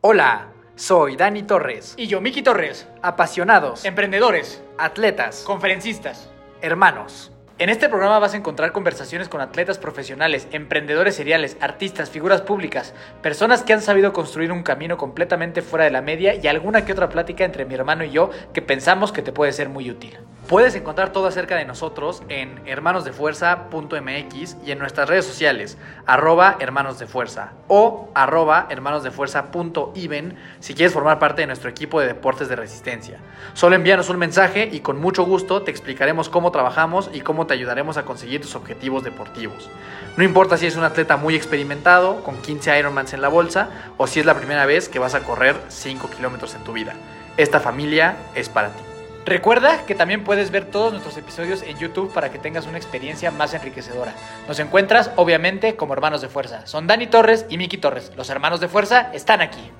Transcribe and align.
Hola, 0.00 0.52
soy 0.76 1.16
Dani 1.16 1.42
Torres. 1.42 1.94
Y 1.96 2.06
yo, 2.06 2.20
Miki 2.20 2.42
Torres. 2.42 2.86
Apasionados, 3.02 3.84
Emprendedores, 3.84 4.62
atletas, 4.78 5.42
conferencistas. 5.44 6.30
hermanos. 6.60 7.32
En 7.60 7.70
este 7.70 7.88
programa 7.88 8.20
vas 8.20 8.34
a 8.34 8.36
encontrar 8.36 8.70
conversaciones 8.70 9.28
con 9.28 9.40
atletas 9.40 9.78
profesionales, 9.78 10.46
emprendedores 10.52 11.16
seriales, 11.16 11.56
artistas, 11.60 12.08
figuras 12.08 12.40
públicas, 12.40 12.94
personas 13.20 13.64
que 13.64 13.72
han 13.72 13.82
sabido 13.82 14.12
construir 14.12 14.52
un 14.52 14.62
camino 14.62 14.96
completamente 14.96 15.60
fuera 15.60 15.84
de 15.84 15.90
la 15.90 16.00
media 16.00 16.36
y 16.36 16.46
alguna 16.46 16.84
que 16.84 16.92
otra 16.92 17.08
plática 17.08 17.44
entre 17.44 17.64
mi 17.64 17.74
hermano 17.74 18.04
y 18.04 18.12
yo 18.12 18.30
que 18.54 18.62
pensamos 18.62 19.10
que 19.10 19.22
te 19.22 19.32
puede 19.32 19.52
ser 19.52 19.70
muy 19.70 19.90
útil. 19.90 20.16
Puedes 20.48 20.74
encontrar 20.76 21.12
todo 21.12 21.26
acerca 21.26 21.56
de 21.56 21.66
nosotros 21.66 22.22
en 22.30 22.62
hermanosdefuerza.mx 22.64 24.56
y 24.64 24.70
en 24.70 24.78
nuestras 24.78 25.06
redes 25.06 25.26
sociales, 25.26 25.76
arroba 26.06 26.56
hermanosdefuerza 26.58 27.52
o 27.66 28.08
arroba 28.14 28.66
hermanosdefuerza.even 28.70 30.38
si 30.60 30.74
quieres 30.74 30.94
formar 30.94 31.18
parte 31.18 31.42
de 31.42 31.48
nuestro 31.48 31.68
equipo 31.68 32.00
de 32.00 32.06
deportes 32.06 32.48
de 32.48 32.56
resistencia. 32.56 33.18
Solo 33.52 33.76
envíanos 33.76 34.08
un 34.08 34.16
mensaje 34.16 34.70
y 34.72 34.80
con 34.80 34.98
mucho 34.98 35.24
gusto 35.24 35.64
te 35.64 35.70
explicaremos 35.70 36.30
cómo 36.30 36.50
trabajamos 36.50 37.10
y 37.12 37.20
cómo 37.20 37.47
te 37.48 37.54
ayudaremos 37.54 37.96
a 37.96 38.04
conseguir 38.04 38.40
tus 38.40 38.54
objetivos 38.54 39.02
deportivos. 39.02 39.68
No 40.16 40.22
importa 40.22 40.56
si 40.56 40.66
es 40.66 40.76
un 40.76 40.84
atleta 40.84 41.16
muy 41.16 41.34
experimentado, 41.34 42.22
con 42.22 42.40
15 42.40 42.78
Ironmans 42.78 43.12
en 43.12 43.22
la 43.22 43.28
bolsa, 43.28 43.70
o 43.96 44.06
si 44.06 44.20
es 44.20 44.26
la 44.26 44.34
primera 44.34 44.66
vez 44.66 44.88
que 44.88 45.00
vas 45.00 45.16
a 45.16 45.20
correr 45.24 45.56
5 45.66 46.08
kilómetros 46.10 46.54
en 46.54 46.62
tu 46.62 46.72
vida. 46.72 46.94
Esta 47.36 47.58
familia 47.58 48.16
es 48.36 48.48
para 48.48 48.68
ti. 48.68 48.82
Recuerda 49.26 49.84
que 49.84 49.94
también 49.94 50.24
puedes 50.24 50.50
ver 50.50 50.64
todos 50.64 50.92
nuestros 50.92 51.16
episodios 51.18 51.62
en 51.62 51.76
YouTube 51.78 52.12
para 52.12 52.30
que 52.30 52.38
tengas 52.38 52.66
una 52.66 52.78
experiencia 52.78 53.30
más 53.30 53.52
enriquecedora. 53.52 54.14
Nos 54.46 54.58
encuentras, 54.58 55.10
obviamente, 55.16 55.76
como 55.76 55.92
hermanos 55.92 56.22
de 56.22 56.28
fuerza. 56.28 56.66
Son 56.66 56.86
Dani 56.86 57.08
Torres 57.08 57.44
y 57.50 57.58
Miki 57.58 57.76
Torres. 57.76 58.10
Los 58.16 58.30
hermanos 58.30 58.60
de 58.60 58.68
fuerza 58.68 59.10
están 59.12 59.42
aquí. 59.42 59.70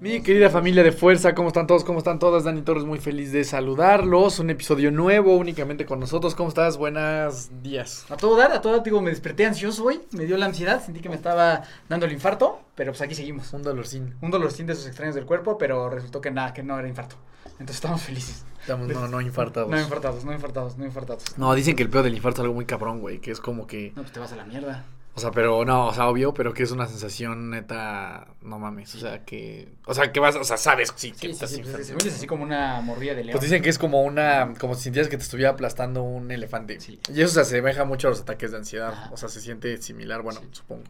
Mi 0.00 0.22
querida 0.22 0.48
familia 0.48 0.84
de 0.84 0.92
fuerza, 0.92 1.34
¿cómo 1.34 1.48
están 1.48 1.66
todos? 1.66 1.82
¿Cómo 1.82 1.98
están 1.98 2.20
todas? 2.20 2.44
Dani 2.44 2.62
Torres, 2.62 2.84
muy 2.84 3.00
feliz 3.00 3.32
de 3.32 3.42
saludarlos. 3.42 4.38
Un 4.38 4.48
episodio 4.48 4.92
nuevo 4.92 5.34
únicamente 5.34 5.86
con 5.86 5.98
nosotros. 5.98 6.36
¿Cómo 6.36 6.50
estás? 6.50 6.76
Buenos 6.76 7.50
días. 7.64 8.06
A 8.08 8.16
todo 8.16 8.36
dar, 8.36 8.52
a 8.52 8.60
todo 8.60 8.74
dar, 8.74 8.84
digo, 8.84 9.02
me 9.02 9.10
desperté 9.10 9.44
ansioso 9.44 9.82
hoy, 9.82 10.00
me 10.12 10.24
dio 10.24 10.36
la 10.36 10.46
ansiedad, 10.46 10.80
sentí 10.80 11.00
que 11.00 11.08
me 11.08 11.16
estaba 11.16 11.64
dando 11.88 12.06
el 12.06 12.12
infarto, 12.12 12.60
pero 12.76 12.92
pues 12.92 13.00
aquí 13.00 13.16
seguimos. 13.16 13.52
Un 13.52 13.64
dolorcín. 13.64 14.14
Un 14.20 14.30
dolorcín 14.30 14.66
de 14.66 14.74
esos 14.74 14.86
extraños 14.86 15.16
del 15.16 15.26
cuerpo, 15.26 15.58
pero 15.58 15.90
resultó 15.90 16.20
que 16.20 16.30
nada, 16.30 16.52
que 16.52 16.62
no 16.62 16.78
era 16.78 16.86
infarto. 16.86 17.16
Entonces 17.58 17.74
estamos 17.74 18.00
felices. 18.00 18.44
Estamos, 18.60 18.86
no, 18.86 19.08
no 19.08 19.20
infartados. 19.20 19.68
No 19.68 19.80
infartados, 19.80 20.24
no 20.24 20.32
infartados, 20.32 20.78
no 20.78 20.84
infartados. 20.86 21.36
No, 21.36 21.52
dicen 21.56 21.74
que 21.74 21.82
el 21.82 21.90
peor 21.90 22.04
del 22.04 22.14
infarto 22.14 22.42
es 22.42 22.44
algo 22.44 22.54
muy 22.54 22.66
cabrón, 22.66 23.00
güey. 23.00 23.18
Que 23.18 23.32
es 23.32 23.40
como 23.40 23.66
que. 23.66 23.92
No, 23.96 24.02
pues 24.02 24.12
te 24.12 24.20
vas 24.20 24.32
a 24.32 24.36
la 24.36 24.44
mierda. 24.44 24.84
O 25.18 25.20
sea, 25.20 25.32
pero 25.32 25.64
no, 25.64 25.88
o 25.88 25.92
sea, 25.94 26.06
obvio, 26.06 26.32
pero 26.32 26.54
que 26.54 26.62
es 26.62 26.70
una 26.70 26.86
sensación 26.86 27.50
neta. 27.50 28.28
No 28.42 28.60
mames. 28.60 28.94
O 28.94 28.98
sea, 29.00 29.24
que. 29.24 29.68
O 29.84 29.92
sea, 29.94 30.12
que 30.12 30.20
vas. 30.20 30.36
O 30.36 30.44
sea, 30.44 30.56
sabes 30.56 30.92
sí, 30.94 31.10
que 31.10 31.18
Sí, 31.18 31.30
estás 31.30 31.50
sí, 31.50 31.60
pues, 31.60 31.90
es 32.06 32.14
así 32.14 32.28
como 32.28 32.44
una 32.44 32.80
morrilla 32.80 33.16
de 33.16 33.24
león. 33.24 33.32
Pues 33.32 33.42
dicen 33.42 33.60
que 33.60 33.68
es 33.68 33.78
como 33.80 34.02
una. 34.02 34.54
Como 34.60 34.76
si 34.76 34.84
sintieras 34.84 35.08
que 35.10 35.16
te 35.16 35.24
estuviera 35.24 35.50
aplastando 35.50 36.04
un 36.04 36.30
elefante. 36.30 36.78
Sí. 36.78 37.00
Y 37.12 37.20
eso 37.20 37.34
se 37.34 37.40
asemeja 37.40 37.84
mucho 37.84 38.06
a 38.06 38.10
los 38.10 38.20
ataques 38.20 38.52
de 38.52 38.58
ansiedad. 38.58 38.92
Ajá. 38.92 39.10
O 39.12 39.16
sea, 39.16 39.28
se 39.28 39.40
siente 39.40 39.76
similar, 39.82 40.22
bueno, 40.22 40.40
supongo. 40.52 40.84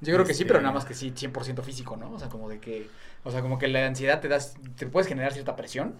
Yo 0.00 0.12
creo 0.14 0.26
que 0.26 0.34
sí, 0.34 0.42
Este- 0.42 0.52
pero 0.52 0.60
nada 0.60 0.74
más 0.74 0.84
que 0.84 0.94
sí, 0.94 1.12
100% 1.12 1.62
físico, 1.62 1.96
¿no? 1.96 2.10
O 2.10 2.18
sea, 2.18 2.28
como 2.28 2.48
de 2.48 2.58
que, 2.58 2.88
o 3.22 3.30
sea, 3.30 3.40
como 3.40 3.60
que 3.60 3.68
la 3.68 3.86
ansiedad 3.86 4.20
te 4.20 4.26
das, 4.26 4.54
te 4.76 4.88
puedes 4.88 5.06
generar 5.06 5.32
cierta 5.32 5.54
presión, 5.54 5.94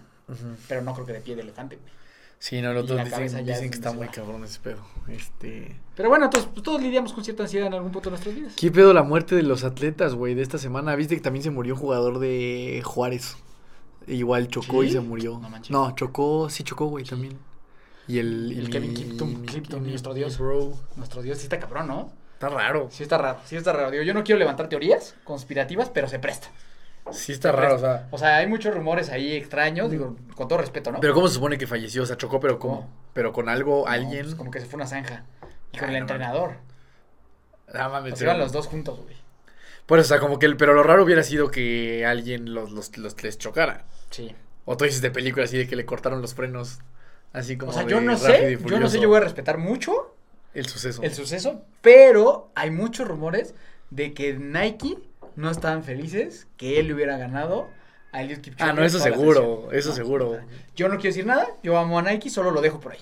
pero 0.67 0.81
no 0.81 0.93
creo 0.93 1.05
que 1.05 1.13
de 1.13 1.21
pie 1.21 1.35
de 1.37 1.43
elefante, 1.43 1.77
güey. 1.77 2.02
Sí, 2.43 2.61
no, 2.61 2.73
los 2.73 2.85
cabeza 2.91 3.19
dicen, 3.21 3.45
dicen 3.45 3.69
que 3.69 3.75
está 3.75 3.93
muy 3.93 4.09
cabrón 4.09 4.43
ese 4.43 4.59
pedo. 4.59 4.79
Este. 5.07 5.77
Pero 5.95 6.09
bueno, 6.09 6.29
pues, 6.29 6.45
todos 6.61 6.81
lidiamos 6.81 7.13
con 7.13 7.23
cierta 7.23 7.43
ansiedad 7.43 7.67
en 7.67 7.73
algún 7.73 7.93
punto 7.93 8.09
de 8.09 8.15
nuestras 8.15 8.35
vidas. 8.35 8.53
¿Qué 8.57 8.69
pedo 8.69 8.93
la 8.93 9.01
muerte 9.03 9.33
de 9.35 9.43
los 9.43 9.63
atletas, 9.63 10.13
güey, 10.13 10.35
de 10.35 10.41
esta 10.41 10.57
semana? 10.57 10.93
¿Viste 10.97 11.15
que 11.15 11.21
también 11.21 11.41
se 11.43 11.51
murió 11.51 11.75
un 11.75 11.79
jugador 11.79 12.19
de 12.19 12.81
Juárez? 12.83 13.37
Igual 14.07 14.49
chocó 14.49 14.83
y 14.83 14.91
se 14.91 14.99
murió. 14.99 15.39
No 15.41 15.49
manches. 15.49 15.71
No, 15.71 15.95
chocó, 15.95 16.49
sí 16.49 16.63
chocó, 16.65 16.87
güey, 16.87 17.05
Sí. 17.05 17.11
también. 17.11 17.37
Y 18.09 18.17
el... 18.19 18.51
y 18.51 18.57
El 18.59 18.65
mi- 18.65 18.69
Kevin 18.69 18.97
y 18.97 19.75
mi- 19.79 19.89
nuestro 19.91 20.13
dios. 20.13 20.37
Bro. 20.37 20.73
Nuestro 20.97 21.21
Dios 21.21 21.37
sí 21.37 21.43
está 21.45 21.59
cabrón, 21.61 21.87
¿no? 21.87 22.11
Está 22.33 22.49
raro. 22.49 22.89
Sí 22.91 23.03
está 23.03 23.17
raro, 23.17 23.39
sí 23.45 23.55
está 23.55 23.71
raro. 23.71 23.89
Digo, 23.89 24.03
yo 24.03 24.13
no 24.13 24.25
quiero 24.25 24.39
levantar 24.39 24.67
teorías 24.67 25.15
conspirativas, 25.23 25.89
pero 25.89 26.09
se 26.09 26.19
presta. 26.19 26.49
Sí 27.11 27.31
está 27.33 27.51
raro, 27.51 27.75
o 27.75 27.79
sea... 27.79 28.07
O 28.11 28.17
sea, 28.17 28.37
hay 28.37 28.47
muchos 28.47 28.73
rumores 28.73 29.09
ahí 29.09 29.33
extraños, 29.33 29.91
digo, 29.91 30.15
con 30.35 30.47
todo 30.47 30.59
respeto, 30.59 30.91
¿no? 30.91 30.99
Pero 31.01 31.13
¿cómo 31.13 31.27
se 31.27 31.35
supone 31.35 31.57
que 31.57 31.67
falleció? 31.67 32.03
O 32.03 32.05
sea, 32.05 32.17
chocó, 32.17 32.39
pero 32.39 32.59
¿cómo? 32.59 32.89
Pero 33.13 33.33
con 33.33 33.49
algo, 33.49 33.83
No, 33.85 33.91
alguien... 33.91 34.23
pues 34.23 34.35
como 34.35 34.49
que 34.51 34.59
se 34.61 34.65
fue 34.65 34.77
una 34.77 34.87
zanja. 34.87 35.25
Y 35.73 35.77
con 35.77 35.89
Ay, 35.89 35.95
el 35.95 35.99
no 36.01 36.03
entrenador. 36.05 36.51
Ah, 37.73 37.89
mames, 37.89 38.13
O 38.13 38.15
sea, 38.15 38.25
pero- 38.25 38.31
iban 38.31 38.39
los 38.39 38.51
dos 38.51 38.67
juntos, 38.67 38.99
güey. 39.03 39.15
Por 39.85 39.99
eso, 39.99 40.05
o 40.05 40.09
sea, 40.17 40.19
como 40.19 40.39
que 40.39 40.45
el... 40.45 40.55
Pero 40.55 40.73
lo 40.73 40.81
raro 40.83 41.03
hubiera 41.03 41.23
sido 41.23 41.51
que 41.51 42.05
alguien 42.05 42.53
los, 42.53 42.71
los, 42.71 42.97
los 42.97 43.21
les 43.21 43.37
chocara. 43.37 43.83
Sí. 44.11 44.33
O 44.65 44.77
tú 44.77 44.85
dices 44.85 45.01
de 45.01 45.11
película 45.11 45.43
así 45.45 45.57
de 45.57 45.67
que 45.67 45.75
le 45.75 45.85
cortaron 45.85 46.21
los 46.21 46.33
frenos. 46.33 46.79
Así 47.33 47.57
como 47.57 47.71
O 47.71 47.73
sea, 47.73 47.83
de 47.83 47.91
yo 47.91 47.99
no 47.99 48.13
Rápido 48.13 48.49
y 48.49 48.55
sé, 48.57 48.63
yo 48.69 48.79
no 48.79 48.87
sé, 48.87 48.99
yo 49.01 49.09
voy 49.09 49.17
a 49.17 49.21
respetar 49.21 49.57
mucho 49.57 50.15
El 50.53 50.67
suceso. 50.67 51.01
el 51.03 51.13
suceso, 51.13 51.65
pero 51.81 52.49
hay 52.55 52.69
muchos 52.71 53.07
rumores 53.07 53.55
de 53.89 54.13
que 54.13 54.33
Nike 54.35 54.97
no 55.35 55.49
estaban 55.49 55.83
felices 55.83 56.47
que 56.57 56.79
él 56.79 56.87
le 56.87 56.93
hubiera 56.93 57.17
ganado 57.17 57.69
a 58.11 58.21
Eliud 58.21 58.39
Kipchoge. 58.39 58.69
Ah, 58.69 58.73
no, 58.73 58.83
eso 58.83 58.99
seguro, 58.99 59.69
eso 59.71 59.91
seguro. 59.93 60.39
Yo 60.75 60.87
no 60.87 60.95
quiero 60.95 61.09
decir 61.09 61.25
nada, 61.25 61.47
yo 61.63 61.77
amo 61.77 61.99
a 61.99 62.01
Nike, 62.03 62.29
solo 62.29 62.51
lo 62.51 62.61
dejo 62.61 62.79
por 62.79 62.93
ahí. 62.93 62.99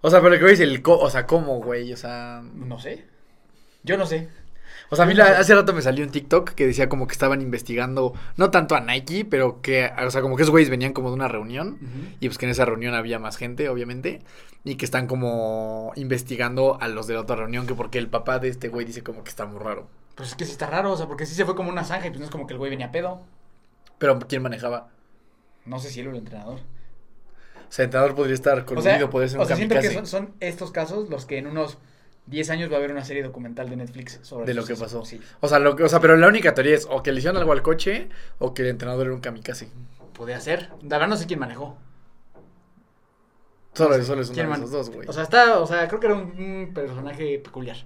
O 0.00 0.10
sea, 0.10 0.20
pero 0.20 0.30
lo 0.34 0.38
que 0.38 0.44
veis 0.44 0.60
el... 0.60 0.80
co- 0.80 0.98
o 0.98 1.10
sea, 1.10 1.26
¿cómo, 1.26 1.60
güey? 1.60 1.92
O 1.92 1.96
sea... 1.96 2.42
No 2.54 2.78
sé. 2.78 3.04
Yo 3.82 3.96
no 3.98 4.06
sé. 4.06 4.28
O 4.90 4.96
sea, 4.96 5.04
a 5.04 5.08
mí 5.08 5.12
la- 5.14 5.38
hace 5.38 5.54
rato 5.54 5.74
me 5.74 5.82
salió 5.82 6.04
un 6.04 6.10
TikTok 6.10 6.50
que 6.50 6.66
decía 6.66 6.88
como 6.88 7.06
que 7.06 7.12
estaban 7.12 7.42
investigando, 7.42 8.14
no 8.36 8.50
tanto 8.50 8.74
a 8.74 8.80
Nike, 8.80 9.26
pero 9.28 9.60
que, 9.60 9.90
o 10.06 10.10
sea, 10.10 10.22
como 10.22 10.36
que 10.36 10.42
esos 10.42 10.50
güeyes 10.52 10.70
venían 10.70 10.92
como 10.94 11.08
de 11.10 11.14
una 11.16 11.28
reunión 11.28 11.78
y 12.20 12.28
pues 12.28 12.38
que 12.38 12.46
en 12.46 12.52
esa 12.52 12.64
reunión 12.64 12.94
había 12.94 13.18
más 13.18 13.36
gente, 13.36 13.68
obviamente, 13.68 14.22
y 14.64 14.76
que 14.76 14.84
están 14.86 15.06
como 15.08 15.92
investigando 15.96 16.78
a 16.80 16.88
los 16.88 17.06
de 17.06 17.14
la 17.14 17.20
otra 17.20 17.36
reunión, 17.36 17.66
que 17.66 17.74
porque 17.74 17.98
el 17.98 18.08
papá 18.08 18.38
de 18.38 18.48
este 18.48 18.68
güey 18.68 18.86
dice 18.86 19.02
como 19.02 19.24
que 19.24 19.30
está 19.30 19.44
muy 19.46 19.58
raro. 19.60 19.88
Pues 20.18 20.30
es 20.30 20.34
que 20.34 20.44
sí 20.44 20.50
está 20.50 20.66
raro, 20.66 20.92
o 20.92 20.96
sea, 20.96 21.06
porque 21.06 21.24
sí 21.24 21.34
se 21.34 21.44
fue 21.46 21.54
como 21.56 21.70
una 21.70 21.84
zanja 21.84 22.08
y 22.08 22.10
pues 22.10 22.18
no 22.18 22.24
es 22.26 22.30
como 22.30 22.46
que 22.46 22.52
el 22.52 22.58
güey 22.58 22.70
venía 22.70 22.90
pedo. 22.92 23.22
Pero 23.98 24.18
¿quién 24.18 24.42
manejaba? 24.42 24.90
No 25.64 25.78
sé 25.78 25.90
si 25.90 26.00
él 26.00 26.08
o 26.08 26.10
el 26.10 26.16
entrenador. 26.16 26.58
O 26.58 27.70
sea, 27.72 27.84
el 27.84 27.86
entrenador 27.86 28.14
podría 28.16 28.34
estar 28.34 28.58
O 28.58 28.64
coludido, 28.66 28.82
sea, 28.82 29.10
podría 29.10 29.28
ser 29.28 29.38
o 29.38 29.42
un 29.42 29.46
sea 29.46 29.56
siento 29.56 29.74
que 29.78 29.90
son, 29.90 30.06
son 30.06 30.34
estos 30.40 30.72
casos 30.72 31.08
los 31.08 31.24
que 31.24 31.38
en 31.38 31.46
unos 31.46 31.78
10 32.26 32.50
años 32.50 32.70
va 32.70 32.74
a 32.74 32.78
haber 32.78 32.90
una 32.92 33.04
serie 33.04 33.22
documental 33.22 33.70
de 33.70 33.76
Netflix 33.76 34.18
sobre 34.22 34.46
de 34.46 34.54
lo 34.54 34.64
que 34.64 34.74
pasó. 34.74 35.04
Sí, 35.04 35.20
O 35.40 35.48
sea, 35.48 35.60
lo 35.60 35.76
que- 35.76 35.84
o 35.84 35.88
sea, 35.88 36.00
pero 36.00 36.16
la 36.16 36.26
única 36.28 36.52
teoría 36.52 36.74
es 36.74 36.86
o 36.90 37.02
que 37.02 37.12
le 37.12 37.18
hicieron 37.18 37.36
algo 37.38 37.52
al 37.52 37.62
coche 37.62 38.08
o 38.38 38.54
que 38.54 38.62
el 38.62 38.68
entrenador 38.68 39.06
era 39.06 39.14
un 39.14 39.20
kamikaze. 39.20 39.68
podría 40.14 40.40
ser. 40.40 40.70
La 40.82 40.98
verdad 40.98 41.08
no 41.08 41.16
sé 41.16 41.26
quién 41.26 41.38
manejó. 41.38 41.76
Solo, 43.74 43.90
No 43.90 43.96
sé. 43.96 44.04
solo 44.04 44.22
es 44.22 44.28
uno 44.30 44.34
¿Quién 44.34 44.48
de 44.48 44.54
esos 44.56 44.70
dos, 44.72 44.90
güey. 44.90 45.06
O 45.08 45.12
sea, 45.12 45.22
está, 45.22 45.60
o 45.60 45.66
sea, 45.66 45.86
creo 45.86 46.00
que 46.00 46.06
era 46.06 46.16
un, 46.16 46.22
un 46.22 46.74
personaje 46.74 47.38
peculiar. 47.38 47.76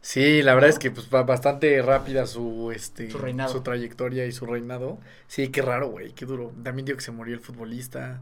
Sí, 0.00 0.42
la 0.42 0.54
verdad 0.54 0.70
es 0.70 0.78
que 0.78 0.90
pues 0.90 1.10
bastante 1.10 1.82
rápida 1.82 2.26
su 2.26 2.70
este 2.74 3.10
Su 3.10 3.18
reinado. 3.18 3.62
trayectoria 3.62 4.26
y 4.26 4.32
su 4.32 4.46
reinado. 4.46 4.98
Sí, 5.26 5.48
qué 5.48 5.60
raro, 5.62 5.88
güey, 5.88 6.12
qué 6.12 6.24
duro. 6.24 6.52
También 6.62 6.86
digo 6.86 6.96
que 6.96 7.04
se 7.04 7.10
murió 7.10 7.34
el 7.34 7.40
futbolista. 7.40 8.20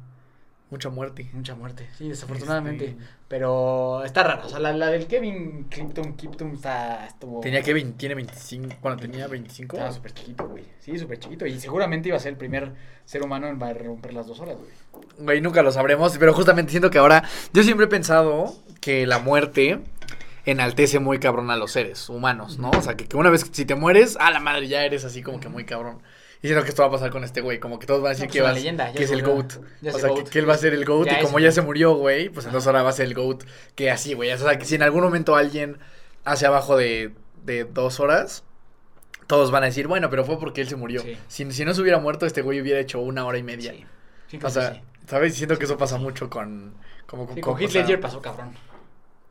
Mucha 0.69 0.89
muerte. 0.91 1.31
Mucha 1.33 1.55
muerte, 1.55 1.89
sí, 1.97 2.09
desafortunadamente. 2.09 2.87
Este, 2.87 3.05
Pero 3.29 4.03
está 4.05 4.25
raro. 4.25 4.47
O 4.47 4.49
sea, 4.49 4.59
la, 4.59 4.73
la 4.73 4.89
del 4.91 5.07
Kevin 5.07 5.67
Clifton, 5.71 6.15
Clifton 6.15 6.51
está, 6.55 7.07
estuvo. 7.07 7.39
tenía 7.41 7.63
que 7.63 7.73
vein- 7.73 7.93
tiene 7.97 8.17
25, 8.17 8.75
bueno, 8.83 8.97
tenía 8.97 9.29
25. 9.29 9.77
Estaba 9.77 9.93
súper 9.93 10.13
chiquito, 10.13 10.49
güey. 10.49 10.65
Sí, 10.81 10.99
súper 10.99 11.21
chiquito. 11.21 11.47
Y 11.47 11.61
seguramente 11.61 12.09
iba 12.09 12.17
a 12.17 12.21
ser 12.21 12.33
el 12.33 12.39
primer 12.39 12.73
ser 13.05 13.23
humano 13.23 13.47
en 13.47 13.61
romper 13.61 14.13
las 14.13 14.27
dos 14.27 14.41
horas, 14.41 14.57
güey. 14.57 15.05
Güey, 15.21 15.41
nunca 15.41 15.63
lo 15.63 15.71
sabremos, 15.71 16.19
pero 16.19 16.35
justamente 16.35 16.73
siento 16.73 16.91
que 16.91 16.99
ahora 16.99 17.23
yo 17.53 17.63
siempre 17.63 17.87
he 17.87 17.89
pensado 17.89 18.53
que 18.81 19.07
la 19.07 19.21
muerte 19.21 19.79
enaltece 20.47 20.99
muy 21.01 21.19
cabrón 21.19 21.51
a 21.51 21.57
los 21.57 21.73
seres 21.73 22.09
humanos, 22.09 22.59
¿no? 22.59 22.71
O 22.71 22.81
sea, 22.81 22.97
que, 22.97 23.07
que 23.07 23.17
una 23.17 23.31
vez 23.31 23.45
que 23.45 23.55
si 23.55 23.65
te 23.67 23.75
mueres, 23.75 24.17
a 24.19 24.31
la 24.31 24.41
madre 24.41 24.69
ya 24.69 24.85
eres 24.85 25.05
así 25.05 25.23
como 25.23 25.41
que 25.41 25.49
muy 25.49 25.65
cabrón. 25.65 26.03
Y 26.43 26.49
siento 26.49 26.63
que 26.65 26.69
esto 26.71 26.83
va 26.83 26.89
a 26.89 26.91
pasar 26.93 27.11
con 27.11 27.25
este 27.25 27.41
güey, 27.41 27.59
como 27.59 27.79
que 27.79 27.87
todos 27.87 28.01
van 28.03 28.11
a 28.11 28.15
decir 28.15 28.27
No, 28.27 28.33
pues 28.33 28.43
que, 28.43 28.59
leyenda, 28.61 28.91
es 28.91 29.11
el 29.11 29.23
GOAT. 29.23 29.53
o 29.57 29.99
sea, 29.99 30.09
GOAT. 30.09 30.25
Que, 30.25 30.31
que 30.31 30.39
él 30.39 30.49
va 30.49 30.55
a 30.55 30.59
ser 30.59 30.75
el 30.75 30.85
GOAT 30.85 31.07
Ya 31.07 31.21
y 31.21 31.25
como 31.25 31.39
ya 31.39 31.51
se 31.51 31.63
murió, 31.63 31.95
güey, 31.95 32.29
pues 32.29 32.47
entonces 32.47 32.67
ahora 32.67 32.83
va 32.83 32.91
a 32.91 32.93
ser 32.93 33.07
el 33.07 33.15
GOAT. 33.15 33.43
Que 33.75 33.91
así, 33.91 34.15
güey. 34.15 34.31
O 34.31 34.39
sea, 34.39 34.59
que 34.59 34.65
si 34.65 34.75
en 34.77 34.83
algún 34.83 35.03
momento 35.03 35.35
alguien 35.35 35.79
hace 36.25 36.47
abajo 36.47 36.77
de, 36.77 37.13
de 37.45 37.65
dos 37.65 37.99
horas, 38.01 38.45
todos 39.27 39.51
van 39.51 39.65
a 39.65 39.67
decir, 39.67 39.89
bueno, 39.89 40.11
pero 40.11 40.25
fue 40.25 40.39
porque 40.39 40.61
él 40.61 40.69
se 40.69 40.77
murió. 40.77 41.01
Sí. 41.03 41.17
Si, 41.27 41.51
si 41.53 41.65
no 41.65 41.75
se 41.75 41.81
hubiera 41.81 41.99
muerto, 41.99 42.27
este 42.27 42.43
güey 42.43 42.61
hubiera 42.61 42.79
hecho 42.79 43.01
una 43.01 43.25
hora 43.25 43.39
y 43.39 43.43
media. 43.43 43.73
Sí. 43.73 43.85
Sí, 44.29 44.39
O 44.43 44.51
sea. 44.51 44.83
¿sabes? 45.09 45.35
Siento 45.35 45.57
que 45.59 45.65
eso 45.65 45.79
pasa 45.79 45.99
mucho 45.99 46.29
con... 46.31 46.75
Como 47.07 47.27
con, 47.27 47.41
con- 47.41 47.61
Heath 47.61 47.73
Ledger 47.73 48.01
pasó 48.01 48.21
cabrón. 48.21 48.51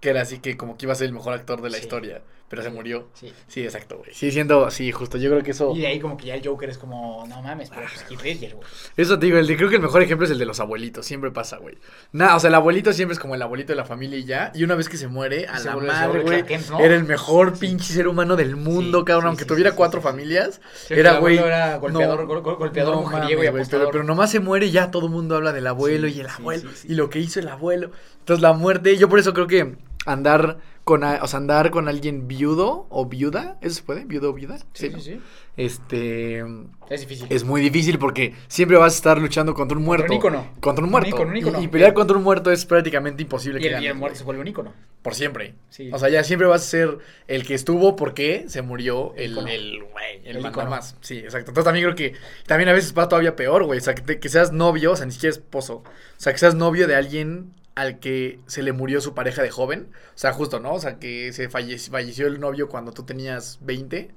Que 0.06 0.12
era 0.12 0.22
así 0.22 0.38
que 0.38 0.56
como 0.56 0.78
que 0.78 0.86
iba 0.86 0.94
a 0.94 0.96
ser 0.96 1.07
el 1.07 1.13
mejor 1.13 1.34
actor 1.34 1.62
de 1.63 1.69
la 1.72 1.78
Sí. 1.78 1.84
historia. 1.84 2.22
pero 2.48 2.62
se 2.62 2.69
murió. 2.69 3.07
Sí. 3.16 3.34
Sí, 3.48 3.63
exacto, 3.63 3.98
güey. 3.98 4.12
Sí, 4.13 4.30
siendo, 4.31 4.69
sí, 4.69 4.92
justo, 4.92 5.18
yo 5.18 5.31
creo 5.31 5.42
que 5.42 5.50
eso... 5.50 5.74
Y 5.75 5.80
de 5.81 5.88
ahí 5.88 6.00
como 6.00 6.16
que 6.16 6.28
ya 6.28 6.36
el 6.36 6.46
Joker 6.48 6.69
es 6.69 6.78
como, 6.78 7.25
no 7.28 7.42
mames, 7.42 7.72
pero 7.72 7.81
pues 7.88 8.06
Heath 8.10 8.22
Ledger, 8.22 8.54
güey. 8.56 8.68
Eso 8.96 9.18
te 9.18 9.25
digo, 9.25 9.40
el, 9.40 9.48
de- 9.48 9.57
creo 9.57 9.68
que 9.68 9.78
el 9.78 9.81
mejor 9.81 10.04
ejemplo 10.04 10.25
es 10.25 10.31
el 10.31 10.38
de 10.38 10.46
los 10.46 10.60
abuelitos, 10.60 11.07
siempre 11.07 11.31
pasa, 11.31 11.57
güey. 11.57 11.75
Nada, 12.12 12.36
o 12.36 12.40
sea, 12.40 12.50
el 12.50 12.54
abuelito 12.54 12.94
siempre 12.94 13.13
es 13.13 13.19
como 13.19 13.34
el 13.34 13.42
abuelito 13.42 13.74
de 13.74 13.75
la 13.78 13.84
familia 13.84 14.19
y 14.19 14.25
ya, 14.25 14.52
y 14.54 14.63
una 14.63 14.75
vez 14.75 14.90
que 14.90 14.96
se 14.98 15.07
muere, 15.07 15.48
a 15.48 15.57
Se 15.57 15.66
la 15.66 15.75
vuelve- 15.75 15.88
madre, 15.88 16.22
güey, 16.22 16.46
era 16.86 16.96
el 16.96 17.04
mejor 17.04 17.57
pinche 17.57 17.92
ser 17.92 18.07
humano 18.07 18.36
del 18.36 18.56
mundo, 18.56 19.00
Sí, 19.00 19.06
cabrón, 19.06 19.30
aunque 19.30 19.46
tuviera 19.46 19.72
cuatro 19.72 20.00
familias, 20.02 20.62
era, 20.90 21.18
güey, 21.18 21.40
era 21.40 21.78
golpeador, 21.78 22.19
no, 22.22 22.28
gol- 22.28 22.42
gol- 22.44 22.57
golpeador, 22.57 22.96
no 22.96 23.02
mujeriego 23.02 23.44
y 23.44 23.48
mames, 23.48 23.68
pero, 23.69 23.81
apostador. 23.86 23.92
pero 23.92 24.04
nomás 24.04 24.30
se 24.30 24.40
muere 24.40 24.68
y 24.68 24.72
ya 24.72 24.92
todo 24.92 25.07
el 25.07 25.12
mundo 25.12 25.36
habla 25.36 25.52
del 25.52 25.66
abuelo 25.66 26.07
y 26.07 26.19
el 26.19 26.30
abuelo, 26.30 26.69
y 26.88 26.94
lo 26.94 27.10
que 27.10 27.19
hizo 27.19 27.40
el 27.40 27.48
abuelo. 27.48 27.90
Entonces 28.19 28.44
la 28.44 28.54
muerte, 28.54 28.96
yo 28.98 29.10
por 29.10 29.18
eso 29.18 29.34
creo 29.34 29.48
que 29.48 29.75
andar 30.06 30.57
con, 30.84 31.04
a- 31.04 31.19
o 31.24 31.28
sea, 31.28 31.38
andar 31.40 31.72
con 31.72 31.88
alguien 31.88 32.28
viudo 32.28 32.86
o 32.90 33.06
viuda, 33.07 33.57
¿eso 33.62 33.75
se 33.75 33.84
puede? 33.84 34.06
¿Viudo 34.06 34.30
o 34.30 34.34
viuda? 34.34 34.57
Sí, 34.74 34.90
¿no? 34.90 35.00
sí, 35.00 35.13
sí. 35.13 35.22
Este, 35.57 36.44
Es 36.90 37.02
difícil. 37.02 37.28
es 37.30 37.44
muy 37.44 37.60
difícil 37.62 37.98
porque 37.98 38.36
siempre 38.48 38.78
vas 38.78 38.94
a 38.94 38.96
estar 38.98 39.18
luchando 39.19 39.54
contra 39.56 39.78
un 39.78 39.84
Contra 39.86 40.06
muerto. 40.07 40.13
un 40.13 40.18
ícono. 40.19 40.52
Contra 40.60 40.81
un 40.84 40.86
Un 40.88 40.92
muerto. 40.92 41.10
ícono, 41.10 41.30
un 41.31 41.36
Y- 41.36 41.40
ícono. 41.40 41.62
Y, 41.62 41.68
pelear 41.69 41.94
contra 41.94 42.16
un 42.18 42.24
muerto 42.24 42.52
es 42.52 42.66
prácticamente 42.66 43.24
imposible 43.24 43.60
Y 43.60 43.63
que 43.63 43.68
el, 43.69 43.74
y 43.74 43.78
el 43.78 43.84
ganes, 43.84 43.96
muerto 44.00 44.13
güey. 44.13 44.18
se 44.19 44.24
vuelve 44.25 44.42
un 44.42 44.48
ícono. 44.48 44.74
Por 45.02 45.16
siempre. 45.16 45.56
Sí. 45.69 45.90
O 45.92 45.98
sea, 45.98 46.10
ya 46.10 46.24
siempre 46.24 46.48
vas 46.48 46.62
a 46.62 46.66
ser 46.66 46.98
el 47.28 47.46
que 47.46 47.54
estuvo 47.56 47.96
porque 47.96 48.46
se 48.48 48.62
murió 48.62 49.13
El 49.16 49.38
el, 49.48 49.84
güey, 49.84 50.22
el, 50.25 50.38
El 50.38 50.46
ícono. 50.46 50.69
más. 50.69 50.98
Sí, 51.02 51.18
exacto. 51.19 51.52
Entonces 51.52 51.63
también 51.66 51.86
creo 51.86 51.96
que 51.96 52.13
también 52.46 52.69
a 52.69 52.74
veces 52.74 52.94
va 52.96 53.07
todavía 53.07 53.36
peor, 53.36 53.63
güey. 53.63 53.80
O 53.80 53.81
sea, 53.81 53.96
que, 53.96 54.02
te- 54.02 54.19
que 54.19 54.30
seas 54.30 54.52
novio, 54.52 54.92
o 54.92 54.96
sea, 54.96 55.06
ni 55.06 55.13
siquiera 55.13 55.31
esposo. 55.34 55.78
O 55.78 55.84
sea, 56.18 56.31
que 56.34 56.40
seas 56.40 56.54
novio 56.56 56.88
de 56.88 56.96
alguien 56.96 57.54
al 57.75 58.00
que 58.00 58.39
se 58.48 58.63
le 58.63 58.72
murió 58.72 59.01
su 59.01 59.13
pareja 59.13 59.44
de 59.44 59.51
joven. 59.51 59.89
O 60.16 60.18
sea, 60.18 60.31
justo, 60.31 60.60
¿no? 60.60 60.74
O 60.74 60.80
sea, 60.80 60.98
que 60.98 61.33
se 61.33 61.50
falleció, 61.50 61.92
falleció 61.92 62.27
el 62.27 62.39
novio 62.39 62.69
cuando 62.69 62.94
tú 62.94 63.04
tenías 63.04 63.60
20. 63.62 64.12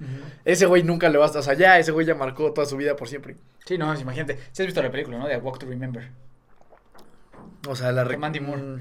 Ese 0.44 0.66
güey 0.66 0.84
nunca 0.84 1.08
le 1.08 1.18
vas 1.18 1.34
a... 1.34 1.40
O 1.40 1.42
sea, 1.42 1.54
ya 1.54 1.78
ese 1.78 1.90
güey 1.90 2.06
ya 2.06 2.14
marcó 2.14 2.52
toda 2.52 2.66
su 2.66 2.76
vida 2.76 2.94
por 2.94 3.08
siempre. 3.08 3.36
Sí, 3.66 3.76
no, 3.76 3.92
imagínate. 3.98 4.38
Si 4.52 4.62
has 4.62 4.66
visto 4.66 4.82
la 4.82 4.90
película, 4.90 5.18
¿no? 5.18 5.26
De 5.26 5.34
A 5.34 5.38
Walk 5.38 5.58
to 5.58 5.66
Remember. 5.66 6.08
O 7.68 7.74
sea, 7.74 7.90
la... 7.90 8.04
Con 8.04 8.20
Mandy 8.20 8.40
Moore. 8.40 8.62
Mm, 8.62 8.80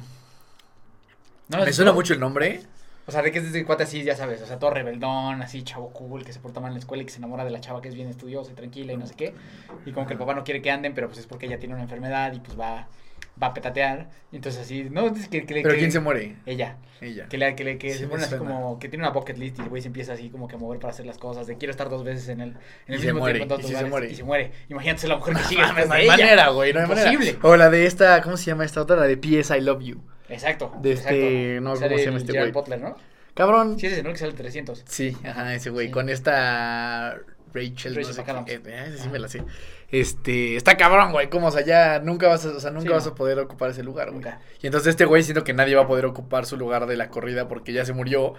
¿No 1.49 1.65
Me 1.65 1.73
suena 1.73 1.91
mucho 1.91 2.13
el 2.13 2.19
nombre. 2.19 2.61
O 3.07 3.11
sea, 3.11 3.21
de 3.21 3.31
que 3.31 3.39
es 3.39 3.53
de 3.53 3.65
cuate 3.65 3.83
así, 3.83 4.03
ya 4.03 4.15
sabes. 4.15 4.41
O 4.41 4.45
sea, 4.45 4.59
todo 4.59 4.69
rebeldón, 4.69 5.41
así, 5.41 5.63
chavo 5.63 5.91
cool, 5.91 6.23
que 6.23 6.33
se 6.33 6.39
porta 6.39 6.59
mal 6.59 6.69
en 6.69 6.73
la 6.75 6.79
escuela 6.79 7.01
y 7.01 7.05
que 7.05 7.11
se 7.11 7.19
enamora 7.19 7.45
de 7.45 7.51
la 7.51 7.61
chava 7.61 7.81
que 7.81 7.87
es 7.87 7.95
bien 7.95 8.09
estudiosa 8.09 8.51
y 8.51 8.53
tranquila 8.53 8.93
y 8.93 8.97
no 8.97 9.07
sé 9.07 9.15
qué. 9.15 9.33
Y 9.85 9.93
como 9.93 10.05
que 10.05 10.13
el 10.13 10.19
papá 10.19 10.35
no 10.35 10.43
quiere 10.43 10.61
que 10.61 10.69
anden, 10.69 10.93
pero 10.93 11.07
pues 11.07 11.19
es 11.19 11.25
porque 11.25 11.45
ella 11.45 11.57
tiene 11.57 11.73
una 11.73 11.83
enfermedad 11.83 12.33
y 12.33 12.41
pues 12.41 12.59
va, 12.59 12.89
va 13.41 13.47
a 13.47 13.53
petatear. 13.53 14.09
Y 14.31 14.37
entonces 14.37 14.61
así, 14.61 14.83
no, 14.89 15.07
es 15.07 15.27
que, 15.27 15.45
que 15.45 15.55
¿Pero 15.61 15.69
que- 15.71 15.77
quién 15.79 15.91
se 15.91 15.99
muere? 15.99 16.35
Ella. 16.45 16.77
Ella. 16.99 17.27
Que, 17.29 17.37
le, 17.37 17.55
que, 17.55 17.63
le, 17.63 17.77
que 17.77 17.91
Sí 17.93 17.99
se 17.99 18.07
pone 18.07 18.23
así 18.23 18.35
suena. 18.35 18.45
como 18.53 18.79
que 18.79 18.89
tiene 18.89 19.03
una 19.05 19.11
bucket 19.13 19.37
list 19.37 19.59
y 19.59 19.61
el 19.61 19.69
güey 19.69 19.81
se 19.81 19.87
empieza 19.87 20.13
así 20.13 20.29
como 20.29 20.47
que 20.47 20.55
a 20.55 20.57
mover 20.57 20.79
para 20.79 20.91
hacer 20.93 21.05
las 21.05 21.17
cosas. 21.19 21.45
De 21.47 21.55
quiero 21.57 21.71
estar 21.71 21.89
dos 21.89 22.03
veces 22.03 22.27
en 22.29 22.41
el, 22.41 22.49
en 22.49 22.93
el 22.93 22.95
Y 23.01 23.05
mismo 23.05 23.19
muere, 23.19 23.39
tiempo 23.39 23.55
en 23.55 23.61
dos 23.61 23.71
y 23.71 23.75
se 23.75 23.85
muere. 23.85 24.11
y 24.11 24.15
se 24.15 24.23
muere. 24.23 24.51
Imagínate 24.69 25.07
la 25.07 25.17
mujer 25.17 25.35
que 25.35 25.43
sigue 25.43 25.61
después 25.61 25.87
no 25.87 25.93
de 25.93 25.99
hay 25.99 26.05
ella. 26.05 26.17
manera, 26.17 26.49
güey, 26.49 26.73
no 26.73 26.79
hay 26.81 26.87
manera. 26.87 27.11
Imposible. 27.13 27.39
O 27.43 27.55
la 27.55 27.69
de 27.69 27.85
esta, 27.85 28.21
¿cómo 28.23 28.35
se 28.37 28.45
llama 28.45 28.65
esta 28.65 28.81
otra? 28.81 28.95
La 28.95 29.03
de 29.07 29.17
P.S. 29.17 29.55
I 29.55 29.61
Love 29.61 29.83
You. 29.83 30.01
Exacto. 30.29 30.73
De 30.81 30.91
este- 30.93 31.57
exacto. 31.57 31.61
no, 31.61 31.73
¿cómo 31.75 31.97
se 31.97 32.05
llama 32.05 32.17
el 32.17 32.23
este 32.23 32.39
güey? 32.39 32.51
Butler, 32.51 32.81
¿no? 32.81 32.97
Cabrón. 33.35 33.79
Sí, 33.79 33.85
ese, 33.85 34.01
¿no? 34.01 34.11
Que 34.11 34.17
sale 34.17 34.31
el 34.31 34.37
300. 34.37 34.83
Sí, 34.87 35.15
ajá, 35.23 35.53
ese 35.53 35.69
güey. 35.69 35.87
Sí. 35.87 35.93
Con 35.93 36.09
esta 36.09 37.17
Rachel, 37.53 37.95
Rachel 37.95 38.07
no 38.25 38.45
sé 38.45 38.45
qué. 38.45 38.53
eh, 38.55 38.85
ese 38.87 38.97
sí 38.97 39.09
me 39.09 39.19
la 39.19 39.27
sé. 39.27 39.43
Este, 39.89 40.55
está 40.57 40.75
cabrón, 40.75 41.11
güey. 41.13 41.29
Como, 41.29 41.47
o 41.47 41.51
sea, 41.51 41.63
ya 41.65 41.99
nunca 41.99 42.27
vas 42.27 42.45
a, 42.45 42.49
o 42.49 42.59
sea, 42.59 42.71
nunca 42.71 42.87
Sí, 42.87 42.89
vas 42.93 43.05
no. 43.05 43.11
a 43.11 43.15
poder 43.15 43.39
ocupar 43.39 43.69
ese 43.71 43.83
lugar, 43.83 44.07
güey. 44.09 44.15
Nunca. 44.21 44.41
Y 44.61 44.67
entonces 44.67 44.89
este 44.89 45.05
güey 45.05 45.23
siento 45.23 45.43
que 45.43 45.53
nadie 45.53 45.75
va 45.75 45.83
a 45.83 45.87
poder 45.87 46.05
ocupar 46.05 46.45
su 46.45 46.57
lugar 46.57 46.85
de 46.87 46.97
la 46.97 47.09
corrida 47.09 47.47
porque 47.47 47.71
ya 47.73 47.85
se 47.85 47.93
murió 47.93 48.33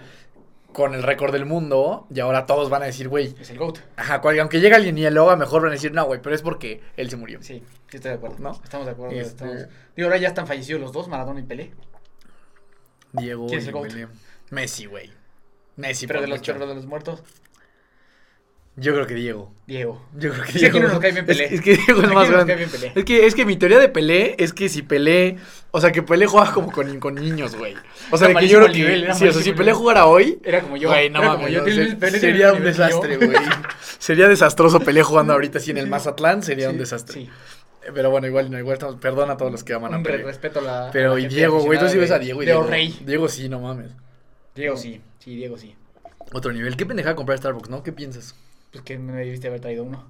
con 0.73 0.93
el 0.93 1.01
récord 1.01 1.31
del 1.33 1.45
mundo 1.47 2.05
y 2.13 2.19
ahora 2.19 2.45
todos 2.45 2.69
van 2.69 2.83
a 2.83 2.85
decir, 2.85 3.07
güey, 3.09 3.33
Es 3.39 3.49
el 3.49 3.57
GOAT. 3.57 3.79
ajá, 3.95 4.21
cual- 4.21 4.39
aunque 4.39 4.59
llegue 4.61 4.75
alguien 4.75 4.95
y 4.99 5.05
haga, 5.07 5.35
mejor 5.35 5.63
van 5.63 5.71
a 5.71 5.73
decir, 5.73 5.91
no, 5.91 6.05
güey, 6.05 6.21
pero 6.21 6.35
es 6.35 6.43
porque 6.43 6.81
él 6.95 7.09
se 7.09 7.15
murió. 7.17 7.39
Sí, 7.41 7.63
sí 7.87 7.97
estoy 7.97 8.11
de 8.11 8.17
acuerdo. 8.17 8.35
¿No? 8.37 8.51
Estamos 8.63 8.85
de 8.85 8.91
acuerdo. 8.91 9.15
Este- 9.15 9.29
estamos- 9.45 9.65
Digo, 9.95 10.07
ahora 10.07 10.17
ya 10.19 10.27
están 10.27 10.45
fallecidos 10.45 10.79
los 10.79 10.91
dos, 10.93 11.07
Maradona 11.07 11.39
y 11.39 11.43
Pelé. 11.43 11.71
Diego 13.13 13.47
¿Quién 13.47 13.59
es 13.59 13.65
y 13.65 13.69
el 13.69 13.73
GOAT? 13.73 13.87
Pelé. 13.89 14.07
Messi, 14.51 14.85
güey. 14.85 15.09
Messi, 15.77 16.05
pero, 16.07 16.21
de 16.21 16.27
los, 16.27 16.39
pero 16.41 16.67
de 16.67 16.75
los 16.75 16.85
muertos, 16.85 17.23
Yo 18.79 18.93
creo 18.93 19.05
que 19.07 19.13
Diego. 19.15 19.53
Diego. 19.67 20.05
Yo 20.17 20.31
creo 20.31 20.43
que 20.45 20.51
Sí, 20.53 20.65
aquí 20.65 20.71
Diego. 20.71 20.87
no 20.87 20.93
nos 20.93 20.99
cae 20.99 21.11
bien 21.11 21.25
Pelé. 21.25 21.45
Es, 21.45 21.51
es 21.53 21.61
que 21.61 21.75
Diego 21.75 21.99
es 22.01 22.05
Aquí 22.07 22.15
más 22.15 22.29
no 22.29 22.37
nos 22.37 22.45
grande. 22.45 22.45
cae 22.53 22.55
bien 22.57 22.69
Pelé. 22.69 22.91
Es 22.95 23.05
que, 23.05 23.25
es 23.27 23.35
que 23.35 23.45
mi 23.45 23.55
teoría 23.57 23.79
de 23.79 23.89
Pelé 23.89 24.35
es 24.39 24.53
que 24.53 24.69
si 24.69 24.81
Pelé, 24.81 25.37
o 25.71 25.81
sea, 25.81 25.91
que 25.91 26.01
Pelé 26.01 26.25
juega 26.27 26.51
como 26.53 26.71
con, 26.71 26.99
con 26.99 27.15
niños, 27.15 27.55
güey. 27.55 27.75
O 28.11 28.17
sea, 28.17 28.33
que 28.33 28.47
yo 28.47 28.57
creo 28.59 28.71
que, 28.71 28.77
nivel, 28.79 29.03
era 29.03 29.13
sí, 29.15 29.27
o 29.27 29.33
sea, 29.33 29.41
si 29.43 29.53
Pelé 29.53 29.73
jugara 29.73 30.05
hoy, 30.05 30.39
Era 30.43 30.61
como 30.61 30.77
yo. 30.77 30.89
güey, 30.89 31.09
no 31.09 31.19
era 31.19 31.27
mames, 31.29 31.45
como 31.45 31.49
yo. 31.49 31.61
no, 31.65 31.89
se- 31.89 31.95
Pelé 31.97 32.19
sería 32.19 32.53
un 32.53 32.63
desastre, 32.63 33.17
güey. 33.17 33.29
Sería 33.99 34.27
desastroso 34.29 34.79
Pelé 34.79 35.03
jugando 35.03 35.33
ahorita 35.33 35.57
así 35.59 35.71
en 35.71 35.77
el. 35.77 35.87
Mazatlán, 35.87 36.41
sería 36.41 36.69
un 36.69 36.77
desastre. 36.77 37.13
Sí. 37.21 37.29
Pero 37.93 38.09
bueno, 38.11 38.27
igual, 38.27 38.49
no, 38.51 38.57
igual 38.59 38.73
estamos, 38.73 38.95
perdón 38.97 39.29
a 39.31 39.37
todos 39.37 39.51
los 39.51 39.63
que 39.63 39.73
aman 39.73 39.93
a 39.93 40.01
Pelé. 40.03 40.23
respeto 40.23 40.61
la. 40.61 40.89
Pero 40.93 41.17
y 41.17 41.27
Diego, 41.27 41.59
güey, 41.61 41.79
tú 41.79 41.89
sí 41.89 41.97
ves 41.97 42.11
a 42.11 42.19
Diego 42.19 42.41
y 42.41 42.45
Diego. 42.45 42.61
O'Reilly. 42.61 42.99
Diego 43.05 43.27
sí, 43.27 43.49
no 43.49 43.59
mames. 43.59 43.91
Diego 44.55 44.77
sí, 44.77 45.01
sí, 45.19 45.35
Diego 45.35 45.57
sí. 45.57 45.75
Otro 46.33 46.51
nivel. 46.53 46.77
¿Qué 46.77 46.85
pendejada 46.85 47.15
comprar 47.15 47.37
Starbucks, 47.39 47.69
no? 47.69 47.81
¿Qué 47.83 47.91
piensas? 47.91 48.35
Pues 48.71 48.83
que 48.83 48.97
me 48.97 49.13
debiste 49.13 49.47
haber 49.47 49.61
traído 49.61 49.83
uno. 49.83 50.05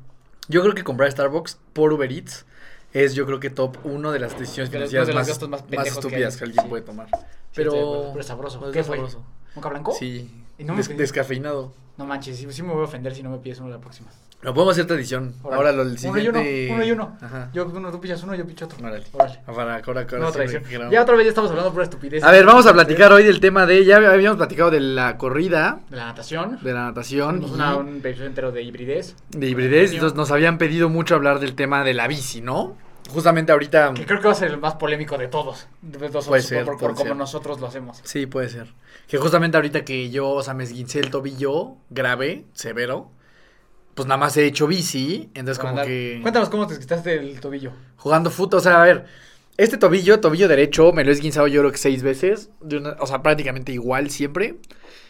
Yo 0.48 0.62
creo 0.62 0.74
que 0.74 0.84
comprar 0.84 1.12
Starbucks 1.12 1.60
por 1.74 1.94
Uber 1.94 2.12
Eats 2.12 2.46
es 2.94 3.14
yo 3.14 3.26
creo 3.26 3.40
que 3.40 3.50
top 3.50 3.78
uno 3.84 4.12
de 4.12 4.20
las 4.20 4.38
decisiones 4.38 4.72
financieras 4.72 5.08
de 5.08 5.14
más, 5.14 5.28
más 5.28 5.50
más 5.50 5.62
pendejos 5.62 5.84
que 5.86 5.90
estúpidas 6.00 6.34
hay. 6.34 6.40
que, 6.40 6.44
alguien 6.46 6.64
Sí. 6.64 6.70
puede 6.70 6.82
tomar. 6.84 7.08
Sí, 7.10 7.18
Pero, 7.56 8.08
pero 8.12 8.20
es 8.22 8.26
sabroso. 8.26 8.72
¿Qué 8.72 8.80
es 8.80 8.88
fue? 8.88 8.98
sabroso. 8.98 9.24
¿Moca 9.56 9.70
blanco? 9.70 9.94
Sí. 9.94 10.39
No 10.60 10.76
Des- 10.76 10.96
descafeinado. 10.98 11.74
No 11.98 12.06
manches, 12.06 12.38
sí, 12.38 12.48
sí 12.50 12.64
me 12.64 12.72
voy 12.74 12.82
a 12.82 12.86
ofender 12.86 13.14
si 13.14 13.22
no 13.24 13.30
me 13.30 13.38
pides 13.40 13.60
uno 13.60 13.70
la 13.70 13.80
próxima. 13.80 14.10
Lo 14.42 14.54
podemos 14.54 14.74
hacer 14.74 14.88
tradición. 14.88 15.34
Ahora 15.44 15.74
lo 15.74 15.84
del 15.84 15.98
Uno 16.06 16.18
y 16.18 16.22
siguiente. 16.22 16.66
uno, 16.70 16.76
uno 16.76 16.86
y 16.86 16.92
uno. 16.92 17.18
Ajá. 17.22 17.50
Yo 17.54 17.66
uno, 17.66 17.92
tú 17.92 18.00
pillas 18.00 18.24
uno, 18.24 18.34
yo 18.36 18.48
picho 18.48 18.66
otro. 18.66 18.78
Órale. 18.80 19.04
Órale. 19.12 19.40
Para, 19.46 19.52
ahora, 19.76 19.82
ahora, 19.86 20.32
tradición. 20.32 20.64
grabamos. 20.70 20.94
Ya 20.94 21.02
otra 21.02 21.16
vez 21.18 21.26
ya 21.26 21.30
estamos 21.30 21.50
hablando 21.52 21.74
pura 21.74 21.84
estupidez. 21.84 22.24
A 22.24 22.32
ver, 22.32 22.46
vamos 22.46 22.66
a 22.66 22.72
platicar 22.72 23.12
hoy 23.12 23.26
del 23.26 23.42
tema 23.42 23.66
de. 23.66 23.84
Ya 23.84 23.98
habíamos 23.98 24.38
platicado 24.38 24.72
de 24.72 24.80
la 24.80 25.18
corrida, 25.18 25.82
De 25.90 25.98
la 25.98 26.06
natación. 26.06 26.58
de 26.64 26.72
la 26.74 26.84
natación 26.86 27.44
una- 27.44 27.76
un 27.76 27.98
episodio 27.98 28.28
entero 28.28 28.52
de 28.54 28.62
hibridez. 28.64 29.18
de 29.32 29.50
hibridez. 29.50 29.92
Entonces 29.92 30.16
nos 30.16 30.32
habían 30.32 30.58
pedido 30.58 30.88
mucho 30.88 31.16
hablar 31.16 31.40
del 31.42 31.54
tema 31.56 31.84
de 31.84 31.94
la 31.94 32.08
bici, 32.08 32.40
¿no? 32.40 32.78
Justamente 33.10 33.52
ahorita. 33.52 33.94
Que 33.94 34.06
creo 34.06 34.20
que 34.22 34.28
va 34.28 34.34
a 34.34 34.36
ser 34.36 34.52
el 34.52 34.58
más 34.58 34.76
polémico 34.76 35.18
de 35.18 35.28
todos. 35.28 35.68
De 35.82 36.10
todos 36.10 36.28
Puede 36.28 36.42
ser, 36.42 36.66
por, 36.66 36.78
por 36.78 36.96
como 36.96 37.14
nosotros 37.16 37.60
lo 37.60 37.68
hacemos. 37.68 38.00
Sí, 38.04 38.26
puede 38.26 38.50
ser. 38.50 38.74
Que 39.08 39.18
justamente 39.18 39.58
ahorita 39.58 39.84
que 39.84 40.10
yo, 40.10 40.30
o 40.30 40.44
sea, 40.44 40.54
me 40.54 40.64
esguincé 40.64 41.00
el 41.00 41.10
tobillo 41.10 41.76
grave, 41.90 42.46
severo, 42.54 43.10
pues 43.96 44.08
nada 44.08 44.18
más 44.18 44.38
he 44.38 44.46
hecho 44.46 44.68
bici, 44.68 45.30
entonces 45.34 45.58
Para 45.58 45.70
como 45.70 45.82
andar. 45.82 45.86
que 45.88 46.20
Cuéntanos 46.22 46.50
cómo 46.50 46.68
te 46.68 46.78
quitaste 46.80 47.16
el 47.16 47.40
tobillo. 47.42 47.72
jugando 47.98 48.30
fútbol, 48.30 48.60
o 48.60 48.62
sea, 48.64 48.82
a 48.82 48.86
ver, 48.86 49.06
este 49.58 49.78
tobillo, 49.78 50.20
tobillo 50.22 50.48
derecho, 50.48 50.94
me 50.94 51.04
lo 51.04 51.10
he 51.10 51.14
esguinzado 51.14 51.48
yo 51.48 51.62
creo 51.62 51.72
que 51.72 51.78
seis 51.80 52.02
veces, 52.04 52.50
de 52.62 52.78
una- 52.78 52.96
o 53.00 53.08
sea, 53.08 53.22
prácticamente 53.22 53.72
igual 53.74 54.10
siempre. 54.10 54.56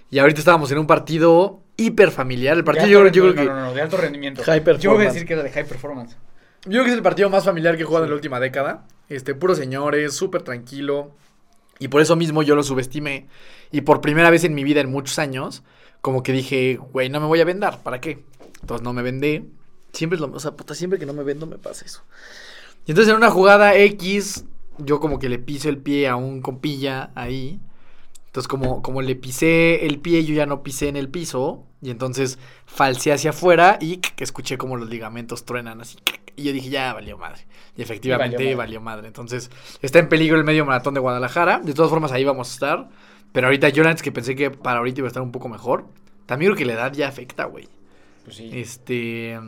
Y 0.10 0.18
ahorita 0.18 0.40
estábamos 0.40 0.72
en 0.72 0.80
un 0.80 0.88
partido 0.88 1.60
hiper 1.78 2.10
familiar, 2.10 2.58
el 2.58 2.64
partido 2.64 2.88
yo, 2.88 3.00
creo 3.02 3.30
re- 3.30 3.36
que... 3.36 3.46
no, 3.46 3.54
no, 3.56 3.62
no, 3.68 3.74
de 3.74 3.82
alto 3.82 3.98
rendimiento. 3.98 4.42
High 4.44 4.60
Yo 4.60 4.64
voy 4.64 4.72
a 4.72 4.74
performance. 4.74 5.14
decir 5.14 5.28
que 5.28 5.34
era 5.34 5.44
de 5.44 5.52
high 5.52 5.66
performance. 5.68 6.18
Yo 6.66 6.72
creo 6.72 6.84
que 6.84 6.90
es 6.90 6.96
el 6.98 7.04
partido 7.04 7.30
más 7.30 7.46
familiar 7.46 7.78
que 7.78 7.84
he 7.84 7.86
jugado 7.86 8.06
en 8.06 8.12
la 8.12 8.16
última 8.16 8.40
década. 8.40 8.86
Este, 9.08 9.34
puros 9.34 9.58
señores, 9.58 10.14
súper 10.14 10.42
tranquilo. 10.42 11.12
Y 11.80 11.88
por 11.88 12.02
eso 12.02 12.16
mismo 12.16 12.44
yo 12.44 12.56
lo 12.56 12.64
subestimé. 12.64 13.28
Y 13.72 13.82
por 13.82 14.02
primera 14.02 14.30
vez 14.30 14.44
en 14.44 14.54
mi 14.54 14.64
vida, 14.64 14.82
en 14.82 14.92
muchos 14.92 15.18
años, 15.20 15.64
como 16.02 16.22
que 16.24 16.34
dije, 16.34 16.78
güey, 16.92 17.10
no 17.10 17.20
me 17.20 17.28
voy 17.28 17.40
a 17.40 17.46
vender, 17.46 17.78
¿para 17.84 18.02
qué? 18.02 18.24
Entonces 18.62 18.84
no 18.84 18.94
me 18.94 19.02
vendé. 19.02 19.46
Siempre 19.94 20.16
es 20.16 20.22
lo, 20.22 20.32
o 20.32 20.40
sea, 20.40 20.52
puta, 20.52 20.76
siempre 20.76 21.00
que 21.00 21.06
no 21.06 21.14
me 21.14 21.24
vendo 21.24 21.48
me 21.48 21.58
pasa 21.58 21.86
eso. 21.86 22.04
Y 22.86 22.92
entonces 22.92 23.12
en 23.12 23.18
una 23.18 23.32
jugada 23.32 23.76
X, 23.76 24.46
yo 24.78 25.00
como 25.00 25.20
que 25.20 25.30
le 25.30 25.40
piso 25.40 25.70
el 25.70 25.78
pie 25.78 26.08
a 26.08 26.16
un 26.16 26.42
compilla 26.42 27.12
ahí. 27.16 27.60
Entonces 28.28 28.48
como, 28.48 28.82
como 28.82 29.02
le 29.02 29.16
pisé 29.16 29.86
el 29.86 30.00
pie, 30.00 30.24
yo 30.26 30.36
ya 30.36 30.46
no 30.46 30.62
pisé 30.62 30.90
en 30.90 30.98
el 30.98 31.10
piso. 31.10 31.66
Y 31.82 31.90
entonces 31.90 32.38
falseé 32.66 33.14
hacia 33.14 33.30
afuera 33.30 33.78
y 33.80 33.98
que 33.98 34.24
escuché 34.24 34.58
como 34.58 34.76
los 34.76 34.90
ligamentos 34.90 35.46
truenan 35.46 35.80
así. 35.82 35.98
Y 36.40 36.44
yo 36.44 36.54
dije, 36.54 36.70
ya 36.70 36.94
valió 36.94 37.18
madre. 37.18 37.46
Y 37.76 37.82
efectivamente 37.82 38.38
valió 38.38 38.58
valió 38.58 38.82
madre. 38.82 38.98
madre. 38.98 39.08
Entonces 39.08 39.50
está 39.82 40.00
en 40.00 40.10
peligro 40.10 40.38
el 40.38 40.44
medio 40.44 40.66
maratón 40.66 40.94
de 40.94 41.00
Guadalajara. 41.00 41.60
De 41.60 41.74
todas 41.74 41.90
formas 41.90 42.12
ahí 42.12 42.24
vamos 42.24 42.50
a 42.50 42.54
estar. 42.54 42.90
Pero 43.32 43.48
ahorita 43.48 43.70
yo 43.70 43.84
antes 43.84 44.02
que 44.02 44.12
pensé 44.12 44.36
que 44.36 44.52
para 44.52 44.80
ahorita 44.80 45.02
iba 45.02 45.08
a 45.08 45.10
estar 45.10 45.24
un 45.24 45.32
poco 45.32 45.50
mejor. 45.50 45.86
También 46.26 46.52
creo 46.52 46.58
que 46.58 46.66
la 46.66 46.74
edad 46.74 46.94
ya 46.94 47.08
afecta, 47.08 47.46
güey. 47.46 47.68
Pues 48.24 48.38
sí. 48.38 48.50
Este. 48.54 49.40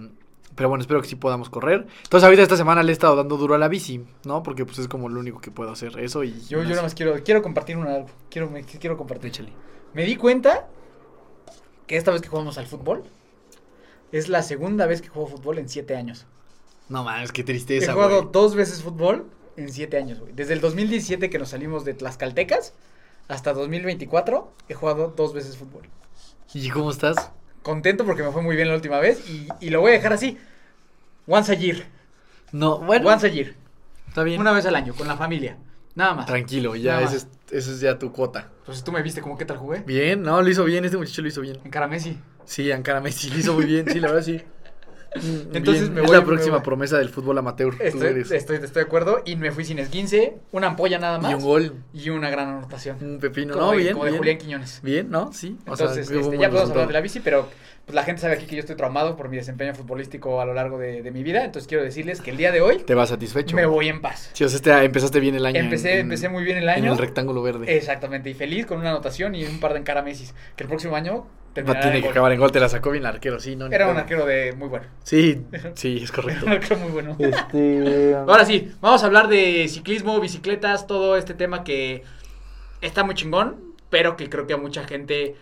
Pero 0.55 0.67
bueno, 0.67 0.81
espero 0.81 1.01
que 1.01 1.07
sí 1.07 1.15
podamos 1.15 1.49
correr. 1.49 1.87
Entonces, 2.03 2.25
ahorita 2.25 2.43
esta 2.43 2.57
semana 2.57 2.83
le 2.83 2.91
he 2.91 2.93
estado 2.93 3.15
dando 3.15 3.37
duro 3.37 3.55
a 3.55 3.57
la 3.57 3.67
bici, 3.67 4.03
¿no? 4.25 4.43
Porque 4.43 4.65
pues 4.65 4.79
es 4.79 4.87
como 4.87 5.07
lo 5.07 5.19
único 5.19 5.39
que 5.39 5.49
puedo 5.49 5.71
hacer. 5.71 5.97
Eso 5.99 6.23
y. 6.23 6.33
Yo, 6.49 6.61
yo 6.61 6.69
nada 6.69 6.81
más 6.81 6.93
quiero, 6.93 7.23
quiero 7.23 7.41
compartir 7.41 7.77
una 7.77 7.95
algo. 7.95 8.09
Quiero, 8.29 8.49
me, 8.49 8.63
quiero 8.63 8.97
compartir. 8.97 9.29
Échale. 9.29 9.53
Me 9.93 10.03
di 10.03 10.15
cuenta 10.17 10.67
que 11.87 11.97
esta 11.97 12.11
vez 12.11 12.21
que 12.21 12.27
jugamos 12.27 12.57
al 12.57 12.67
fútbol 12.67 13.03
es 14.11 14.27
la 14.29 14.43
segunda 14.43 14.85
vez 14.87 15.01
que 15.01 15.09
juego 15.09 15.27
fútbol 15.27 15.57
en 15.57 15.69
siete 15.69 15.95
años. 15.95 16.25
No 16.91 17.03
mames, 17.03 17.31
qué 17.31 17.41
He 17.41 17.45
tristeza, 17.45 17.93
jugado 17.93 18.17
güey. 18.17 18.29
dos 18.33 18.53
veces 18.53 18.81
fútbol 18.83 19.25
en 19.55 19.71
siete 19.71 19.97
años, 19.97 20.19
güey. 20.19 20.33
Desde 20.33 20.53
el 20.53 20.61
2017 20.61 21.29
que 21.29 21.39
nos 21.39 21.49
salimos 21.49 21.85
de 21.85 21.93
Tlaxcaltecas 21.93 22.73
hasta 23.27 23.53
2024 23.53 24.51
he 24.67 24.73
jugado 24.73 25.13
dos 25.15 25.33
veces 25.33 25.55
fútbol. 25.57 25.83
¿Y 26.53 26.69
cómo 26.69 26.91
estás? 26.91 27.31
Contento 27.63 28.05
porque 28.05 28.23
me 28.23 28.31
fue 28.31 28.41
muy 28.41 28.55
bien 28.57 28.67
la 28.67 28.75
última 28.75 28.99
vez 28.99 29.27
y, 29.29 29.47
y 29.61 29.69
lo 29.69 29.79
voy 29.79 29.91
a 29.91 29.93
dejar 29.93 30.13
así. 30.13 30.37
Once 31.27 31.51
a 31.51 31.55
year. 31.55 31.85
No, 32.51 32.79
bueno. 32.79 33.07
Once 33.07 33.25
a 33.25 33.29
year. 33.29 33.55
Está 34.09 34.23
bien. 34.23 34.41
Una 34.41 34.51
vez 34.51 34.65
al 34.65 34.75
año, 34.75 34.93
con 34.93 35.07
la 35.07 35.15
familia. 35.15 35.57
Nada 35.95 36.13
más. 36.13 36.25
Tranquilo, 36.25 36.75
ya 36.75 36.95
Nada 36.95 37.05
ese 37.05 37.17
es, 37.17 37.27
ese 37.51 37.71
es 37.71 37.79
ya 37.79 37.97
tu 37.97 38.11
cuota. 38.11 38.49
Entonces 38.59 38.83
tú 38.83 38.91
me 38.91 39.01
viste 39.01 39.21
como 39.21 39.37
qué 39.37 39.45
tal 39.45 39.57
jugué. 39.57 39.79
Bien, 39.79 40.21
no, 40.21 40.41
lo 40.41 40.49
hizo 40.49 40.65
bien, 40.65 40.83
este 40.83 40.97
muchacho 40.97 41.21
lo 41.21 41.27
hizo 41.29 41.39
bien. 41.41 41.59
En 41.63 41.71
cara 41.71 41.87
Messi. 41.87 42.17
Sí, 42.43 42.69
Ankara 42.71 42.99
Messi 42.99 43.29
lo 43.29 43.37
hizo 43.39 43.53
muy 43.53 43.65
bien, 43.65 43.85
sí, 43.89 43.99
la 43.99 44.07
verdad 44.07 44.23
sí. 44.23 44.41
Mm, 45.13 45.55
Entonces 45.57 45.83
bien. 45.83 45.93
me 45.95 46.01
es 46.01 46.07
voy- 46.07 46.15
la 46.15 46.21
me 46.21 46.25
próxima 46.27 46.55
voy. 46.57 46.63
promesa 46.65 46.97
del 46.97 47.09
fútbol 47.09 47.37
amateur. 47.37 47.73
Estoy, 47.81 48.07
eres. 48.07 48.31
estoy, 48.31 48.55
estoy 48.57 48.81
de 48.83 48.87
acuerdo 48.87 49.21
y 49.25 49.35
me 49.35 49.51
fui 49.51 49.65
sin 49.65 49.77
esguince, 49.79 50.37
una 50.53 50.67
ampolla 50.67 50.99
nada 50.99 51.19
más 51.19 51.31
Y 51.31 51.35
un 51.35 51.41
gol, 51.41 51.73
y 51.93 52.09
una 52.09 52.29
gran 52.29 52.47
anotación. 52.47 52.97
un 53.01 53.19
pepino. 53.19 53.53
como 53.53 53.65
no, 53.65 53.71
de, 53.71 53.77
bien, 53.77 53.93
como 53.93 54.05
de. 54.05 54.11
Julián 54.17 54.37
Quiñones. 54.37 54.79
Bien, 54.83 55.09
¿no? 55.11 55.33
Sí. 55.33 55.57
o 55.67 55.75
sea, 55.75 55.87
Entonces, 55.87 56.09
un 56.09 56.21
este, 56.23 56.37
ya 56.37 56.49
podemos 56.49 56.71
hablar 56.71 56.87
de 56.87 56.93
la 56.93 57.01
bici, 57.01 57.19
pero 57.19 57.49
pues, 57.85 57.93
la 57.93 58.03
gente 58.03 58.21
sabe 58.21 58.35
aquí 58.35 58.45
que 58.45 58.55
yo 58.55 58.61
estoy 58.61 58.77
traumado 58.77 59.17
por 59.17 59.27
mi 59.27 59.35
desempeño 59.35 59.73
futbolístico 59.75 60.39
a 60.39 60.45
lo 60.45 60.53
largo 60.53 60.77
de, 60.77 61.01
de 61.01 61.11
mi 61.11 61.23
vida. 61.23 61.43
Entonces 61.43 61.67
quiero 61.67 61.83
decirles 61.83 62.21
que 62.21 62.31
el 62.31 62.37
día 62.37 62.53
de 62.53 62.61
hoy 62.61 62.77
Te 62.77 62.95
vas 62.95 63.09
satisfecho. 63.09 63.53
me 63.55 63.65
voy 63.65 63.89
en 63.89 63.99
paz. 63.99 64.29
Sí, 64.31 64.45
o 64.45 64.49
sea, 64.49 64.55
este- 64.55 64.71
empezaste 64.85 65.19
bien 65.19 65.35
el 65.35 65.45
año. 65.45 65.59
Empecé, 65.59 65.95
en- 65.95 65.99
empecé 66.01 66.29
muy 66.29 66.45
bien 66.45 66.57
el 66.57 66.63
En 66.63 66.69
año. 66.69 66.91
el 66.93 66.97
rectángulo 66.97 67.41
verde. 67.41 67.75
Exactamente, 67.75 68.29
y 68.29 68.33
feliz 68.33 68.65
con 68.65 68.79
una 68.79 68.91
anotación 68.91 69.35
y 69.35 69.43
un 69.43 69.59
par 69.59 69.73
de 69.73 69.79
encara 69.79 70.03
Messi. 70.03 70.31
Que 70.55 70.63
el 70.63 70.69
próximo 70.69 70.95
año 70.95 71.25
Terminará 71.53 71.81
tiene 71.81 71.97
en 71.97 72.01
que 72.01 72.07
gol. 72.07 72.11
acabar 72.13 72.31
en 72.31 72.39
gol, 72.39 72.51
te 72.51 72.59
la 72.59 72.69
sacó 72.69 72.91
bien 72.91 73.03
el 73.03 73.07
arquero, 73.07 73.39
sí, 73.39 73.55
¿no? 73.55 73.67
Ni 73.67 73.75
Era 73.75 73.89
un 73.89 73.97
arquero 73.97 74.25
de 74.25 74.53
muy 74.53 74.67
bueno. 74.69 74.85
Sí, 75.03 75.45
sí, 75.75 75.99
es 76.01 76.11
correcto. 76.11 76.45
Un 76.45 76.53
arquero 76.53 76.77
muy 76.77 76.91
bueno. 76.91 77.15
este... 77.19 78.15
Ahora 78.27 78.45
sí, 78.45 78.71
vamos 78.81 79.03
a 79.03 79.05
hablar 79.07 79.27
de 79.27 79.67
ciclismo, 79.67 80.19
bicicletas, 80.19 80.87
todo 80.87 81.17
este 81.17 81.33
tema 81.33 81.63
que 81.63 82.03
está 82.81 83.03
muy 83.03 83.15
chingón, 83.15 83.57
pero 83.89 84.15
que 84.15 84.29
creo 84.29 84.47
que 84.47 84.53
a 84.53 84.57
mucha 84.57 84.85
gente 84.85 85.35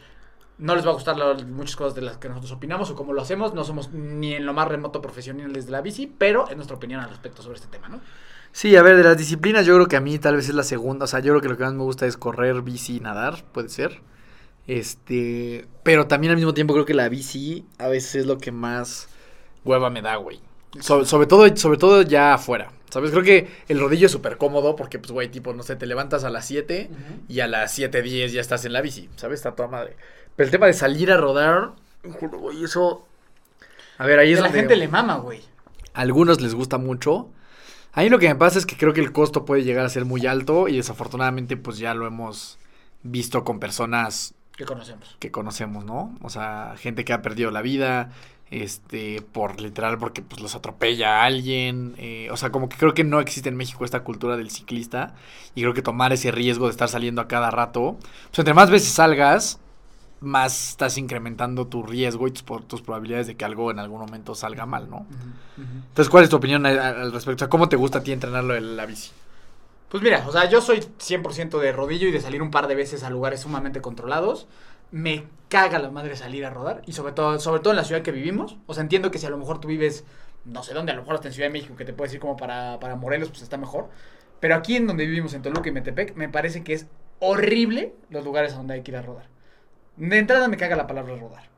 no 0.58 0.76
les 0.76 0.86
va 0.86 0.90
a 0.90 0.94
gustar 0.94 1.16
lo- 1.18 1.36
muchas 1.46 1.76
cosas 1.76 1.96
de 1.96 2.02
las 2.02 2.18
que 2.18 2.28
nosotros 2.28 2.52
opinamos 2.52 2.90
o 2.90 2.96
cómo 2.96 3.14
lo 3.14 3.22
hacemos. 3.22 3.54
No 3.54 3.64
somos 3.64 3.92
ni 3.94 4.34
en 4.34 4.46
lo 4.46 4.54
más 4.54 4.68
remoto 4.68 5.02
profesionales 5.02 5.66
de 5.68 5.72
la 5.72 5.82
bici, 5.82 6.12
pero 6.18 6.48
es 6.50 6.56
nuestra 6.56 6.76
opinión 6.76 7.00
al 7.02 7.10
respecto 7.10 7.42
sobre 7.42 7.56
este 7.58 7.68
tema, 7.70 7.88
¿no? 7.88 8.02
Sí, 8.52 8.76
a 8.76 8.82
ver, 8.82 8.98
de 8.98 9.04
las 9.04 9.16
disciplinas 9.16 9.66
yo 9.68 9.76
creo 9.76 9.88
que 9.88 9.96
a 9.96 10.02
mí 10.02 10.18
tal 10.18 10.36
vez 10.36 10.50
es 10.50 10.56
la 10.56 10.64
segunda, 10.64 11.06
o 11.06 11.08
sea, 11.08 11.20
yo 11.20 11.34
creo 11.34 11.42
que 11.42 11.50
lo 11.50 11.56
que 11.58 11.64
más 11.64 11.74
me 11.74 11.84
gusta 11.84 12.08
es 12.08 12.18
correr, 12.18 12.62
bici 12.64 12.98
y 12.98 13.00
nadar, 13.00 13.44
puede 13.54 13.70
ser. 13.70 14.02
Este, 14.70 15.66
pero 15.82 16.06
también 16.06 16.30
al 16.32 16.38
mismo 16.38 16.54
tiempo 16.54 16.74
creo 16.74 16.86
que 16.86 16.94
la 16.94 17.10
bici 17.10 17.66
a 17.80 17.88
veces 17.88 18.14
es 18.16 18.26
lo 18.28 18.38
que 18.38 18.52
más 18.52 19.10
hueva 19.66 19.90
me 19.90 20.04
da, 20.04 20.16
güey. 20.18 20.40
So- 20.80 21.06
sobre 21.06 21.26
todo 21.26 21.56
sobre 21.58 21.80
todo 21.80 22.04
ya 22.04 22.36
afuera. 22.36 22.72
¿Sabes? 22.92 23.10
Creo 23.12 23.24
que 23.24 23.48
el 23.68 23.80
rodillo 23.80 24.06
es 24.06 24.12
súper 24.12 24.38
cómodo 24.38 24.76
porque 24.76 25.00
pues 25.00 25.12
güey, 25.12 25.30
tipo, 25.30 25.54
no 25.54 25.64
sé, 25.64 25.76
te 25.76 25.86
levantas 25.88 26.24
a 26.24 26.30
las 26.30 26.46
7 26.46 26.90
y 27.28 27.40
a 27.40 27.48
las 27.48 27.72
7:10 27.78 28.32
ya 28.32 28.42
estás 28.42 28.64
en 28.66 28.74
la 28.74 28.82
bici, 28.82 29.10
¿sabes? 29.16 29.40
Está 29.40 29.56
toda 29.56 29.70
madre. 29.70 29.96
Pero 30.36 30.46
el 30.46 30.52
tema 30.52 30.68
de 30.68 30.74
salir 30.74 31.12
a 31.12 31.18
rodar, 31.18 31.72
güey, 32.04 32.64
eso 32.64 33.06
A 33.98 34.06
ver, 34.06 34.20
ahí 34.20 34.34
es 34.34 34.38
a 34.40 34.44
la 34.44 34.48
donde 34.50 34.60
gente 34.62 34.76
le 34.76 34.88
mama, 34.88 35.18
güey. 35.18 35.42
a 35.96 36.02
algunos 36.02 36.42
les 36.42 36.54
gusta 36.54 36.78
mucho. 36.78 37.30
A 37.94 38.02
mí 38.02 38.10
lo 38.10 38.20
que 38.20 38.28
me 38.28 38.36
pasa 38.36 38.60
es 38.60 38.66
que 38.68 38.78
creo 38.78 38.94
que 38.94 39.02
el 39.02 39.12
costo 39.12 39.46
puede 39.46 39.64
llegar 39.64 39.84
a 39.86 39.90
ser 39.90 40.06
muy 40.06 40.28
alto 40.28 40.68
y 40.68 40.78
desafortunadamente 40.78 41.58
pues 41.58 41.80
ya 41.80 41.94
lo 41.96 42.06
hemos 42.06 42.60
visto 43.02 43.44
con 43.44 43.60
personas 43.60 44.36
Que 44.60 44.66
conocemos. 44.66 45.16
que 45.20 45.32
conocemos, 45.32 45.86
¿no? 45.86 46.14
O 46.22 46.30
sea, 46.30 46.76
gente 46.78 47.06
que 47.06 47.14
ha 47.14 47.22
perdido 47.22 47.50
la 47.50 47.62
vida, 47.62 48.12
este, 48.52 49.22
por 49.22 49.62
literal, 49.62 49.98
porque 49.98 50.22
pues 50.22 50.42
los 50.42 50.54
atropella 50.54 51.22
a 51.22 51.26
alguien. 51.26 51.96
eh, 51.98 52.28
o 52.30 52.36
sea, 52.38 52.52
como 52.52 52.68
que 52.68 52.76
creo 52.78 52.94
que 52.94 53.06
no 53.06 53.22
existe 53.22 53.48
en 53.48 53.56
México 53.56 53.86
esta 53.86 54.04
cultura 54.04 54.36
del 54.36 54.52
ciclista. 54.52 55.14
Y 55.56 55.62
creo 55.62 55.74
que 55.74 55.82
tomar 55.82 56.12
ese 56.12 56.32
riesgo 56.32 56.66
de 56.66 56.72
estar 56.72 56.90
saliendo 56.90 57.22
a 57.22 57.28
cada 57.30 57.52
rato. 57.52 57.98
Pues 58.30 58.40
entre 58.40 58.54
más 58.54 58.70
veces 58.70 58.90
salgas, 58.90 59.60
más 60.20 60.72
estás 60.72 60.98
incrementando 60.98 61.68
tu 61.68 61.84
riesgo 61.84 62.28
y 62.28 62.32
tus, 62.32 62.44
po- 62.44 62.60
tus 62.62 62.82
probabilidades 62.82 63.28
de 63.28 63.36
que 63.38 63.46
algo 63.46 63.72
en 63.72 63.80
algún 63.80 64.02
momento 64.02 64.36
salga 64.36 64.66
mal, 64.66 64.90
¿no? 64.90 65.06
Entonces, 65.58 66.10
¿cuál 66.10 66.26
es 66.26 66.30
tu 66.30 66.36
opinión 66.36 66.66
al, 66.66 66.78
al 66.80 67.12
respecto? 67.14 67.36
O 67.38 67.40
sea, 67.40 67.50
¿cómo 67.50 67.70
te 67.70 67.78
gusta 67.78 68.00
a 68.00 68.04
ti 68.04 68.12
entrenarlo 68.12 68.56
en 68.56 68.76
la 68.76 68.86
bici? 68.86 69.12
Pues 69.90 70.04
mira, 70.04 70.24
o 70.28 70.32
sea, 70.32 70.48
yo 70.48 70.62
soy 70.62 70.80
100% 70.80 71.60
de 71.60 71.72
rodillo 71.72 72.08
y 72.08 72.12
de 72.12 72.22
salir 72.22 72.42
un 72.42 72.52
par 72.52 72.68
de 72.68 72.76
veces 72.76 73.04
a 73.04 73.10
lugares 73.10 73.42
sumamente 73.42 73.82
controlados. 73.82 74.48
Me 74.92 75.26
caga 75.50 75.80
la 75.80 75.90
madre 75.90 76.16
salir 76.16 76.46
a 76.46 76.52
rodar 76.52 76.84
y 76.86 76.94
sobre 76.94 77.14
todo, 77.14 77.40
sobre 77.40 77.62
todo 77.62 77.72
en 77.74 77.78
la 77.78 77.84
ciudad 77.84 78.02
que 78.02 78.12
vivimos. 78.12 78.58
O 78.68 78.74
sea, 78.74 78.84
entiendo 78.84 79.10
que 79.10 79.18
si 79.18 79.26
a 79.26 79.30
lo 79.32 79.38
mejor 79.38 79.60
tú 79.60 79.68
vives, 79.68 80.06
no 80.46 80.62
sé 80.62 80.74
dónde, 80.74 80.92
a 80.92 80.96
lo 80.96 81.02
mejor 81.02 81.16
hasta 81.16 81.28
en 81.28 81.34
Ciudad 81.34 81.50
de 81.50 81.54
México, 81.54 81.76
que 81.76 81.86
te 81.86 81.94
puedes 81.94 82.14
ir 82.14 82.20
como 82.20 82.38
para, 82.38 82.80
para 82.80 82.96
Morelos, 82.96 83.30
pues 83.30 83.42
está 83.42 83.58
mejor. 83.58 83.90
Pero 84.40 84.56
aquí 84.56 84.76
en 84.76 84.88
donde 84.88 85.06
vivimos, 85.06 85.34
en 85.34 85.42
Toluca 85.42 85.70
y 85.70 85.72
Metepec, 85.72 86.16
me 86.16 86.30
parece 86.30 86.64
que 86.64 86.74
es 86.74 86.88
horrible 87.20 87.94
los 88.10 88.24
lugares 88.24 88.54
a 88.54 88.58
donde 88.58 88.76
hay 88.76 88.84
que 88.84 88.92
ir 88.92 88.98
a 88.98 89.02
rodar. 89.02 89.28
De 89.98 90.18
entrada 90.18 90.48
me 90.48 90.58
caga 90.58 90.76
la 90.76 90.88
palabra 90.88 91.16
rodar. 91.16 91.50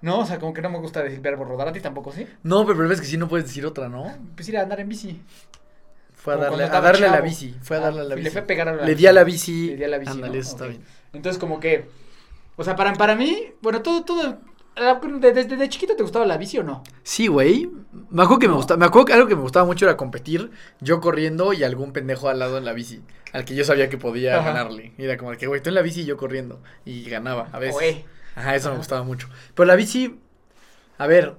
No, 0.00 0.20
o 0.20 0.26
sea, 0.26 0.38
como 0.38 0.54
que 0.54 0.62
no 0.62 0.70
me 0.70 0.78
gusta 0.78 1.02
decir 1.02 1.20
verbo 1.20 1.44
rodar. 1.44 1.68
¿A 1.68 1.72
ti 1.72 1.80
tampoco, 1.80 2.12
sí? 2.12 2.26
No, 2.42 2.60
pero 2.60 2.70
el 2.70 2.76
problema 2.76 2.94
es 2.94 3.00
que 3.00 3.06
sí 3.06 3.18
no 3.18 3.28
puedes 3.28 3.46
decir 3.46 3.66
otra, 3.66 3.88
¿no? 3.88 4.10
Pues 4.34 4.48
ir 4.48 4.56
a 4.56 4.62
andar 4.62 4.80
en 4.80 4.88
bici. 4.88 5.22
Fue 6.22 6.34
a 6.34 6.36
darle, 6.36 6.64
a 6.64 6.80
darle 6.80 7.08
la 7.08 7.20
bici. 7.20 7.54
Fue 7.62 7.76
a 7.76 7.80
Ah, 7.80 7.82
darle 7.84 8.04
la 8.04 8.14
bici. 8.14 8.24
Le 8.24 8.30
fue 8.30 8.40
a 8.42 8.46
pegar 8.46 8.68
a 8.68 8.74
la 8.76 8.84
Le 8.84 8.94
di 8.94 9.06
a 9.06 9.12
la 9.12 9.24
bici. 9.24 9.68
Le 9.70 9.76
di 9.76 9.84
a 9.84 9.88
la 9.88 9.98
bici. 9.98 10.12
Ándale, 10.12 10.34
¿no? 10.34 10.40
eso 10.40 10.50
está 10.50 10.66
bien. 10.66 10.82
Entonces, 11.12 11.40
como 11.40 11.60
que. 11.60 11.88
O 12.56 12.64
sea, 12.64 12.76
para, 12.76 12.92
para 12.92 13.14
mí, 13.16 13.52
bueno, 13.62 13.80
todo, 13.82 14.04
todo. 14.04 14.38
Desde, 15.20 15.44
desde 15.44 15.68
chiquito 15.68 15.96
te 15.96 16.02
gustaba 16.02 16.24
la 16.26 16.36
bici 16.36 16.58
o 16.58 16.62
no? 16.62 16.82
Sí, 17.02 17.26
güey. 17.26 17.70
Me 18.10 18.22
acuerdo 18.22 18.38
que 18.38 18.48
me 18.48 18.54
gustaba, 18.54 18.78
me 18.78 18.86
acuerdo 18.86 19.06
que 19.06 19.12
algo 19.14 19.26
que 19.26 19.34
me 19.34 19.42
gustaba 19.42 19.66
mucho 19.66 19.84
era 19.84 19.96
competir, 19.96 20.50
yo 20.80 21.00
corriendo 21.00 21.52
y 21.52 21.64
algún 21.64 21.92
pendejo 21.92 22.28
al 22.28 22.38
lado 22.38 22.56
en 22.56 22.64
la 22.64 22.72
bici, 22.72 23.02
al 23.32 23.44
que 23.44 23.54
yo 23.54 23.64
sabía 23.64 23.88
que 23.90 23.98
podía 23.98 24.36
Ajá. 24.38 24.48
ganarle. 24.52 24.92
Y 24.96 25.04
era 25.04 25.16
como 25.16 25.32
que, 25.32 25.46
güey, 25.48 25.60
tú 25.60 25.70
en 25.70 25.74
la 25.74 25.82
bici 25.82 26.02
y 26.02 26.04
yo 26.04 26.16
corriendo. 26.16 26.62
Y 26.84 27.08
ganaba, 27.10 27.48
a 27.52 27.58
veces. 27.58 27.76
Oe. 27.76 28.04
Ajá, 28.36 28.54
eso 28.54 28.70
me 28.70 28.76
gustaba 28.78 29.02
mucho. 29.02 29.28
Pero 29.54 29.66
la 29.66 29.74
bici, 29.74 30.18
a 30.98 31.06
ver, 31.06 31.34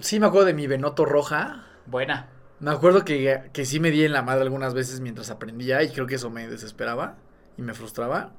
sí 0.00 0.18
me 0.18 0.26
acuerdo 0.26 0.46
de 0.46 0.54
mi 0.54 0.66
Benoto 0.66 1.04
roja. 1.04 1.66
Buena. 1.86 2.28
Me 2.60 2.70
acuerdo 2.70 3.04
que, 3.04 3.42
que 3.52 3.64
sí 3.64 3.80
me 3.80 3.90
di 3.90 4.04
en 4.04 4.12
la 4.12 4.22
madre 4.22 4.42
algunas 4.42 4.74
veces 4.74 5.00
mientras 5.00 5.30
aprendía 5.30 5.82
y 5.82 5.90
creo 5.90 6.06
que 6.06 6.16
eso 6.16 6.30
me 6.30 6.46
desesperaba 6.48 7.16
y 7.56 7.62
me 7.62 7.74
frustraba. 7.74 8.32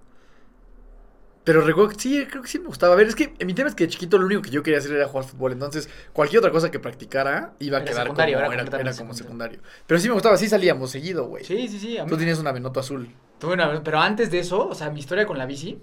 Pero 1.44 1.62
recuerdo 1.62 1.90
que 1.90 2.00
sí, 2.00 2.24
creo 2.30 2.44
que 2.44 2.48
sí 2.48 2.60
me 2.60 2.68
gustaba. 2.68 2.94
A 2.94 2.96
ver, 2.98 3.08
es 3.08 3.16
que 3.16 3.34
mi 3.44 3.56
tema 3.56 3.68
es 3.68 3.74
que 3.74 3.86
de 3.86 3.90
chiquito 3.90 4.20
lo 4.20 4.28
único 4.28 4.44
que 4.44 4.52
yo 4.52 4.62
quería 4.62 4.78
hacer 4.78 4.92
era 4.92 5.08
jugar 5.08 5.26
fútbol. 5.26 5.54
Entonces, 5.54 5.90
cualquier 6.14 6.38
otra 6.40 6.52
cosa 6.52 6.70
que 6.70 6.80
practicara 6.80 7.54
iba 7.58 7.80
a 7.80 7.82
Era 7.82 7.90
quedar 7.92 8.08
como, 8.08 8.20
secundario, 8.20 8.38
era 8.38 8.80
era, 8.80 8.94
como 8.96 9.14
secundario. 9.16 9.60
Pero 9.88 10.00
sí 10.00 10.08
me 10.08 10.14
gustaba, 10.14 10.38
sí 10.38 10.48
salíamos 10.48 10.92
seguido, 10.92 11.26
güey. 11.26 11.44
Sí, 11.44 11.68
sí, 11.68 11.80
sí. 11.80 11.98
A 11.98 12.04
mí, 12.06 12.12
Tú 12.12 12.18
tenías 12.18 12.38
una 12.38 12.52
Benoto 12.52 12.80
azul. 12.80 13.10
tuve 13.40 13.54
una- 13.56 13.82
pero 13.84 14.00
antes 14.00 14.30
de 14.30 14.38
eso, 14.40 14.68
o 14.68 14.76
sea, 14.76 14.92
mi 14.92 15.00
historia 15.00 15.26
con 15.26 15.40
la 15.40 15.48
bici. 15.48 15.82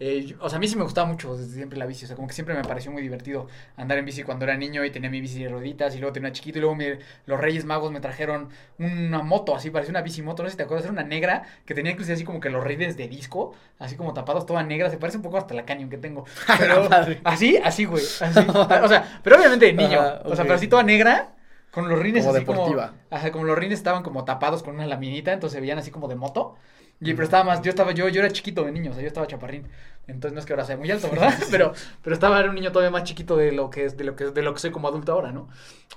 Eh, 0.00 0.24
yo- 0.26 0.36
o 0.40 0.48
sea, 0.48 0.58
a 0.58 0.60
mí 0.60 0.68
sí 0.68 0.76
me 0.76 0.84
gustaba 0.84 1.06
mucho 1.06 1.36
desde 1.36 1.54
siempre 1.54 1.78
la 1.78 1.86
bici. 1.86 2.04
O 2.04 2.06
sea, 2.08 2.16
como 2.16 2.28
que 2.28 2.34
siempre 2.34 2.54
me 2.54 2.62
pareció 2.62 2.92
muy 2.92 3.02
divertido 3.02 3.48
andar 3.76 3.98
en 3.98 4.04
bici 4.04 4.22
cuando 4.22 4.44
era 4.44 4.56
niño 4.56 4.84
y 4.84 4.90
tenía 4.90 5.10
mi 5.10 5.20
bici 5.20 5.42
de 5.42 5.48
rueditas 5.48 5.94
y 5.94 5.98
luego 5.98 6.12
tenía 6.12 6.28
una 6.28 6.32
chiquita 6.34 6.58
y 6.58 6.60
luego 6.60 6.76
me- 6.76 6.98
los 7.26 7.40
Reyes 7.40 7.64
Magos 7.64 7.90
me 7.90 8.00
trajeron 8.00 8.48
una 8.78 9.22
moto, 9.22 9.56
así 9.56 9.70
parecía 9.70 9.90
una 9.90 10.02
bici 10.02 10.22
moto, 10.22 10.42
no 10.42 10.48
sé 10.48 10.52
si 10.52 10.56
te 10.58 10.62
acuerdas, 10.62 10.84
era 10.84 10.92
una 10.92 11.02
negra 11.04 11.42
que 11.66 11.74
tenía 11.74 11.92
incluso 11.92 12.12
así 12.12 12.24
como 12.24 12.40
que 12.40 12.50
los 12.50 12.62
reyes 12.62 12.96
de 12.96 13.08
disco, 13.08 13.54
así 13.78 13.96
como 13.96 14.14
tapados, 14.14 14.46
toda 14.46 14.62
negra, 14.62 14.88
se 14.90 14.98
parece 14.98 15.16
un 15.18 15.22
poco 15.24 15.38
hasta 15.38 15.54
la 15.54 15.64
Canyon 15.64 15.90
que 15.90 15.98
tengo. 15.98 16.24
Pero 16.58 16.88
así, 17.24 17.56
así, 17.62 17.84
güey, 17.84 18.04
así. 18.20 18.40
O 18.82 18.88
sea, 18.88 19.20
pero 19.22 19.36
obviamente 19.36 19.66
de 19.66 19.72
niño, 19.72 20.00
o 20.24 20.34
sea, 20.36 20.44
pero 20.44 20.54
así 20.54 20.68
toda 20.68 20.82
negra. 20.82 21.34
Con 21.70 21.86
los 21.88 21.98
rines 21.98 22.24
Como 22.24 22.34
así 22.36 22.44
deportiva. 22.46 22.88
como. 22.88 22.98
Ajá, 23.10 23.30
como 23.30 23.44
los 23.44 23.58
rines 23.58 23.78
estaban 23.78 24.02
como 24.02 24.24
tapados 24.24 24.62
con 24.62 24.74
una 24.74 24.86
laminita, 24.86 25.32
entonces 25.34 25.54
se 25.56 25.60
veían 25.60 25.78
así 25.78 25.90
como 25.90 26.08
de 26.08 26.16
moto. 26.16 26.56
Y 27.00 27.12
pero 27.12 27.24
estaba 27.24 27.44
más, 27.44 27.62
yo 27.62 27.70
estaba, 27.70 27.92
yo, 27.92 28.08
yo 28.08 28.20
era 28.20 28.30
chiquito 28.30 28.64
de 28.64 28.72
niño, 28.72 28.90
o 28.90 28.94
sea, 28.94 29.02
yo 29.02 29.08
estaba 29.08 29.26
chaparrín. 29.26 29.66
Entonces 30.08 30.32
no 30.32 30.40
es 30.40 30.46
que 30.46 30.54
ahora 30.54 30.64
sea 30.64 30.76
muy 30.76 30.90
alto, 30.90 31.10
¿verdad? 31.10 31.34
Pero, 31.50 31.74
pero 32.02 32.14
estaba, 32.14 32.40
era 32.40 32.48
un 32.48 32.54
niño 32.54 32.72
todavía 32.72 32.90
más 32.90 33.04
chiquito 33.04 33.36
de 33.36 33.52
lo 33.52 33.68
que 33.68 33.84
es, 33.84 33.96
de 33.98 34.04
lo 34.04 34.16
que, 34.16 34.30
de 34.30 34.40
lo 34.40 34.54
que 34.54 34.60
soy 34.60 34.70
como 34.70 34.88
adulto 34.88 35.12
ahora, 35.12 35.32
¿no? 35.32 35.48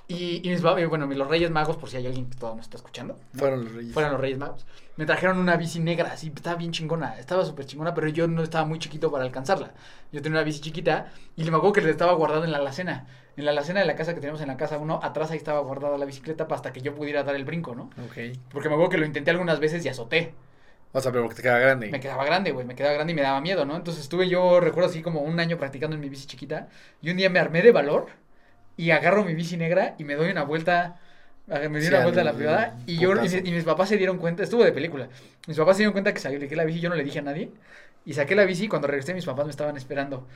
Y, 0.06 0.46
y 0.46 0.50
mis, 0.50 0.60
bueno, 0.60 1.06
los 1.06 1.28
Reyes 1.28 1.50
Magos, 1.50 1.78
por 1.78 1.88
si 1.88 1.96
hay 1.96 2.06
alguien 2.06 2.28
que 2.28 2.36
todavía 2.36 2.58
nos 2.58 2.66
está 2.66 2.76
escuchando. 2.76 3.18
¿no? 3.32 3.38
Fueron 3.38 3.64
los 3.64 3.72
reyes. 3.72 3.94
Fueron 3.94 4.12
los 4.12 4.20
Reyes 4.20 4.38
Magos. 4.38 4.66
Me 4.96 5.06
trajeron 5.06 5.38
una 5.38 5.56
bici 5.56 5.80
negra, 5.80 6.12
así, 6.12 6.30
estaba 6.34 6.56
bien 6.56 6.72
chingona, 6.72 7.18
estaba 7.18 7.42
súper 7.46 7.64
chingona, 7.64 7.94
pero 7.94 8.08
yo 8.08 8.28
no 8.28 8.42
estaba 8.42 8.66
muy 8.66 8.78
chiquito 8.78 9.10
para 9.10 9.24
alcanzarla. 9.24 9.72
Yo 10.12 10.20
tenía 10.20 10.38
una 10.38 10.44
bici 10.44 10.60
chiquita 10.60 11.10
y 11.34 11.44
me 11.44 11.56
acuerdo 11.56 11.72
que 11.72 11.80
le 11.80 11.90
estaba 11.90 12.12
guardada 12.12 12.44
en 12.44 12.52
la 12.52 12.58
alacena. 12.58 13.06
En 13.38 13.46
la 13.46 13.52
alacena 13.52 13.80
de 13.80 13.86
la 13.86 13.96
casa 13.96 14.12
que 14.12 14.20
tenemos 14.20 14.42
en 14.42 14.48
la 14.48 14.58
casa 14.58 14.76
uno, 14.76 15.00
atrás 15.02 15.30
ahí 15.30 15.38
estaba 15.38 15.60
guardada 15.60 15.96
la 15.96 16.04
bicicleta 16.04 16.46
para 16.48 16.56
hasta 16.56 16.72
que 16.74 16.82
yo 16.82 16.94
pudiera 16.94 17.22
dar 17.22 17.34
el 17.34 17.46
brinco, 17.46 17.74
¿no? 17.74 17.84
Ok. 18.04 18.36
Porque 18.50 18.68
me 18.68 18.74
acuerdo 18.74 18.90
que 18.90 18.98
lo 18.98 19.06
intenté 19.06 19.30
algunas 19.30 19.58
veces 19.58 19.82
y 19.86 19.88
azoté. 19.88 20.34
O 20.92 21.00
sea, 21.00 21.10
pero 21.10 21.24
porque 21.24 21.36
te 21.36 21.42
queda 21.42 21.58
grande. 21.58 21.90
Me 21.90 22.00
quedaba 22.00 22.24
grande, 22.24 22.52
güey, 22.52 22.66
me 22.66 22.74
quedaba 22.74 22.94
grande 22.94 23.12
y 23.12 23.16
me 23.16 23.22
daba 23.22 23.40
miedo, 23.40 23.64
¿no? 23.64 23.76
Entonces 23.76 24.02
estuve 24.02 24.28
yo, 24.28 24.60
recuerdo 24.60 24.90
así 24.90 25.00
como 25.00 25.20
un 25.22 25.40
año 25.40 25.56
practicando 25.56 25.96
en 25.96 26.00
mi 26.00 26.08
bici 26.08 26.26
chiquita 26.26 26.68
y 27.00 27.10
un 27.10 27.16
día 27.16 27.30
me 27.30 27.38
armé 27.38 27.62
de 27.62 27.72
valor 27.72 28.08
y 28.76 28.90
agarro 28.90 29.24
mi 29.24 29.34
bici 29.34 29.56
negra 29.56 29.94
y 29.98 30.04
me 30.04 30.14
doy 30.14 30.30
una 30.30 30.44
vuelta, 30.44 30.96
me 31.46 31.78
di 31.78 31.86
Sí, 31.86 31.88
una 31.88 32.02
vuelta 32.02 32.20
a 32.20 32.24
la 32.24 32.34
privada 32.34 32.78
y 32.86 32.98
yo 32.98 33.12
y, 33.24 33.50
mis 33.50 33.64
papás 33.64 33.88
se 33.88 33.96
dieron 33.96 34.18
cuenta, 34.18 34.42
estuvo 34.42 34.64
de 34.64 34.72
película, 34.72 35.08
mis 35.46 35.56
papás 35.56 35.76
se 35.76 35.82
dieron 35.82 35.92
cuenta 35.92 36.12
que 36.12 36.20
saqué 36.20 36.54
la 36.54 36.64
bici, 36.64 36.80
yo 36.80 36.90
no 36.90 36.94
le 36.94 37.04
dije 37.04 37.20
a 37.20 37.22
nadie 37.22 37.50
y 38.04 38.14
saqué 38.14 38.34
la 38.34 38.44
bici 38.44 38.64
y 38.64 38.68
cuando 38.68 38.88
regresé 38.88 39.14
mis 39.14 39.24
papás 39.24 39.46
me 39.46 39.50
estaban 39.50 39.76
esperando 39.76 40.26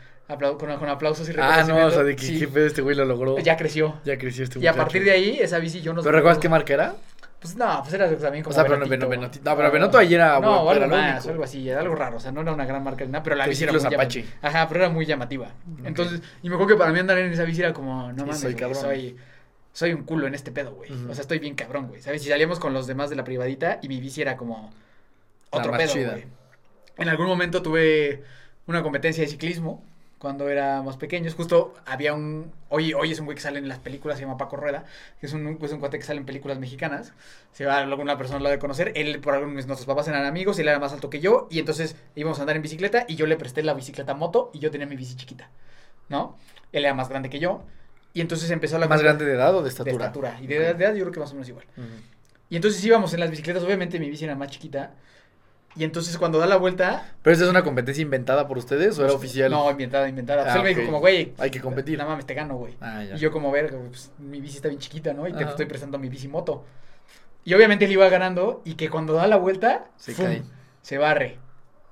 con, 0.58 0.78
con 0.78 0.88
aplausos 0.88 1.28
y 1.28 1.32
Ah, 1.38 1.64
no, 1.66 1.86
o 1.86 1.90
sea, 1.90 2.02
de 2.02 2.16
que 2.16 2.22
Sí, 2.22 2.48
este 2.54 2.80
güey 2.80 2.96
lo 2.96 3.04
logró. 3.04 3.38
ya 3.38 3.56
creció. 3.56 4.00
Ya 4.04 4.16
creció 4.16 4.44
este 4.44 4.58
Y 4.60 4.66
a 4.66 4.74
partir 4.74 5.04
de 5.04 5.10
ahí, 5.10 5.38
esa 5.40 5.58
bici 5.58 5.80
yo 5.80 5.92
no 5.92 6.02
¿Pero 6.02 6.16
recuerdas 6.16 6.38
qué 6.38 6.48
marca 6.48 6.74
era? 6.74 6.94
Pues 7.40 7.54
no, 7.54 7.80
pues 7.82 7.92
era 7.94 8.08
también 8.16 8.42
como 8.42 8.52
O 8.52 8.54
sea, 8.54 8.64
pero 8.64 8.76
no, 8.78 8.86
Benotito. 8.86 9.06
Beno- 9.08 9.20
Benotito- 9.20 9.50
no, 9.50 9.56
pero 9.56 9.70
Benoto 9.70 9.98
ahí 9.98 10.14
era, 10.14 10.40
No, 10.40 10.64
bueno, 10.64 10.84
algo 10.84 10.96
más, 10.96 11.16
único. 11.16 11.30
algo 11.32 11.44
así, 11.44 11.68
era 11.68 11.80
algo 11.80 11.94
raro, 11.94 12.16
o 12.16 12.20
sea, 12.20 12.32
no 12.32 12.40
era 12.40 12.52
una 12.52 12.64
gran 12.64 12.82
marca 12.82 13.04
ni 13.04 13.12
nada, 13.12 13.22
pero 13.22 13.36
la 13.36 13.46
bici 13.46 13.64
era 13.64 13.72
muy 13.72 13.84
Apache. 13.84 14.24
Ajá, 14.42 14.66
pero 14.68 14.80
era 14.80 14.88
muy 14.88 15.04
llamativa. 15.06 15.50
Entonces, 15.84 16.22
y 16.42 16.48
me 16.48 16.54
acuerdo 16.54 16.74
que 16.74 16.78
para 16.78 16.92
mí 16.92 16.98
andar 16.98 17.18
en 17.18 17.30
esa 17.32 17.44
bici 17.44 17.60
era 17.60 17.72
como, 17.72 18.10
no 18.12 18.18
Sí, 18.18 18.20
mames, 18.20 18.40
soy 18.40 18.74
soy, 18.74 19.16
soy 19.72 19.92
un 19.92 20.04
culo 20.04 20.26
en 20.26 20.34
este 20.34 20.50
pedo, 20.50 20.72
güey. 20.74 20.90
O 20.90 21.12
sea, 21.14 21.20
estoy 21.22 21.38
bien 21.38 21.54
cabrón, 21.54 21.88
güey, 21.88 22.00
¿sabes? 22.00 22.22
Si 22.22 22.28
salíamos 22.30 22.58
con 22.58 22.72
los 22.72 22.86
demás 22.86 23.10
de 23.10 23.16
la 23.16 23.24
privadita 23.24 23.78
y 23.82 23.88
mi 23.88 24.00
bici 24.00 24.22
era 24.22 24.36
como 24.36 24.72
otro 25.50 25.72
pedo, 25.72 25.92
güey. 26.10 26.24
En 26.96 27.08
algún 27.10 27.26
momento 27.26 27.60
tuve 27.62 28.24
una 28.66 28.82
competencia 28.82 29.22
de 29.22 29.28
ciclismo 29.28 29.84
cuando 30.26 30.48
éramos 30.48 30.96
pequeños. 30.96 31.34
Justo 31.36 31.72
había 31.86 32.12
un. 32.12 32.50
Hoy, 32.68 32.92
hoy 32.94 33.12
es 33.12 33.20
un 33.20 33.26
güey 33.26 33.36
que 33.36 33.42
sale 33.42 33.60
en 33.60 33.68
las 33.68 33.78
películas, 33.78 34.18
se 34.18 34.24
llama 34.24 34.36
Paco 34.36 34.56
Rueda, 34.56 34.84
que 35.20 35.26
es 35.26 35.32
un, 35.32 35.56
es 35.62 35.72
un 35.72 35.78
cuate 35.78 35.98
que 36.00 36.04
sale 36.04 36.18
en 36.18 36.26
películas 36.26 36.58
mexicanas. 36.58 37.12
Se 37.52 37.64
va, 37.64 37.78
alguna 37.78 38.18
persona 38.18 38.40
lo 38.40 38.48
de 38.50 38.58
conocer. 38.58 38.90
Él, 38.96 39.20
por 39.20 39.34
algún 39.34 39.54
nuestros 39.54 39.86
papás 39.86 40.08
eran 40.08 40.24
amigos, 40.26 40.58
él 40.58 40.66
era 40.66 40.80
más 40.80 40.92
alto 40.92 41.10
que 41.10 41.20
yo. 41.20 41.46
Y 41.48 41.60
entonces 41.60 41.94
íbamos 42.16 42.38
a 42.38 42.42
andar 42.42 42.56
en 42.56 42.62
bicicleta 42.62 43.04
y 43.06 43.14
yo 43.14 43.26
le 43.26 43.36
presté 43.36 43.62
la 43.62 43.72
bicicleta 43.74 44.14
moto 44.14 44.50
y 44.52 44.58
yo 44.58 44.72
tenía 44.72 44.88
mi 44.88 44.96
bici 44.96 45.14
chiquita. 45.14 45.48
¿No? 46.08 46.36
Él 46.72 46.84
era 46.84 46.92
más 46.94 47.08
grande 47.08 47.30
que 47.30 47.38
yo. 47.38 47.62
Y 48.12 48.20
entonces 48.20 48.50
empezó 48.50 48.78
la 48.78 48.88
¿Más 48.88 49.00
grande 49.02 49.24
de 49.24 49.34
edad 49.34 49.54
o 49.54 49.58
de 49.58 49.62
de 49.64 49.68
estatura? 49.68 50.06
estatura. 50.06 50.38
Y 50.40 50.48
de, 50.48 50.56
edad- 50.56 50.74
de 50.74 50.84
edad 50.86 50.94
yo 50.94 51.04
creo 51.04 51.12
que 51.12 51.20
más 51.20 51.30
o 51.30 51.34
menos 51.34 51.48
igual. 51.48 51.66
Ujú. 51.76 51.86
Y 52.50 52.56
entonces 52.56 52.84
íbamos 52.84 53.14
en 53.14 53.20
las 53.20 53.30
bicicletas, 53.30 53.62
obviamente 53.62 54.00
mi 54.00 54.10
bici 54.10 54.24
era 54.24 54.34
más 54.34 54.48
chiquita. 54.50 54.90
Y 55.78 55.84
entonces 55.84 56.16
cuando 56.16 56.38
da 56.38 56.46
la 56.46 56.56
vuelta, 56.56 57.12
¿Pero 57.22 57.32
esta 57.34 57.44
es 57.44 57.50
una 57.50 57.62
competencia 57.62 58.00
inventada 58.02 58.48
por 58.48 58.56
ustedes 58.56 58.98
o 58.98 59.04
era 59.04 59.12
oficial? 59.12 59.50
No, 59.50 59.70
inventada, 59.70 60.08
inventada. 60.08 60.42
Pues 60.44 60.54
Ah, 60.54 60.58
él 60.58 60.62
me 60.64 60.68
dijo 60.70 60.84
como, 60.86 61.00
güey, 61.00 61.34
Hay 61.38 61.50
que 61.50 61.60
competir. 61.60 61.98
No 61.98 62.06
mames, 62.06 62.24
te 62.24 62.32
gano, 62.34 62.56
güey. 62.56 62.74
Ah. 62.80 63.04
Y 63.14 63.18
yo 63.18 63.30
como, 63.30 63.50
ver, 63.50 63.74
pues, 63.88 64.10
mi 64.18 64.40
bici 64.40 64.56
está 64.56 64.68
bien 64.68 64.80
chiquita, 64.80 65.12
¿no? 65.12 65.28
Y 65.28 65.32
te 65.34 65.44
estoy 65.44 65.66
prestando 65.66 65.98
mi 65.98 66.08
bici 66.08 66.28
moto. 66.28 66.64
Y 67.44 67.54
obviamente 67.54 67.84
él 67.84 67.92
iba 67.92 68.08
ganando 68.08 68.62
y 68.64 68.74
que 68.74 68.88
cuando 68.90 69.12
da 69.12 69.26
la 69.26 69.36
vuelta, 69.36 69.84
Se 69.96 70.14
¡fum! 70.14 70.24
cae. 70.26 70.42
se 70.82 70.98
barre. 70.98 71.38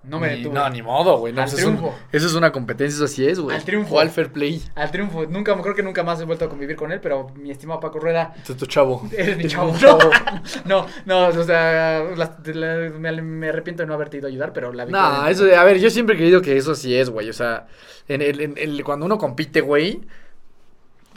No 0.07 0.21
me 0.21 0.29
Ni- 0.29 0.37
detuve. 0.39 0.55
No, 0.55 0.69
ni 0.69 0.83
modo, 0.83 1.17
güey. 1.19 1.33
No, 1.33 1.41
Al 1.43 1.49
eso, 1.49 1.57
es 1.57 1.65
un- 1.65 1.77
triunfo. 1.77 1.97
eso 2.13 2.27
es 2.27 2.35
una 2.35 2.53
competencia, 2.53 2.95
eso 2.97 3.05
así 3.07 3.27
es, 3.27 3.41
güey. 3.41 3.57
Al 3.57 3.65
triunfo. 3.65 3.95
O 3.95 4.01
al 4.01 4.11
fair 4.11 4.31
play. 4.33 4.63
Al 4.75 4.91
triunfo. 4.91 5.25
Nunca, 5.27 5.57
creo 5.63 5.75
que 5.75 5.83
nunca 5.83 6.03
más 6.03 6.21
he 6.21 6.25
vuelto 6.25 6.45
a 6.45 6.49
convivir 6.49 6.77
con 6.77 6.93
él, 6.93 7.01
pero 7.01 7.29
mi 7.37 7.51
estimado 7.51 7.81
Paco 7.81 7.99
Rueda, 7.99 8.35
Este 8.37 8.53
es 8.53 8.59
tu 8.59 8.67
chavo. 8.67 9.09
eres 9.17 9.37
mi 9.39 9.45
Es 9.45 9.53
chavo. 9.53 9.75
No, 10.67 10.87
no, 11.07 11.29
o 11.29 11.45
sea, 11.45 12.05
la- 12.17 12.91
me, 12.99 13.23
me 13.23 13.49
arrepiento 13.49 13.83
de 13.83 13.87
no 13.87 13.95
haberte 13.95 14.19
ido 14.19 14.27
a 14.27 14.31
ayudar, 14.31 14.53
pero 14.53 14.73
la 14.73 14.85
victoria- 14.85 15.19
No, 15.23 15.27
eso, 15.29 15.45
a 15.59 15.65
ver, 15.65 15.79
yo 15.79 15.89
siempre 15.91 16.15
he 16.15 16.19
creído 16.19 16.43
que 16.43 16.57
eso 16.57 16.75
sí 16.75 16.95
es, 16.97 17.11
güey. 17.11 17.29
O 17.31 17.33
sea, 17.33 17.67
en 18.09 18.21
el, 18.23 18.41
en 18.41 18.55
el- 18.59 18.85
cuando 18.85 19.07
uno 19.07 19.17
compite, 19.19 19.61
güey, 19.63 20.03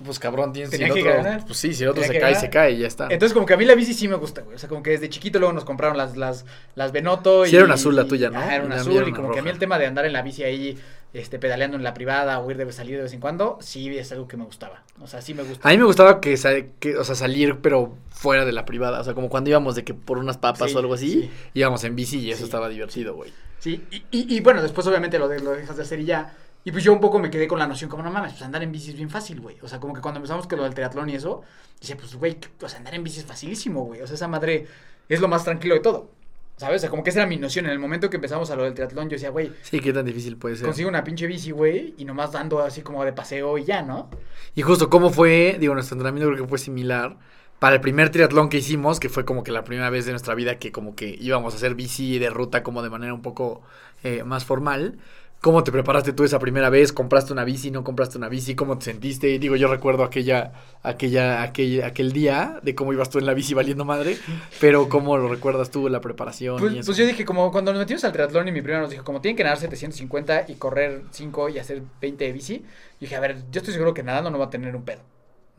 pues 0.04 0.20
cabrón, 0.20 0.54
tienes 0.54 0.70
si 0.72 0.78
Tenía 0.78 0.88
el 0.88 0.94
que 0.94 1.10
otro, 1.10 1.24
ganar. 1.24 1.46
pues 1.46 1.58
sí, 1.58 1.74
si 1.74 1.84
el 1.84 1.90
otro 1.90 2.02
Tenía 2.04 2.14
se 2.16 2.20
cae, 2.22 2.32
ganar. 2.34 2.42
se 2.42 2.50
cae 2.50 2.72
y 2.74 2.78
ya 2.80 2.88
está. 2.88 3.08
Entonces, 3.10 3.34
como 3.34 3.46
que 3.46 3.54
a 3.54 3.58
mí 3.58 3.66
la 3.66 3.76
bici 3.76 3.94
sí 3.94 4.08
me 4.08 4.16
gusta, 4.16 4.42
güey. 4.42 4.56
O 4.56 4.60
sea, 4.60 4.70
como 4.70 4.84
que 4.84 4.92
desde 4.92 5.10
chiquito 5.10 5.40
luego 5.40 5.54
nos 5.54 5.66
compraron 5.66 5.98
las, 5.98 6.16
las, 6.18 6.46
las 6.76 6.92
Benoto. 6.92 7.46
Sí, 7.46 7.56
era 7.56 7.66
una 7.66 7.74
azul 7.76 7.96
la 7.96 8.06
tuya, 8.06 8.30
¿no? 8.30 8.40
Ajá, 8.40 8.56
era 8.56 8.66
una 8.66 8.76
azul. 8.76 8.98
era 8.98 9.10
Y 9.10 9.14
como 9.14 9.32
que 9.32 9.40
a 9.40 9.42
mí 9.42 9.50
el 9.50 9.58
tema 9.60 9.78
de 9.80 9.86
andar 9.88 10.06
en 10.06 10.14
la 10.14 10.22
bici 10.22 10.44
ahí, 10.44 10.78
este, 11.14 11.40
pedaleando 11.40 11.78
en 11.78 11.84
la 11.84 11.94
privada 11.94 12.40
o 12.40 12.52
ir 12.52 12.58
de 12.58 12.72
salir 12.72 12.98
de 12.98 13.04
vez 13.04 13.14
en 13.14 13.20
cuando, 13.20 13.58
sí 13.62 13.98
es 13.98 14.12
algo 14.12 14.28
que 14.28 14.38
me 14.38 14.44
gustaba. 14.46 14.84
O 15.02 15.08
sea, 15.08 15.22
sí 15.22 15.34
me 15.34 15.44
gusta. 15.44 15.68
A 15.68 15.72
mí 15.72 15.78
me 15.78 15.86
gustaba 15.86 16.22
que, 16.22 16.36
que, 16.80 16.98
o 16.98 17.04
sea, 17.04 17.16
salir, 17.16 17.58
pero 17.62 17.96
fuera 18.10 18.46
de 18.46 18.52
la 18.52 18.66
privada. 18.66 19.00
O 19.00 19.04
sea, 19.04 19.14
como 19.14 19.30
cuando 19.30 19.50
íbamos 19.50 19.76
de 19.76 19.84
que 19.84 19.94
por 19.94 20.18
unas 20.20 20.38
papas 20.38 20.70
Sí, 20.72 20.76
o 20.76 20.80
algo 20.80 20.94
así, 20.94 21.10
sí. 21.12 21.32
íbamos 21.54 21.84
en 21.84 21.96
bici 21.96 22.20
y 22.20 22.30
eso 22.32 22.40
Sí. 22.40 22.44
estaba 22.46 22.70
divertido, 22.70 23.16
güey. 23.16 23.32
Sí, 23.60 23.84
y, 23.90 23.96
y, 24.12 24.36
y 24.36 24.40
bueno, 24.42 24.62
después 24.62 24.86
obviamente 24.86 25.18
lo, 25.18 25.28
de, 25.28 25.40
lo 25.40 25.52
dejas 25.52 25.76
de 25.78 25.84
hacer 25.84 26.00
y 26.00 26.06
ya. 26.06 26.36
Y 26.68 26.72
pues 26.74 26.84
yo 26.84 26.92
un 26.92 27.00
poco 27.00 27.18
me 27.18 27.30
quedé 27.30 27.48
con 27.48 27.60
la 27.60 27.66
noción, 27.66 27.90
como 27.90 28.04
no 28.04 28.12
mames, 28.12 28.34
pues 28.34 28.42
andar 28.44 28.62
en 28.62 28.74
bici 28.74 28.90
es 28.90 28.98
bien 28.98 29.10
fácil, 29.10 29.40
güey. 29.40 29.56
O 29.62 29.70
sea, 29.70 29.80
como 29.80 29.94
que 29.94 30.02
cuando 30.02 30.18
empezamos 30.18 30.48
con 30.48 30.58
lo 30.58 30.66
del 30.66 30.74
triatlón 30.74 31.10
y 31.10 31.16
eso, 31.16 31.42
dice, 31.80 31.96
pues 31.96 32.14
güey, 32.16 32.36
que- 32.36 32.50
o 32.66 32.68
sea, 32.68 32.80
andar 32.80 32.94
en 32.94 33.06
bici 33.06 33.20
es 33.22 33.26
facilísimo, 33.26 33.86
güey. 33.86 34.02
O 34.02 34.06
sea, 34.06 34.16
esa 34.16 34.28
madre 34.28 34.68
es 35.08 35.22
lo 35.22 35.30
más 35.30 35.46
tranquilo 35.46 35.76
de 35.76 35.80
todo. 35.80 36.10
¿Sabes? 36.58 36.78
O 36.78 36.82
sea, 36.82 36.90
como 36.90 37.04
que 37.06 37.12
esa 37.12 37.20
era 37.20 37.26
mi 37.30 37.38
noción. 37.38 37.68
En 37.68 37.72
el 37.72 37.80
momento 37.80 38.10
que 38.10 38.18
empezamos 38.18 38.52
a 38.52 38.58
lo 38.58 38.64
del 38.64 38.74
triatlón, 38.74 39.06
yo 39.08 39.14
decía, 39.16 39.30
güey, 39.30 39.54
Sí, 39.62 39.80
qué 39.80 39.94
tan 39.94 40.06
difícil 40.06 40.36
puede 40.36 40.58
ser. 40.58 40.66
consigo 40.66 40.90
una 40.90 41.06
pinche 41.06 41.26
bici, 41.26 41.52
güey, 41.52 41.94
y 41.98 42.04
nomás 42.04 42.34
dando 42.34 42.60
así 42.60 42.82
como 42.82 43.06
de 43.06 43.14
paseo 43.14 43.58
y 43.58 43.64
ya, 43.64 43.82
¿no? 43.82 44.10
Y 44.54 44.62
justo 44.64 44.90
cómo 44.90 45.10
fue, 45.10 45.56
digo, 45.62 45.74
nuestro 45.74 45.96
entrenamiento 45.96 46.30
creo 46.34 46.44
que 46.44 46.50
fue 46.50 46.58
similar. 46.58 47.16
Para 47.60 47.76
el 47.76 47.82
primer 47.82 48.10
triatlón 48.10 48.50
que 48.50 48.58
hicimos, 48.58 49.00
que 49.00 49.08
fue 49.08 49.24
como 49.24 49.44
que 49.44 49.52
la 49.54 49.64
primera 49.64 49.90
vez 49.90 50.06
de 50.06 50.12
nuestra 50.12 50.36
vida 50.36 50.60
que 50.60 50.74
como 50.74 50.96
que 50.96 51.16
íbamos 51.18 51.54
a 51.54 51.58
hacer 51.58 51.76
bici 51.76 52.20
de 52.20 52.30
ruta 52.30 52.62
como 52.62 52.84
de 52.84 52.90
manera 52.90 53.14
un 53.14 53.22
poco 53.22 53.62
eh, 54.04 54.24
más 54.26 54.44
formal. 54.44 54.98
¿Cómo 55.40 55.64
te 55.64 55.72
preparaste 55.72 56.14
tú 56.14 56.24
esa 56.24 56.40
primera 56.40 56.70
vez? 56.72 56.92
¿Compraste 56.92 57.32
una 57.32 57.44
bici? 57.44 57.70
¿No 57.70 57.84
compraste 57.84 58.18
una 58.18 58.28
bici? 58.28 58.56
¿Cómo 58.56 58.78
te 58.80 58.86
sentiste? 58.86 59.38
Digo, 59.38 59.56
yo 59.56 59.68
recuerdo 59.68 60.04
aquella, 60.04 60.52
aquella, 60.82 61.44
aquel, 61.44 61.84
aquel 61.84 62.12
día 62.12 62.60
de 62.64 62.74
cómo 62.74 62.92
ibas 62.92 63.12
tú 63.12 63.20
en 63.20 63.28
la 63.28 63.36
bici 63.36 63.54
valiendo 63.54 63.86
madre, 63.86 64.18
pero 64.60 64.90
¿cómo 64.90 65.16
lo 65.16 65.28
recuerdas 65.30 65.70
tú, 65.70 65.90
la 65.90 66.02
preparación? 66.02 66.58
y 66.58 66.60
Pues, 66.60 66.74
eso? 66.74 66.86
pues 66.88 66.98
yo 66.98 67.06
dije, 67.06 67.24
como 67.24 67.52
cuando 67.52 67.72
nos 67.72 67.80
metimos 67.80 68.04
al 68.04 68.14
triatlón 68.14 68.48
y 68.48 68.52
mi 68.52 68.64
prima 68.64 68.80
nos 68.80 68.90
dijo, 68.90 69.04
como 69.04 69.22
tienen 69.22 69.38
que 69.38 69.44
nadar 69.44 69.60
750 69.60 70.46
y 70.48 70.56
correr 70.56 71.04
5 71.12 71.50
y 71.50 71.60
hacer 71.60 71.84
20 72.02 72.26
de 72.26 72.34
bici, 72.34 72.58
yo 72.58 72.66
dije, 73.02 73.16
a 73.16 73.20
ver, 73.20 73.38
yo 73.52 73.60
estoy 73.60 73.74
seguro 73.74 73.94
que 73.94 74.02
nadando 74.04 74.32
no 74.32 74.40
va 74.40 74.46
a 74.46 74.50
tener 74.50 74.76
un 74.76 74.84
pedo. 74.84 75.02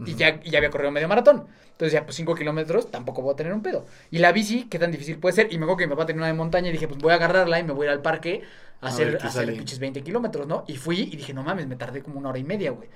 Y 0.05 0.11
Ujú. 0.11 0.19
ya, 0.19 0.41
y 0.45 0.51
ya 0.51 0.59
había 0.59 0.71
corrido 0.71 0.91
medio 0.91 1.09
maratón. 1.09 1.47
Entonces 1.73 1.93
ya, 1.93 2.05
pues 2.05 2.17
5 2.17 2.35
kilómetros 2.35 2.91
tampoco 2.91 3.23
voy 3.23 3.33
a 3.33 3.37
tener 3.37 3.53
un 3.53 3.63
pedo. 3.63 3.87
Y 4.11 4.19
la 4.19 4.33
bici, 4.33 4.65
¿qué 4.65 4.79
tan 4.79 4.91
difícil 4.91 5.19
puede 5.19 5.35
ser? 5.35 5.53
Y 5.53 5.59
me 5.59 5.65
acuerdo 5.65 5.79
que 5.79 5.87
mi 5.87 5.91
papá 5.91 6.07
tenía 6.07 6.21
una 6.21 6.27
de 6.29 6.35
montaña 6.35 6.69
y 6.69 6.73
dije, 6.73 6.89
pues 6.89 7.01
voy 7.01 7.13
a 7.13 7.17
agarrarla 7.17 7.59
y 7.59 7.65
me 7.65 7.73
voy 7.73 7.87
a 7.87 7.91
ir 7.91 7.97
al 7.97 8.03
parque 8.03 8.43
a 8.81 8.89
hacer, 8.89 9.19
a 9.23 9.27
hacer 9.27 9.53
pinches 9.55 9.79
20 9.79 10.03
kilómetros, 10.03 10.47
¿no? 10.47 10.65
Y 10.69 10.77
fui 10.77 11.01
y 11.13 11.17
dije, 11.17 11.35
no 11.35 11.43
mames, 11.43 11.67
me 11.67 11.77
tardé 11.77 12.03
como 12.03 12.19
una 12.19 12.29
hora 12.31 12.39
y 12.39 12.45
media, 12.45 12.71
güey. 12.71 12.89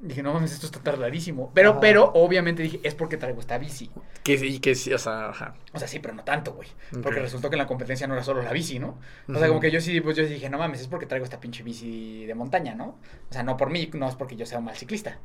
Dije, 0.00 0.22
no 0.22 0.32
mames, 0.32 0.52
esto 0.52 0.64
está 0.66 0.80
tardadísimo. 0.80 1.50
Pero, 1.54 1.72
Ajá. 1.72 1.80
pero, 1.80 2.10
obviamente 2.14 2.62
dije, 2.62 2.80
es 2.82 2.94
porque 2.94 3.18
traigo 3.18 3.38
esta 3.40 3.58
bici. 3.58 3.90
Que, 4.22 4.32
y 4.34 4.58
que 4.58 4.74
sí, 4.74 4.92
o 4.94 4.98
sea, 4.98 5.28
ajá. 5.28 5.54
O 5.74 5.78
sea, 5.78 5.88
sí, 5.88 5.98
pero 5.98 6.14
no 6.14 6.24
tanto, 6.24 6.54
güey. 6.54 6.68
Porque 7.02 7.18
Ok. 7.18 7.24
resultó 7.24 7.50
que 7.50 7.56
en 7.56 7.58
la 7.58 7.66
competencia 7.66 8.06
no 8.06 8.14
era 8.14 8.22
solo 8.24 8.40
la 8.42 8.52
bici, 8.52 8.78
¿no? 8.78 8.98
O 9.28 9.32
sea, 9.34 9.42
Ujú. 9.42 9.48
como 9.48 9.60
que 9.60 9.70
yo 9.70 9.80
sí, 9.80 10.00
pues 10.00 10.16
yo 10.16 10.24
dije, 10.24 10.48
no 10.48 10.56
mames, 10.56 10.80
es 10.80 10.88
porque 10.88 11.04
traigo 11.04 11.24
esta 11.24 11.38
pinche 11.38 11.62
bici 11.62 12.24
de 12.24 12.34
montaña, 12.34 12.74
¿no? 12.74 12.98
O 13.28 13.32
sea, 13.32 13.42
no 13.42 13.58
por 13.58 13.68
mí, 13.68 13.90
no 13.92 14.08
es 14.08 14.14
porque 14.14 14.36
yo 14.36 14.46
sea 14.46 14.58
un 14.58 14.64
mal 14.64 14.76
ciclista. 14.76 15.18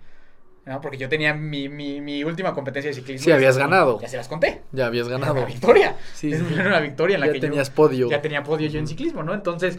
¿No? 0.65 0.82
Porque 0.82 0.97
yo 0.97 1.08
tenía 1.08 1.34
mi, 1.34 1.69
mi, 1.69 2.01
mi 2.01 2.23
última 2.23 2.54
competencia 2.54 2.89
de 2.89 2.95
ciclismo. 2.95 3.23
Sí, 3.23 3.32
habías 3.32 3.58
ganado. 3.58 3.99
Ya 4.01 4.08
se 4.08 4.17
las 4.17 4.28
conté. 4.28 4.63
Ya 4.71 4.88
habías 4.88 5.08
Era 5.08 5.17
ganado. 5.19 5.36
una 5.38 5.45
victoria. 5.45 5.95
Sí. 6.13 6.32
Era 6.34 6.67
una 6.67 6.80
victoria 6.80 7.15
en 7.15 7.21
la 7.21 7.28
ya 7.28 7.34
que 7.34 7.39
tenías 7.39 7.69
yo 7.69 7.75
podio. 7.75 8.10
ya 8.10 8.21
tenía 8.21 8.43
podio 8.43 8.67
yo 8.67 8.80
en 8.80 8.88
ciclismo, 8.88 9.21
¿no? 9.21 9.34
Entonces, 9.36 9.78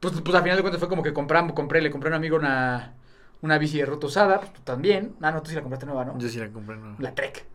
pues, 0.00 0.12
pues 0.20 0.34
al 0.36 0.42
final 0.42 0.56
de 0.56 0.62
cuentas 0.62 0.78
fue 0.80 0.88
como 0.88 1.02
que 1.02 1.14
compramos, 1.14 1.54
compré, 1.54 1.80
le 1.80 1.90
compré 1.90 2.08
a 2.08 2.10
un 2.10 2.16
amigo 2.16 2.36
una, 2.36 2.92
una 3.40 3.56
bici 3.56 3.78
de 3.78 3.86
ruta 3.86 4.06
usada, 4.06 4.40
pues 4.40 4.52
tú 4.52 4.60
también. 4.64 5.14
Ah, 5.22 5.30
no, 5.32 5.40
tú 5.42 5.48
sí 5.48 5.54
la 5.56 5.62
compraste 5.62 5.86
nueva, 5.86 6.04
¿no? 6.04 6.18
Yo 6.18 6.28
sí 6.28 6.38
la 6.38 6.48
compré, 6.48 6.76
no. 6.76 6.94
La 6.98 7.14
Trek. 7.14 7.46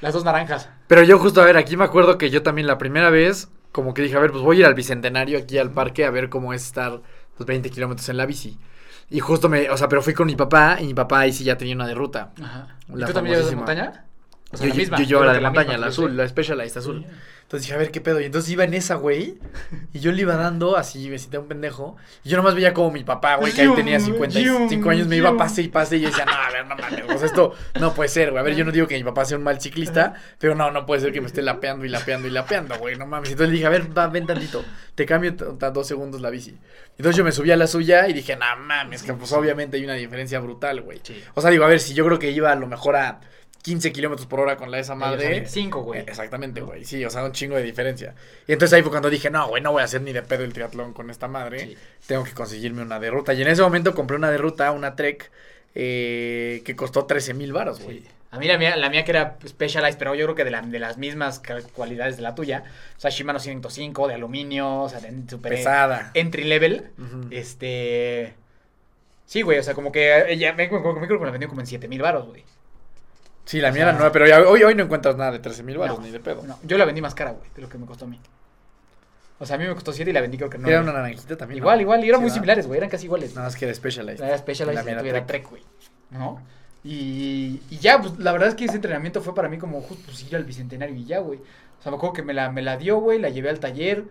Las 0.00 0.14
dos 0.14 0.24
naranjas. 0.24 0.70
Pero 0.86 1.02
yo 1.02 1.18
justo, 1.18 1.42
a 1.42 1.44
ver, 1.44 1.56
aquí 1.58 1.76
me 1.76 1.84
acuerdo 1.84 2.16
que 2.16 2.30
yo 2.30 2.42
también 2.42 2.66
la 2.66 2.78
primera 2.78 3.10
vez, 3.10 3.48
como 3.70 3.92
que 3.92 4.00
dije, 4.00 4.16
a 4.16 4.20
ver, 4.20 4.30
pues 4.30 4.42
voy 4.42 4.56
a 4.56 4.60
ir 4.60 4.66
al 4.66 4.74
Bicentenario 4.74 5.38
aquí 5.38 5.58
al 5.58 5.72
parque 5.72 6.06
a 6.06 6.10
ver 6.10 6.30
cómo 6.30 6.54
es 6.54 6.64
estar 6.64 7.02
pues 7.36 7.46
20 7.46 7.68
kilómetros 7.68 8.08
en 8.08 8.16
la 8.16 8.24
bici. 8.24 8.58
Y 9.10 9.20
justo 9.20 9.48
me, 9.48 9.70
o 9.70 9.76
sea, 9.76 9.88
pero 9.88 10.02
fui 10.02 10.12
con 10.14 10.26
mi 10.26 10.36
papá 10.36 10.78
y 10.80 10.86
mi 10.86 10.94
papá 10.94 11.20
ahí 11.20 11.32
sí 11.32 11.42
ya 11.44 11.56
tenía 11.56 11.74
una 11.74 11.86
de 11.86 11.94
ruta. 11.94 12.30
Ajá. 12.42 12.76
¿Y 12.88 12.96
La 12.96 13.06
tú 13.06 13.12
también 13.14 13.36
llevas 13.36 13.50
de 13.50 13.56
montaña? 13.56 14.04
O 14.50 14.56
sea, 14.56 14.66
yo, 14.66 14.70
la 14.70 14.74
yo- 14.74 14.78
misma. 14.80 14.98
yo 14.98 15.04
llevaba 15.04 15.26
la 15.26 15.32
creo 15.32 15.40
de 15.40 15.46
montaña, 15.48 15.68
misma, 15.68 15.80
la 15.80 15.86
azul, 15.88 16.10
sí. 16.10 16.16
la 16.16 16.28
Specialized 16.28 16.76
azul. 16.78 17.06
Entonces 17.48 17.66
dije, 17.66 17.76
a 17.76 17.78
ver 17.78 17.90
qué 17.90 18.02
pedo. 18.02 18.20
Y 18.20 18.26
entonces 18.26 18.50
iba 18.50 18.64
en 18.64 18.74
esa, 18.74 18.96
güey. 18.96 19.38
Y 19.94 20.00
yo 20.00 20.12
le 20.12 20.20
iba 20.20 20.36
dando 20.36 20.76
así, 20.76 21.08
me 21.08 21.18
senté 21.18 21.38
un 21.38 21.48
pendejo. 21.48 21.96
Y 22.22 22.28
yo 22.28 22.36
nomás 22.36 22.54
veía 22.54 22.74
como 22.74 22.90
mi 22.90 23.04
papá, 23.04 23.36
güey, 23.36 23.54
que 23.54 23.62
ahí 23.62 23.74
tenía 23.74 23.98
55 23.98 24.90
años, 24.90 25.06
me 25.06 25.16
iba 25.16 25.34
pase 25.34 25.62
y 25.62 25.68
pase. 25.68 25.96
Y 25.96 26.02
yo 26.02 26.08
decía, 26.10 26.26
no, 26.26 26.32
a 26.32 26.50
ver, 26.50 26.66
no 26.66 26.76
mames. 26.76 27.04
O 27.08 27.16
sea, 27.16 27.26
esto 27.26 27.54
no 27.80 27.94
puede 27.94 28.10
ser, 28.10 28.32
güey. 28.32 28.40
A 28.40 28.42
ver, 28.42 28.54
yo 28.54 28.66
no 28.66 28.70
digo 28.70 28.86
que 28.86 28.98
mi 28.98 29.02
papá 29.02 29.24
sea 29.24 29.38
un 29.38 29.44
mal 29.44 29.62
ciclista, 29.62 30.12
pero 30.38 30.54
no, 30.54 30.70
no 30.70 30.84
puede 30.84 31.00
ser 31.00 31.10
que 31.10 31.22
me 31.22 31.26
esté 31.26 31.40
lapeando 31.40 31.86
y 31.86 31.88
lapeando 31.88 32.28
y 32.28 32.30
lapeando, 32.32 32.76
güey. 32.76 32.96
No 32.96 33.06
mames. 33.06 33.30
Entonces 33.30 33.48
le 33.48 33.54
dije, 33.54 33.66
a 33.66 33.70
ver, 33.70 33.96
va, 33.96 34.08
ven 34.08 34.26
tantito. 34.26 34.62
Te 34.94 35.06
cambio 35.06 35.32
dos 35.32 35.86
segundos 35.86 36.20
la 36.20 36.28
bici. 36.28 36.54
Entonces 36.98 37.16
yo 37.16 37.24
me 37.24 37.32
subí 37.32 37.50
a 37.50 37.56
la 37.56 37.66
suya 37.66 38.08
y 38.08 38.12
dije, 38.12 38.36
no 38.36 38.44
mames, 38.58 39.02
que 39.02 39.14
pues 39.14 39.32
obviamente 39.32 39.78
hay 39.78 39.84
una 39.84 39.94
diferencia 39.94 40.38
brutal, 40.40 40.82
güey. 40.82 41.00
Sí. 41.02 41.18
O 41.32 41.40
sea, 41.40 41.50
digo, 41.50 41.64
a 41.64 41.68
ver, 41.68 41.80
si 41.80 41.94
yo 41.94 42.04
creo 42.04 42.18
que 42.18 42.30
iba 42.30 42.52
a 42.52 42.56
lo 42.56 42.66
mejor 42.66 42.96
a 42.96 43.20
15 43.68 43.92
kilómetros 43.92 44.26
por 44.26 44.40
hora 44.40 44.56
con 44.56 44.70
la 44.70 44.78
de 44.78 44.82
esa 44.82 44.94
madre. 44.94 45.46
5, 45.46 45.82
güey. 45.82 46.00
Eh, 46.00 46.04
Exactamente, 46.08 46.60
güey. 46.62 46.84
Sí, 46.84 47.04
o 47.04 47.10
sea, 47.10 47.24
un 47.24 47.32
chingo 47.32 47.56
de 47.56 47.62
diferencia. 47.62 48.14
Y 48.46 48.52
entonces 48.52 48.74
ahí 48.76 48.82
fue 48.82 48.90
cuando 48.90 49.10
dije, 49.10 49.30
no, 49.30 49.46
güey, 49.48 49.62
no 49.62 49.72
voy 49.72 49.82
a 49.82 49.84
hacer 49.84 50.00
ni 50.02 50.12
de 50.12 50.22
pedo 50.22 50.44
el 50.44 50.52
triatlón 50.52 50.92
con 50.92 51.10
esta 51.10 51.28
madre. 51.28 51.60
Sí. 51.60 51.76
Tengo 52.06 52.24
que 52.24 52.32
conseguirme 52.32 52.82
una 52.82 52.98
de 52.98 53.10
ruta. 53.10 53.34
Y 53.34 53.42
en 53.42 53.48
ese 53.48 53.62
momento 53.62 53.94
compré 53.94 54.16
una 54.16 54.30
de 54.30 54.38
ruta, 54.38 54.72
una 54.72 54.96
Trek, 54.96 55.30
eh, 55.74 56.62
que 56.64 56.74
costó 56.76 57.04
13 57.04 57.34
mil 57.34 57.52
baros, 57.52 57.80
güey. 57.82 57.98
Sí. 58.00 58.06
A 58.30 58.38
mí 58.38 58.46
la 58.46 58.58
mía, 58.58 58.76
la 58.76 58.90
mía 58.90 59.04
que 59.04 59.10
era 59.12 59.38
Specialized, 59.46 59.98
pero 59.98 60.14
yo 60.14 60.26
creo 60.26 60.34
que 60.34 60.44
de, 60.44 60.50
la- 60.50 60.60
de 60.60 60.78
las 60.78 60.98
mismas 60.98 61.40
cualidades 61.74 62.16
de 62.16 62.22
la 62.22 62.34
tuya. 62.34 62.64
O 62.96 63.00
sea, 63.00 63.10
Shimano 63.10 63.38
105, 63.38 64.06
de 64.08 64.14
aluminio, 64.14 64.82
o 64.82 64.88
sea, 64.88 65.00
de 65.00 65.12
super 65.28 65.52
Pesada. 65.52 66.10
entry 66.14 66.44
level. 66.44 66.90
Este. 67.30 68.34
Sí, 69.24 69.42
güey, 69.42 69.58
o 69.58 69.62
sea, 69.62 69.74
como 69.74 69.92
que 69.92 70.24
ella 70.32 70.52
me, 70.54 70.68
me, 70.68 70.78
me 70.78 70.82
creo 71.06 71.18
que 71.18 71.18
me 71.18 71.26
la 71.26 71.32
vendió 71.32 71.48
como 71.48 71.60
en 71.60 71.66
7 71.66 71.86
mil 71.88 72.00
baros, 72.02 72.26
güey. 72.26 72.44
Sí, 73.48 73.62
la 73.62 73.70
o 73.70 73.72
mía 73.72 73.80
sea- 73.84 73.88
era 73.88 73.98
nueva, 73.98 74.12
pero 74.12 74.26
ya 74.26 74.40
hoy, 74.42 74.62
hoy 74.62 74.74
no 74.74 74.84
encuentras 74.84 75.16
nada 75.16 75.32
de 75.32 75.38
13 75.38 75.62
mil 75.62 75.78
baros, 75.78 75.98
No, 75.98 76.04
ni 76.04 76.10
de 76.10 76.20
pedo. 76.20 76.42
No, 76.42 76.58
yo 76.64 76.76
la 76.76 76.84
vendí 76.84 77.00
más 77.00 77.14
cara, 77.14 77.30
güey, 77.30 77.48
de 77.54 77.62
lo 77.62 77.68
que 77.70 77.78
me 77.78 77.86
costó 77.86 78.04
a 78.04 78.08
mí. 78.08 78.20
O 79.38 79.46
sea, 79.46 79.56
a 79.56 79.58
mí 79.58 79.66
me 79.66 79.72
costó 79.72 79.90
7 79.94 80.10
y 80.10 80.12
la 80.12 80.20
vendí 80.20 80.36
creo 80.36 80.50
que 80.50 80.58
no. 80.58 80.68
Era 80.68 80.82
una 80.82 80.92
naranjita 80.92 81.34
también. 81.34 81.56
Igual, 81.58 81.78
¿no? 81.78 81.82
igual, 81.82 82.04
y 82.04 82.08
eran 82.10 82.18
Sí, 82.20 82.22
muy 82.24 82.30
similares, 82.30 82.66
güey, 82.66 82.76
eran 82.76 82.90
casi 82.90 83.06
iguales. 83.06 83.34
Nada 83.34 83.46
más 83.46 83.56
que 83.56 83.64
era 83.64 83.72
Specialized. 83.74 84.22
Era 84.22 84.36
Specialized 84.36 84.84
La 84.84 85.02
y 85.02 85.10
la 85.12 85.26
Trek. 85.26 85.48
Güey. 85.48 85.62
¿No? 86.10 86.42
Y, 86.84 87.62
y 87.70 87.78
ya, 87.78 88.00
pues 88.00 88.18
la 88.18 88.32
verdad 88.32 88.48
es 88.48 88.54
que 88.54 88.66
ese 88.66 88.76
entrenamiento 88.76 89.22
fue 89.22 89.34
para 89.34 89.48
mí 89.48 89.56
como 89.56 89.80
justo 89.80 90.02
pues, 90.06 90.22
ir 90.24 90.36
al 90.36 90.44
bicentenario 90.44 90.94
y 90.94 91.06
ya, 91.06 91.20
güey. 91.20 91.38
O 91.38 91.82
sea, 91.82 91.90
me 91.90 91.96
acuerdo 91.96 92.12
que 92.14 92.22
me 92.22 92.34
la, 92.34 92.50
me 92.50 92.60
la 92.62 92.76
dio, 92.76 92.98
güey, 92.98 93.18
la 93.18 93.30
llevé 93.30 93.48
al 93.48 93.60
taller. 93.60 94.04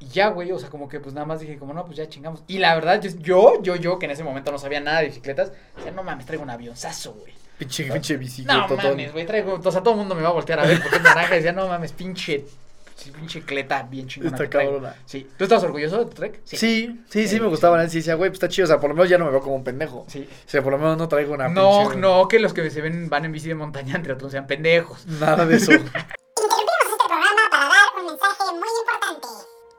Y 0.00 0.08
ya, 0.08 0.28
güey, 0.28 0.50
o 0.52 0.58
sea, 0.58 0.70
como 0.70 0.88
que 0.88 0.98
pues 1.00 1.14
nada 1.14 1.26
más 1.26 1.38
dije, 1.40 1.56
como 1.58 1.72
no, 1.72 1.84
pues 1.84 1.96
ya 1.96 2.08
chingamos. 2.08 2.42
Y 2.48 2.58
la 2.58 2.74
verdad, 2.74 3.00
yo, 3.00 3.10
yo, 3.20 3.62
yo, 3.62 3.76
yo, 3.76 3.98
que 3.98 4.06
en 4.06 4.12
ese 4.12 4.24
momento 4.24 4.50
no 4.50 4.58
sabía 4.58 4.80
nada 4.80 5.00
de 5.00 5.06
bicicletas, 5.06 5.52
decía, 5.76 5.92
no 5.92 6.02
mames, 6.02 6.26
traigo 6.26 6.42
un 6.42 6.50
avionzazo, 6.50 7.12
güey. 7.14 7.32
Pinche, 7.58 7.84
pinche 7.84 8.16
bicicleta. 8.16 8.66
No 8.68 8.76
mames, 8.76 9.12
güey, 9.12 9.26
traigo, 9.26 9.60
o 9.62 9.70
sea, 9.72 9.80
todo 9.82 9.94
el 9.94 9.98
mundo 9.98 10.14
me 10.14 10.22
va 10.22 10.28
a 10.30 10.32
voltear 10.32 10.58
a 10.60 10.66
ver 10.66 10.80
porque 10.82 10.96
es 10.96 11.02
naranja 11.02 11.34
y 11.34 11.36
decía, 11.36 11.52
no 11.52 11.68
mames, 11.68 11.92
pinche, 11.92 12.44
pinche 13.16 13.42
cleta 13.42 13.82
bien 13.88 14.08
chingona 14.08 14.32
Está 14.34 14.44
que 14.44 14.50
traigo". 14.50 14.72
cabrona. 14.72 14.96
Sí. 15.06 15.28
¿Tú 15.38 15.44
estabas 15.44 15.62
orgulloso 15.64 15.98
de 15.98 16.04
tu 16.06 16.10
trek? 16.12 16.40
Sí, 16.44 16.56
sí, 16.56 17.00
sí, 17.08 17.28
Sí, 17.28 17.40
me 17.40 17.46
gustaba. 17.46 17.86
Sí, 17.88 17.98
decía, 17.98 18.14
güey, 18.14 18.30
pues 18.30 18.36
está 18.36 18.48
chido. 18.48 18.64
O 18.64 18.68
sea, 18.68 18.80
por 18.80 18.90
lo 18.90 18.96
menos 18.96 19.08
ya 19.08 19.18
no 19.18 19.24
me 19.26 19.30
veo 19.30 19.40
como 19.40 19.54
un 19.56 19.64
pendejo. 19.64 20.04
Sí. 20.08 20.28
O 20.46 20.48
sea, 20.50 20.62
por 20.62 20.72
lo 20.72 20.78
menos 20.78 20.96
no 20.98 21.06
traigo 21.08 21.34
una 21.34 21.48
No, 21.48 21.90
pinche- 21.90 21.96
no, 21.96 22.26
que 22.28 22.38
los 22.40 22.52
que 22.52 22.68
se 22.70 22.80
ven 22.80 23.08
van 23.08 23.24
en 23.24 23.32
bici 23.32 23.48
de 23.48 23.54
montaña 23.54 23.94
en 23.96 24.02
triatlón 24.02 24.30
sean 24.30 24.46
pendejos. 24.46 25.06
Nada 25.06 25.46
de 25.46 25.56
eso. 25.56 25.72
Interrumpimos 25.72 26.74
este 26.82 26.96
programa 27.06 27.40
para 27.50 27.64
dar 27.66 28.00
un 28.00 28.06
mensaje 28.06 28.42
muy 28.52 28.68
importante. 28.80 29.28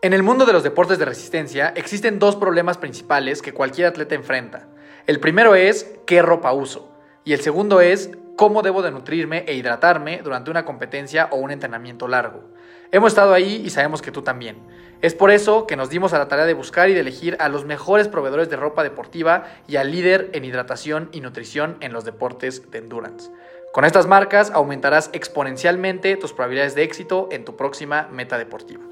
En 0.01 0.13
el 0.13 0.23
mundo 0.23 0.45
de 0.45 0.53
los 0.53 0.63
deportes 0.63 0.97
de 0.99 1.05
resistencia 1.05 1.73
existen 1.75 2.19
dos 2.19 2.35
problemas 2.35 2.77
principales 2.77 3.41
que 3.41 3.53
cualquier 3.53 3.87
atleta 3.87 4.15
enfrenta. 4.15 4.67
El 5.07 5.19
primero 5.19 5.55
es 5.55 5.87
qué 6.05 6.21
ropa 6.21 6.53
uso 6.53 6.91
y 7.25 7.33
el 7.33 7.41
segundo 7.41 7.81
es 7.81 8.11
cómo 8.35 8.61
debo 8.61 8.81
de 8.81 8.91
nutrirme 8.91 9.43
e 9.47 9.55
hidratarme 9.55 10.21
durante 10.23 10.51
una 10.51 10.63
competencia 10.63 11.27
o 11.31 11.37
un 11.37 11.51
entrenamiento 11.51 12.07
largo. 12.07 12.43
Hemos 12.91 13.11
estado 13.11 13.33
ahí 13.33 13.63
y 13.65 13.71
sabemos 13.71 14.01
que 14.01 14.11
tú 14.11 14.21
también. 14.21 14.57
Es 15.01 15.15
por 15.15 15.31
eso 15.31 15.67
que 15.67 15.75
nos 15.75 15.89
dimos 15.89 16.13
a 16.13 16.19
la 16.19 16.27
tarea 16.27 16.45
de 16.45 16.53
buscar 16.53 16.89
y 16.89 16.93
de 16.93 17.01
elegir 17.01 17.35
a 17.39 17.49
los 17.49 17.65
mejores 17.65 18.07
proveedores 18.07 18.49
de 18.49 18.55
ropa 18.55 18.83
deportiva 18.83 19.45
y 19.67 19.75
al 19.75 19.91
líder 19.91 20.29
en 20.33 20.45
hidratación 20.45 21.09
y 21.11 21.21
nutrición 21.21 21.77
en 21.81 21.93
los 21.93 22.05
deportes 22.05 22.69
de 22.71 22.77
endurance. 22.77 23.31
Con 23.73 23.85
estas 23.85 24.07
marcas 24.07 24.51
aumentarás 24.51 25.09
exponencialmente 25.11 26.15
tus 26.15 26.31
probabilidades 26.31 26.75
de 26.75 26.83
éxito 26.83 27.27
en 27.31 27.43
tu 27.43 27.57
próxima 27.57 28.07
meta 28.11 28.37
deportiva. 28.37 28.83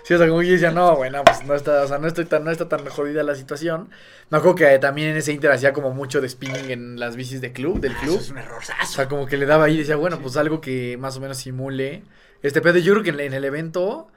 Sí, 0.07 0.13
o 0.13 0.17
sea, 0.17 0.29
como 0.29 0.41
yo 0.41 0.53
decía, 0.53 0.71
no, 0.71 0.95
bueno, 0.95 1.21
pues 1.25 1.43
no 1.43 1.53
está, 1.53 1.83
o 1.83 1.87
sea, 1.89 1.97
no 1.97 2.07
estoy 2.07 2.23
tan, 2.23 2.45
no 2.45 2.49
está 2.51 2.69
tan 2.69 2.85
jodida 2.85 3.23
la 3.23 3.35
situación. 3.35 3.89
Me 4.29 4.37
acuerdo 4.37 4.55
que 4.55 4.79
también 4.79 5.09
en 5.09 5.17
ese 5.17 5.33
Inter 5.33 5.51
hacía 5.51 5.73
como 5.73 5.91
mucho 5.91 6.21
de 6.21 6.29
spinning 6.29 6.71
en 6.71 6.97
las 6.97 7.17
bicis 7.17 7.41
de 7.41 7.51
club, 7.51 7.81
del 7.81 7.91
Eso 7.91 8.01
club. 8.01 8.19
es 8.21 8.29
un 8.29 8.37
O 8.37 8.39
errorzazo. 8.39 8.93
sea, 8.93 9.09
como 9.09 9.25
que 9.25 9.35
le 9.35 9.45
daba 9.45 9.65
ahí 9.65 9.75
y 9.75 9.79
decía, 9.79 9.97
bueno, 9.97 10.19
pues 10.21 10.37
algo 10.37 10.61
que 10.61 10.95
más 10.95 11.17
o 11.17 11.19
menos 11.19 11.35
simule 11.39 12.03
este 12.41 12.61
pedo. 12.61 12.77
Yo 12.77 12.93
creo 12.93 13.03
que 13.03 13.09
en, 13.25 13.33
el 13.33 13.43
evento, 13.43 14.07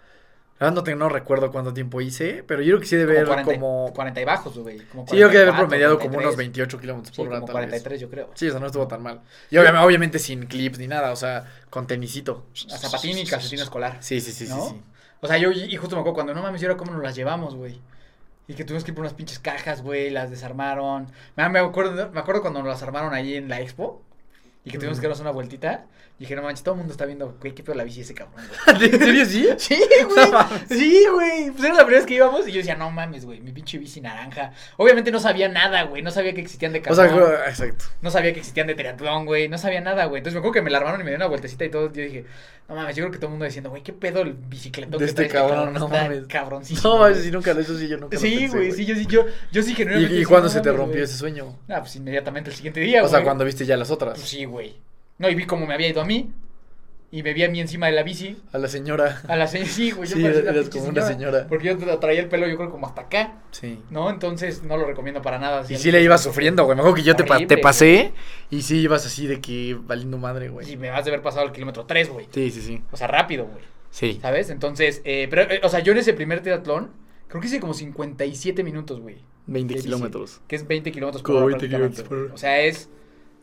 no, 0.60 0.82
te- 0.84 0.94
no 0.94 1.08
recuerdo 1.08 1.50
cuánto 1.50 1.74
tiempo 1.74 2.00
hice, 2.00 2.44
pero 2.46 2.62
yo 2.62 2.68
creo 2.74 2.80
que 2.80 2.86
sí 2.86 2.94
debe 2.96 3.14
Como 3.24 3.32
haber 3.32 3.44
40, 3.46 3.52
como... 3.54 3.92
40 3.92 4.20
y 4.20 4.24
bajos, 4.24 4.58
güey. 4.58 4.78
Como 4.86 5.06
Sí, 5.08 5.16
yo 5.16 5.28
creo 5.28 5.30
que 5.30 5.38
debe 5.38 5.50
haber 5.50 5.66
44, 5.66 5.68
promediado 5.68 5.98
como 5.98 6.10
43. 6.14 6.26
unos 6.26 6.36
28 6.36 6.80
kilómetros 6.80 7.16
Sí, 7.16 7.20
por 7.20 7.28
hora, 7.30 7.40
como 7.40 7.46
tal 7.52 7.56
vez. 7.66 7.82
43 7.82 8.00
yo 8.00 8.08
creo. 8.10 8.30
Sí, 8.34 8.46
o 8.46 8.50
sea, 8.52 8.60
no 8.60 8.66
estuvo 8.66 8.86
tan 8.86 9.02
mal. 9.02 9.22
Y 9.50 9.56
obviamente, 9.58 9.84
obviamente 9.86 10.18
sin 10.20 10.46
clips 10.46 10.78
ni 10.78 10.86
nada, 10.86 11.10
o 11.10 11.16
sea, 11.16 11.46
con 11.68 11.88
tenisito. 11.88 12.46
A 12.72 12.78
zapatín 12.78 13.18
y 13.18 13.26
calcetín 13.26 13.58
escolar. 13.58 13.96
Sí, 14.00 14.20
sí, 14.20 14.30
sí, 14.30 14.46
sí, 14.46 14.52
¿no? 14.52 14.68
sí. 14.68 14.80
O 15.20 15.26
sea, 15.26 15.38
yo 15.38 15.50
y 15.52 15.76
justo 15.76 15.96
me 15.96 16.00
acuerdo 16.00 16.14
cuando 16.14 16.34
no 16.34 16.42
mames, 16.42 16.62
¿y 16.62 16.66
ahora 16.66 16.76
cómo 16.78 16.92
nos 16.92 17.02
las 17.02 17.14
llevamos, 17.14 17.54
güey? 17.54 17.80
Y 18.48 18.54
que 18.54 18.64
tuvimos 18.64 18.84
que 18.84 18.90
ir 18.90 18.94
por 18.94 19.02
unas 19.02 19.14
pinches 19.14 19.38
cajas, 19.38 19.82
güey, 19.82 20.10
las 20.10 20.30
desarmaron. 20.30 21.06
Me 21.36 21.42
acuerdo, 21.58 22.10
me 22.10 22.20
acuerdo 22.20 22.42
cuando 22.42 22.60
nos 22.60 22.68
las 22.68 22.82
armaron 22.82 23.14
ahí 23.14 23.34
en 23.34 23.48
la 23.48 23.60
expo. 23.60 24.02
Y 24.70 24.72
que 24.72 24.78
tuvimos 24.78 24.98
que 24.98 25.06
darnos 25.06 25.20
una 25.20 25.30
vueltita. 25.30 25.86
Y 26.18 26.24
dije, 26.24 26.36
no 26.36 26.42
manches, 26.42 26.62
todo 26.62 26.74
el 26.74 26.78
mundo 26.78 26.92
está 26.92 27.06
viendo, 27.06 27.34
güey, 27.40 27.54
qué 27.54 27.62
pedo 27.62 27.74
la 27.74 27.82
bici 27.82 28.02
ese 28.02 28.12
cabrón, 28.12 28.44
güey. 28.66 28.90
¿En 28.92 28.98
serio 29.00 29.24
sí? 29.24 29.48
Sí, 29.58 29.80
güey. 30.04 30.28
Sí, 30.68 31.06
güey. 31.10 31.50
Pues 31.50 31.64
era 31.64 31.74
la 31.74 31.84
primera 31.84 31.98
vez 31.98 32.06
que 32.06 32.14
íbamos 32.14 32.46
y 32.46 32.52
yo 32.52 32.58
decía, 32.58 32.76
no 32.76 32.90
mames, 32.90 33.24
güey, 33.24 33.40
mi 33.40 33.52
pinche 33.52 33.78
bici 33.78 34.00
naranja. 34.00 34.52
Obviamente 34.76 35.10
no 35.10 35.18
sabía 35.18 35.48
nada, 35.48 35.82
güey. 35.84 36.02
No 36.02 36.10
sabía 36.10 36.34
que 36.34 36.42
existían 36.42 36.72
de 36.72 36.82
O 36.86 36.94
sea, 36.94 37.06
exacto. 37.48 37.86
No 38.02 38.10
sabía 38.10 38.32
que 38.32 38.40
existían 38.40 38.66
de 38.66 38.74
triatlón, 38.74 39.24
güey. 39.24 39.48
No 39.48 39.58
sabía 39.58 39.80
nada, 39.80 40.04
güey. 40.04 40.20
Entonces 40.20 40.34
me 40.34 40.40
acuerdo 40.40 40.52
que 40.52 40.62
me 40.62 40.70
la 40.70 40.78
armaron 40.78 41.00
y 41.00 41.04
me 41.04 41.10
dieron 41.10 41.22
una 41.22 41.28
vueltecita 41.28 41.64
y 41.64 41.70
todo. 41.70 41.90
Yo 41.90 42.02
dije, 42.02 42.26
no 42.70 42.76
mames, 42.76 42.94
yo 42.94 43.02
creo 43.02 43.10
que 43.10 43.18
todo 43.18 43.26
el 43.26 43.32
mundo 43.32 43.46
diciendo, 43.46 43.70
güey, 43.70 43.82
qué 43.82 43.92
pedo 43.92 44.20
el 44.20 44.32
bicicletón 44.32 44.92
De 44.92 44.98
que 44.98 45.04
este 45.06 45.24
trae 45.26 45.42
cabrón, 45.42 45.72
no 45.74 45.88
mames. 45.88 46.26
Cabroncísimo. 46.28 46.98
No, 46.98 47.06
eso 47.08 47.20
sí 47.20 47.30
nunca, 47.32 47.50
eso 47.50 47.76
sí 47.76 47.88
yo 47.88 47.96
nunca 47.96 48.14
lo 48.14 48.20
Sí, 48.20 48.46
güey, 48.46 48.70
sí, 48.70 48.86
yo 48.86 48.94
sí, 48.94 49.06
yo, 49.06 49.26
yo 49.50 49.62
sí 49.62 49.74
genuinamente. 49.74 50.20
¿Y, 50.20 50.24
cuándo 50.24 50.48
se 50.48 50.60
te 50.60 50.68
mames, 50.68 50.80
rompió 50.80 51.02
ese 51.02 51.16
sueño? 51.16 51.58
Ah, 51.68 51.80
pues 51.80 51.96
inmediatamente 51.96 52.50
el 52.50 52.56
siguiente 52.56 52.78
día, 52.80 53.02
O 53.02 53.08
sea, 53.08 53.24
cuando 53.24 53.44
viste 53.44 53.66
ya 53.66 53.76
las 53.76 53.90
otras. 53.90 54.18
Pues 54.18 54.28
sí, 54.28 54.44
güey. 54.44 54.59
No, 55.18 55.28
y 55.28 55.34
vi 55.34 55.44
cómo 55.46 55.66
me 55.66 55.74
había 55.74 55.88
ido 55.88 56.00
a 56.00 56.04
mí. 56.04 56.32
Y 57.12 57.24
me 57.24 57.34
vi 57.34 57.42
a 57.42 57.48
mí 57.50 57.60
encima 57.60 57.86
de 57.86 57.92
la 57.92 58.04
bici. 58.04 58.36
A 58.52 58.58
la 58.58 58.68
señora. 58.68 59.20
A 59.26 59.34
la 59.34 59.48
señora, 59.48 59.68
sí, 59.70 59.90
güey. 59.90 60.08
Yo 60.08 60.14
Sí, 60.16 60.24
eras 60.24 60.54
pinche 60.54 60.78
como 60.78 60.90
una 60.90 61.02
señora. 61.02 61.46
Porque 61.48 61.66
yo 61.66 61.76
tra- 61.76 61.98
traía 61.98 62.20
el 62.20 62.28
pelo, 62.28 62.46
yo 62.46 62.56
creo, 62.56 62.70
como 62.70 62.86
hasta 62.86 63.00
acá, 63.02 63.40
Sí. 63.50 63.80
¿no? 63.90 64.10
Entonces 64.10 64.62
no 64.62 64.76
lo 64.76 64.86
recomiendo 64.86 65.20
para 65.20 65.38
nada. 65.40 65.64
Y 65.68 65.76
sí 65.76 65.90
le 65.90 66.00
ibas 66.02 66.22
sufriendo, 66.22 66.64
güey. 66.66 66.76
Me 66.76 66.82
acuerdo 66.82 66.94
que 66.94 67.02
yo 67.02 67.14
Horrible, 67.14 67.46
te 67.48 67.58
pasé 67.58 68.12
y 68.48 68.62
sí 68.62 68.78
ibas 68.78 69.04
así 69.04 69.26
de 69.26 69.40
que 69.40 69.76
valiendo 69.82 70.18
madre, 70.18 70.46
Y 70.46 70.48
güey. 70.50 70.76
me 70.76 70.90
vas 70.90 71.04
de 71.04 71.10
haber 71.10 71.20
pasado 71.22 71.44
el 71.46 71.50
kilómetro 71.52 71.84
3, 71.84 72.10
güey. 72.10 72.28
Sí, 72.32 72.52
sí, 72.52 72.62
sí. 72.62 72.80
O 72.92 72.96
sea, 72.96 73.08
rápido, 73.08 73.46
güey. 73.46 73.64
Sí. 73.90 74.20
¿Sabes? 74.22 74.48
Entonces, 74.50 75.02
eh, 75.04 75.26
pero, 75.28 75.42
eh, 75.50 75.60
o 75.64 75.68
sea, 75.68 75.80
yo 75.80 75.90
en 75.90 75.98
ese 75.98 76.12
primer 76.14 76.42
triatlón, 76.42 76.92
creo 77.26 77.40
que 77.40 77.48
hice 77.48 77.58
como 77.58 77.74
57 77.74 78.62
minutos, 78.62 79.00
güey. 79.00 79.16
20 79.48 79.74
de 79.74 79.78
bici, 79.78 79.88
kilómetros. 79.88 80.40
Que 80.46 80.54
es 80.54 80.64
20 80.68 80.92
kilómetros 80.92 81.22
por 81.22 81.26
Como 81.34 81.38
hora 81.38 81.56
20 81.56 81.58
prácticamente, 81.66 81.96
kilómetros 82.04 82.08
por 82.08 82.18
hora. 82.26 82.34
O 82.34 82.38
sea, 82.38 82.60
es 82.60 82.88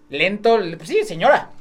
lento. 0.09 0.57
le- 0.57 0.77
Pues 0.77 0.89
sí, 0.89 1.03
señora. 1.03 1.51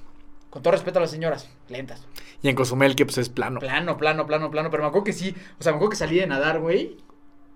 Con 0.50 0.62
todo 0.62 0.72
respeto 0.72 0.98
a 0.98 1.02
las 1.02 1.10
señoras, 1.10 1.48
lentas. 1.68 2.06
Y 2.42 2.48
en 2.48 2.56
Cozumel, 2.56 2.96
que 2.96 3.04
pues 3.04 3.18
es 3.18 3.28
plano. 3.28 3.60
Plano, 3.60 3.96
plano, 3.96 4.26
plano, 4.26 4.50
plano. 4.50 4.70
Pero 4.70 4.82
me 4.84 4.88
acuerdo 4.88 5.04
que 5.04 5.12
sí. 5.12 5.34
O 5.58 5.62
sea, 5.62 5.72
me 5.72 5.76
acuerdo 5.76 5.90
que 5.90 5.96
salí 5.96 6.18
de 6.18 6.26
nadar, 6.26 6.60
güey. 6.60 6.96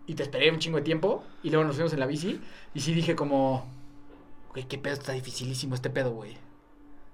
Y 0.07 0.15
te 0.15 0.23
esperé 0.23 0.51
un 0.51 0.59
chingo 0.59 0.79
de 0.79 0.83
tiempo. 0.85 1.23
Y 1.43 1.51
luego 1.51 1.65
nos 1.65 1.77
fuimos 1.77 1.93
en 1.93 2.01
la 2.01 2.07
bici. 2.07 2.41
Y 2.75 2.81
sí 2.81 2.93
dije 2.93 3.15
como... 3.15 3.67
Güey, 4.53 4.67
qué 4.67 4.79
pedo, 4.79 4.95
está 4.95 5.13
dificilísimo 5.13 5.75
este 5.77 5.91
pedo, 5.91 6.11
güey. 6.13 6.37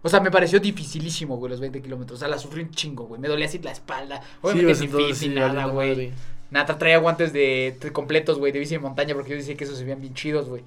O 0.03 0.09
sea, 0.09 0.21
me 0.21 0.31
pareció 0.31 0.59
dificilísimo, 0.61 1.37
güey, 1.37 1.51
los 1.51 1.61
20 1.61 1.83
kilómetros. 1.83 2.19
O 2.19 2.21
sea, 2.21 2.29
la 2.29 2.39
sufrí 2.39 2.63
un 2.63 2.71
chingo, 2.71 3.05
güey. 3.05 3.21
Me 3.21 3.29
dolía 3.29 3.47
así 3.47 3.59
la 3.59 3.73
espalda. 3.73 4.23
Obviamente 4.41 4.75
sin 4.75 5.15
sí, 5.15 5.29
nada, 5.29 5.49
valiendo 5.49 5.75
güey. 5.75 6.13
Nada, 6.51 6.79
traía 6.79 6.99
guantes 6.99 7.33
de, 7.33 7.77
de 7.81 7.93
completos, 7.93 8.39
güey, 8.39 8.53
de 8.53 8.61
bici 8.61 8.75
de 8.75 8.79
montaña, 8.79 9.15
porque 9.15 9.31
yo 9.31 9.37
decía 9.37 9.57
que 9.57 9.65
esos 9.65 9.77
se 9.77 9.85
veían 9.85 10.01
bien 10.01 10.15
chidos, 10.15 10.49
güey. 10.49 10.63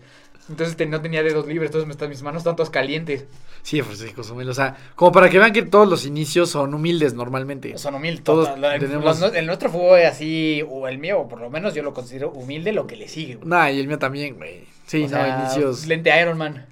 Entonces 0.50 0.76
te- 0.76 0.86
no 0.88 1.00
tenía 1.02 1.22
dedos 1.24 1.46
libres, 1.48 1.68
entonces 1.68 1.86
me 1.88 1.92
estaban- 1.92 2.10
mis 2.10 2.22
manos 2.24 2.40
estaban 2.40 2.56
todas 2.56 2.70
calientes. 2.70 3.26
Sí, 3.62 3.82
pues 3.82 4.00
sí, 4.00 4.10
Cozumel. 4.12 4.50
O 4.50 4.54
sea, 4.54 4.76
como 4.96 5.12
para 5.12 5.30
que 5.30 5.38
vean 5.38 5.54
que 5.54 5.62
todos 5.62 5.88
los 5.88 6.06
inicios 6.06 6.50
son 6.50 6.74
humildes 6.74 7.14
normalmente. 7.14 7.78
Son 7.78 7.94
humildes. 7.96 8.24
Todos 8.24 8.50
tenemos- 8.80 9.20
los- 9.20 9.34
el 9.36 9.46
nuestro 9.46 9.70
fue 9.70 10.06
así, 10.08 10.64
o 10.68 10.88
el 10.88 10.98
mío, 10.98 11.20
o 11.20 11.28
por 11.28 11.40
lo 11.40 11.50
menos 11.50 11.74
yo 11.76 11.84
lo 11.84 11.94
considero 11.94 12.32
humilde 12.32 12.72
lo 12.72 12.88
que 12.88 12.96
le 12.96 13.08
sigue, 13.08 13.36
güey. 13.36 13.48
Nah, 13.48 13.70
y 13.70 13.80
el 13.80 13.88
mío 13.88 14.00
también, 14.00 14.36
güey. 14.36 14.64
Sí, 14.88 15.00
O 15.04 15.04
no, 15.04 15.10
sea, 15.10 15.40
inicios. 15.44 15.86
Lente 15.86 16.12
Iron 16.20 16.38
Man. 16.38 16.66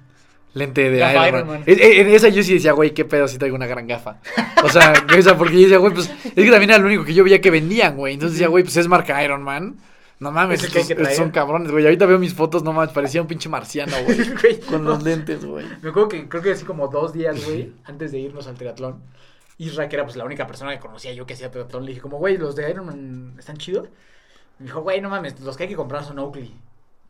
Lente 0.54 0.90
de 0.90 0.98
Gafa 0.98 1.28
Iron 1.28 1.40
Iron 1.40 1.46
Man. 1.46 1.60
Man. 1.60 1.64
Es- 1.66 1.78
En 1.80 2.08
esa 2.08 2.28
yo 2.30 2.42
sí 2.42 2.54
decía, 2.54 2.72
güey, 2.72 2.92
qué 2.92 3.04
pedo, 3.04 3.28
si 3.28 3.38
traigo 3.38 3.54
una 3.54 3.66
gran 3.66 3.86
gafa. 3.86 4.16
O 4.64 4.68
sea, 4.70 4.92
esa 5.16 5.36
porque 5.38 5.54
yo 5.54 5.60
decía, 5.60 5.78
güey, 5.78 5.92
pues 5.94 6.10
es 6.24 6.32
que 6.34 6.50
también 6.50 6.70
era 6.70 6.78
lo 6.78 6.86
único 6.86 7.04
que 7.04 7.14
yo 7.14 7.22
veía 7.22 7.40
que 7.40 7.50
vendían, 7.50 7.96
güey. 7.96 8.14
Entonces 8.14 8.38
decía, 8.38 8.48
güey, 8.48 8.64
pues 8.64 8.76
es 8.76 8.88
marca 8.88 9.22
Iron 9.22 9.42
Man. 9.42 9.76
No 10.20 10.32
mames, 10.32 10.60
que 10.60 10.66
estos- 10.66 10.88
que 10.88 10.94
traer. 10.94 11.10
estos 11.12 11.24
son 11.24 11.30
cabrones, 11.30 11.70
güey. 11.70 11.84
Ahorita 11.84 12.06
veo 12.06 12.18
mis 12.18 12.34
fotos, 12.34 12.64
no 12.64 12.72
mames, 12.72 12.92
parecía 12.92 13.20
un 13.22 13.28
pinche 13.28 13.48
marciano, 13.48 13.92
güey. 14.04 14.60
Con 14.60 14.82
no. 14.84 14.90
los 14.90 15.02
lentes, 15.02 15.44
güey. 15.44 15.64
Me 15.82 15.90
acuerdo 15.90 16.08
que 16.08 16.28
creo 16.28 16.42
que 16.42 16.52
así 16.52 16.64
como 16.64 16.88
dos 16.88 17.12
días, 17.12 17.44
güey, 17.44 17.72
antes 17.84 18.10
de 18.12 18.18
irnos 18.18 18.46
al 18.48 18.56
triatlón, 18.56 19.00
Isra, 19.58 19.88
que 19.88 19.96
era 19.96 20.04
pues 20.04 20.16
la 20.16 20.24
única 20.24 20.46
persona 20.46 20.72
que 20.72 20.80
conocía 20.80 21.12
yo 21.12 21.26
que 21.26 21.34
hacía 21.34 21.50
triatlón, 21.50 21.84
le 21.84 21.90
dije 21.90 22.00
como, 22.00 22.18
güey, 22.18 22.36
los 22.36 22.54
de 22.56 22.70
Iron 22.70 22.86
Man 22.86 23.34
están 23.38 23.56
chidos. 23.58 23.88
Me 24.58 24.66
dijo, 24.66 24.80
güey, 24.82 25.00
no 25.00 25.08
mames, 25.08 25.38
los 25.40 25.56
que 25.56 25.64
hay 25.64 25.68
que 25.68 25.76
comprar 25.76 26.04
son 26.04 26.18
Oakley. 26.18 26.54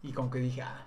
Y 0.02 0.12
como 0.12 0.30
que 0.30 0.38
dije, 0.38 0.62
ah, 0.62 0.86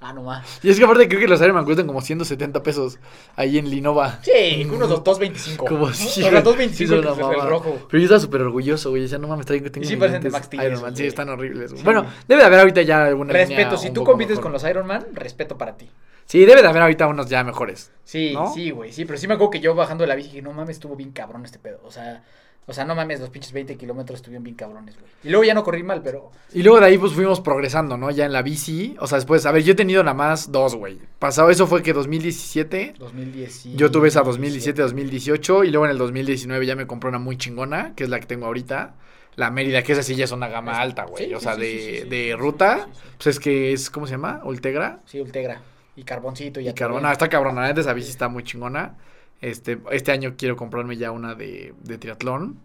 ah, 0.00 0.12
no 0.12 0.22
más. 0.22 0.60
Y 0.62 0.70
es 0.70 0.78
que 0.78 0.84
aparte 0.84 1.08
creo 1.08 1.20
que 1.20 1.28
los 1.28 1.40
Iron 1.40 1.54
Man 1.54 1.64
cuestan 1.64 1.86
como 1.86 2.00
170 2.00 2.62
pesos 2.62 2.98
ahí 3.34 3.58
en 3.58 3.70
Linova. 3.70 4.18
Sí, 4.22 4.66
unos 4.70 4.88
dos- 4.88 5.02
2.25. 5.04 5.56
Como 5.66 5.92
si. 5.92 6.22
O 6.22 6.30
sea, 6.30 6.42
2.25 6.42 6.68
sí, 6.74 6.84
el, 6.84 7.02
rojo. 7.02 7.78
Pero 7.88 7.98
yo 7.98 8.04
estaba 8.04 8.20
súper 8.20 8.42
orgulloso, 8.42 8.90
güey. 8.90 9.02
Decía, 9.02 9.18
no 9.18 9.28
mames, 9.28 9.46
traigo, 9.46 9.70
tengo 9.70 9.84
Y 9.84 9.88
sí 9.88 9.96
parecen 9.96 10.22
de 10.22 10.30
Max 10.30 10.46
Steel 10.46 10.62
Iron 10.62 10.72
esos, 10.74 10.82
Man, 10.84 10.96
sí, 10.96 11.06
están 11.06 11.28
horribles. 11.28 11.70
Sí. 11.72 11.82
Bueno, 11.82 12.06
debe 12.28 12.40
de 12.40 12.46
haber 12.46 12.60
ahorita 12.60 12.82
ya 12.82 13.06
alguna 13.06 13.32
línea 13.32 13.46
Respeto, 13.46 13.76
si 13.76 13.90
tú 13.90 14.04
compites 14.04 14.36
mejor. 14.36 14.42
con 14.44 14.52
los 14.52 14.64
Iron 14.64 14.86
Man, 14.86 15.06
respeto 15.12 15.56
para 15.56 15.76
ti. 15.76 15.90
Sí, 16.26 16.44
debe 16.44 16.60
de 16.60 16.68
haber 16.68 16.82
ahorita 16.82 17.06
unos 17.06 17.28
ya 17.28 17.44
mejores. 17.44 17.92
Sí, 18.04 18.32
¿No? 18.34 18.52
sí, 18.52 18.70
güey, 18.70 18.92
sí, 18.92 19.04
pero 19.04 19.16
sí 19.16 19.28
me 19.28 19.34
acuerdo 19.34 19.50
que 19.52 19.60
yo 19.60 19.74
bajando 19.74 20.02
de 20.02 20.08
la 20.08 20.16
bici 20.16 20.28
dije, 20.28 20.42
no 20.42 20.52
mames, 20.52 20.76
estuvo 20.76 20.96
bien 20.96 21.12
cabrón 21.12 21.44
este 21.44 21.60
pedo. 21.60 21.80
O 21.84 21.90
sea, 21.92 22.24
O 22.68 22.72
sea, 22.72 22.84
no 22.84 22.96
mames, 22.96 23.20
los 23.20 23.30
pinches 23.30 23.52
20 23.52 23.76
kilómetros 23.76 24.18
estuvieron 24.18 24.42
bien 24.42 24.56
cabrones, 24.56 24.98
güey. 24.98 25.08
Y 25.22 25.28
luego 25.28 25.44
ya 25.44 25.54
no 25.54 25.62
corrí 25.62 25.84
mal, 25.84 26.02
pero. 26.02 26.32
Y 26.52 26.64
luego 26.64 26.80
de 26.80 26.86
ahí 26.86 26.98
pues 26.98 27.12
fuimos 27.12 27.40
progresando, 27.40 27.96
¿no? 27.96 28.10
Ya 28.10 28.26
en 28.26 28.32
la 28.32 28.42
bici. 28.42 28.96
O 28.98 29.06
sea, 29.06 29.18
después, 29.18 29.46
a 29.46 29.52
ver, 29.52 29.62
yo 29.62 29.72
he 29.72 29.76
tenido 29.76 30.02
nada 30.02 30.14
más 30.14 30.50
dos, 30.50 30.74
güey. 30.74 30.98
Pasado, 31.20 31.48
eso 31.50 31.68
fue 31.68 31.84
que 31.84 31.92
2017. 31.92 32.94
2010. 32.98 33.76
Yo 33.76 33.92
tuve 33.92 34.08
esa 34.08 34.22
2017, 34.22 34.82
2018 34.82 35.62
y 35.62 35.70
luego 35.70 35.84
en 35.84 35.92
el 35.92 35.98
2019 35.98 36.66
ya 36.66 36.74
me 36.74 36.88
compré 36.88 37.08
una 37.08 37.20
muy 37.20 37.36
chingona, 37.36 37.94
que 37.94 38.02
es 38.02 38.10
la 38.10 38.18
que 38.18 38.26
tengo 38.26 38.46
ahorita. 38.46 38.94
La 39.36 39.50
Mérida, 39.50 39.82
que 39.82 39.92
esa 39.92 40.02
sí 40.02 40.16
ya 40.16 40.24
es 40.24 40.32
una 40.32 40.48
gama 40.48 40.80
alta, 40.80 41.04
güey. 41.04 41.26
Sí, 41.26 41.34
o 41.34 41.40
sea, 41.40 41.54
sí, 41.54 41.60
de, 41.60 42.00
sí, 42.02 42.08
de 42.08 42.36
ruta, 42.36 42.88
pues 43.16 43.26
es 43.28 43.38
que 43.38 43.72
es, 43.74 43.90
¿cómo 43.90 44.06
se 44.06 44.12
llama? 44.12 44.40
Ultegra. 44.44 45.00
Sí, 45.04 45.20
Ultegra. 45.20 45.60
Y 45.94 46.02
carboncito 46.02 46.58
y, 46.58 46.68
Y 46.68 46.72
carbona, 46.74 47.12
está 47.12 47.28
cabrona, 47.28 47.70
esa 47.70 47.92
bici 47.92 48.10
está 48.10 48.28
muy 48.28 48.42
chingona. 48.42 48.96
Este, 49.40 49.78
este 49.90 50.12
año 50.12 50.34
quiero 50.36 50.56
comprarme 50.56 50.96
ya 50.96 51.10
una 51.10 51.34
de, 51.34 51.74
de 51.82 51.98
triatlón. 51.98 52.60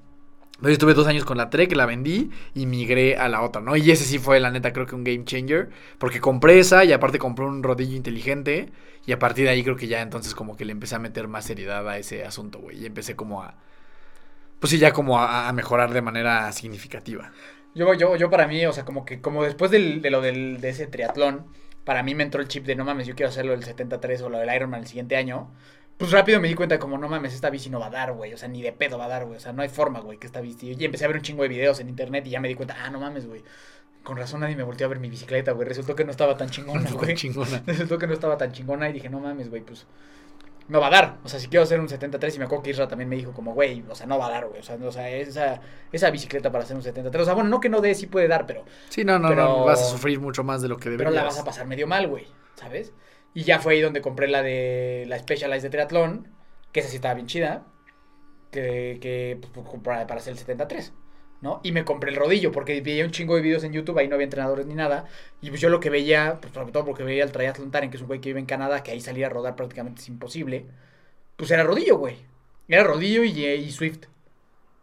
Yo 0.62 0.70
estuve 0.70 0.94
dos 0.94 1.08
años 1.08 1.26
con 1.26 1.38
la 1.38 1.50
Trek, 1.50 1.72
la 1.76 1.88
vendí 1.88 2.30
y 2.54 2.68
migré 2.68 3.18
a 3.18 3.28
la 3.30 3.42
otra, 3.42 3.62
¿no? 3.62 3.76
Y 3.76 3.90
ese 3.90 4.06
sí 4.06 4.20
fue, 4.20 4.40
la 4.40 4.52
neta, 4.52 4.72
creo 4.72 4.86
que 4.86 4.94
un 4.94 5.04
game 5.04 5.24
changer. 5.26 5.70
Porque 5.98 6.20
compré 6.20 6.60
esa 6.60 6.86
y 6.86 6.94
aparte 6.94 7.18
compré 7.18 7.46
un 7.46 7.64
rodillo 7.64 7.96
inteligente. 7.96 8.70
Y 9.08 9.12
a 9.12 9.18
partir 9.18 9.46
de 9.46 9.52
ahí 9.52 9.64
creo 9.64 9.76
que 9.76 9.88
ya 9.88 10.02
entonces 10.02 10.36
como 10.36 10.56
que 10.56 10.66
le 10.66 10.72
empecé 10.72 10.96
a 10.96 11.00
meter 11.00 11.28
más 11.28 11.46
seriedad 11.46 11.88
a 11.90 11.98
ese 11.98 12.26
asunto, 12.26 12.60
güey. 12.60 12.84
Y 12.84 12.86
empecé 12.86 13.16
como 13.16 13.42
a... 13.42 13.56
Pues 14.60 14.70
sí, 14.70 14.78
ya 14.78 14.94
como 14.94 15.20
a, 15.20 15.50
a 15.50 15.54
mejorar 15.54 15.92
de 15.92 16.04
manera 16.04 16.52
significativa. 16.52 17.32
Yo, 17.74 17.94
yo, 17.94 18.16
yo 18.16 18.30
para 18.30 18.48
mí, 18.48 18.66
o 18.66 18.74
sea, 18.74 18.84
como 18.84 19.06
que 19.06 19.22
como 19.22 19.44
después 19.44 19.72
de 19.72 20.10
lo 20.10 20.22
del, 20.22 20.60
de 20.60 20.70
ese 20.70 20.88
triatlón, 20.88 21.46
para 21.86 22.04
mí 22.04 22.16
me 22.16 22.24
entró 22.24 22.42
el 22.42 22.48
chip 22.48 22.66
de 22.66 22.76
no 22.76 22.84
mames, 22.86 23.08
yo 23.08 23.16
quiero 23.16 23.30
hacerlo 23.30 23.54
el 23.54 23.64
73 23.64 24.22
o 24.22 24.30
lo 24.30 24.40
del 24.40 24.54
Ironman 24.54 24.82
el 24.82 24.88
siguiente 24.88 25.16
año. 25.16 25.52
Pues 25.98 26.12
rápido 26.12 26.40
me 26.40 26.48
di 26.48 26.56
cuenta 26.56 26.80
como 26.80 26.98
no 26.98 27.08
mames, 27.08 27.34
esta 27.34 27.50
bici 27.52 27.70
no 27.70 27.80
va 27.80 27.88
a 27.88 27.90
dar, 27.92 28.14
güey. 28.14 28.34
O 28.34 28.38
sea, 28.38 28.48
ni 28.48 28.62
de 28.64 28.72
pedo 28.72 28.98
va 28.98 29.06
a 29.06 29.08
dar, 29.08 29.26
güey. 29.26 29.38
O 29.38 29.40
sea, 29.40 29.54
no 29.54 29.62
hay 29.62 29.70
forma, 29.70 30.00
güey, 30.00 30.18
que 30.18 30.26
esta 30.26 30.42
bici. 30.42 30.74
Y 30.78 30.86
empecé 30.86 31.06
a 31.06 31.08
ver 31.08 31.18
un 31.18 31.22
chingo 31.24 31.44
de 31.44 31.50
videos 31.50 31.80
en 31.80 31.90
internet 31.90 32.26
y 32.26 32.32
ya 32.32 32.40
me 32.40 32.48
di 32.48 32.56
cuenta, 32.56 32.76
ah, 32.84 32.90
no 32.90 33.00
mames, 33.00 33.28
güey. 33.28 33.44
Con 34.04 34.18
razón 34.18 34.40
nadie 34.40 34.56
me 34.56 34.64
volteó 34.64 34.88
a 34.88 34.90
ver 34.90 35.00
mi 35.00 35.10
bicicleta, 35.12 35.52
güey. 35.52 35.68
Resultó 35.68 35.96
que 35.96 36.04
no 36.04 36.10
estaba 36.10 36.36
tan 36.38 36.50
chingona, 36.50 36.90
güey. 36.94 37.14
chingona. 37.16 37.62
Resultó 37.68 38.00
que 38.00 38.08
no 38.08 38.14
estaba 38.14 38.36
tan 38.38 38.52
chingona 38.52 38.90
y 38.90 38.94
dije, 38.94 39.10
no 39.10 39.20
mames, 39.20 39.50
güey, 39.52 39.62
pues 39.62 39.86
no 40.68 40.80
va 40.80 40.88
a 40.88 40.90
dar. 40.90 41.18
O 41.24 41.30
sea, 41.30 41.40
si 41.40 41.50
quiero 41.50 41.64
hacer 41.64 41.80
un 41.80 41.88
73 41.88 42.36
y 42.36 42.40
me 42.40 42.46
acuerdo 42.46 42.64
que 42.64 42.70
Isra 42.72 42.88
también 42.88 43.08
me 43.10 43.16
dijo 43.18 43.32
como, 43.34 43.54
güey, 43.54 43.84
o 43.88 43.94
sea, 43.94 44.08
no 44.08 44.18
va 44.18 44.26
a 44.26 44.32
dar, 44.32 44.48
güey. 44.48 44.60
O 44.60 44.64
sea, 44.64 44.78
no, 44.78 44.88
o 44.88 44.92
sea 44.92 45.08
esa, 45.10 45.62
esa 45.92 46.10
bicicleta 46.10 46.52
para 46.52 46.64
hacer 46.64 46.76
un 46.76 46.82
73. 46.82 47.22
O 47.22 47.26
sea, 47.26 47.34
bueno, 47.36 47.50
no 47.52 47.60
que 47.60 47.70
no 47.70 47.80
dé, 47.80 47.94
sí 47.94 48.08
puede 48.08 48.28
dar, 48.28 48.48
pero, 48.48 48.66
Sí, 48.90 49.04
no, 49.04 49.20
no, 49.20 49.30
Pero- 49.30 49.44
no, 49.44 49.66
vas 49.66 49.82
a 49.82 49.86
sufrir 49.86 50.20
mucho 50.20 50.44
más 50.44 50.64
de 50.64 50.70
lo 50.70 50.78
que 50.78 50.90
deberías. 50.90 51.12
pero 51.12 51.22
la 51.24 51.30
vas 51.30 51.38
a 51.38 51.44
pasar 51.44 51.68
medio 51.68 51.86
mal, 51.86 52.08
güey, 52.08 52.26
¿sabes? 52.56 52.92
Y 53.34 53.44
ya 53.44 53.60
fue 53.60 53.74
ahí 53.74 53.82
donde 53.82 54.02
compré 54.02 54.28
la 54.28 54.44
de 54.44 55.06
la 55.08 55.18
Specialized 55.20 55.64
de 55.64 55.70
triatlón, 55.70 56.28
que 56.72 56.82
esa 56.82 56.90
sí 56.90 56.98
estaba 56.98 57.14
bien 57.14 57.28
chida, 57.28 57.66
que, 58.52 58.98
que 59.02 59.40
pues, 59.54 59.66
para, 59.84 60.06
para 60.08 60.20
hacer 60.20 60.34
el 60.34 60.40
73. 60.40 60.94
¿no? 61.42 61.60
Y 61.64 61.72
me 61.72 61.84
compré 61.84 62.12
el 62.12 62.18
rodillo, 62.18 62.52
porque 62.52 62.80
veía 62.82 63.04
un 63.04 63.12
chingo 63.12 63.36
de 63.36 63.42
videos 63.42 63.64
en 63.64 63.74
YouTube, 63.74 63.98
ahí 63.98 64.08
no 64.08 64.16
había 64.16 64.26
entrenadores 64.26 64.68
ni 64.68 64.76
nada. 64.76 65.06
Y 65.42 65.50
pues 65.50 65.60
yo 65.60 65.70
lo 65.70 65.80
que 65.80 65.90
veía, 65.90 66.38
pues 66.40 66.54
sobre 66.54 66.72
todo 66.72 66.86
porque 66.86 67.04
veía 67.04 67.24
el 67.24 67.32
Triathlon 67.32 67.72
Taren, 67.72 67.90
que 67.90 67.98
es 67.98 68.02
un 68.02 68.08
güey 68.08 68.22
que 68.22 68.30
vive 68.30 68.40
en 68.40 68.46
Canadá, 68.46 68.84
que 68.84 68.92
ahí 68.92 69.02
salir 69.02 69.26
a 69.26 69.30
rodar 69.30 69.56
prácticamente 69.56 70.02
es 70.02 70.08
imposible. 70.08 70.68
Pues 71.36 71.50
era 71.50 71.64
rodillo, 71.64 71.98
güey. 71.98 72.18
Era 72.68 72.84
rodillo 72.84 73.24
y, 73.24 73.44
y 73.44 73.72
Swift. 73.72 74.06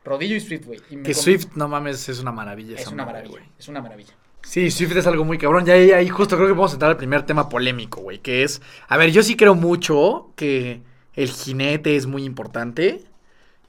Rodillo 0.04 0.34
y 0.34 0.40
Swift, 0.40 0.66
güey. 0.66 0.80
Que 1.02 1.14
Swift, 1.14 1.54
no 1.54 1.68
mames, 1.68 2.08
es 2.08 2.18
una 2.18 2.32
maravilla. 2.32 2.76
es 2.76 2.88
una 2.88 3.04
maravilla. 3.04 3.30
güey. 3.30 3.44
Es 3.58 3.68
una 3.68 3.80
maravilla. 3.80 4.14
Sí, 4.42 4.70
Swift 4.70 4.96
es 4.96 5.07
algo 5.07 5.24
muy 5.24 5.38
cabrón. 5.38 5.66
Ya 5.66 5.74
ahí, 5.74 6.09
justo 6.09 6.37
creo 6.37 6.48
que 6.48 6.55
vamos 6.55 6.72
a 6.72 6.74
entrar 6.74 6.90
al 6.90 6.96
primer 6.96 7.24
tema 7.24 7.48
polémico, 7.48 8.01
güey. 8.01 8.18
Que 8.18 8.42
es. 8.42 8.62
A 8.88 8.96
ver, 8.96 9.11
yo 9.11 9.22
sí 9.22 9.37
creo 9.37 9.55
mucho 9.55 10.33
que 10.37 10.81
el 11.14 11.29
jinete 11.29 11.96
es 11.96 12.07
muy 12.07 12.24
importante. 12.24 13.03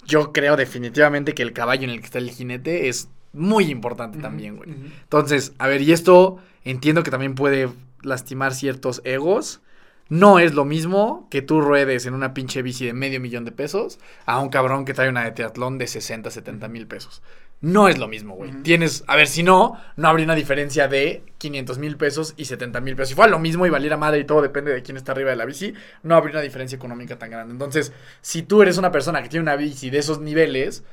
Yo 0.05 0.32
creo 0.32 0.55
definitivamente 0.55 1.34
que 1.34 1.43
el 1.43 1.53
caballo 1.53 1.84
en 1.84 1.89
el 1.89 1.99
que 1.99 2.05
está 2.05 2.19
el 2.19 2.32
jinete 2.32 2.88
es 2.88 3.10
muy 3.34 3.65
importante 3.65 4.19
también, 4.19 4.58
güey. 4.58 4.69
Entonces, 4.69 5.53
a 5.58 5.67
ver, 5.67 5.82
y 5.82 5.91
esto 5.91 6.38
entiendo 6.63 7.03
que 7.03 7.12
también 7.12 7.36
puede 7.36 7.69
lastimar 8.01 8.53
ciertos 8.53 9.01
egos. 9.03 9.62
No 10.08 10.39
es 10.39 10.55
lo 10.55 10.65
mismo 10.65 11.27
que 11.29 11.43
tú 11.43 11.62
ruedes 11.62 12.08
en 12.08 12.15
una 12.15 12.34
pinche 12.34 12.63
bici 12.63 12.86
de 12.86 12.93
medio 12.93 13.19
millón 13.19 13.45
de 13.45 13.51
pesos 13.51 13.99
a 14.25 14.39
un 14.39 14.49
cabrón 14.49 14.84
que 14.86 14.95
trae 14.95 15.10
una 15.10 15.23
de 15.23 15.32
triatlón 15.32 15.77
de 15.77 15.86
60, 15.86 16.32
70 16.32 16.67
mil 16.67 16.88
pesos. 16.88 17.21
No 17.62 17.89
es 17.89 17.98
lo 17.98 18.08
mismo, 18.08 18.36
güey. 18.36 18.52
Tienes, 18.63 19.04
a 19.08 19.17
ver, 19.17 19.28
si 19.28 19.43
no, 19.43 19.78
no 19.98 20.08
habría 20.08 20.24
una 20.24 20.36
diferencia 20.36 20.88
de 20.88 21.24
500 21.39 21.78
mil 21.78 21.98
pesos 21.98 22.34
y 22.38 22.45
70 22.45 22.80
mil 22.80 22.95
pesos. 22.95 23.10
Si 23.10 23.15
fuera 23.15 23.30
lo 23.30 23.39
mismo 23.39 23.65
y 23.65 23.69
valiera 23.69 23.98
madre 23.98 24.19
y 24.19 24.24
todo 24.24 24.41
depende 24.41 24.74
de 24.74 24.82
quién 24.82 24.95
está 24.95 25.12
arriba 25.12 25.32
de 25.32 25.36
la 25.36 25.45
bici, 25.45 25.74
no 26.04 26.15
habría 26.15 26.36
una 26.36 26.41
diferencia 26.41 26.78
económica 26.78 27.19
tan 27.19 27.32
grande. 27.32 27.52
Entonces, 27.52 27.91
si 28.22 28.43
tú 28.43 28.62
eres 28.62 28.78
una 28.78 28.93
persona 28.93 29.22
que 29.22 29.28
tiene 29.28 29.43
una 29.43 29.58
bici 29.58 29.89
de 29.89 29.98
esos 29.98 30.22
niveles, 30.22 30.86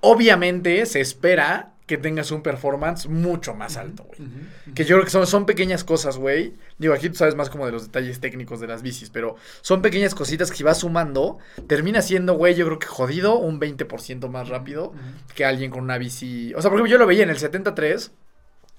obviamente 0.00 0.86
se 0.86 1.02
espera 1.02 1.73
que 1.86 1.98
tengas 1.98 2.30
un 2.30 2.42
performance 2.42 3.08
mucho 3.08 3.54
más 3.54 3.76
alto, 3.76 4.04
güey. 4.04 4.20
Que 4.74 4.84
yo 4.84 4.96
creo 4.96 5.04
que 5.04 5.10
son, 5.10 5.26
son 5.26 5.44
pequeñas 5.44 5.84
cosas, 5.84 6.16
güey. 6.16 6.54
Digo, 6.78 6.94
aquí 6.94 7.10
tú 7.10 7.16
sabes 7.16 7.34
más 7.34 7.50
como 7.50 7.66
de 7.66 7.72
los 7.72 7.84
detalles 7.86 8.20
técnicos 8.20 8.58
de 8.60 8.66
las 8.66 8.82
bicis, 8.82 9.10
pero 9.10 9.36
son 9.60 9.82
pequeñas 9.82 10.14
cositas 10.14 10.50
que 10.50 10.56
si 10.56 10.62
vas 10.62 10.78
sumando, 10.78 11.38
termina 11.66 12.00
siendo, 12.00 12.34
güey, 12.34 12.54
yo 12.54 12.64
creo 12.64 12.78
que 12.78 12.86
jodido 12.86 13.36
un 13.38 13.60
20% 13.60 14.28
más 14.30 14.48
rápido 14.48 14.94
que 15.34 15.44
alguien 15.44 15.70
con 15.70 15.82
una 15.82 15.98
bici. 15.98 16.54
O 16.54 16.62
sea, 16.62 16.70
por 16.70 16.78
ejemplo, 16.78 16.90
yo 16.92 16.98
lo 16.98 17.06
veía 17.06 17.22
en 17.22 17.30
el 17.30 17.38
73. 17.38 18.12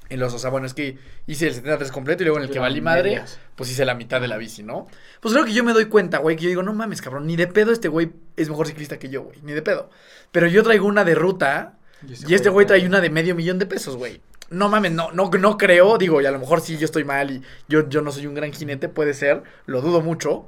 En 0.10 0.20
los, 0.20 0.34
o 0.36 0.40
sea, 0.40 0.52
bueno, 0.52 0.68
es 0.68 0.76
que 0.76 1.00
hice 1.26 1.48
el 1.48 1.54
73 1.56 1.92
completo 1.92 2.22
y 2.22 2.26
luego 2.26 2.38
en 2.38 2.44
el 2.44 2.50
Yo 2.50 2.54
que 2.54 2.60
valí 2.60 2.80
madre, 2.80 3.10
medias. 3.10 3.40
pues 3.56 3.72
hice 3.72 3.86
la 3.86 3.96
mitad 3.96 4.22
de 4.22 4.28
la 4.28 4.38
bici, 4.38 4.62
¿no? 4.62 4.88
Pues 5.20 5.34
creo 5.34 5.46
que 5.46 5.54
yo 5.54 5.64
me 5.64 5.74
doy 5.74 5.86
cuenta, 5.86 6.20
güey, 6.20 6.36
que 6.36 6.44
yo 6.44 6.50
digo, 6.50 6.62
no 6.62 6.74
mames, 6.74 7.02
cabrón, 7.02 7.26
ni 7.26 7.36
de 7.36 7.48
pedo 7.48 7.72
este 7.72 7.88
güey 7.88 8.12
es 8.36 8.48
mejor 8.50 8.68
ciclista 8.68 9.00
que 9.00 9.10
yo, 9.10 9.24
güey, 9.24 9.40
ni 9.42 9.54
de 9.54 9.64
pedo. 9.64 9.90
Pero 10.32 10.46
yo 10.48 10.62
traigo 10.62 10.86
una 10.86 11.04
de 11.06 11.16
ruta 11.16 11.80
y 12.28 12.34
este 12.34 12.50
güey 12.50 12.66
trae 12.66 12.86
una 12.86 13.02
de 13.02 13.10
medio 13.10 13.36
millón 13.36 13.60
de 13.60 13.66
pesos, 13.66 13.96
güey. 13.98 14.22
No 14.50 14.70
mames, 14.70 14.92
no, 14.92 15.12
no, 15.12 15.30
no 15.30 15.58
creo, 15.58 15.98
digo, 15.98 16.22
y 16.22 16.26
a 16.26 16.32
lo 16.32 16.40
mejor 16.40 16.62
sí 16.62 16.78
yo 16.78 16.86
estoy 16.86 17.04
mal 17.04 17.32
y 17.32 17.42
yo, 17.68 17.90
yo 17.90 18.02
no 18.02 18.12
soy 18.12 18.28
un 18.28 18.36
gran 18.36 18.54
jinete, 18.54 18.90
puede 18.90 19.14
ser, 19.14 19.42
lo 19.66 19.82
dudo 19.82 20.02
mucho. 20.02 20.48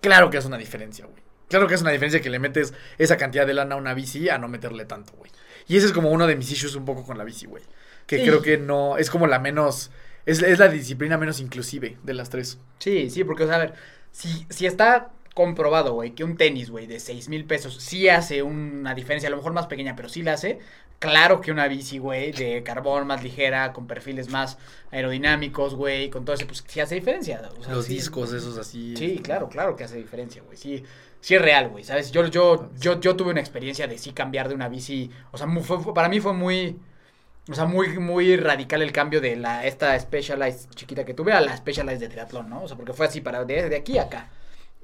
Claro 0.00 0.30
que 0.30 0.38
es 0.38 0.44
una 0.44 0.58
diferencia, 0.58 1.06
güey. 1.06 1.22
Claro 1.48 1.66
que 1.68 1.74
es 1.74 1.82
una 1.82 1.90
diferencia 1.92 2.20
que 2.20 2.30
le 2.30 2.38
metes 2.38 2.74
esa 2.98 3.16
cantidad 3.16 3.46
de 3.46 3.54
lana 3.54 3.74
a 3.74 3.78
una 3.78 3.94
bici 3.94 4.28
a 4.28 4.38
no 4.38 4.48
meterle 4.48 4.84
tanto, 4.86 5.12
güey. 5.16 5.30
Y 5.68 5.76
ese 5.76 5.86
es 5.86 5.92
como 5.92 6.10
uno 6.10 6.26
de 6.26 6.36
mis 6.36 6.50
issues 6.50 6.74
un 6.74 6.84
poco 6.84 7.04
con 7.04 7.16
la 7.16 7.24
bici, 7.24 7.46
güey. 7.46 7.62
Que 8.06 8.18
Sí. 8.18 8.24
creo 8.26 8.42
que 8.42 8.58
no, 8.58 8.98
es 8.98 9.08
como 9.08 9.26
la 9.26 9.38
menos, 9.38 9.90
es, 10.26 10.42
es 10.42 10.58
la 10.58 10.68
disciplina 10.68 11.16
menos 11.16 11.40
inclusive 11.40 11.96
de 12.02 12.14
las 12.14 12.28
tres. 12.28 12.58
Sí, 12.80 13.08
sí, 13.08 13.24
porque, 13.24 13.44
o 13.44 13.46
sea, 13.46 13.56
a 13.56 13.58
ver, 13.60 13.74
si, 14.10 14.46
si 14.50 14.66
está 14.66 15.10
comprobado, 15.34 15.94
güey, 15.94 16.12
que 16.12 16.24
un 16.24 16.36
tenis, 16.36 16.70
güey, 16.70 16.86
de 16.86 17.00
6 17.00 17.28
mil 17.28 17.44
pesos 17.44 17.76
sí 17.82 18.08
hace 18.08 18.42
una 18.42 18.94
diferencia, 18.94 19.28
a 19.28 19.30
lo 19.30 19.36
mejor 19.36 19.52
más 19.52 19.66
pequeña, 19.66 19.96
pero 19.96 20.08
sí 20.08 20.22
la 20.22 20.34
hace, 20.34 20.60
claro 20.98 21.40
que 21.40 21.50
una 21.52 21.66
bici, 21.68 21.98
güey, 21.98 22.32
de 22.32 22.62
carbón 22.62 23.06
más 23.06 23.22
ligera, 23.22 23.72
con 23.72 23.86
perfiles 23.86 24.28
más 24.28 24.58
aerodinámicos, 24.90 25.74
güey, 25.74 26.08
con 26.10 26.24
todo 26.24 26.34
eso, 26.36 26.46
pues 26.46 26.64
sí 26.66 26.80
hace 26.80 26.94
diferencia. 26.94 27.42
o 27.58 27.62
sea, 27.62 27.74
Los 27.74 27.86
sí. 27.86 27.94
discos 27.94 28.32
esos 28.32 28.56
así. 28.58 28.94
Sí, 28.96 29.18
claro, 29.18 29.48
claro 29.48 29.76
que 29.76 29.84
hace 29.84 29.96
diferencia, 29.96 30.42
güey. 30.42 30.56
Sí, 30.56 30.84
sí 31.20 31.34
es 31.34 31.42
real, 31.42 31.68
güey, 31.68 31.84
¿sabes? 31.84 32.10
Yo, 32.12 32.26
yo, 32.28 32.70
yo, 32.78 33.00
yo 33.00 33.16
tuve 33.16 33.30
una 33.32 33.40
experiencia 33.40 33.86
de 33.88 33.98
sí 33.98 34.12
cambiar 34.12 34.48
de 34.48 34.54
una 34.54 34.68
bici. 34.68 35.10
O 35.32 35.38
sea, 35.38 35.46
fue- 35.62 35.94
para 35.94 36.08
mí 36.08 36.20
fue 36.20 36.32
muy. 36.32 36.78
O 37.50 37.54
sea, 37.54 37.66
muy, 37.66 37.98
muy 37.98 38.36
radical 38.36 38.80
el 38.82 38.92
cambio 38.92 39.20
de 39.20 39.36
la 39.36 39.66
esta 39.66 39.98
Specialized 40.00 40.70
chiquita 40.74 41.04
que 41.04 41.12
tuve 41.14 41.32
a 41.32 41.40
la 41.42 41.56
Specialized 41.56 42.00
de 42.00 42.08
triatlón, 42.08 42.48
¿no? 42.48 42.62
O 42.62 42.68
sea, 42.68 42.76
porque 42.76 42.94
fue 42.94 43.06
así 43.06 43.20
para 43.20 43.44
de, 43.44 43.68
de 43.68 43.76
aquí 43.76 43.98
a 43.98 44.02
acá. 44.04 44.30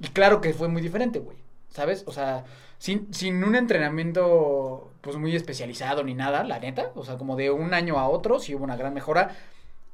Y 0.00 0.08
claro 0.08 0.40
que 0.40 0.54
fue 0.54 0.68
muy 0.68 0.82
diferente, 0.82 1.18
güey. 1.18 1.36
¿Sabes? 1.68 2.04
O 2.06 2.12
sea, 2.12 2.44
sin, 2.78 3.12
sin 3.14 3.44
un 3.44 3.54
entrenamiento 3.54 4.92
pues 5.02 5.16
muy 5.16 5.36
especializado 5.36 6.02
ni 6.02 6.14
nada, 6.14 6.42
la 6.44 6.58
neta. 6.58 6.90
O 6.94 7.04
sea, 7.04 7.16
como 7.16 7.36
de 7.36 7.50
un 7.50 7.74
año 7.74 7.98
a 7.98 8.08
otro, 8.08 8.38
sí 8.40 8.54
hubo 8.54 8.64
una 8.64 8.76
gran 8.76 8.94
mejora. 8.94 9.36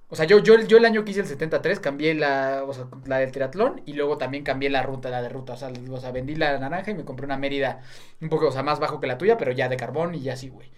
O 0.08 0.16
sea, 0.16 0.24
yo, 0.26 0.38
yo, 0.38 0.60
yo 0.60 0.78
el 0.78 0.84
año 0.84 1.04
que 1.04 1.10
hice 1.10 1.20
el 1.20 1.26
73 1.26 1.80
cambié 1.80 2.14
la, 2.14 2.64
o 2.66 2.72
sea, 2.72 2.86
la 3.06 3.18
del 3.18 3.32
triatlón 3.32 3.82
y 3.86 3.94
luego 3.94 4.18
también 4.18 4.44
cambié 4.44 4.70
la 4.70 4.82
ruta, 4.82 5.10
la 5.10 5.22
de 5.22 5.28
ruta. 5.28 5.54
O 5.54 5.56
sea, 5.56 5.70
o 5.90 6.00
sea, 6.00 6.12
vendí 6.12 6.36
la 6.36 6.58
naranja 6.58 6.92
y 6.92 6.94
me 6.94 7.04
compré 7.04 7.26
una 7.26 7.36
Mérida 7.36 7.82
un 8.20 8.28
poco, 8.28 8.48
o 8.48 8.52
sea, 8.52 8.62
más 8.62 8.78
bajo 8.80 9.00
que 9.00 9.08
la 9.08 9.18
tuya, 9.18 9.36
pero 9.36 9.52
ya 9.52 9.68
de 9.68 9.76
carbón 9.76 10.14
y 10.14 10.20
ya 10.22 10.34
así, 10.34 10.48
güey. 10.48 10.70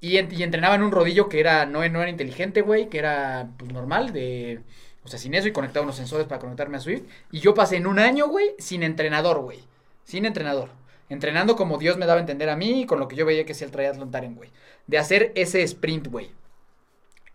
Y, 0.00 0.18
y 0.18 0.42
entrenaba 0.42 0.74
en 0.74 0.82
un 0.82 0.92
rodillo 0.92 1.28
que 1.28 1.40
era, 1.40 1.66
no, 1.66 1.88
no 1.88 2.02
era 2.02 2.10
inteligente, 2.10 2.60
güey, 2.60 2.90
que 2.90 2.98
era 2.98 3.48
pues 3.56 3.72
normal, 3.72 4.12
de, 4.12 4.60
o 5.04 5.08
sea, 5.08 5.18
sin 5.18 5.34
eso 5.34 5.48
y 5.48 5.52
conectaba 5.52 5.84
unos 5.84 5.96
sensores 5.96 6.26
para 6.26 6.40
conectarme 6.40 6.78
a 6.78 6.80
Swift. 6.80 7.02
Y 7.30 7.40
yo 7.40 7.54
pasé 7.54 7.76
en 7.76 7.86
un 7.86 7.98
año, 7.98 8.28
güey, 8.28 8.54
sin 8.58 8.82
entrenador, 8.82 9.40
güey. 9.40 9.60
Sin 10.04 10.24
entrenador. 10.24 10.70
Entrenando 11.10 11.56
como 11.56 11.76
Dios 11.76 11.98
me 11.98 12.06
daba 12.06 12.18
a 12.18 12.22
entender 12.22 12.48
a 12.48 12.56
mí 12.56 12.82
y 12.82 12.86
con 12.86 12.98
lo 12.98 13.08
que 13.08 13.16
yo 13.16 13.26
veía 13.26 13.44
que 13.44 13.52
es 13.52 13.62
el 13.62 13.70
triatlón 13.70 14.10
Taren, 14.10 14.34
güey. 14.34 14.50
De 14.86 14.96
hacer 14.98 15.32
ese 15.34 15.62
sprint, 15.62 16.08
güey. 16.08 16.30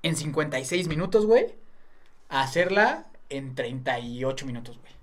En 0.01 0.15
56 0.15 0.87
minutos, 0.87 1.25
güey. 1.27 1.55
A 2.27 2.41
hacerla 2.41 3.05
en 3.29 3.53
38 3.53 4.45
minutos, 4.47 4.79
güey. 4.79 4.93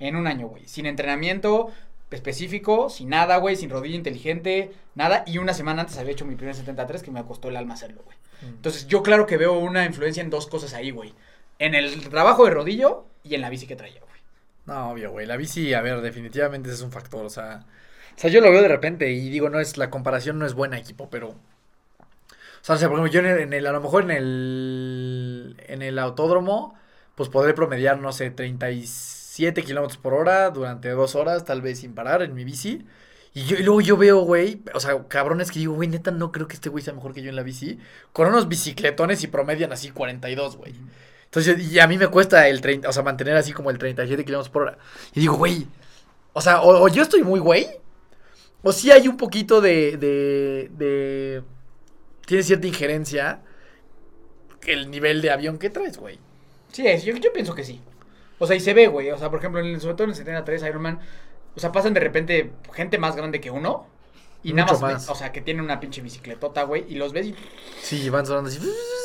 En 0.00 0.16
un 0.16 0.26
año, 0.26 0.48
güey. 0.48 0.66
Sin 0.66 0.86
entrenamiento 0.86 1.70
específico, 2.10 2.90
sin 2.90 3.10
nada, 3.10 3.36
güey. 3.36 3.54
Sin 3.54 3.70
rodilla 3.70 3.96
inteligente, 3.96 4.72
nada. 4.96 5.22
Y 5.26 5.38
una 5.38 5.54
semana 5.54 5.82
antes 5.82 5.96
había 5.98 6.12
hecho 6.12 6.24
mi 6.24 6.34
primer 6.34 6.56
73 6.56 7.04
que 7.04 7.12
me 7.12 7.24
costó 7.24 7.48
el 7.48 7.56
alma 7.56 7.74
hacerlo, 7.74 8.02
güey. 8.04 8.16
Entonces 8.42 8.86
yo 8.88 9.02
claro 9.02 9.26
que 9.26 9.36
veo 9.36 9.58
una 9.58 9.84
influencia 9.84 10.22
en 10.22 10.30
dos 10.30 10.48
cosas 10.48 10.74
ahí, 10.74 10.90
güey. 10.90 11.14
En 11.58 11.74
el 11.74 12.08
trabajo 12.08 12.44
de 12.46 12.50
rodillo 12.52 13.06
y 13.22 13.34
en 13.34 13.40
la 13.42 13.50
bici 13.50 13.66
que 13.66 13.76
traía, 13.76 14.00
güey. 14.00 14.20
No, 14.66 14.90
obvio, 14.90 15.10
güey. 15.12 15.26
La 15.26 15.36
bici, 15.36 15.72
a 15.74 15.80
ver, 15.80 16.00
definitivamente 16.02 16.68
ese 16.68 16.76
es 16.78 16.82
un 16.82 16.92
factor. 16.92 17.24
O 17.24 17.30
sea, 17.30 17.64
O 18.16 18.20
sea, 18.20 18.30
yo 18.30 18.40
lo 18.40 18.50
veo 18.52 18.62
de 18.62 18.68
repente 18.68 19.10
y 19.12 19.30
digo, 19.30 19.50
no 19.50 19.60
es, 19.60 19.76
la 19.78 19.90
comparación 19.90 20.38
no 20.38 20.46
es 20.46 20.54
buena, 20.54 20.78
equipo, 20.78 21.10
pero. 21.10 21.30
O 21.30 21.36
sea, 22.62 22.74
o 22.74 22.78
sea, 22.78 22.88
por 22.88 22.98
ejemplo, 22.98 23.12
yo 23.12 23.20
en 23.20 23.26
el, 23.26 23.40
en 23.42 23.52
el- 23.52 23.66
a 23.66 23.72
lo 23.72 23.80
mejor 23.80 24.04
en 24.04 24.10
el. 24.10 25.56
En 25.68 25.82
el 25.82 25.98
autódromo, 25.98 26.74
pues 27.14 27.28
podré 27.28 27.54
promediar, 27.54 27.98
no 27.98 28.12
sé, 28.12 28.30
37 28.30 29.62
kilómetros 29.62 29.98
por 29.98 30.14
hora 30.14 30.50
durante 30.50 30.90
dos 30.90 31.14
horas, 31.14 31.44
tal 31.44 31.62
vez 31.62 31.80
sin 31.80 31.94
parar 31.94 32.22
en 32.22 32.34
mi 32.34 32.44
bici. 32.44 32.84
Y, 33.34 33.44
yo, 33.44 33.56
y 33.56 33.62
luego 33.62 33.80
yo 33.82 33.96
veo, 33.98 34.20
güey, 34.20 34.62
o 34.74 34.80
sea, 34.80 35.06
cabrones 35.08 35.50
que 35.52 35.58
digo, 35.58 35.74
güey, 35.74 35.88
neta, 35.88 36.10
no 36.10 36.32
creo 36.32 36.48
que 36.48 36.54
este 36.54 36.70
güey 36.70 36.82
sea 36.82 36.94
mejor 36.94 37.12
que 37.12 37.22
yo 37.22 37.28
en 37.30 37.36
la 37.36 37.42
bici. 37.42 37.78
Con 38.12 38.28
unos 38.28 38.48
bicicletones 38.48 39.22
y 39.24 39.26
promedian 39.28 39.72
así 39.72 39.90
42, 39.90 40.56
güey. 40.56 40.74
Entonces, 41.36 41.70
y 41.70 41.78
a 41.80 41.86
mí 41.86 41.98
me 41.98 42.08
cuesta 42.08 42.48
el 42.48 42.62
30, 42.62 42.88
o 42.88 42.92
sea, 42.92 43.02
mantener 43.02 43.36
así 43.36 43.52
como 43.52 43.70
el 43.70 43.76
37 43.76 44.24
kilómetros 44.24 44.48
por 44.48 44.62
hora. 44.62 44.78
Y 45.14 45.20
digo, 45.20 45.34
güey, 45.34 45.66
o 46.32 46.40
sea, 46.40 46.62
o, 46.62 46.88
yo 46.88 47.02
estoy 47.02 47.22
muy 47.24 47.40
güey, 47.40 47.66
o 48.62 48.72
sí 48.72 48.90
hay 48.90 49.06
un 49.06 49.18
poquito 49.18 49.60
de, 49.60 49.98
de, 49.98 50.70
de, 50.70 51.42
tiene 52.24 52.42
cierta 52.42 52.66
injerencia 52.66 53.40
el 54.66 54.90
nivel 54.90 55.20
de 55.20 55.30
avión 55.30 55.58
que 55.58 55.68
traes, 55.68 55.98
güey. 55.98 56.18
Sí, 56.72 56.86
es, 56.86 57.04
yo, 57.04 57.14
yo 57.16 57.30
pienso 57.34 57.54
que 57.54 57.64
sí. 57.64 57.82
O 58.38 58.46
sea, 58.46 58.56
y 58.56 58.60
se 58.60 58.72
ve, 58.72 58.86
güey. 58.86 59.10
O 59.10 59.18
sea, 59.18 59.28
por 59.28 59.40
ejemplo, 59.40 59.60
en 59.60 59.78
sobre 59.78 59.94
todo 59.94 60.04
en 60.04 60.10
el 60.10 60.16
73 60.16 60.62
Iron 60.62 60.80
Man, 60.80 61.00
o 61.54 61.60
sea, 61.60 61.70
pasan 61.70 61.92
de 61.92 62.00
repente 62.00 62.52
gente 62.72 62.96
más 62.96 63.14
grande 63.14 63.42
que 63.42 63.50
uno. 63.50 63.86
Y 64.46 64.52
nada 64.54 64.72
Mucho 64.72 64.78
más, 64.78 65.06
más. 65.06 65.08
o 65.08 65.14
sea, 65.14 65.32
que 65.32 65.40
tienen 65.42 65.64
una 65.64 65.80
pinche 65.80 66.02
bicicletota, 66.02 66.62
güey. 66.64 66.84
Y 66.88 66.96
los 66.96 67.12
ves 67.12 67.26
y. 67.28 67.34
Sí, 67.80 68.08
van 68.10 68.26
sonando 68.26 68.50
así. 68.50 68.60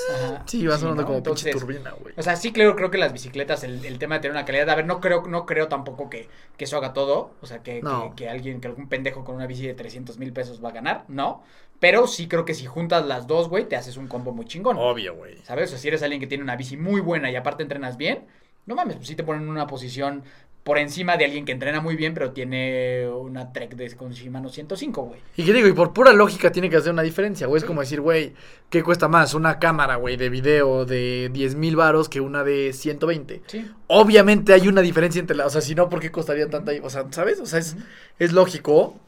Ajá. 0.08 0.44
Sí, 0.48 0.66
van 0.68 0.80
Sí, 0.80 0.80
sonando 0.80 1.04
¿no? 1.04 1.08
como 1.08 1.24
pinche 1.24 1.48
Entonces, 1.48 1.52
turbina, 1.52 1.92
güey. 1.92 2.14
O 2.18 2.22
sea, 2.24 2.36
sí 2.36 2.52
creo, 2.52 2.76
creo 2.76 2.92
que 2.92 2.98
las 2.98 3.14
bicicletas, 3.14 3.64
el, 3.64 3.86
el 3.86 4.00
tema 4.00 4.16
de 4.16 4.22
tener 4.22 4.34
una 4.36 4.46
calidad, 4.46 4.70
a 4.70 4.76
ver, 4.76 4.86
no 4.86 5.00
creo, 5.00 5.24
no 5.28 5.46
creo 5.46 5.68
tampoco 5.68 6.10
que, 6.10 6.30
que 6.58 6.66
eso 6.66 6.78
haga 6.78 6.94
todo, 6.94 7.38
o 7.42 7.46
sea, 7.46 7.64
que, 7.64 7.82
No. 7.82 8.10
que, 8.16 8.16
que 8.16 8.30
alguien, 8.30 8.60
que 8.62 8.68
algún 8.68 8.90
pendejo 8.90 9.24
con 9.24 9.36
una 9.36 9.48
bici 9.48 9.66
de 9.68 9.74
300 9.74 10.18
mil 10.18 10.34
pesos 10.34 10.64
va 10.64 10.70
a 10.70 10.72
ganar, 10.74 11.06
no, 11.08 11.44
pero 11.80 12.08
sí 12.08 12.28
creo 12.28 12.46
que 12.46 12.54
si 12.54 12.66
juntas 12.66 13.06
las 13.06 13.28
dos, 13.28 13.50
güey, 13.50 13.68
te 13.68 13.76
haces 13.76 13.98
un 13.98 14.08
combo 14.08 14.32
muy 14.34 14.46
chingón, 14.46 14.78
Obvio, 14.78 15.16
güey. 15.16 15.38
¿sabes? 15.44 15.66
O 15.70 15.72
sea, 15.72 15.80
si 15.80 15.88
eres 15.88 16.04
alguien 16.04 16.20
que 16.20 16.28
tiene 16.28 16.44
una 16.44 16.56
bici 16.56 16.78
muy 16.78 17.02
buena 17.02 17.32
y 17.32 17.36
aparte 17.36 17.64
entrenas 17.64 17.98
bien, 17.98 18.26
no 18.66 18.76
mames, 18.76 18.98
pues 18.98 19.08
sí 19.08 19.16
te 19.16 19.24
ponen 19.24 19.44
en 19.44 19.50
una 19.50 19.68
posición 19.68 20.24
por 20.64 20.78
encima 20.78 21.18
de 21.18 21.26
alguien 21.26 21.44
que 21.44 21.52
entrena 21.52 21.82
muy 21.82 21.96
bien, 21.96 22.14
pero 22.14 22.32
tiene 22.32 23.08
una 23.10 23.52
Trek 23.52 23.76
de 23.76 23.96
con 23.96 24.12
Shimano 24.12 24.50
105, 24.50 25.02
güey. 25.02 25.20
Y 25.36 25.44
que 25.44 25.54
digo, 25.54 25.68
y 25.68 25.74
por 25.74 25.92
pura 25.92 26.14
lógica 26.14 26.52
tiene 26.52 26.70
que 26.70 26.78
hacer 26.78 26.92
una 26.92 27.02
diferencia, 27.02 27.48
güey. 27.48 27.60
Es 27.60 27.66
como 27.66 27.82
decir, 27.82 28.00
güey, 28.00 28.34
¿qué 28.70 28.84
cuesta 28.84 29.08
más? 29.08 29.34
Una 29.34 29.58
cámara, 29.58 29.96
güey, 29.96 30.18
de 30.18 30.30
video 30.30 30.86
de 30.86 31.30
10 31.34 31.56
mil 31.56 31.76
varos 31.76 32.10
que 32.10 32.22
una 32.22 32.44
de 32.44 32.74
120. 32.74 33.42
Sí. 33.48 33.72
Obviamente 33.88 34.54
hay 34.54 34.68
una 34.68 34.82
diferencia 34.82 35.20
entre 35.20 35.36
las, 35.36 35.48
o 35.48 35.50
sea, 35.50 35.62
si 35.62 35.74
no, 35.74 35.90
¿por 35.90 36.00
qué 36.00 36.12
costaría 36.12 36.48
tanta? 36.48 36.72
O 36.84 36.90
sea, 36.92 37.06
¿sabes? 37.10 37.40
O 37.40 37.48
sea, 37.48 37.58
es, 37.58 37.76
es 38.20 38.32
lógico. 38.32 39.00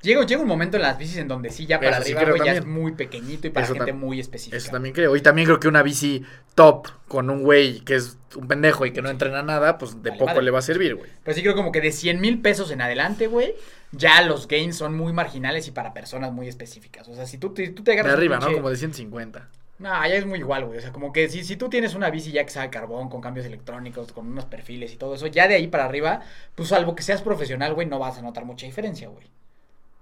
Llega, 0.00 0.24
llega 0.24 0.40
un 0.40 0.46
momento 0.48 0.76
en 0.76 0.82
las 0.84 0.96
bicis 0.96 1.16
en 1.16 1.26
donde 1.28 1.50
sí, 1.50 1.66
ya 1.66 1.78
para 1.80 1.98
Eso 1.98 2.02
sí 2.04 2.12
arriba, 2.12 2.30
güey, 2.30 2.44
ya 2.44 2.52
es 2.52 2.64
muy 2.64 2.92
pequeñito 2.92 3.46
y 3.48 3.50
para 3.50 3.64
Eso 3.66 3.74
gente 3.74 3.92
muy 3.92 4.20
específica. 4.20 4.56
Eso 4.56 4.70
también 4.70 4.94
creo. 4.94 5.16
Y 5.16 5.20
también 5.20 5.46
creo 5.46 5.58
que 5.58 5.66
una 5.68 5.82
bici 5.82 6.24
top 6.54 6.86
con 7.08 7.30
un 7.30 7.42
güey 7.42 7.80
que 7.80 7.96
es 7.96 8.16
un 8.36 8.46
pendejo 8.46 8.86
y 8.86 8.92
que 8.92 9.02
no 9.02 9.08
entrena 9.10 9.42
nada, 9.42 9.76
pues 9.78 10.02
de 10.02 10.10
Vale, 10.10 10.18
poco 10.18 10.26
madre. 10.30 10.42
le 10.42 10.50
va 10.52 10.60
a 10.60 10.62
servir, 10.62 10.94
güey. 10.94 11.10
Pero 11.24 11.34
sí 11.34 11.42
creo 11.42 11.54
como 11.56 11.72
que 11.72 11.80
de 11.80 11.90
100 11.90 12.20
mil 12.20 12.40
pesos 12.40 12.70
en 12.70 12.80
adelante, 12.80 13.26
güey, 13.26 13.54
ya 13.90 14.22
los 14.22 14.46
gains 14.46 14.76
son 14.76 14.96
muy 14.96 15.12
marginales 15.12 15.66
y 15.66 15.72
para 15.72 15.92
personas 15.94 16.32
muy 16.32 16.46
específicas. 16.48 17.08
O 17.08 17.14
sea, 17.14 17.26
si 17.26 17.38
tú, 17.38 17.52
te- 17.52 17.68
tú 17.70 17.82
te 17.82 17.90
De 17.92 18.00
agarras... 18.00 18.12
un 18.14 18.18
arriba, 18.18 18.38
¿no? 18.38 18.52
Como 18.52 18.70
de 18.70 18.76
150. 18.76 19.48
No, 19.78 19.88
ya 19.90 20.14
es 20.14 20.26
muy 20.26 20.38
igual, 20.40 20.64
güey. 20.66 20.78
O 20.78 20.80
sea, 20.80 20.92
como 20.92 21.12
que 21.12 21.28
si, 21.28 21.42
si 21.44 21.56
tú 21.56 21.68
tienes 21.68 21.94
una 21.94 22.10
bici 22.10 22.32
ya 22.32 22.44
que 22.44 22.50
sabe 22.50 22.70
carbón, 22.70 23.08
con 23.08 23.20
cambios 23.20 23.46
electrónicos, 23.46 24.12
con 24.12 24.26
unos 24.28 24.44
perfiles 24.44 24.92
y 24.92 24.96
todo 24.96 25.14
eso, 25.14 25.26
ya 25.28 25.46
de 25.48 25.54
ahí 25.54 25.68
para 25.68 25.84
arriba, 25.84 26.20
pues 26.54 26.68
salvo 26.68 26.94
que 26.94 27.02
seas 27.02 27.22
profesional, 27.22 27.74
güey, 27.74 27.86
no 27.86 27.98
vas 27.98 28.18
a 28.18 28.22
notar 28.22 28.44
mucha 28.44 28.66
diferencia, 28.66 29.08
güey. 29.08 29.26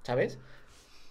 ¿Sabes? 0.06 0.38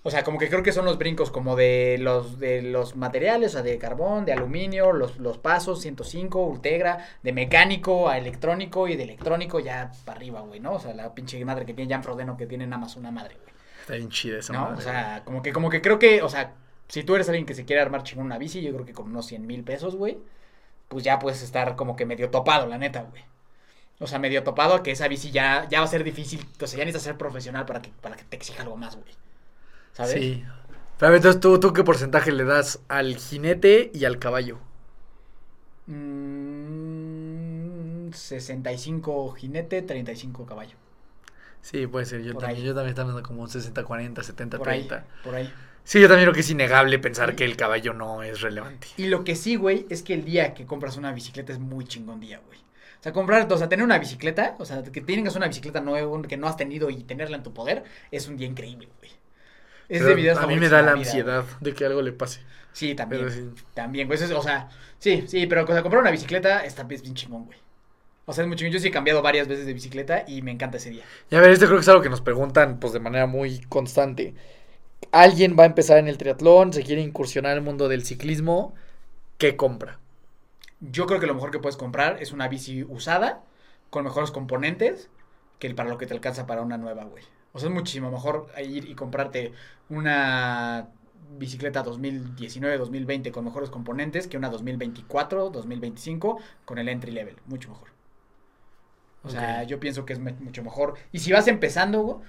O 0.04 0.10
sea, 0.10 0.24
como 0.24 0.38
que 0.38 0.48
creo 0.48 0.64
que 0.64 0.72
son 0.72 0.86
los 0.86 0.98
brincos 0.98 1.32
como 1.32 1.58
de 1.58 1.98
los, 2.00 2.40
de 2.40 2.62
los 2.62 2.96
materiales, 2.96 3.50
o 3.50 3.54
sea, 3.54 3.62
de 3.62 3.78
carbón, 3.78 4.24
de 4.24 4.32
aluminio, 4.32 4.94
los, 4.94 5.18
los 5.18 5.38
pasos, 5.38 5.82
105, 5.82 6.46
Ultegra, 6.46 7.06
de 7.22 7.34
mecánico 7.34 8.08
a 8.08 8.18
electrónico 8.18 8.88
y 8.88 8.96
de 8.96 9.04
electrónico 9.04 9.60
ya 9.60 9.92
para 10.06 10.18
arriba, 10.18 10.42
güey, 10.42 10.62
¿no? 10.62 10.76
O 10.76 10.80
sea, 10.80 10.94
la 10.94 11.14
pinche 11.14 11.44
madre 11.44 11.66
que 11.66 11.74
tiene 11.74 11.92
Jan 11.92 12.04
Frodeno 12.04 12.38
que 12.38 12.46
tiene 12.46 12.66
nada 12.68 12.80
más 12.80 12.96
una 12.96 13.12
madre, 13.12 13.36
güey. 13.36 13.54
Está 13.82 13.96
bien 13.96 14.10
chida 14.10 14.40
esa 14.40 14.54
¿no? 14.54 14.62
madre, 14.62 14.78
O 14.78 14.82
sea, 14.82 15.24
como 15.26 15.42
que, 15.42 15.52
como 15.52 15.70
que 15.70 15.82
creo 15.82 16.00
que, 16.00 16.22
o 16.22 16.30
sea, 16.30 16.54
si 16.88 17.04
tú 17.04 17.16
eres 17.16 17.28
alguien 17.28 17.46
que 17.46 17.54
se 17.54 17.66
quiere 17.66 17.82
armar 17.82 18.04
chingón 18.04 18.28
una 18.28 18.38
bici, 18.38 18.62
yo 18.62 18.72
creo 18.74 18.86
que 18.86 18.94
con 18.94 19.08
unos 19.08 19.26
100 19.26 19.46
mil 19.46 19.64
pesos, 19.66 19.98
güey, 19.98 20.20
pues 20.88 21.04
ya 21.04 21.20
puedes 21.20 21.42
estar 21.42 21.76
como 21.76 21.98
que 21.98 22.06
medio 22.06 22.30
topado, 22.30 22.68
la 22.68 22.78
neta, 22.78 23.02
güey. 23.10 23.24
O 24.00 24.08
sea, 24.08 24.20
medio 24.20 24.44
topado 24.44 24.84
que 24.84 24.92
esa 24.92 25.08
bici 25.08 25.32
ya, 25.32 25.68
ya 25.70 25.80
va 25.80 25.86
a 25.86 25.90
ser 25.90 26.04
difícil, 26.04 26.46
o 26.62 26.68
sea, 26.68 26.80
ya 26.80 26.86
necesitas 26.86 27.04
ser 27.04 27.18
profesional 27.18 27.66
para 27.66 27.82
que, 27.82 27.90
para 28.02 28.16
que 28.18 28.24
te 28.26 28.36
exija 28.36 28.64
algo 28.64 28.78
más, 28.78 28.96
güey. 28.98 29.14
¿Sabes? 29.94 30.22
Sí. 30.22 30.44
Pero 30.98 31.08
a 31.08 31.12
ver, 31.12 31.18
entonces, 31.18 31.42
¿tú, 31.42 31.60
¿tú 31.60 31.74
qué 31.74 31.84
porcentaje 31.84 32.32
le 32.32 32.44
das 32.46 32.80
al 32.88 33.16
jinete 33.18 33.92
y 33.94 34.06
al 34.06 34.20
caballo? 34.20 34.60
Mm, 36.86 38.12
65 38.14 39.32
jinete, 39.34 39.82
35 39.82 40.46
caballo. 40.46 40.78
Sí, 41.62 41.88
puede 41.88 42.06
ser. 42.06 42.22
Yo 42.24 42.34
Por 42.34 42.44
también, 42.44 42.62
ahí. 42.62 42.68
yo 42.68 42.74
también 42.76 42.90
estaba 42.90 43.08
pensando 43.10 43.28
como 43.28 43.42
un 43.44 43.50
60-40, 43.50 44.24
70-30. 44.24 44.58
Por 44.58 44.70
ahí, 44.70 44.90
por 45.24 45.36
ahí. 45.36 45.54
Sí, 45.84 46.00
yo 46.02 46.08
también 46.08 46.26
creo 46.26 46.34
que 46.34 46.40
es 46.42 46.50
innegable 46.50 46.98
pensar 47.00 47.36
que 47.36 47.46
el 47.46 47.56
caballo 47.58 47.94
no 47.94 48.24
es 48.24 48.42
relevante. 48.42 48.88
Y 48.98 49.08
lo 49.08 49.24
que 49.24 49.36
sí, 49.36 49.56
güey, 49.56 49.86
es 49.90 50.02
que 50.04 50.14
el 50.14 50.26
día 50.26 50.54
que 50.54 50.66
compras 50.66 50.98
una 50.98 51.12
bicicleta 51.14 51.54
es 51.54 51.60
muy 51.60 51.86
chingón 51.86 52.20
día, 52.20 52.42
güey. 52.46 52.65
O 53.06 53.08
sea, 53.08 53.14
comprar, 53.14 53.46
o 53.54 53.58
sea, 53.60 53.70
tener 53.70 53.86
una 53.86 54.00
bicicleta, 54.00 54.56
o 54.58 54.66
sea, 54.66 54.82
que 54.82 55.00
tengas 55.00 55.36
una 55.36 55.48
bicicleta 55.48 55.80
nueva 55.80 56.24
que 56.24 56.38
no 56.38 56.48
has 56.48 56.58
tenido 56.58 56.90
y 56.90 57.04
tenerla 57.04 57.38
en 57.38 57.44
tu 57.44 57.54
poder, 57.54 57.84
es 58.10 58.28
un 58.28 58.36
día 58.36 58.48
increíble, 58.48 58.90
güey. 58.98 59.12
Es 59.88 60.00
Pero 60.00 60.08
de 60.08 60.16
videos 60.16 60.40
a 60.40 60.48
mí 60.48 60.56
me 60.56 60.70
da 60.70 60.82
la 60.82 60.94
vida, 60.96 61.06
ansiedad 61.06 61.46
de 61.62 61.74
que 61.76 61.86
algo 61.86 62.02
le 62.02 62.14
pase. 62.14 62.40
Sí, 62.74 62.96
también. 62.96 63.30
Sí. 63.30 63.48
También, 63.76 64.08
güey. 64.08 64.16
eso 64.16 64.26
es- 64.26 64.32
o 64.32 64.42
sea, 64.42 64.70
sí, 64.98 65.24
sí, 65.28 65.46
pero 65.46 65.66
o 65.66 65.68
sea, 65.68 65.84
comprar 65.84 66.02
una 66.02 66.10
bicicleta 66.10 66.66
está 66.66 66.88
es 66.90 67.04
bien 67.04 67.14
chingón, 67.14 67.46
güey. 67.46 67.60
O 68.26 68.34
sea, 68.34 68.44
es 68.44 68.48
muy 68.48 68.58
chingón. 68.58 68.74
Yo 68.74 68.80
sí 68.80 68.88
he 68.88 68.92
cambiado 68.92 69.22
varias 69.22 69.48
veces 69.48 69.68
de 69.68 69.74
bicicleta 69.76 70.24
y 70.28 70.42
me 70.42 70.50
encanta 70.50 70.78
ese 70.78 70.90
día. 70.90 71.04
Y 71.30 71.36
a 71.36 71.42
ver, 71.42 71.52
esto 71.52 71.68
creo 71.68 71.78
que 71.78 71.84
es 71.84 71.90
algo 71.90 72.02
que 72.02 72.10
nos 72.10 72.22
preguntan 72.22 72.80
pues 72.80 72.92
de 72.92 73.00
manera 73.00 73.28
muy 73.28 73.60
constante. 73.70 74.34
Alguien 75.12 75.56
va 75.60 75.62
a 75.62 75.68
empezar 75.68 76.00
en 76.00 76.08
el 76.08 76.18
triatlón, 76.18 76.74
se 76.74 76.82
quiere 76.82 77.04
incursionar 77.04 77.52
en 77.52 77.60
el 77.60 77.64
mundo 77.64 77.88
del 77.88 78.04
ciclismo, 78.04 78.74
¿qué 79.38 79.56
compra? 79.56 80.00
Yo 80.92 81.06
creo 81.06 81.20
que 81.20 81.28
lo 81.28 81.34
mejor 81.34 81.52
que 81.52 81.60
puedes 81.60 81.78
comprar 81.78 82.22
es 82.22 82.32
una 82.32 82.48
bici 82.48 82.84
usada, 82.84 83.44
con 83.90 84.04
mejores 84.04 84.32
componentes, 84.32 85.10
que 85.60 85.74
para 85.74 85.90
lo 85.90 85.98
que 85.98 86.06
te 86.06 86.14
alcanza 86.14 86.46
para 86.48 86.62
una 86.62 86.78
nueva, 86.78 87.06
güey. 87.06 87.24
O 87.54 87.60
sea, 87.60 87.70
es 87.70 87.76
muchísimo 87.76 88.12
mejor 88.12 88.48
ir 88.64 88.90
y 88.90 88.96
comprarte 88.96 89.54
una 89.90 90.90
bicicleta 91.38 91.84
2019-2020 91.84 93.32
con 93.32 93.46
mejores 93.46 93.70
componentes 93.70 94.28
que 94.28 94.38
una 94.38 94.52
2024-2025 94.52 96.40
con 96.66 96.78
el 96.78 96.90
entry 96.90 97.12
level. 97.12 97.38
Mucho 97.46 97.70
mejor. 97.70 97.90
O 99.24 99.30
sea, 99.30 99.64
yo 99.64 99.80
pienso 99.80 100.06
que 100.06 100.14
es 100.14 100.20
mucho 100.20 100.64
mejor. 100.64 100.96
Y 101.12 101.20
si 101.20 101.32
vas 101.32 101.48
empezando 101.48 102.02
güey, 102.02 102.20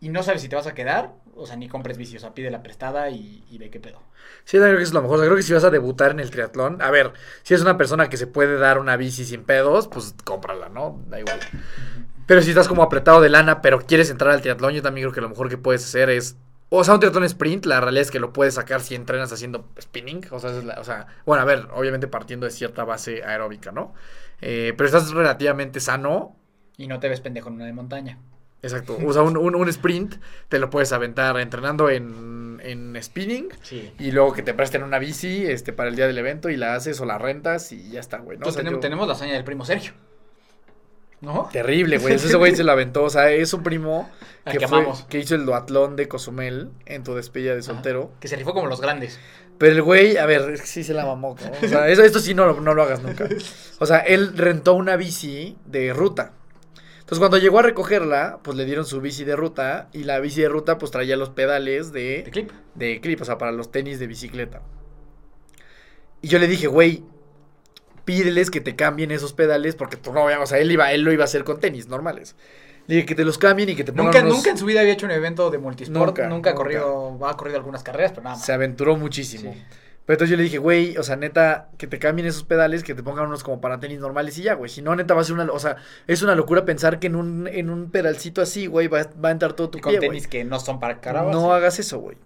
y 0.00 0.08
no 0.10 0.22
sabes 0.22 0.42
si 0.42 0.48
te 0.48 0.56
vas 0.56 0.66
a 0.66 0.74
quedar, 0.74 1.12
o 1.34 1.46
sea, 1.46 1.56
ni 1.56 1.68
compres 1.68 1.96
bici, 1.98 2.16
o 2.16 2.20
sea, 2.20 2.34
pide 2.34 2.50
la 2.50 2.62
prestada 2.62 3.10
y, 3.10 3.44
y 3.50 3.58
ve 3.58 3.70
qué 3.70 3.80
pedo. 3.80 4.00
Sí, 4.44 4.56
yo 4.56 4.62
creo 4.64 4.76
que 4.76 4.82
es 4.82 4.92
lo 4.92 5.02
mejor. 5.02 5.16
O 5.16 5.18
sea, 5.20 5.26
creo 5.26 5.36
que 5.36 5.42
si 5.42 5.52
vas 5.52 5.64
a 5.64 5.70
debutar 5.70 6.10
en 6.10 6.20
el 6.20 6.30
triatlón, 6.30 6.80
a 6.82 6.90
ver, 6.90 7.12
si 7.42 7.54
es 7.54 7.60
una 7.62 7.76
persona 7.76 8.08
que 8.08 8.16
se 8.16 8.26
puede 8.26 8.58
dar 8.58 8.78
una 8.78 8.96
bici 8.96 9.24
sin 9.24 9.44
pedos, 9.44 9.88
pues 9.88 10.14
cómprala, 10.24 10.68
¿no? 10.68 11.02
Da 11.08 11.20
igual. 11.20 11.38
Pero 12.26 12.42
si 12.42 12.50
estás 12.50 12.68
como 12.68 12.82
apretado 12.82 13.20
de 13.20 13.28
lana, 13.28 13.60
pero 13.62 13.80
quieres 13.80 14.10
entrar 14.10 14.32
al 14.32 14.42
triatlón, 14.42 14.74
yo 14.74 14.82
también 14.82 15.04
creo 15.06 15.14
que 15.14 15.20
lo 15.20 15.28
mejor 15.28 15.48
que 15.48 15.58
puedes 15.58 15.84
hacer 15.84 16.10
es. 16.10 16.36
O 16.68 16.82
sea, 16.82 16.94
un 16.94 17.00
triatlón 17.00 17.22
sprint, 17.24 17.64
la 17.66 17.80
realidad 17.80 18.02
es 18.02 18.10
que 18.10 18.18
lo 18.18 18.32
puedes 18.32 18.54
sacar 18.54 18.80
si 18.80 18.96
entrenas 18.96 19.32
haciendo 19.32 19.68
spinning. 19.80 20.26
O 20.32 20.40
sea, 20.40 20.50
es 20.56 20.64
la- 20.64 20.80
o 20.80 20.84
sea, 20.84 21.06
bueno, 21.24 21.42
a 21.42 21.44
ver, 21.46 21.68
obviamente 21.72 22.08
partiendo 22.08 22.46
de 22.46 22.50
cierta 22.52 22.84
base 22.84 23.22
aeróbica, 23.24 23.70
¿no? 23.70 23.94
Eh, 24.40 24.74
pero 24.76 24.86
estás 24.86 25.10
relativamente 25.12 25.78
sano. 25.78 26.36
Y 26.76 26.88
no 26.88 26.98
te 26.98 27.08
ves 27.08 27.20
pendejo 27.20 27.48
en 27.48 27.54
una 27.56 27.66
de 27.66 27.72
montaña. 27.72 28.18
Exacto. 28.62 28.98
O 29.06 29.12
sea, 29.12 29.22
un, 29.22 29.36
un- 29.36 29.54
un 29.54 29.68
sprint 29.68 30.16
te 30.48 30.58
lo 30.58 30.70
puedes 30.70 30.92
aventar 30.92 31.38
entrenando 31.38 31.88
en, 31.90 32.60
en 32.64 33.00
spinning. 33.02 33.48
Sí. 33.62 33.92
Y 33.98 34.10
luego 34.10 34.32
que 34.32 34.42
te 34.42 34.54
presten 34.54 34.82
una 34.82 34.98
bici 34.98 35.46
este, 35.46 35.72
para 35.72 35.88
el 35.88 35.96
día 35.96 36.06
del 36.06 36.18
evento 36.18 36.48
y 36.50 36.56
la 36.56 36.74
haces 36.74 37.00
o 37.00 37.04
la 37.06 37.18
rentas 37.18 37.70
y 37.72 37.90
ya 37.90 38.00
está, 38.00 38.18
güey. 38.18 38.38
¿no? 38.38 38.46
O 38.46 38.48
Entonces 38.48 38.54
sea, 38.54 38.60
tenemos, 38.62 38.76
yo- 38.78 38.80
tenemos 38.80 39.06
la 39.08 39.14
hazaña 39.14 39.34
del 39.34 39.44
primo 39.44 39.64
Sergio. 39.64 39.92
¿No? 41.20 41.48
Terrible, 41.50 41.96
güey. 41.98 42.14
Ese 42.14 42.36
güey 42.36 42.54
se 42.54 42.62
lo 42.62 42.72
aventó. 42.72 43.04
O 43.04 43.10
sea, 43.10 43.30
es 43.30 43.52
un 43.54 43.62
primo 43.62 44.10
que, 44.50 44.58
que 44.58 44.68
fue- 44.68 44.86
que 45.08 45.18
hizo 45.18 45.34
el 45.34 45.46
duatlón 45.46 45.96
de 45.96 46.08
Cozumel 46.08 46.70
en 46.84 47.04
tu 47.04 47.14
despedida 47.14 47.54
de 47.54 47.62
soltero. 47.62 48.12
Que 48.20 48.28
se 48.28 48.36
rifó 48.36 48.52
como 48.52 48.66
los 48.66 48.80
grandes. 48.82 49.18
Pero 49.58 49.72
el 49.72 49.82
güey, 49.82 50.18
a 50.18 50.26
ver, 50.26 50.42
es 50.50 50.60
que 50.60 50.66
sí 50.66 50.84
se 50.84 50.92
la 50.92 51.06
mamó. 51.06 51.34
¿no? 51.42 51.66
O 51.66 51.68
sea, 51.70 51.88
eso, 51.88 52.02
esto 52.02 52.18
sí 52.18 52.34
no, 52.34 52.60
no 52.60 52.74
lo 52.74 52.82
hagas 52.82 53.02
nunca. 53.02 53.26
O 53.78 53.86
sea, 53.86 53.98
él 54.00 54.36
rentó 54.36 54.74
una 54.74 54.96
bici 54.96 55.56
de 55.64 55.94
ruta. 55.94 56.32
Entonces, 57.06 57.20
cuando 57.20 57.38
llegó 57.38 57.60
a 57.60 57.62
recogerla, 57.62 58.40
pues 58.42 58.56
le 58.56 58.64
dieron 58.64 58.84
su 58.84 59.00
bici 59.00 59.22
de 59.22 59.36
ruta. 59.36 59.88
Y 59.92 60.02
la 60.02 60.18
bici 60.18 60.40
de 60.40 60.48
ruta, 60.48 60.76
pues 60.76 60.90
traía 60.90 61.16
los 61.16 61.30
pedales 61.30 61.92
De 61.92 62.22
de, 62.24 62.30
clip. 62.32 62.50
de 62.74 63.00
clip, 63.00 63.20
o 63.20 63.24
sea, 63.24 63.38
para 63.38 63.52
los 63.52 63.70
tenis 63.70 64.00
de 64.00 64.08
bicicleta. 64.08 64.60
Y 66.20 66.26
yo 66.28 66.40
le 66.40 66.48
dije, 66.48 66.66
güey, 66.66 67.04
pídeles 68.04 68.50
que 68.50 68.60
te 68.60 68.74
cambien 68.74 69.12
esos 69.12 69.32
pedales 69.32 69.76
porque 69.76 69.96
tú 69.96 70.12
no, 70.12 70.24
o 70.24 70.46
sea, 70.46 70.58
él 70.58 70.70
iba, 70.72 70.90
él 70.92 71.02
lo 71.02 71.12
iba 71.12 71.22
a 71.22 71.26
hacer 71.26 71.44
con 71.44 71.60
tenis 71.60 71.86
normales. 71.88 72.34
Le 72.88 72.96
dije 72.96 73.06
que 73.06 73.14
te 73.14 73.24
los 73.24 73.38
cambien 73.38 73.68
y 73.68 73.76
que 73.76 73.84
te 73.84 73.92
pongan 73.92 74.06
Nunca, 74.06 74.20
unos- 74.22 74.36
nunca 74.38 74.50
en 74.50 74.58
su 74.58 74.64
vida 74.64 74.80
había 74.80 74.92
hecho 74.92 75.06
un 75.06 75.12
evento 75.12 75.48
de 75.50 75.58
multisport. 75.58 76.06
Nunca, 76.08 76.28
Nunca, 76.28 76.50
ha 76.50 76.54
corrido, 76.54 77.18
ha 77.24 77.36
corrido 77.36 77.56
algunas 77.58 77.82
carreras, 77.84 78.12
pero 78.12 78.22
nada 78.24 78.36
más. 78.36 78.44
Se 78.44 78.52
aventuró 78.52 78.96
muchísimo. 78.96 79.52
Sí. 79.52 79.62
Pero 80.06 80.14
entonces 80.14 80.30
yo 80.30 80.36
le 80.36 80.44
dije, 80.44 80.58
güey, 80.58 80.96
o 80.98 81.02
sea, 81.02 81.16
neta, 81.16 81.68
que 81.78 81.86
te 81.88 81.98
cambien 81.98 82.28
esos 82.28 82.44
pedales, 82.44 82.84
que 82.84 82.94
te 82.94 83.02
pongan 83.02 83.26
unos 83.26 83.42
como 83.42 83.60
para 83.60 83.80
tenis 83.80 83.98
normales 83.98 84.38
y 84.38 84.42
ya, 84.42 84.54
güey. 84.54 84.70
Si 84.70 84.80
no, 84.80 84.94
neta, 84.94 85.14
va 85.14 85.20
a 85.20 85.24
ser 85.24 85.34
una, 85.34 85.50
o 85.52 85.58
sea, 85.58 85.76
es 86.06 86.22
una 86.22 86.34
locura 86.36 86.64
pensar 86.64 87.00
que 87.00 87.08
en 87.08 87.16
un, 87.16 87.48
en 87.48 87.70
un 87.70 87.90
pedalcito 87.90 88.40
así, 88.40 88.66
güey, 88.68 88.86
va, 88.88 89.04
va 89.22 89.30
a 89.30 89.32
entrar 89.32 89.54
todo 89.54 89.68
tu 89.68 89.78
Y 89.78 89.80
con 89.80 89.90
pie, 89.90 89.98
güey. 89.98 90.10
tenis 90.10 90.28
que 90.28 90.44
no 90.44 90.60
son 90.60 90.78
para 90.80 91.00
carabas. 91.00 91.34
No 91.34 91.52
hagas 91.52 91.78
eso, 91.80 91.98
güey. 91.98 92.16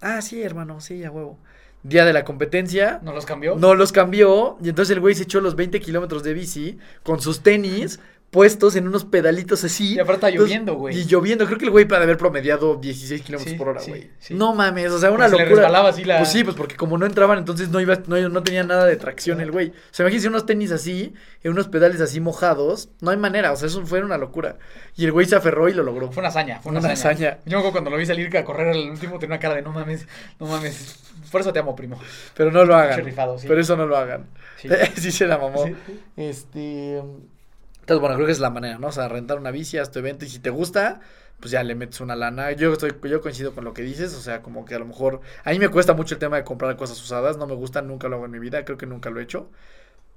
Ah, 0.00 0.22
sí, 0.22 0.42
hermano, 0.42 0.80
sí, 0.80 1.04
a 1.04 1.10
huevo. 1.10 1.38
Día 1.82 2.04
de 2.04 2.12
la 2.12 2.24
competencia, 2.24 2.98
¿No 3.02 3.12
los 3.12 3.26
cambió? 3.26 3.54
no 3.56 3.74
los 3.76 3.92
cambió, 3.92 4.56
y 4.60 4.70
entonces 4.70 4.92
el 4.94 5.00
güey 5.00 5.14
se 5.14 5.22
echó 5.24 5.40
los 5.40 5.54
20 5.54 5.78
kilómetros 5.78 6.24
de 6.24 6.32
bici 6.34 6.78
con 7.04 7.20
sus 7.20 7.42
tenis 7.42 8.00
puestos 8.36 8.76
en 8.76 8.86
unos 8.86 9.06
pedalitos 9.06 9.64
así. 9.64 9.94
Y 9.94 9.98
aparte 9.98 10.26
está 10.26 10.30
lloviendo, 10.30 10.74
güey. 10.74 10.94
Y 10.94 11.06
lloviendo, 11.06 11.46
creo 11.46 11.56
que 11.56 11.64
el 11.64 11.70
güey 11.70 11.86
puede 11.86 12.02
haber 12.02 12.18
promediado 12.18 12.76
16 12.76 13.22
kilómetros 13.22 13.50
Sí, 13.50 13.56
por 13.58 13.68
hora, 13.70 13.80
güey. 13.88 14.10
sí. 14.18 14.34
No 14.34 14.54
mames, 14.54 14.90
o 14.92 14.98
sea, 14.98 15.10
una 15.10 15.24
Porque 15.30 15.44
se 15.44 15.50
le 15.54 15.56
locura. 15.62 15.88
así 15.88 16.04
la- 16.04 16.18
Pues 16.18 16.28
sí, 16.32 16.44
pues 16.44 16.54
porque 16.54 16.76
como 16.76 16.98
no 16.98 17.06
entraban, 17.06 17.38
entonces 17.38 17.70
no 17.70 17.80
iba, 17.80 17.96
no, 18.06 18.28
no 18.28 18.42
tenía 18.42 18.62
nada 18.62 18.84
de 18.84 18.96
tracción 18.96 19.40
el 19.40 19.50
güey. 19.52 19.68
O 19.70 19.72
sea, 19.90 20.04
imagínense 20.04 20.28
unos 20.28 20.44
tenis 20.44 20.70
así, 20.70 21.14
en 21.42 21.52
unos 21.52 21.68
pedales 21.68 22.02
así 22.02 22.20
mojados, 22.20 22.90
no 23.00 23.10
hay 23.10 23.16
manera, 23.16 23.52
o 23.52 23.56
sea, 23.56 23.68
eso 23.68 23.86
fue 23.86 24.02
una 24.02 24.18
locura. 24.18 24.58
Y 24.96 25.06
el 25.06 25.12
güey 25.12 25.24
se 25.24 25.34
aferró 25.36 25.70
y 25.70 25.72
lo 25.72 25.82
logró. 25.82 26.12
Fue 26.12 26.20
una 26.20 26.28
hazaña, 26.28 26.60
fue 26.60 26.72
una, 26.72 26.80
Una 26.80 26.90
hazaña. 26.92 27.12
hazaña. 27.30 27.38
Yo 27.46 27.52
me 27.52 27.56
acuerdo 27.60 27.72
cuando 27.72 27.90
lo 27.90 27.96
vi 27.96 28.04
salir 28.04 28.36
a 28.36 28.44
correr 28.44 28.68
al 28.68 28.90
último 28.90 29.18
tenía 29.18 29.36
una 29.36 29.40
cara 29.40 29.54
de 29.54 29.62
no 29.62 29.72
mames, 29.72 30.06
no 30.38 30.46
mames. 30.46 30.98
Por 31.32 31.40
eso 31.40 31.54
te 31.54 31.58
amo, 31.60 31.74
primo. 31.74 31.98
Pero 32.36 32.52
no 32.52 32.66
lo 32.66 32.76
hagan. 32.76 33.02
Rifado. 33.02 33.36
Pero 33.40 33.58
eso 33.58 33.76
no 33.78 33.86
lo 33.86 33.96
hagan. 33.96 34.26
Sí. 34.60 34.68
Sí, 34.96 35.10
se 35.10 35.26
la 35.26 35.38
mamó. 35.38 35.64
Este. 36.18 37.02
Entonces, 37.86 38.00
bueno, 38.00 38.16
creo 38.16 38.26
que 38.26 38.32
es 38.32 38.40
la 38.40 38.50
manera, 38.50 38.78
¿no? 38.78 38.88
O 38.88 38.92
sea, 38.92 39.06
rentar 39.06 39.38
una 39.38 39.52
bici 39.52 39.78
a 39.78 39.84
tu 39.84 40.00
evento 40.00 40.24
y 40.24 40.28
si 40.28 40.40
te 40.40 40.50
gusta, 40.50 40.98
pues 41.38 41.52
ya 41.52 41.62
le 41.62 41.76
metes 41.76 42.00
una 42.00 42.16
lana. 42.16 42.50
Yo 42.50 42.72
estoy, 42.72 42.92
yo 43.04 43.20
coincido 43.20 43.54
con 43.54 43.62
lo 43.62 43.74
que 43.74 43.82
dices, 43.82 44.12
o 44.14 44.20
sea, 44.20 44.42
como 44.42 44.64
que 44.64 44.74
a 44.74 44.80
lo 44.80 44.86
mejor. 44.86 45.20
A 45.44 45.50
mí 45.50 45.60
me 45.60 45.68
cuesta 45.68 45.94
mucho 45.94 46.16
el 46.16 46.18
tema 46.18 46.34
de 46.34 46.42
comprar 46.42 46.76
cosas 46.76 47.00
usadas, 47.00 47.36
no 47.36 47.46
me 47.46 47.54
gusta, 47.54 47.82
nunca 47.82 48.08
lo 48.08 48.16
hago 48.16 48.24
en 48.24 48.32
mi 48.32 48.40
vida, 48.40 48.64
creo 48.64 48.76
que 48.76 48.86
nunca 48.86 49.10
lo 49.10 49.20
he 49.20 49.22
hecho. 49.22 49.50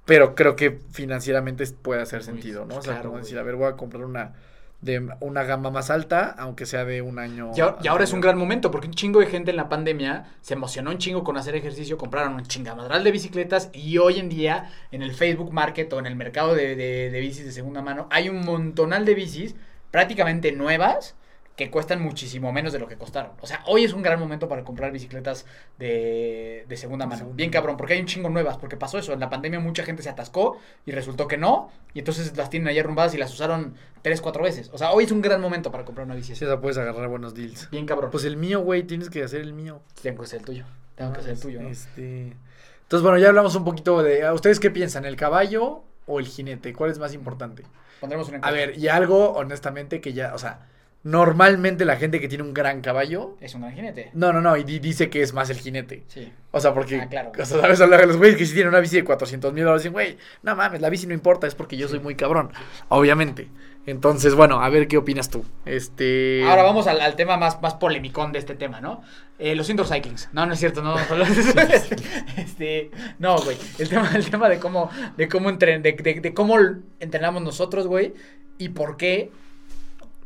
Pero 0.06 0.34
creo 0.34 0.56
que 0.56 0.80
financieramente 0.92 1.64
puede 1.68 2.02
hacer 2.02 2.24
sentido, 2.24 2.66
¿no? 2.66 2.78
O 2.78 2.82
sea, 2.82 2.94
claro, 2.94 3.10
como 3.10 3.22
decir, 3.22 3.38
a 3.38 3.44
ver, 3.44 3.54
voy 3.56 3.68
a 3.72 3.76
comprar 3.76 4.04
una 4.04 4.34
de 4.82 5.10
una 5.20 5.44
gama 5.44 5.70
más 5.72 5.90
alta, 5.90 6.34
aunque 6.38 6.66
sea 6.66 6.86
de 6.86 7.02
un 7.02 7.20
año. 7.20 7.52
Y 7.56 7.60
ahora, 7.60 7.78
y 7.84 7.88
ahora 7.90 8.04
es 8.06 8.14
un 8.14 8.22
gran 8.22 8.38
momento 8.38 8.72
porque 8.72 8.88
un 8.88 8.94
chingo 8.94 9.20
de 9.20 9.26
gente 9.26 9.52
en 9.52 9.58
la 9.58 9.68
pandemia 9.68 10.26
se 10.42 10.54
emocionó 10.54 10.92
un 10.92 10.98
chingo 11.00 11.24
con 11.26 11.36
hacer 11.36 11.54
ejercicio, 11.56 11.98
compraron 11.98 12.34
un 12.36 12.44
chingamadral 12.46 13.04
de 13.04 13.12
bicicletas 13.12 13.70
y 13.74 13.98
hoy 13.98 14.20
en 14.20 14.30
día 14.30 14.72
en 14.92 15.02
el 15.02 15.14
Facebook 15.14 15.52
Market 15.52 15.92
o 15.92 16.00
en 16.00 16.06
el 16.06 16.16
mercado 16.16 16.56
de, 16.56 16.78
de- 16.78 17.10
de 17.12 17.20
bicis 17.20 17.44
de 17.46 17.52
segunda 17.52 17.82
mano 17.82 18.08
hay 18.10 18.30
un 18.30 18.46
montonal 18.46 19.04
de 19.04 19.16
bicis 19.16 19.56
prácticamente 19.92 20.52
nuevas 20.54 21.16
que 21.60 21.70
cuestan 21.70 22.02
muchísimo 22.02 22.54
menos 22.54 22.72
de 22.72 22.80
lo 22.80 22.88
que 22.88 22.96
costaron. 22.96 23.34
O 23.42 23.46
sea, 23.46 23.62
hoy 23.68 23.84
es 23.84 23.92
un 23.92 24.02
gran 24.02 24.18
momento 24.18 24.48
para 24.48 24.64
comprar 24.64 24.94
bicicletas 24.94 25.46
de, 25.78 26.64
de 26.70 26.78
segunda 26.78 27.06
mano. 27.06 27.32
Bien 27.34 27.50
cabrón, 27.50 27.76
porque 27.76 27.96
hay 27.96 28.00
un 28.00 28.06
chingo 28.06 28.30
nuevas, 28.30 28.58
porque 28.58 28.78
pasó 28.78 28.98
eso. 28.98 29.12
En 29.12 29.20
la 29.20 29.30
pandemia 29.30 29.60
mucha 29.60 29.84
gente 29.84 30.02
se 30.02 30.08
atascó 30.10 30.58
y 30.86 30.92
resultó 30.94 31.28
que 31.28 31.36
no, 31.36 31.70
y 31.94 32.00
entonces 32.00 32.36
las 32.38 32.50
tienen 32.50 32.70
ahí 32.70 32.80
arrumbadas 32.80 33.14
y 33.14 33.18
las 33.18 33.34
usaron 33.34 33.76
tres, 34.02 34.22
cuatro 34.22 34.42
veces. 34.42 34.70
O 34.72 34.78
sea, 34.78 34.92
hoy 34.92 35.04
es 35.04 35.12
un 35.12 35.22
gran 35.22 35.42
momento 35.42 35.70
para 35.70 35.84
comprar 35.84 36.06
una 36.06 36.16
bici. 36.16 36.34
Sí, 36.34 36.46
sea, 36.46 36.62
puedes 36.62 36.78
agarrar 36.78 37.10
buenos 37.10 37.36
deals. 37.36 37.70
Bien 37.72 37.86
cabrón. 37.86 38.10
Pues 38.10 38.24
el 38.24 38.38
mío, 38.38 38.62
güey, 38.62 38.84
tienes 38.84 39.10
que 39.10 39.22
hacer 39.22 39.42
el 39.42 39.52
mío. 39.52 39.82
Tengo 40.02 40.22
que 40.22 40.28
ser 40.28 40.40
el 40.40 40.46
tuyo. 40.46 40.66
Tengo 40.96 41.12
que 41.12 41.22
ser 41.22 41.32
el 41.32 41.40
tuyo, 41.42 41.62
¿no? 41.62 41.68
Este. 41.68 42.38
Entonces, 42.84 43.04
bueno, 43.04 43.18
ya 43.18 43.28
hablamos 43.28 43.54
un 43.56 43.66
poquito 43.66 44.02
de. 44.02 44.24
¿a 44.24 44.34
¿Ustedes 44.34 44.62
qué 44.62 44.72
piensan? 44.72 45.04
¿El 45.04 45.18
caballo 45.18 45.84
o 46.08 46.20
el 46.20 46.26
jinete? 46.26 46.72
¿Cuál 46.74 46.92
es 46.92 47.00
más 47.00 47.14
importante? 47.14 47.64
Pondremos 48.00 48.30
una 48.30 48.38
A 48.38 48.40
encuesta. 48.40 48.58
ver, 48.68 48.80
y 48.80 48.88
algo, 48.88 49.34
honestamente, 49.34 50.00
que 50.00 50.14
ya, 50.14 50.34
o 50.34 50.38
sea, 50.38 50.68
normalmente 51.04 51.86
la 51.86 51.96
gente 51.96 52.20
que 52.20 52.28
tiene 52.28 52.44
un 52.44 52.54
gran 52.54 52.82
caballo. 52.82 53.38
Es 53.40 53.56
un 53.56 53.62
gran 53.62 53.74
jinete. 53.74 54.12
No, 54.14 54.34
no, 54.34 54.42
no, 54.42 54.58
y 54.58 54.64
di- 54.64 54.80
dice 54.80 55.10
que 55.10 55.22
es 55.22 55.34
más 55.34 55.50
el 55.50 55.58
jinete. 55.58 56.04
Sí. 56.08 56.32
O 56.52 56.60
sea, 56.60 56.74
porque, 56.74 57.00
Ah, 57.02 57.08
claro. 57.08 57.32
o 57.40 57.46
sea, 57.46 57.62
¿sabes? 57.62 57.80
Los 57.80 58.18
güeyes 58.18 58.38
que 58.38 58.46
si 58.46 58.54
tienen 58.54 58.70
una 58.70 58.80
bici 58.80 58.96
de 58.98 59.04
400 59.04 59.54
mil 59.54 59.64
dólares 59.64 59.84
dicen, 59.84 59.94
güey, 59.94 60.18
no 60.44 60.56
mames, 60.56 60.82
la 60.82 60.90
bici 60.90 61.08
no 61.08 61.14
importa, 61.14 61.48
es 61.48 61.56
porque 61.56 61.78
yo 61.78 61.88
soy 61.88 62.00
muy 62.00 62.16
cabrón. 62.16 62.52
Obviamente. 62.90 63.48
Entonces, 63.86 64.36
bueno, 64.36 64.62
a 64.62 64.70
ver 64.70 64.88
qué 64.88 64.98
opinas 64.98 65.30
tú. 65.30 65.46
Este. 65.66 66.44
Ahora 66.48 66.64
vamos 66.64 66.86
al, 66.86 67.00
al 67.02 67.16
tema 67.16 67.38
más, 67.38 67.60
más 67.62 67.76
polemicón 67.76 68.32
de 68.34 68.40
este 68.40 68.54
tema, 68.56 68.82
¿no? 68.82 69.02
Eh, 69.40 69.56
los 69.56 69.70
indoor 69.70 69.88
cyclings. 69.88 70.30
No, 70.34 70.46
no 70.46 70.54
es 70.54 70.60
cierto, 70.60 70.84
no. 70.84 70.96
este, 72.38 72.92
no, 73.20 73.38
güey. 73.42 73.58
El 73.78 73.90
tema, 73.90 74.12
el 74.16 74.30
tema 74.30 74.50
de 74.50 74.60
cómo, 74.60 74.90
de 75.18 75.28
cómo 75.28 75.50
entren, 75.50 75.82
de, 75.82 75.94
de- 75.94 76.20
de 76.20 76.34
cómo 76.34 76.58
entrenamos 77.00 77.42
nosotros, 77.42 77.88
güey. 77.88 78.14
Y 78.58 78.70
por 78.70 78.98
qué. 78.98 79.32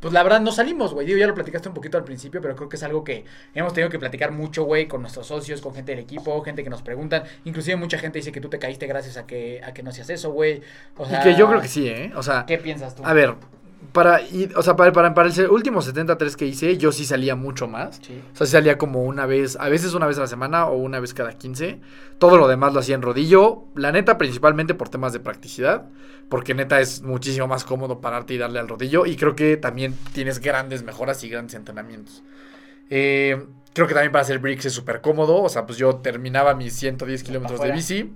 Pues 0.04 0.14
la 0.14 0.22
verdad 0.22 0.41
no 0.41 0.51
salimos, 0.51 0.93
güey. 0.93 1.08
Digo, 1.08 1.18
ya 1.18 1.28
lo 1.28 1.34
platicaste 1.34 1.70
un 1.70 1.74
poquito 1.74 1.97
al 1.97 2.04
principio, 2.04 2.41
pero 2.41 2.58
creo 2.58 2.68
que 2.68 2.76
es 2.76 2.84
algo 2.84 3.06
que 3.06 3.24
hemos 3.54 3.74
tenido 3.74 3.89
que 3.89 3.97
platicar 3.97 4.34
mucho, 4.34 4.66
güey, 4.66 4.86
con 4.86 4.99
nuestros 4.99 5.28
socios, 5.28 5.62
con 5.62 5.74
gente 5.74 5.93
del 5.93 5.99
equipo, 6.01 6.41
gente 6.41 6.62
que 6.62 6.70
nos 6.70 6.82
preguntan. 6.82 7.24
Inclusive 7.45 7.78
mucha 7.78 7.97
gente 7.97 8.20
dice 8.20 8.34
que 8.34 8.41
tú 8.41 8.49
te 8.49 8.60
caíste 8.60 8.86
gracias 8.86 9.16
a 9.16 9.26
que, 9.26 9.62
a 9.64 9.74
que 9.74 9.82
no 9.82 9.91
hacías 9.91 10.10
eso, 10.10 10.32
güey. 10.32 10.62
O 10.97 11.06
Y 11.06 11.10
sea, 11.10 11.22
que 11.22 11.36
yo 11.36 11.47
creo 11.47 11.62
que 11.62 11.70
sí, 11.70 11.88
¿eh? 11.88 12.12
O 12.18 12.22
sea, 12.22 12.45
¿Qué 12.45 12.58
piensas 12.58 12.95
tú? 12.95 13.04
a 13.06 13.14
ver, 13.14 13.36
para, 13.91 14.21
o 14.55 14.61
sea, 14.61 14.75
para, 14.75 14.91
para, 14.91 15.13
para 15.13 15.29
el 15.29 15.49
último 15.49 15.81
73 15.81 16.38
que 16.38 16.45
hice, 16.45 16.77
yo 16.77 16.91
sí 16.91 17.05
salía 17.05 17.36
mucho 17.36 17.67
más. 17.67 17.99
Sí. 18.01 18.21
O 18.34 18.36
sea, 18.36 18.47
sí 18.47 18.51
salía 18.53 18.77
como 18.77 19.03
una 19.03 19.25
vez, 19.25 19.57
a 19.59 19.69
veces 19.69 19.93
una 19.93 20.07
vez 20.07 20.17
a 20.17 20.21
la 20.21 20.27
semana 20.27 20.67
o 20.67 20.77
una 20.77 20.99
vez 20.99 21.13
cada 21.13 21.34
15. 21.34 21.79
Todo 22.17 22.38
lo 22.38 22.47
demás 22.47 22.73
lo 22.73 22.79
hacía 22.79 22.95
en 22.95 23.01
rodillo. 23.01 23.65
La 23.75 23.91
neta, 23.91 24.17
principalmente 24.17 24.73
por 24.73 24.89
temas 24.89 25.13
de 25.13 25.19
practicidad. 25.19 25.89
Porque 26.29 26.53
neta 26.53 26.79
es 26.79 27.01
muchísimo 27.01 27.47
más 27.47 27.63
cómodo 27.63 27.99
pararte 28.01 28.34
y 28.34 28.38
darle 28.38 28.59
al 28.59 28.67
rodillo. 28.67 29.05
Y 29.05 29.15
creo 29.15 29.36
que 29.36 29.57
también 29.57 29.95
tienes 30.13 30.39
grandes 30.39 30.84
mejoras 30.84 31.23
y 31.23 31.29
grandes 31.29 31.55
entrenamientos. 31.55 32.23
Eh, 32.89 33.45
creo 33.73 33.88
que 33.88 33.93
también 33.93 34.11
para 34.11 34.21
hacer 34.21 34.39
bricks 34.39 34.65
es 34.65 34.73
súper 34.73 35.01
cómodo. 35.01 35.41
O 35.41 35.49
sea, 35.49 35.65
pues 35.65 35.77
yo 35.77 35.97
terminaba 35.97 36.53
mis 36.55 36.73
110 36.73 37.23
kilómetros 37.23 37.61
de 37.61 37.71
bici. 37.71 38.13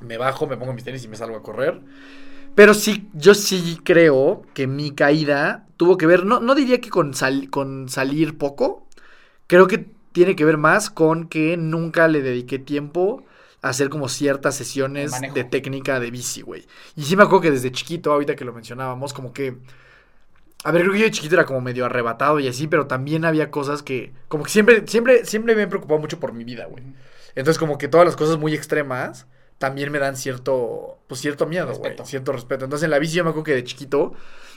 Me 0.00 0.16
bajo, 0.16 0.46
me 0.46 0.56
pongo 0.56 0.72
mis 0.72 0.84
tenis 0.84 1.04
y 1.04 1.08
me 1.08 1.16
salgo 1.16 1.36
a 1.36 1.42
correr. 1.42 1.80
Pero 2.54 2.74
sí, 2.74 3.08
yo 3.14 3.34
sí 3.34 3.78
creo 3.84 4.42
que 4.54 4.66
mi 4.66 4.90
caída 4.92 5.66
tuvo 5.76 5.96
que 5.96 6.06
ver, 6.06 6.24
no, 6.26 6.40
no 6.40 6.54
diría 6.54 6.80
que 6.80 6.90
con, 6.90 7.14
sal- 7.14 7.50
con 7.50 7.88
salir 7.88 8.36
poco, 8.36 8.86
creo 9.46 9.68
que 9.68 9.86
tiene 10.12 10.36
que 10.36 10.44
ver 10.44 10.58
más 10.58 10.90
con 10.90 11.28
que 11.28 11.56
nunca 11.56 12.08
le 12.08 12.22
dediqué 12.22 12.58
tiempo 12.58 13.24
a 13.62 13.70
hacer 13.70 13.90
como 13.90 14.08
ciertas 14.08 14.56
sesiones 14.56 15.12
manejo. 15.12 15.34
de 15.34 15.44
técnica 15.44 16.00
de 16.00 16.10
bici, 16.10 16.42
güey. 16.42 16.66
Y 16.96 17.04
sí 17.04 17.16
me 17.16 17.24
acuerdo 17.24 17.42
que 17.42 17.50
desde 17.52 17.72
chiquito, 17.72 18.12
ahorita 18.12 18.36
que 18.36 18.44
lo 18.44 18.52
mencionábamos, 18.54 19.12
como 19.12 19.32
que... 19.32 19.58
A 20.64 20.72
ver, 20.72 20.82
creo 20.82 20.92
que 20.92 20.98
yo 20.98 21.04
de 21.04 21.10
chiquito 21.12 21.36
era 21.36 21.46
como 21.46 21.60
medio 21.60 21.84
arrebatado 21.86 22.40
y 22.40 22.48
así, 22.48 22.66
pero 22.66 22.86
también 22.86 23.24
había 23.24 23.50
cosas 23.50 23.82
que... 23.82 24.12
Como 24.28 24.44
que 24.44 24.50
siempre, 24.50 24.86
siempre, 24.86 25.24
siempre 25.24 25.54
me 25.54 25.62
he 25.62 25.66
preocupado 25.68 26.00
mucho 26.00 26.18
por 26.18 26.32
mi 26.32 26.44
vida, 26.44 26.66
güey. 26.66 26.84
Entonces 27.36 27.58
como 27.58 27.78
que 27.78 27.88
todas 27.88 28.06
las 28.06 28.16
cosas 28.16 28.38
muy 28.38 28.54
extremas 28.54 29.26
también 29.58 29.90
me 29.90 29.98
dan 29.98 30.16
cierto, 30.16 30.98
pues 31.06 31.20
cierto 31.20 31.46
miedo, 31.46 31.74
güey. 31.74 31.96
Cierto 32.04 32.32
respeto. 32.32 32.64
Entonces 32.64 32.84
en 32.84 32.90
la 32.90 32.98
bici 32.98 33.16
yo 33.16 33.24
me 33.24 33.30
acuerdo 33.30 33.44
que 33.44 33.54
de 33.54 33.64
chiquito 33.64 34.14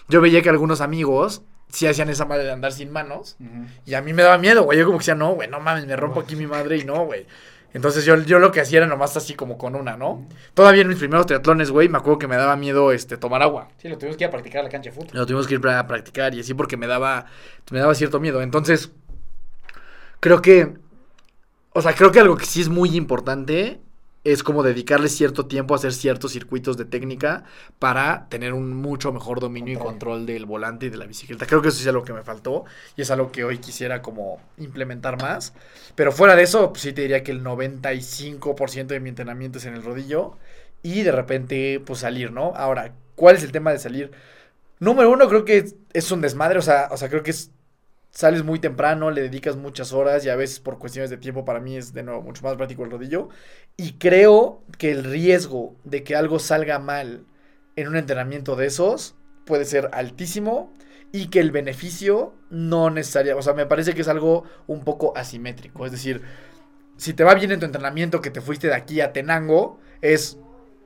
yo 0.07 0.21
veía 0.21 0.41
que 0.41 0.49
algunos 0.49 0.81
amigos 0.81 1.41
sí 1.69 1.87
hacían 1.87 2.09
esa 2.09 2.25
madre 2.25 2.43
de 2.43 2.51
andar 2.51 2.71
sin 2.71 2.91
manos. 2.91 3.37
Y 3.85 3.95
a 3.95 4.01
mí 4.01 4.13
me 4.13 4.23
daba 4.23 4.37
miedo, 4.37 4.63
güey. 4.63 4.77
Yo 4.77 4.85
como 4.85 4.97
que 4.97 5.01
decía, 5.01 5.15
no, 5.15 5.33
güey, 5.33 5.49
no 5.49 5.59
mames, 5.59 5.85
me 5.85 5.95
rompo 5.95 6.19
aquí 6.19 6.35
mi 6.35 6.47
madre 6.47 6.77
y 6.77 6.83
no, 6.83 7.05
güey. 7.05 7.25
Entonces 7.73 8.03
yo, 8.03 8.17
yo 8.17 8.39
lo 8.39 8.51
que 8.51 8.59
hacía 8.59 8.79
era 8.79 8.87
nomás 8.87 9.15
así 9.15 9.33
como 9.33 9.57
con 9.57 9.75
una, 9.75 9.95
¿no? 9.95 10.27
Todavía 10.53 10.81
en 10.81 10.89
mis 10.89 10.97
primeros 10.97 11.25
triatlones, 11.25 11.71
güey, 11.71 11.87
me 11.87 11.97
acuerdo 11.97 12.19
que 12.19 12.27
me 12.27 12.35
daba 12.35 12.57
miedo 12.57 12.91
este 12.91 13.15
tomar 13.15 13.41
agua. 13.41 13.69
Sí, 13.77 13.87
lo 13.87 13.97
tuvimos 13.97 14.17
que 14.17 14.25
ir 14.25 14.27
a 14.27 14.31
practicar 14.31 14.59
a 14.59 14.63
la 14.65 14.69
cancha 14.69 14.89
de 14.89 14.95
fútbol. 14.95 15.11
Lo 15.13 15.25
tuvimos 15.25 15.47
que 15.47 15.55
ir 15.55 15.67
a 15.67 15.87
practicar 15.87 16.35
y 16.35 16.41
así 16.41 16.53
porque 16.53 16.75
me 16.75 16.87
daba, 16.87 17.27
me 17.71 17.79
daba 17.79 17.95
cierto 17.95 18.19
miedo. 18.19 18.41
Entonces, 18.41 18.91
creo 20.19 20.41
que, 20.41 20.73
o 21.71 21.81
sea, 21.81 21.93
creo 21.93 22.11
que 22.11 22.19
algo 22.19 22.35
que 22.35 22.45
sí 22.45 22.59
es 22.59 22.67
muy 22.67 22.97
importante 22.97 23.79
es 24.23 24.43
como 24.43 24.61
dedicarle 24.61 25.09
cierto 25.09 25.47
tiempo 25.47 25.73
a 25.73 25.77
hacer 25.77 25.93
ciertos 25.93 26.31
circuitos 26.31 26.77
de 26.77 26.85
técnica 26.85 27.43
para 27.79 28.27
tener 28.29 28.53
un 28.53 28.75
mucho 28.75 29.11
mejor 29.11 29.39
dominio 29.39 29.73
y 29.73 29.77
control 29.77 30.25
del 30.27 30.45
volante 30.45 30.85
y 30.85 30.89
de 30.89 30.97
la 30.97 31.07
bicicleta. 31.07 31.47
Creo 31.47 31.61
que 31.61 31.69
eso 31.69 31.81
es 31.81 31.87
algo 31.87 32.03
que 32.03 32.13
me 32.13 32.21
faltó 32.21 32.65
y 32.95 33.01
es 33.01 33.09
algo 33.09 33.31
que 33.31 33.43
hoy 33.43 33.57
quisiera 33.57 34.01
como 34.01 34.39
implementar 34.57 35.19
más. 35.19 35.53
Pero 35.95 36.11
fuera 36.11 36.35
de 36.35 36.43
eso, 36.43 36.69
pues 36.69 36.83
sí 36.83 36.93
te 36.93 37.01
diría 37.01 37.23
que 37.23 37.31
el 37.31 37.43
95% 37.43 38.87
de 38.87 38.99
mi 38.99 39.09
entrenamiento 39.09 39.57
es 39.57 39.65
en 39.65 39.73
el 39.73 39.83
rodillo 39.83 40.37
y 40.83 41.01
de 41.01 41.11
repente 41.11 41.81
pues 41.83 41.99
salir, 41.99 42.31
¿no? 42.31 42.53
Ahora, 42.55 42.93
¿cuál 43.15 43.35
es 43.35 43.43
el 43.43 43.51
tema 43.51 43.71
de 43.71 43.79
salir? 43.79 44.11
Número 44.79 45.11
uno, 45.11 45.27
creo 45.29 45.45
que 45.45 45.57
es, 45.57 45.75
es 45.93 46.11
un 46.11 46.21
desmadre, 46.21 46.59
o 46.59 46.61
sea, 46.63 46.89
o 46.91 46.97
sea, 46.97 47.09
creo 47.09 47.23
que 47.23 47.31
es, 47.31 47.51
sales 48.11 48.43
muy 48.43 48.59
temprano, 48.59 49.09
le 49.09 49.21
dedicas 49.21 49.55
muchas 49.55 49.93
horas 49.93 50.25
y 50.25 50.29
a 50.29 50.35
veces 50.35 50.59
por 50.59 50.77
cuestiones 50.77 51.09
de 51.09 51.17
tiempo 51.17 51.45
para 51.45 51.59
mí 51.59 51.77
es 51.77 51.93
de 51.93 52.03
nuevo 52.03 52.21
mucho 52.21 52.43
más 52.43 52.55
práctico 52.55 52.83
el 52.83 52.91
rodillo. 52.91 53.29
Y 53.77 53.93
creo 53.93 54.63
que 54.77 54.91
el 54.91 55.03
riesgo 55.03 55.75
de 55.83 56.03
que 56.03 56.15
algo 56.15 56.37
salga 56.39 56.77
mal 56.77 57.25
en 57.75 57.87
un 57.87 57.95
entrenamiento 57.95 58.55
de 58.55 58.67
esos 58.67 59.15
puede 59.45 59.65
ser 59.65 59.89
altísimo 59.93 60.73
y 61.11 61.27
que 61.27 61.39
el 61.39 61.51
beneficio 61.51 62.33
no 62.49 62.89
necesariamente, 62.89 63.39
o 63.39 63.41
sea, 63.41 63.53
me 63.53 63.65
parece 63.65 63.93
que 63.93 64.01
es 64.01 64.07
algo 64.07 64.43
un 64.67 64.83
poco 64.83 65.17
asimétrico. 65.17 65.85
Es 65.85 65.91
decir, 65.91 66.21
si 66.97 67.13
te 67.13 67.23
va 67.23 67.33
bien 67.33 67.51
en 67.51 67.59
tu 67.59 67.65
entrenamiento 67.65 68.21
que 68.21 68.29
te 68.29 68.41
fuiste 68.41 68.67
de 68.67 68.75
aquí 68.75 69.01
a 69.01 69.13
Tenango, 69.13 69.79
es 70.01 70.37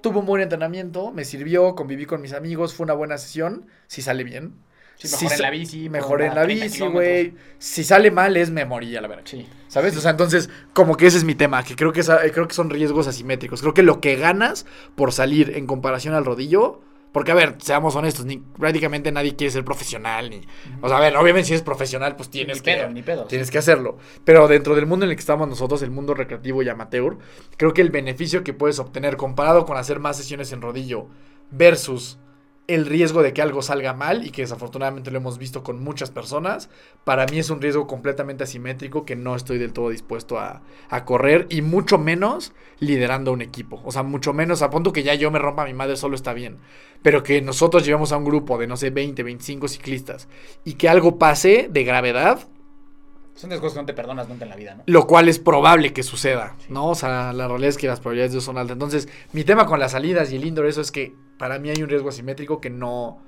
tuve 0.02 0.20
un 0.20 0.26
buen 0.26 0.42
entrenamiento, 0.42 1.12
me 1.12 1.26
sirvió, 1.26 1.76
conviví 1.76 2.06
con 2.06 2.22
mis 2.22 2.34
amigos, 2.34 2.76
fue 2.76 2.84
una 2.86 2.94
buena 2.94 3.18
sesión, 3.18 3.68
si 3.88 4.02
sale 4.02 4.24
bien. 4.24 4.54
Sí, 4.98 5.08
mejor 5.26 5.34
en 5.34 5.42
la 5.42 5.50
bici, 5.52 5.90
Mejor 5.90 6.22
en 6.22 6.36
la 6.36 6.44
30 6.46 6.64
bici, 6.66 6.88
güey. 6.88 7.34
Si 7.58 7.84
sale 7.84 8.12
mal 8.12 8.36
es 8.38 8.50
me 8.50 8.66
morí 8.66 8.96
a 8.96 9.02
la 9.02 9.08
verga. 9.08 9.24
Sí. 9.26 9.46
¿Sabes? 9.68 9.96
O 9.98 10.02
sea, 10.02 10.12
entonces, 10.12 10.50
como 10.74 10.96
que 10.96 11.06
ese 11.08 11.18
es 11.18 11.24
mi 11.26 11.36
tema, 11.36 11.64
que 11.64 11.76
creo 11.76 11.92
que, 11.92 12.00
esa- 12.00 12.22
creo 12.32 12.48
que 12.48 12.54
son 12.54 12.70
riesgos 12.70 13.08
asimétricos. 13.08 13.62
Creo 13.62 13.74
que 13.74 13.84
lo 13.84 14.00
que 14.00 14.16
ganas 14.16 14.66
por 14.96 15.12
salir 15.12 15.54
en 15.58 15.68
comparación 15.68 16.14
al 16.14 16.24
rodillo, 16.24 16.82
porque 17.12 17.32
a 17.32 17.36
ver, 17.36 17.56
seamos 17.60 17.96
honestos, 17.96 18.26
ni, 18.26 18.38
prácticamente 18.38 19.12
nadie 19.12 19.36
quiere 19.36 19.52
ser 19.52 19.64
profesional, 19.66 20.30
ni... 20.30 20.42
O 20.82 20.88
sea, 20.88 20.98
a 20.98 21.00
ver, 21.02 21.16
obviamente 21.18 21.48
si 21.48 21.54
eres 21.54 21.64
profesional, 21.64 22.16
pues 22.16 22.30
tienes 22.30 22.58
Ni 22.58 22.64
que... 22.64 22.74
pedo, 22.74 22.90
ni 22.90 23.04
pedo, 23.04 23.26
Tienes 23.26 23.52
que 23.52 23.58
hacerlo. 23.58 23.98
Pero 24.24 24.48
dentro 24.48 24.76
del 24.76 24.86
mundo 24.86 25.06
en 25.06 25.12
el 25.12 25.16
que 25.18 25.22
estamos 25.22 25.48
nosotros, 25.48 25.82
el 25.82 25.92
mundo 25.92 26.14
recreativo 26.14 26.62
y 26.64 26.70
amateur, 26.70 27.18
creo 27.58 27.74
que 27.74 27.82
el 27.82 27.90
beneficio 27.90 28.44
que 28.44 28.54
puedes 28.54 28.80
obtener 28.80 29.18
comparado 29.18 29.66
con 29.66 29.78
hacer 29.78 30.00
más 30.00 30.18
sesiones 30.18 30.52
en 30.54 30.62
rodillo 30.62 31.08
versus 31.52 32.18
el 32.68 32.86
riesgo 32.86 33.22
de 33.22 33.34
que 33.34 33.42
algo 33.42 33.62
salga 33.62 33.94
mal 33.94 34.26
y 34.26 34.32
que 34.32 34.42
desafortunadamente 34.42 35.12
lo 35.12 35.18
hemos 35.18 35.38
visto 35.38 35.64
con 35.64 35.84
muchas 35.84 36.10
personas, 36.10 36.70
para 37.04 37.26
mí 37.28 37.38
es 37.38 37.50
un 37.50 37.62
riesgo 37.62 37.86
completamente 37.86 38.44
asimétrico 38.44 39.06
que 39.06 39.16
no 39.16 39.36
estoy 39.36 39.58
del 39.58 39.74
todo 39.74 39.90
dispuesto 39.90 40.40
a, 40.40 40.62
correr 41.06 41.46
y 41.50 41.62
mucho 41.62 41.98
menos 41.98 42.54
liderando 42.80 43.32
un 43.32 43.42
equipo. 43.42 43.82
O 43.86 43.92
sea, 43.92 44.02
mucho 44.02 44.34
menos, 44.34 44.62
a 44.62 44.70
punto 44.70 44.92
que 44.92 45.04
ya 45.04 45.14
yo 45.14 45.30
me 45.30 45.40
rompa 45.40 45.66
mi 45.66 45.74
madre 45.74 45.96
solo 45.96 46.16
está 46.16 46.34
bien. 46.34 46.58
Pero 47.04 47.22
que 47.22 47.42
nosotros 47.42 47.86
llevemos 47.86 48.12
a 48.12 48.18
un 48.18 48.26
grupo 48.26 48.58
de, 48.58 48.66
no 48.66 48.78
sé, 48.78 48.90
20, 48.90 49.22
25 49.22 49.68
ciclistas 49.68 50.28
y 50.64 50.74
que 50.74 50.90
algo 50.90 51.20
pase 51.20 51.68
de 51.70 51.84
gravedad, 51.84 52.48
Son 53.36 53.50
de 53.50 53.56
las 53.56 53.62
cosas 53.62 53.76
que 53.76 53.82
no 53.82 53.86
te 53.86 53.94
perdonas 53.94 54.28
nunca 54.30 54.44
en 54.46 54.50
la 54.50 54.56
vida, 54.56 54.76
¿no? 54.76 54.84
lo 54.88 55.08
cual 55.08 55.28
es 55.30 55.40
probable 55.40 55.94
que 55.94 56.04
suceda, 56.04 56.56
¿no? 56.70 56.90
O 56.90 56.96
sea, 56.96 57.34
la 57.34 57.48
realidad 57.48 57.70
es 57.70 57.78
que 57.78 57.88
las 57.88 58.00
probabilidades 58.00 58.34
de 58.34 58.42
son 58.42 58.58
altas. 58.58 58.76
Entonces, 58.76 59.10
mi 59.34 59.44
tema 59.44 59.66
con 59.66 59.80
las 59.80 59.94
salidas 59.94 60.32
y 60.32 60.36
el 60.36 60.46
indoor, 60.46 60.68
eso 60.68 60.82
es 60.82 60.92
que 60.92 61.16
para 61.38 61.58
mí 61.58 61.70
hay 61.70 61.82
un 61.82 61.90
riesgo 61.90 62.10
asimétrico 62.10 62.62
que 62.62 62.70
no... 62.70 63.20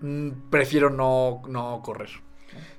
mm, 0.00 0.30
prefiero 0.50 0.90
no, 0.90 1.42
no 1.48 1.80
correr. 1.82 2.10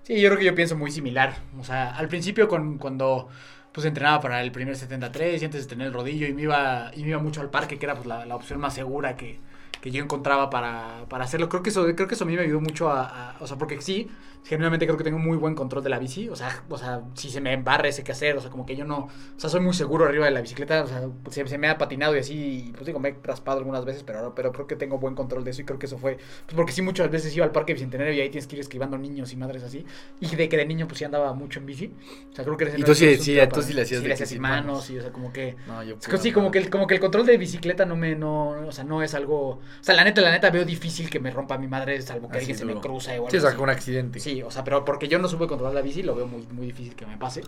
Sí, 0.03 0.19
yo 0.21 0.29
creo 0.29 0.39
que 0.39 0.45
yo 0.45 0.55
pienso 0.55 0.75
muy 0.75 0.91
similar. 0.91 1.35
O 1.59 1.63
sea, 1.63 1.91
al 1.95 2.07
principio 2.07 2.47
con, 2.47 2.77
cuando 2.77 3.27
pues 3.71 3.85
entrenaba 3.85 4.19
para 4.21 4.41
el 4.41 4.51
primer 4.51 4.75
73 4.75 5.41
y 5.41 5.45
antes 5.45 5.63
de 5.63 5.69
tener 5.69 5.87
el 5.87 5.93
rodillo 5.93 6.27
y 6.27 6.33
me 6.33 6.43
iba, 6.43 6.91
y 6.95 7.03
me 7.03 7.09
iba 7.09 7.19
mucho 7.19 7.41
al 7.41 7.49
parque, 7.49 7.77
que 7.77 7.85
era 7.85 7.95
pues, 7.95 8.07
la, 8.07 8.25
la 8.25 8.35
opción 8.35 8.59
más 8.59 8.73
segura 8.73 9.15
que, 9.15 9.39
que 9.81 9.91
yo 9.91 10.03
encontraba 10.03 10.49
para, 10.49 11.05
para 11.09 11.25
hacerlo. 11.25 11.49
Creo 11.49 11.61
que 11.63 11.69
eso, 11.69 11.85
creo 11.95 12.07
que 12.07 12.15
eso 12.15 12.23
a 12.23 12.27
mí 12.27 12.35
me 12.35 12.41
ayudó 12.43 12.61
mucho 12.61 12.89
a, 12.89 13.31
a- 13.31 13.35
o 13.39 13.47
sea, 13.47 13.57
porque 13.57 13.79
sí, 13.81 14.09
generalmente 14.47 14.85
creo 14.85 14.97
que 14.97 15.03
tengo 15.03 15.19
muy 15.19 15.37
buen 15.37 15.55
control 15.55 15.83
de 15.83 15.89
la 15.89 15.99
bici. 15.99 16.29
O 16.29 16.35
sea, 16.35 16.63
o 16.69 16.77
sea, 16.77 17.01
si 17.15 17.29
se 17.29 17.41
me 17.41 17.53
embarra 17.53 17.87
ese 17.87 18.03
que 18.03 18.11
hacer, 18.11 18.37
o 18.37 18.41
sea, 18.41 18.49
como 18.49 18.65
que 18.65 18.75
yo 18.75 18.85
no, 18.85 18.97
o 18.97 19.09
sea, 19.39 19.49
soy 19.49 19.59
muy 19.61 19.73
seguro 19.73 20.05
arriba 20.05 20.25
de 20.25 20.31
la 20.31 20.41
bicicleta, 20.41 20.83
o 20.83 20.87
sea, 20.87 21.07
pues, 21.23 21.35
se, 21.35 21.47
se 21.47 21.57
me 21.57 21.67
ha 21.69 21.77
patinado 21.77 22.15
y 22.15 22.19
así, 22.19 22.71
pues 22.73 22.85
digo, 22.85 22.99
me 22.99 23.09
he 23.09 23.15
raspado 23.23 23.59
algunas 23.59 23.85
veces, 23.85 24.03
pero, 24.03 24.33
pero 24.35 24.51
creo 24.51 24.67
que 24.67 24.75
tengo 24.75 24.97
buen 24.99 25.15
control 25.15 25.43
de 25.43 25.51
eso 25.51 25.61
y 25.61 25.65
creo 25.65 25.79
que 25.79 25.85
eso 25.85 25.97
fue, 25.97 26.15
pues 26.45 26.55
porque 26.55 26.71
sí 26.71 26.81
muchas 26.81 27.09
veces 27.11 27.35
iba 27.35 27.45
al 27.45 27.51
parque 27.51 27.73
bicentenario 27.73 28.13
y 28.13 28.21
ahí 28.21 28.29
tienes 28.29 28.47
que 28.47 28.55
ir 28.55 28.61
esquivando 28.61 28.97
niños 28.97 29.33
y 29.33 29.35
madres 29.37 29.63
así. 29.63 29.85
Y 30.19 30.35
de 30.35 30.49
que 30.49 30.57
de 30.57 30.65
niño 30.65 30.87
pues 30.87 30.99
sí 30.99 31.05
andaba 31.05 31.33
mucho 31.33 31.59
en 31.59 31.65
bici. 31.65 31.93
O 32.31 32.35
sea, 32.35 32.45
creo 32.45 32.57
que 32.57 32.65
Y 32.77 32.83
tú 32.83 32.95
sí- 32.95 33.15
sí, 33.17 33.37
tú 33.53 33.61
sí 33.61 33.73
le 33.73 33.81
hacías 33.83 34.01
Sí, 34.01 34.07
le 34.07 34.13
hacías 34.13 34.37
manos 34.39 34.65
manos. 34.65 34.89
y 34.89 34.97
o 34.97 35.01
sea, 35.01 35.11
como 35.11 35.31
que 35.33 35.55
No, 35.67 35.83
yo 35.83 35.95
sí, 35.99 36.31
como 36.31 36.51
que, 36.51 36.59
el, 36.59 36.69
como 36.69 36.87
que 36.87 36.93
el 36.95 36.99
control 36.99 37.25
de 37.25 37.37
bicicleta 37.37 37.85
no 37.85 37.95
me, 37.95 38.15
no, 38.15 38.49
o 38.49 38.71
sea, 38.71 38.83
no 38.83 39.01
es 39.03 39.13
algo, 39.13 39.49
o 39.49 39.59
sea, 39.81 39.95
la 39.95 40.03
neta, 40.03 40.21
la 40.21 40.31
neta 40.31 40.49
veo 40.49 40.65
difícil 40.65 41.09
que 41.09 41.19
me 41.19 41.31
rompa 41.31 41.57
mi 41.57 41.67
madre, 41.67 42.01
salvo 42.01 42.27
que 42.29 42.37
Así 42.37 42.51
alguien 42.51 42.57
se 42.57 42.65
me 42.65 42.79
cruza 42.79 43.15
igual. 43.15 43.31
Sí, 43.31 43.37
o 43.37 43.41
sea, 43.41 43.57
un 43.59 43.69
accidente. 43.69 44.19
Sí, 44.19 44.36
o 44.41 44.51
sea, 44.51 44.63
pero 44.63 44.85
porque 44.85 45.07
yo 45.07 45.19
no 45.19 45.27
supe 45.27 45.47
controlar 45.47 45.73
la 45.73 45.81
bici, 45.81 46.03
lo 46.03 46.15
veo 46.15 46.27
muy, 46.27 46.45
muy 46.51 46.67
difícil 46.67 46.95
que 46.95 47.05
me 47.05 47.17
pase. 47.17 47.41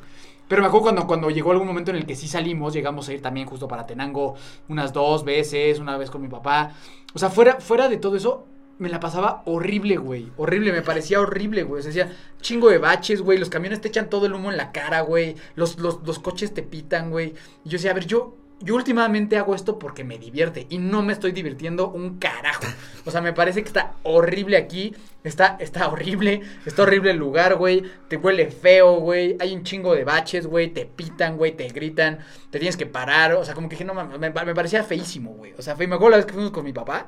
Pero 0.48 0.62
me 0.62 0.68
acuerdo 0.68 0.84
cuando, 0.84 1.08
cuando 1.08 1.30
llegó 1.30 1.52
algún 1.52 1.68
momento 1.68 1.92
en 1.92 1.98
el 1.98 2.06
que 2.06 2.16
sí 2.16 2.28
salimos, 2.28 2.74
llegamos 2.74 3.08
a 3.10 3.14
ir 3.14 3.22
también 3.22 3.48
justo 3.48 3.68
para 3.68 3.86
Tenango 3.86 4.36
unas 4.68 4.94
dos 4.94 5.24
veces, 5.24 5.80
una 5.80 5.98
vez 5.98 6.10
con 6.10 6.22
mi 6.22 6.28
papá. 6.28 6.72
O 7.14 7.20
sea, 7.20 7.30
fuera, 7.30 7.60
fuera 7.60 7.90
de 7.90 7.98
todo 7.98 8.16
eso, 8.16 8.46
me 8.80 8.90
la 8.90 9.00
pasaba 9.00 9.44
horrible, 9.46 9.98
güey. 9.98 10.32
Horrible, 10.38 10.72
me 10.72 10.82
parecía 10.82 11.20
horrible, 11.20 11.64
güey. 11.64 11.80
O 11.80 11.84
sea, 11.84 11.92
decía, 11.92 12.18
chingo 12.42 12.70
de 12.70 12.78
baches, 12.78 13.22
güey. 13.22 13.38
Los 13.38 13.50
camiones 13.50 13.82
te 13.82 13.90
echan 13.90 14.10
todo 14.10 14.26
el 14.26 14.34
humo 14.34 14.50
en 14.50 14.58
la 14.58 14.72
cara, 14.72 15.02
güey. 15.02 15.36
Los, 15.56 15.80
los, 15.80 16.00
los 16.06 16.18
coches 16.20 16.54
te 16.54 16.64
pitan, 16.64 17.12
güey. 17.12 17.36
Y 17.66 17.70
yo 17.70 17.74
decía, 17.74 17.92
a 17.92 17.94
ver, 17.94 18.06
yo, 18.06 18.36
yo 18.62 18.76
últimamente 18.76 19.38
hago 19.38 19.56
esto 19.56 19.80
porque 19.80 20.04
me 20.04 20.18
divierte. 20.18 20.68
Y 20.70 20.78
no 20.78 21.02
me 21.02 21.14
estoy 21.14 21.32
divirtiendo 21.32 21.90
un 21.90 22.18
carajo. 22.20 22.64
O 23.06 23.12
sea, 23.12 23.22
me 23.22 23.34
parece 23.34 23.62
que 23.62 23.68
está 23.68 23.94
horrible 24.04 24.58
aquí. 24.58 24.94
Está, 25.24 25.58
está 25.60 25.88
horrible. 25.88 26.42
Está 26.66 26.84
horrible 26.84 27.12
el 27.12 27.18
lugar, 27.18 27.56
güey. 27.56 27.84
Te 28.08 28.18
huele 28.18 28.52
feo, 28.52 28.96
güey. 29.00 29.38
Hay 29.40 29.56
un 29.56 29.64
chingo 29.64 29.96
de 29.96 30.04
baches, 30.04 30.46
güey. 30.48 30.70
Te 30.70 30.86
pitan, 30.86 31.38
güey. 31.38 31.54
Te 31.56 31.68
gritan. 31.70 32.20
Te 32.50 32.60
tienes 32.60 32.76
que 32.78 32.86
parar. 32.86 33.34
O 33.34 33.46
sea, 33.46 33.54
como 33.54 33.70
que 33.70 33.76
dije, 33.76 33.86
no 33.86 33.94
mames, 33.94 34.20
me, 34.20 34.30
me 34.30 34.56
parecía 34.56 34.84
feísimo, 34.84 35.32
güey. 35.32 35.54
O 35.58 35.62
sea, 35.62 35.76
fe- 35.76 35.88
me 35.88 35.96
acuerdo 35.96 36.12
la 36.12 36.18
vez 36.18 36.26
que 36.26 36.34
fuimos 36.34 36.52
con 36.52 36.64
mi 36.66 36.74
papá. 36.74 37.08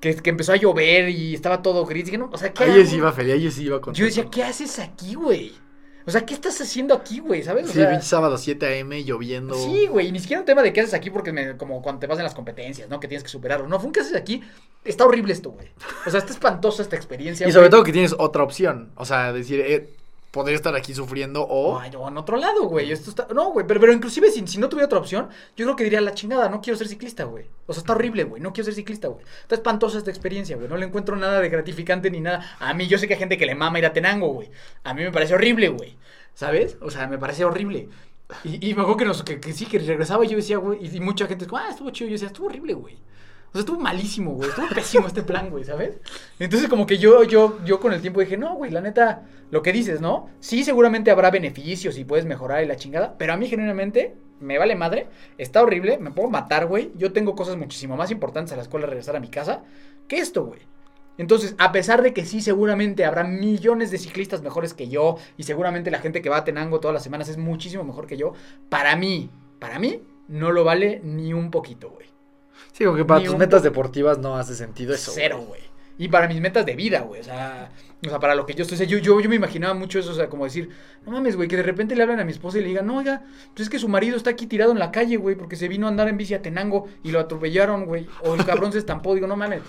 Que, 0.00 0.14
que 0.16 0.30
empezó 0.30 0.54
a 0.54 0.56
llover 0.56 1.10
y 1.10 1.34
estaba 1.34 1.60
todo 1.60 1.84
gris. 1.84 2.06
Dije, 2.06 2.16
no, 2.16 2.30
o 2.32 2.38
sea, 2.38 2.54
¿qué 2.54 2.64
Ahí 2.64 2.86
sí 2.86 2.96
iba 2.96 3.12
feliz, 3.12 3.34
ahí 3.34 3.50
sí 3.50 3.64
iba 3.64 3.80
con 3.82 3.92
Yo 3.92 4.06
decía, 4.06 4.24
¿qué 4.30 4.42
haces 4.44 4.78
aquí, 4.78 5.14
güey? 5.14 5.52
O 6.06 6.10
sea, 6.10 6.24
¿qué 6.24 6.34
estás 6.34 6.60
haciendo 6.60 6.94
aquí, 6.94 7.20
güey? 7.20 7.42
¿Sabes? 7.42 7.64
O 7.66 7.68
Sí, 7.68 7.74
sea, 7.74 8.00
sábado 8.02 8.38
7 8.38 8.80
am 8.80 8.90
lloviendo. 8.90 9.54
Sí, 9.54 9.86
güey, 9.86 10.08
y 10.08 10.12
ni 10.12 10.18
siquiera 10.18 10.40
un 10.40 10.46
tema 10.46 10.62
de 10.62 10.72
qué 10.72 10.80
haces 10.80 10.94
aquí 10.94 11.10
porque 11.10 11.32
me, 11.32 11.56
como 11.56 11.82
cuando 11.82 12.00
te 12.00 12.06
vas 12.06 12.18
en 12.18 12.24
las 12.24 12.34
competencias, 12.34 12.88
¿no? 12.88 12.98
Que 13.00 13.08
tienes 13.08 13.22
que 13.22 13.28
superarlo. 13.28 13.68
No, 13.68 13.78
fue 13.78 13.88
un 13.88 13.92
qué 13.92 14.00
haces 14.00 14.16
aquí. 14.16 14.42
Está 14.84 15.04
horrible 15.04 15.32
esto, 15.32 15.50
güey. 15.50 15.68
O 16.06 16.10
sea, 16.10 16.18
está 16.20 16.32
espantosa 16.32 16.82
esta 16.82 16.96
experiencia. 16.96 17.46
Y 17.46 17.52
sobre 17.52 17.64
güey. 17.68 17.70
todo 17.70 17.84
que 17.84 17.92
tienes 17.92 18.14
otra 18.18 18.42
opción. 18.42 18.90
O 18.96 19.04
sea, 19.04 19.32
decir, 19.32 19.60
eh, 19.60 19.90
podría 20.30 20.56
estar 20.56 20.74
aquí 20.76 20.94
sufriendo 20.94 21.42
o... 21.42 21.78
Ay, 21.78 21.90
o 21.96 22.08
en 22.08 22.16
otro 22.16 22.36
lado, 22.36 22.64
güey. 22.68 22.92
Esto 22.92 23.10
está... 23.10 23.26
No, 23.34 23.52
güey, 23.52 23.66
pero, 23.66 23.80
pero 23.80 23.92
inclusive 23.92 24.30
si, 24.30 24.46
si 24.46 24.58
no 24.58 24.68
tuviera 24.68 24.86
otra 24.86 24.98
opción, 24.98 25.28
yo 25.56 25.66
creo 25.66 25.76
que 25.76 25.84
diría 25.84 26.00
la 26.00 26.14
chingada, 26.14 26.48
no 26.48 26.60
quiero 26.60 26.76
ser 26.76 26.88
ciclista, 26.88 27.24
güey. 27.24 27.46
O 27.66 27.72
sea, 27.72 27.80
está 27.80 27.94
horrible, 27.94 28.24
güey. 28.24 28.40
No 28.40 28.52
quiero 28.52 28.66
ser 28.66 28.74
ciclista, 28.74 29.08
güey. 29.08 29.24
Está 29.42 29.56
espantosa 29.56 29.98
esta 29.98 30.10
experiencia, 30.10 30.56
güey. 30.56 30.68
No 30.68 30.76
le 30.76 30.86
encuentro 30.86 31.16
nada 31.16 31.40
de 31.40 31.48
gratificante 31.48 32.10
ni 32.10 32.20
nada. 32.20 32.56
A 32.58 32.74
mí, 32.74 32.86
yo 32.86 32.98
sé 32.98 33.08
que 33.08 33.14
hay 33.14 33.18
gente 33.18 33.38
que 33.38 33.46
le 33.46 33.54
mama 33.54 33.78
ir 33.78 33.86
a 33.86 33.92
Tenango, 33.92 34.28
güey. 34.28 34.50
A 34.84 34.94
mí 34.94 35.02
me 35.02 35.12
parece 35.12 35.34
horrible, 35.34 35.68
güey. 35.68 35.96
¿Sabes? 36.34 36.76
O 36.80 36.90
sea, 36.90 37.06
me 37.08 37.18
parece 37.18 37.44
horrible. 37.44 37.88
Y, 38.44 38.70
y 38.70 38.74
me 38.74 38.84
que, 38.96 39.04
nos, 39.04 39.22
que, 39.24 39.52
sí, 39.52 39.66
que 39.66 39.78
regresaba 39.78 40.24
y 40.24 40.28
yo 40.28 40.36
decía, 40.36 40.58
güey, 40.58 40.78
y, 40.86 41.00
mucha 41.00 41.26
gente, 41.26 41.46
ah, 41.52 41.68
estuvo 41.70 41.90
chido. 41.90 42.08
Yo 42.08 42.14
decía, 42.14 42.28
estuvo 42.28 42.46
horrible, 42.46 42.74
güey. 42.74 42.98
O 43.50 43.52
sea, 43.52 43.60
estuvo 43.60 43.80
malísimo, 43.80 44.32
güey. 44.32 44.48
Estuvo 44.48 44.68
pésimo 44.68 45.06
este 45.08 45.22
plan, 45.22 45.50
güey, 45.50 45.64
¿sabes? 45.64 45.98
Entonces, 46.38 46.68
como 46.68 46.86
que 46.86 46.98
yo, 46.98 47.24
yo, 47.24 47.58
yo 47.64 47.80
con 47.80 47.92
el 47.92 48.00
tiempo 48.00 48.20
dije, 48.20 48.36
no, 48.36 48.54
güey, 48.54 48.70
la 48.70 48.80
neta, 48.80 49.22
lo 49.50 49.60
que 49.62 49.72
dices, 49.72 50.00
¿no? 50.00 50.28
Sí, 50.38 50.62
seguramente 50.62 51.10
habrá 51.10 51.30
beneficios 51.30 51.98
y 51.98 52.04
puedes 52.04 52.26
mejorar 52.26 52.62
y 52.62 52.66
la 52.66 52.76
chingada, 52.76 53.16
pero 53.18 53.32
a 53.32 53.36
mí, 53.36 53.48
genuinamente, 53.48 54.16
me 54.38 54.58
vale 54.58 54.76
madre. 54.76 55.08
Está 55.36 55.62
horrible, 55.62 55.98
me 55.98 56.12
puedo 56.12 56.30
matar, 56.30 56.66
güey. 56.66 56.92
Yo 56.96 57.12
tengo 57.12 57.34
cosas 57.34 57.56
muchísimo 57.56 57.96
más 57.96 58.10
importantes 58.10 58.52
a 58.52 58.56
la 58.56 58.62
escuela 58.62 58.86
regresar 58.86 59.16
a 59.16 59.20
mi 59.20 59.28
casa 59.28 59.64
que 60.06 60.18
esto, 60.18 60.44
güey. 60.44 60.60
Entonces, 61.18 61.54
a 61.58 61.70
pesar 61.70 62.02
de 62.02 62.14
que 62.14 62.24
sí, 62.24 62.40
seguramente 62.40 63.04
habrá 63.04 63.24
millones 63.24 63.90
de 63.90 63.98
ciclistas 63.98 64.42
mejores 64.42 64.74
que 64.74 64.88
yo, 64.88 65.18
y 65.36 65.42
seguramente 65.42 65.90
la 65.90 65.98
gente 65.98 66.22
que 66.22 66.30
va 66.30 66.38
a 66.38 66.44
Tenango 66.44 66.80
todas 66.80 66.94
las 66.94 67.02
semanas 67.02 67.28
es 67.28 67.36
muchísimo 67.36 67.84
mejor 67.84 68.06
que 68.06 68.16
yo, 68.16 68.32
para 68.68 68.96
mí, 68.96 69.28
para 69.58 69.78
mí, 69.78 70.02
no 70.28 70.50
lo 70.50 70.64
vale 70.64 71.00
ni 71.04 71.34
un 71.34 71.50
poquito, 71.50 71.90
güey. 71.90 72.09
Sí, 72.72 72.84
como 72.84 72.96
que 72.96 73.04
para 73.04 73.20
Ni 73.20 73.26
tus 73.26 73.36
metas 73.36 73.60
po- 73.60 73.64
deportivas 73.64 74.18
no 74.18 74.36
hace 74.36 74.54
sentido 74.54 74.94
eso. 74.94 75.12
Cero, 75.14 75.44
güey. 75.46 75.60
Y 75.98 76.08
para 76.08 76.26
mis 76.28 76.40
metas 76.40 76.64
de 76.64 76.74
vida, 76.76 77.00
güey. 77.00 77.20
O 77.20 77.24
sea, 77.24 77.70
o 78.04 78.08
sea, 78.08 78.18
para 78.18 78.34
lo 78.34 78.46
que 78.46 78.54
yo 78.54 78.62
estoy. 78.62 78.76
o 78.76 78.78
sea, 78.78 78.86
yo, 78.86 78.96
yo, 78.98 79.20
yo 79.20 79.28
me 79.28 79.36
imaginaba 79.36 79.74
mucho 79.74 79.98
eso, 79.98 80.12
o 80.12 80.14
sea, 80.14 80.30
como 80.30 80.44
decir, 80.44 80.70
no 81.04 81.12
mames, 81.12 81.36
güey, 81.36 81.46
que 81.46 81.56
de 81.56 81.62
repente 81.62 81.94
le 81.94 82.02
hablan 82.02 82.20
a 82.20 82.24
mi 82.24 82.32
esposa 82.32 82.56
y 82.56 82.62
le 82.62 82.68
digan, 82.68 82.86
no, 82.86 82.96
oiga, 82.98 83.22
pues 83.54 83.66
es 83.66 83.68
que 83.70 83.78
su 83.78 83.86
marido 83.88 84.16
está 84.16 84.30
aquí 84.30 84.46
tirado 84.46 84.72
en 84.72 84.78
la 84.78 84.90
calle, 84.92 85.18
güey, 85.18 85.36
porque 85.36 85.56
se 85.56 85.68
vino 85.68 85.86
a 85.86 85.90
andar 85.90 86.08
en 86.08 86.16
bici 86.16 86.32
a 86.32 86.40
Tenango 86.40 86.86
y 87.02 87.10
lo 87.10 87.20
atropellaron, 87.20 87.84
güey. 87.84 88.06
O 88.24 88.34
el 88.34 88.44
cabrón 88.46 88.72
se 88.72 88.78
estampó. 88.78 89.14
Digo, 89.14 89.26
no 89.26 89.36
mames, 89.36 89.60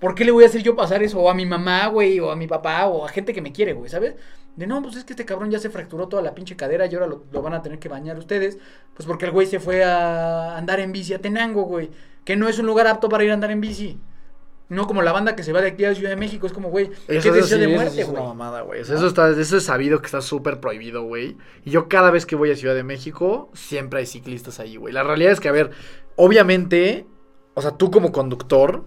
¿por 0.00 0.16
qué 0.16 0.24
le 0.24 0.32
voy 0.32 0.42
a 0.42 0.48
hacer 0.48 0.64
yo 0.64 0.74
pasar 0.74 1.00
eso? 1.04 1.20
O 1.20 1.30
a 1.30 1.34
mi 1.34 1.46
mamá, 1.46 1.86
güey, 1.86 2.18
o 2.18 2.32
a 2.32 2.36
mi 2.36 2.48
papá, 2.48 2.86
o 2.86 3.06
a 3.06 3.08
gente 3.10 3.32
que 3.32 3.40
me 3.40 3.52
quiere, 3.52 3.72
güey, 3.74 3.88
¿sabes? 3.88 4.14
De 4.58 4.66
no, 4.66 4.82
pues 4.82 4.96
es 4.96 5.04
que 5.04 5.12
este 5.12 5.24
cabrón 5.24 5.52
ya 5.52 5.60
se 5.60 5.70
fracturó 5.70 6.08
toda 6.08 6.20
la 6.20 6.34
pinche 6.34 6.56
cadera 6.56 6.86
y 6.86 6.94
ahora 6.94 7.06
lo, 7.06 7.24
lo 7.30 7.42
van 7.42 7.54
a 7.54 7.62
tener 7.62 7.78
que 7.78 7.88
bañar 7.88 8.18
ustedes. 8.18 8.58
Pues 8.94 9.06
porque 9.06 9.26
el 9.26 9.30
güey 9.30 9.46
se 9.46 9.60
fue 9.60 9.84
a 9.84 10.56
andar 10.56 10.80
en 10.80 10.90
bici 10.90 11.14
a 11.14 11.20
Tenango, 11.20 11.62
güey. 11.62 11.90
Que 12.24 12.34
no 12.34 12.48
es 12.48 12.58
un 12.58 12.66
lugar 12.66 12.88
apto 12.88 13.08
para 13.08 13.22
ir 13.22 13.30
a 13.30 13.34
andar 13.34 13.52
en 13.52 13.60
bici. 13.60 14.00
No 14.68 14.86
como 14.88 15.00
la 15.00 15.12
banda 15.12 15.36
que 15.36 15.44
se 15.44 15.52
va 15.52 15.60
de 15.62 15.68
aquí 15.68 15.84
a 15.84 15.94
Ciudad 15.94 16.10
de 16.10 16.16
México, 16.16 16.46
es 16.46 16.52
como, 16.52 16.70
güey, 16.70 16.90
qué 17.18 17.18
Eso, 17.18 17.32
eso 17.32 17.32
deseo 17.32 17.58
sí, 17.58 17.64
de 17.64 17.68
eso 17.74 17.74
muerte, 17.76 17.94
sí 17.94 18.00
es 18.00 18.08
una 18.08 18.20
güey. 18.20 18.28
mamada, 18.30 18.62
güey. 18.62 18.80
O 18.80 18.84
sea, 18.84 18.96
eso, 18.96 19.06
está, 19.06 19.30
eso 19.30 19.56
es 19.56 19.64
sabido 19.64 20.00
que 20.00 20.06
está 20.06 20.20
súper 20.20 20.58
prohibido, 20.60 21.04
güey. 21.04 21.36
Y 21.64 21.70
yo 21.70 21.88
cada 21.88 22.10
vez 22.10 22.26
que 22.26 22.36
voy 22.36 22.50
a 22.50 22.56
Ciudad 22.56 22.74
de 22.74 22.82
México, 22.82 23.48
siempre 23.54 24.00
hay 24.00 24.06
ciclistas 24.06 24.60
ahí, 24.60 24.76
güey. 24.76 24.92
La 24.92 25.04
realidad 25.04 25.32
es 25.32 25.40
que, 25.40 25.48
a 25.48 25.52
ver, 25.52 25.70
obviamente, 26.16 27.06
o 27.54 27.62
sea, 27.62 27.70
tú 27.78 27.90
como 27.90 28.12
conductor, 28.12 28.84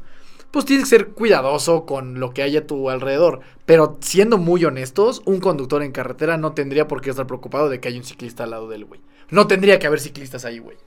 pues 0.52 0.66
tienes 0.66 0.86
que 0.86 0.97
ser 0.97 1.08
cuidadoso 1.10 1.86
con 1.86 2.20
lo 2.20 2.34
que 2.34 2.43
hay 2.43 2.58
a 2.58 2.68
tu 2.68 2.89
alrededor. 2.89 3.39
Pero 3.66 3.97
siendo 4.02 4.38
muy 4.38 4.64
honestos, 4.66 5.22
un 5.26 5.39
conductor 5.39 5.82
en 5.82 5.91
carretera 5.91 6.38
no 6.38 6.54
tendría 6.54 6.88
por 6.88 7.02
qué 7.02 7.10
estar 7.10 7.26
preocupado 7.26 7.70
de 7.70 7.80
que 7.80 7.88
hay 7.88 7.97
un 7.97 8.04
ciclista 8.04 8.43
al 8.43 8.52
lado 8.52 8.68
del 8.68 8.86
güey. 8.86 9.02
No 9.30 9.47
tendría 9.47 9.80
que 9.80 9.88
haber 9.88 10.02
ciclistas 10.02 10.43
ahí, 10.43 10.60
güey. 10.60 10.78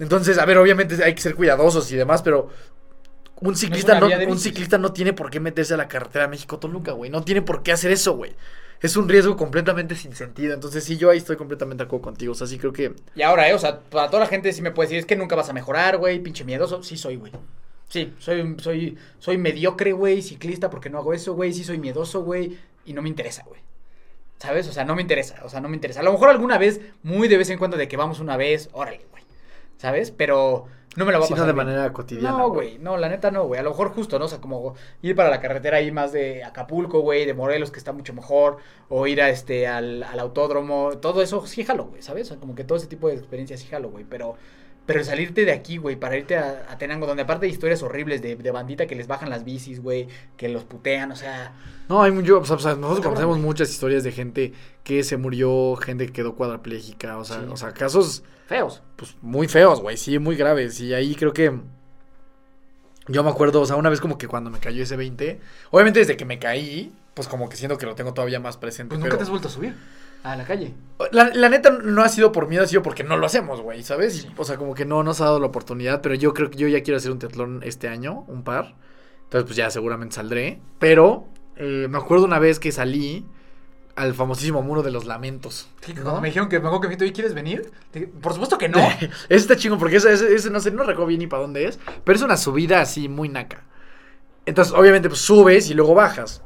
Entonces, 0.00 0.38
a 0.38 0.44
ver, 0.44 0.58
obviamente 0.58 1.02
hay 1.04 1.14
que 1.14 1.22
ser 1.22 1.36
cuidadosos 1.36 1.90
y 1.92 1.96
demás, 1.96 2.22
pero 2.22 2.48
un 3.40 3.56
ciclista 3.56 4.00
no, 4.00 4.08
un 4.28 4.38
ciclista 4.38 4.78
no 4.78 4.92
tiene 4.92 5.12
por 5.12 5.30
qué 5.30 5.38
meterse 5.38 5.74
a 5.74 5.76
la 5.76 5.86
carretera 5.88 6.26
México-Toluca, 6.26 6.92
güey. 6.92 7.10
No 7.10 7.22
tiene 7.22 7.42
por 7.42 7.62
qué 7.62 7.72
hacer 7.72 7.92
eso, 7.92 8.16
güey. 8.16 8.34
Es 8.80 8.96
un 8.96 9.08
riesgo 9.08 9.36
completamente 9.36 9.94
sin 9.94 10.16
sentido. 10.16 10.54
Entonces, 10.54 10.82
sí, 10.82 10.96
yo 10.96 11.10
ahí 11.10 11.18
estoy 11.18 11.36
completamente 11.36 11.84
de 11.84 11.86
acuerdo 11.86 12.02
contigo. 12.02 12.32
O 12.32 12.34
sea, 12.34 12.48
sí 12.48 12.58
creo 12.58 12.72
que. 12.72 12.94
Y 13.14 13.22
ahora, 13.22 13.48
eh, 13.48 13.54
o 13.54 13.58
sea, 13.60 13.78
para 13.78 14.08
toda 14.08 14.24
la 14.24 14.28
gente 14.28 14.52
sí 14.52 14.60
me 14.60 14.72
puede 14.72 14.88
decir, 14.88 14.98
es 14.98 15.06
que 15.06 15.14
nunca 15.14 15.36
vas 15.36 15.48
a 15.48 15.52
mejorar, 15.52 15.98
güey, 15.98 16.18
pinche 16.18 16.44
miedoso. 16.44 16.82
Sí 16.82 16.96
soy, 16.96 17.16
güey. 17.16 17.30
Sí, 17.92 18.14
soy, 18.18 18.56
soy, 18.58 18.96
soy 19.18 19.36
mediocre, 19.36 19.92
güey, 19.92 20.22
ciclista 20.22 20.70
porque 20.70 20.88
no 20.88 20.96
hago 20.96 21.12
eso, 21.12 21.34
güey. 21.34 21.52
Sí, 21.52 21.62
soy 21.62 21.76
miedoso, 21.76 22.22
güey. 22.22 22.56
Y 22.86 22.94
no 22.94 23.02
me 23.02 23.10
interesa, 23.10 23.44
güey. 23.46 23.60
¿Sabes? 24.38 24.66
O 24.66 24.72
sea, 24.72 24.86
no 24.86 24.96
me 24.96 25.02
interesa. 25.02 25.42
O 25.44 25.50
sea, 25.50 25.60
no 25.60 25.68
me 25.68 25.76
interesa. 25.76 26.00
A 26.00 26.02
lo 26.02 26.10
mejor 26.10 26.30
alguna 26.30 26.56
vez, 26.56 26.80
muy 27.02 27.28
de 27.28 27.36
vez 27.36 27.50
en 27.50 27.58
cuando, 27.58 27.76
de 27.76 27.88
que 27.88 27.98
vamos 27.98 28.18
una 28.18 28.38
vez, 28.38 28.70
órale, 28.72 29.02
güey. 29.10 29.22
¿Sabes? 29.76 30.10
Pero 30.10 30.68
no 30.96 31.04
me 31.04 31.12
lo 31.12 31.18
voy 31.18 31.26
a 31.26 31.28
pasar. 31.28 31.46
de 31.46 31.52
bien. 31.52 31.66
manera 31.66 31.92
cotidiana. 31.92 32.30
No, 32.30 32.48
güey, 32.48 32.78
no, 32.78 32.96
la 32.96 33.10
neta 33.10 33.30
no, 33.30 33.44
güey. 33.44 33.60
A 33.60 33.62
lo 33.62 33.70
mejor 33.70 33.90
justo, 33.90 34.18
¿no? 34.18 34.24
O 34.24 34.28
sea, 34.28 34.40
como 34.40 34.74
ir 35.02 35.14
para 35.14 35.28
la 35.28 35.42
carretera 35.42 35.76
ahí 35.76 35.92
más 35.92 36.12
de 36.12 36.44
Acapulco, 36.44 37.00
güey, 37.00 37.26
de 37.26 37.34
Morelos, 37.34 37.70
que 37.70 37.78
está 37.78 37.92
mucho 37.92 38.14
mejor, 38.14 38.56
o 38.88 39.06
ir 39.06 39.20
a 39.20 39.28
este, 39.28 39.66
al, 39.66 40.02
al 40.02 40.18
autódromo, 40.18 40.92
todo 40.98 41.20
eso 41.20 41.46
sí 41.46 41.62
jalo, 41.62 41.84
güey, 41.84 42.00
¿sabes? 42.00 42.28
O 42.28 42.28
sea, 42.28 42.36
como 42.38 42.54
que 42.54 42.64
todo 42.64 42.78
ese 42.78 42.86
tipo 42.86 43.08
de 43.08 43.16
experiencias 43.16 43.60
sí 43.60 43.68
jalo, 43.68 43.90
güey, 43.90 44.06
pero... 44.08 44.36
Pero 44.84 45.04
salirte 45.04 45.44
de 45.44 45.52
aquí, 45.52 45.76
güey, 45.76 45.94
para 45.94 46.16
irte 46.16 46.36
a, 46.36 46.66
a 46.68 46.76
Tenango, 46.76 47.06
donde 47.06 47.22
aparte 47.22 47.46
hay 47.46 47.52
historias 47.52 47.82
horribles 47.84 48.20
de, 48.20 48.34
de 48.34 48.50
bandita 48.50 48.86
que 48.86 48.96
les 48.96 49.06
bajan 49.06 49.30
las 49.30 49.44
bicis, 49.44 49.80
güey, 49.80 50.08
que 50.36 50.48
los 50.48 50.64
putean, 50.64 51.12
o 51.12 51.16
sea... 51.16 51.52
No, 51.88 52.02
hay 52.02 52.10
mucho, 52.10 52.40
o 52.40 52.44
sea, 52.44 52.56
o 52.56 52.58
sea, 52.58 52.74
nosotros 52.74 52.98
Cabrón, 52.98 53.14
conocemos 53.14 53.38
muchas 53.38 53.70
historias 53.70 54.02
de 54.02 54.10
gente 54.10 54.52
que 54.82 55.04
se 55.04 55.16
murió, 55.16 55.76
gente 55.76 56.06
que 56.06 56.12
quedó 56.12 56.34
cuadraplégica, 56.34 57.16
o 57.18 57.24
sea, 57.24 57.40
Sí. 57.40 57.46
o 57.48 57.56
sea, 57.56 57.72
casos 57.72 58.24
Feos. 58.48 58.82
pues 58.96 59.16
muy 59.22 59.46
feos, 59.46 59.80
güey, 59.80 59.96
sí, 59.96 60.18
muy 60.18 60.34
graves. 60.36 60.80
Y 60.80 60.92
ahí 60.94 61.14
creo 61.14 61.32
que 61.32 61.52
yo 63.08 63.22
me 63.24 63.30
acuerdo, 63.30 63.60
o 63.60 63.66
sea, 63.66 63.76
una 63.76 63.90
vez 63.90 64.00
como 64.00 64.16
que 64.16 64.28
cuando 64.28 64.50
me 64.50 64.58
cayó 64.58 64.82
ese 64.82 64.96
20, 64.96 65.40
obviamente 65.70 66.00
desde 66.00 66.16
que 66.16 66.24
me 66.24 66.38
caí, 66.38 66.92
pues 67.14 67.28
como 67.28 67.48
que 67.48 67.56
siento 67.56 67.76
que 67.78 67.86
lo 67.86 67.94
tengo 67.94 68.14
todavía 68.14 68.40
más 68.40 68.56
presente. 68.56 68.90
Pues 68.90 68.98
nunca 69.00 69.10
pero- 69.10 69.18
te 69.18 69.22
has 69.24 69.30
vuelto 69.30 69.48
a 69.48 69.50
subir 69.50 69.74
a 70.22 70.36
la 70.36 70.44
calle. 70.44 70.74
la, 71.10 71.30
la 71.34 71.48
neta 71.48 71.70
no 71.70 72.02
ha 72.02 72.08
sido 72.08 72.30
por 72.32 72.48
miedo, 72.48 72.62
ha 72.64 72.66
sido 72.66 72.82
porque 72.82 73.02
no 73.04 73.16
lo 73.16 73.26
hacemos, 73.26 73.60
güey, 73.60 73.82
¿sabes? 73.82 74.22
Sí. 74.22 74.28
o 74.36 74.44
sea, 74.44 74.56
como 74.56 74.74
que 74.74 74.84
no 74.84 75.02
nos 75.02 75.20
ha 75.20 75.24
dado 75.24 75.40
la 75.40 75.46
oportunidad, 75.46 76.00
pero 76.00 76.14
yo 76.14 76.32
creo 76.34 76.50
que 76.50 76.58
yo 76.58 76.68
ya 76.68 76.82
quiero 76.82 76.96
hacer 76.98 77.10
un 77.10 77.18
teatlón 77.18 77.60
este 77.64 77.88
año, 77.88 78.24
un 78.28 78.44
par. 78.44 78.74
Entonces, 79.24 79.46
pues 79.46 79.56
ya 79.56 79.70
seguramente 79.70 80.14
saldré. 80.14 80.60
Pero 80.78 81.26
eh, 81.56 81.86
me 81.90 81.98
acuerdo 81.98 82.24
una 82.24 82.38
vez 82.38 82.58
que 82.60 82.70
salí 82.70 83.26
al 83.96 84.14
famosísimo 84.14 84.62
muro 84.62 84.82
de 84.82 84.90
los 84.90 85.04
lamentos. 85.04 85.68
Sí, 85.82 85.92
me 85.94 86.28
dijeron 86.28 86.48
que 86.48 86.58
me 86.60 86.66
acuerdo 86.66 86.80
que 86.82 86.88
me 86.88 86.90
dijiste, 86.96 87.04
"Oye, 87.04 87.12
¿quieres 87.12 87.34
venir? 87.34 87.70
Por 88.22 88.32
supuesto 88.32 88.56
que 88.58 88.68
no. 88.68 88.78
ese 89.00 89.10
está 89.28 89.56
chingo 89.56 89.76
porque 89.78 89.96
ese, 89.96 90.12
ese- 90.12 90.34
ese 90.34 90.50
no 90.50 90.60
sé, 90.60 90.70
no 90.70 90.82
recuerdo 90.82 91.06
bien 91.08 91.20
ni 91.20 91.26
para 91.26 91.42
dónde 91.42 91.66
es, 91.66 91.78
pero 92.04 92.16
es 92.16 92.22
una 92.22 92.36
subida 92.38 92.80
así 92.80 93.08
muy 93.08 93.28
naca. 93.28 93.64
Entonces, 94.46 94.72
obviamente, 94.74 95.08
pues 95.08 95.20
subes 95.20 95.68
y 95.70 95.74
luego 95.74 95.94
bajas. 95.94 96.42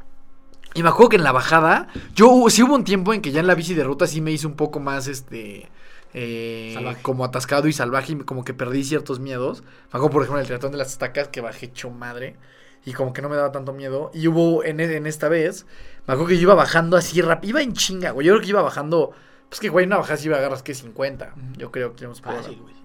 Y 0.77 0.83
me 0.83 0.89
acuerdo 0.91 1.09
que 1.11 1.17
en 1.17 1.25
la 1.25 1.33
bajada, 1.33 1.89
yo 2.15 2.45
sí 2.49 2.63
hubo 2.63 2.75
un 2.75 2.85
tiempo 2.85 3.15
en 3.15 3.21
que 3.23 3.33
ya 3.33 3.41
en 3.41 3.47
la 3.47 3.55
bici 3.55 3.75
de 3.75 3.85
ruta 3.85 4.07
sí 4.07 4.21
me 4.21 4.31
hice 4.33 4.47
un 4.47 4.55
poco 4.57 4.79
más, 4.81 5.09
este, 5.09 5.69
eh, 6.15 6.75
como 7.03 7.25
atascado 7.25 7.69
y 7.69 7.73
salvaje 7.73 8.13
y 8.13 8.17
como 8.19 8.45
que 8.45 8.55
perdí 8.55 8.85
ciertos 8.85 9.19
miedos. 9.21 9.63
Me 9.63 9.69
acuerdo, 9.99 10.11
por 10.11 10.23
ejemplo, 10.23 10.39
en 10.39 10.43
el 10.43 10.47
triatlón 10.47 10.73
de 10.73 10.79
las 10.79 10.89
estacas 10.93 11.29
que 11.29 11.41
bajé 11.41 11.67
hecho 11.67 11.91
madre 11.91 12.37
y 12.85 12.93
como 12.93 13.13
que 13.13 13.23
no 13.23 13.29
me 13.29 13.37
daba 13.37 13.53
tanto 13.53 13.73
miedo. 13.73 14.11
Y 14.15 14.29
hubo 14.29 14.65
en, 14.65 14.81
e- 14.81 14.97
en 14.97 15.07
esta 15.07 15.29
vez, 15.29 15.67
me 16.07 16.15
acuerdo 16.15 16.29
que 16.29 16.37
yo 16.37 16.43
iba 16.43 16.55
bajando 16.55 16.97
así 16.97 17.21
rápido, 17.21 17.51
iba 17.51 17.63
en 17.63 17.73
chinga, 17.73 18.11
güey. 18.13 18.27
Yo 18.27 18.35
creo 18.35 18.43
que 18.43 18.51
iba 18.51 18.63
bajando, 18.63 19.13
pues 19.49 19.61
que, 19.61 19.69
güey, 19.69 19.87
una 19.87 19.97
bajada 19.99 20.17
sí 20.17 20.27
iba 20.27 20.37
a 20.37 20.41
agarras 20.41 20.63
que 20.63 20.75
50. 20.75 21.33
Ujú. 21.37 21.53
Yo 21.59 21.71
creo 21.71 21.95
que 21.95 22.05
íbamos 22.05 22.21
por 22.21 22.33
güey. 22.35 22.77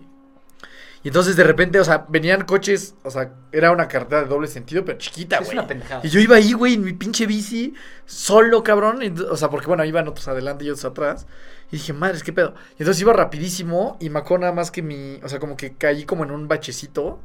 Y 1.03 1.07
entonces 1.09 1.35
de 1.35 1.43
repente, 1.43 1.79
o 1.79 1.83
sea, 1.83 2.05
venían 2.09 2.45
coches, 2.45 2.95
o 3.03 3.09
sea, 3.09 3.33
era 3.51 3.71
una 3.71 3.87
carretera 3.87 4.21
de 4.21 4.27
doble 4.27 4.47
sentido, 4.47 4.85
pero 4.85 4.97
chiquita, 4.99 5.37
Es 5.37 5.45
güey. 5.45 5.57
una 5.57 5.67
pendejada. 5.67 6.01
Y 6.03 6.09
yo 6.09 6.19
iba 6.19 6.35
ahí, 6.35 6.53
güey, 6.53 6.75
en 6.75 6.83
mi 6.83 6.93
pinche 6.93 7.25
bici, 7.25 7.73
solo, 8.05 8.63
cabrón. 8.63 9.01
y 9.01 9.09
o 9.19 9.35
sea, 9.35 9.49
porque 9.49 9.67
bueno, 9.67 9.83
iban 9.85 10.07
otros 10.07 10.27
adelante 10.27 10.63
y 10.65 10.69
otros 10.69 10.85
atrás. 10.85 11.25
Y 11.71 11.77
dije, 11.77 11.93
madres, 11.93 12.21
qué 12.23 12.33
pedo. 12.33 12.53
Y 12.77 12.83
entonces 12.83 13.01
iba 13.01 13.13
rapidísimo 13.13 13.97
y 13.99 14.09
me 14.09 14.19
acuerdo 14.19 14.41
nada 14.41 14.53
más 14.53 14.69
que 14.71 14.81
mi, 14.83 15.19
o 15.23 15.29
sea, 15.29 15.39
como 15.39 15.57
que 15.57 15.73
caí 15.73 16.05
como 16.05 16.23
en 16.23 16.31
un 16.31 16.47
bachecito 16.47 17.19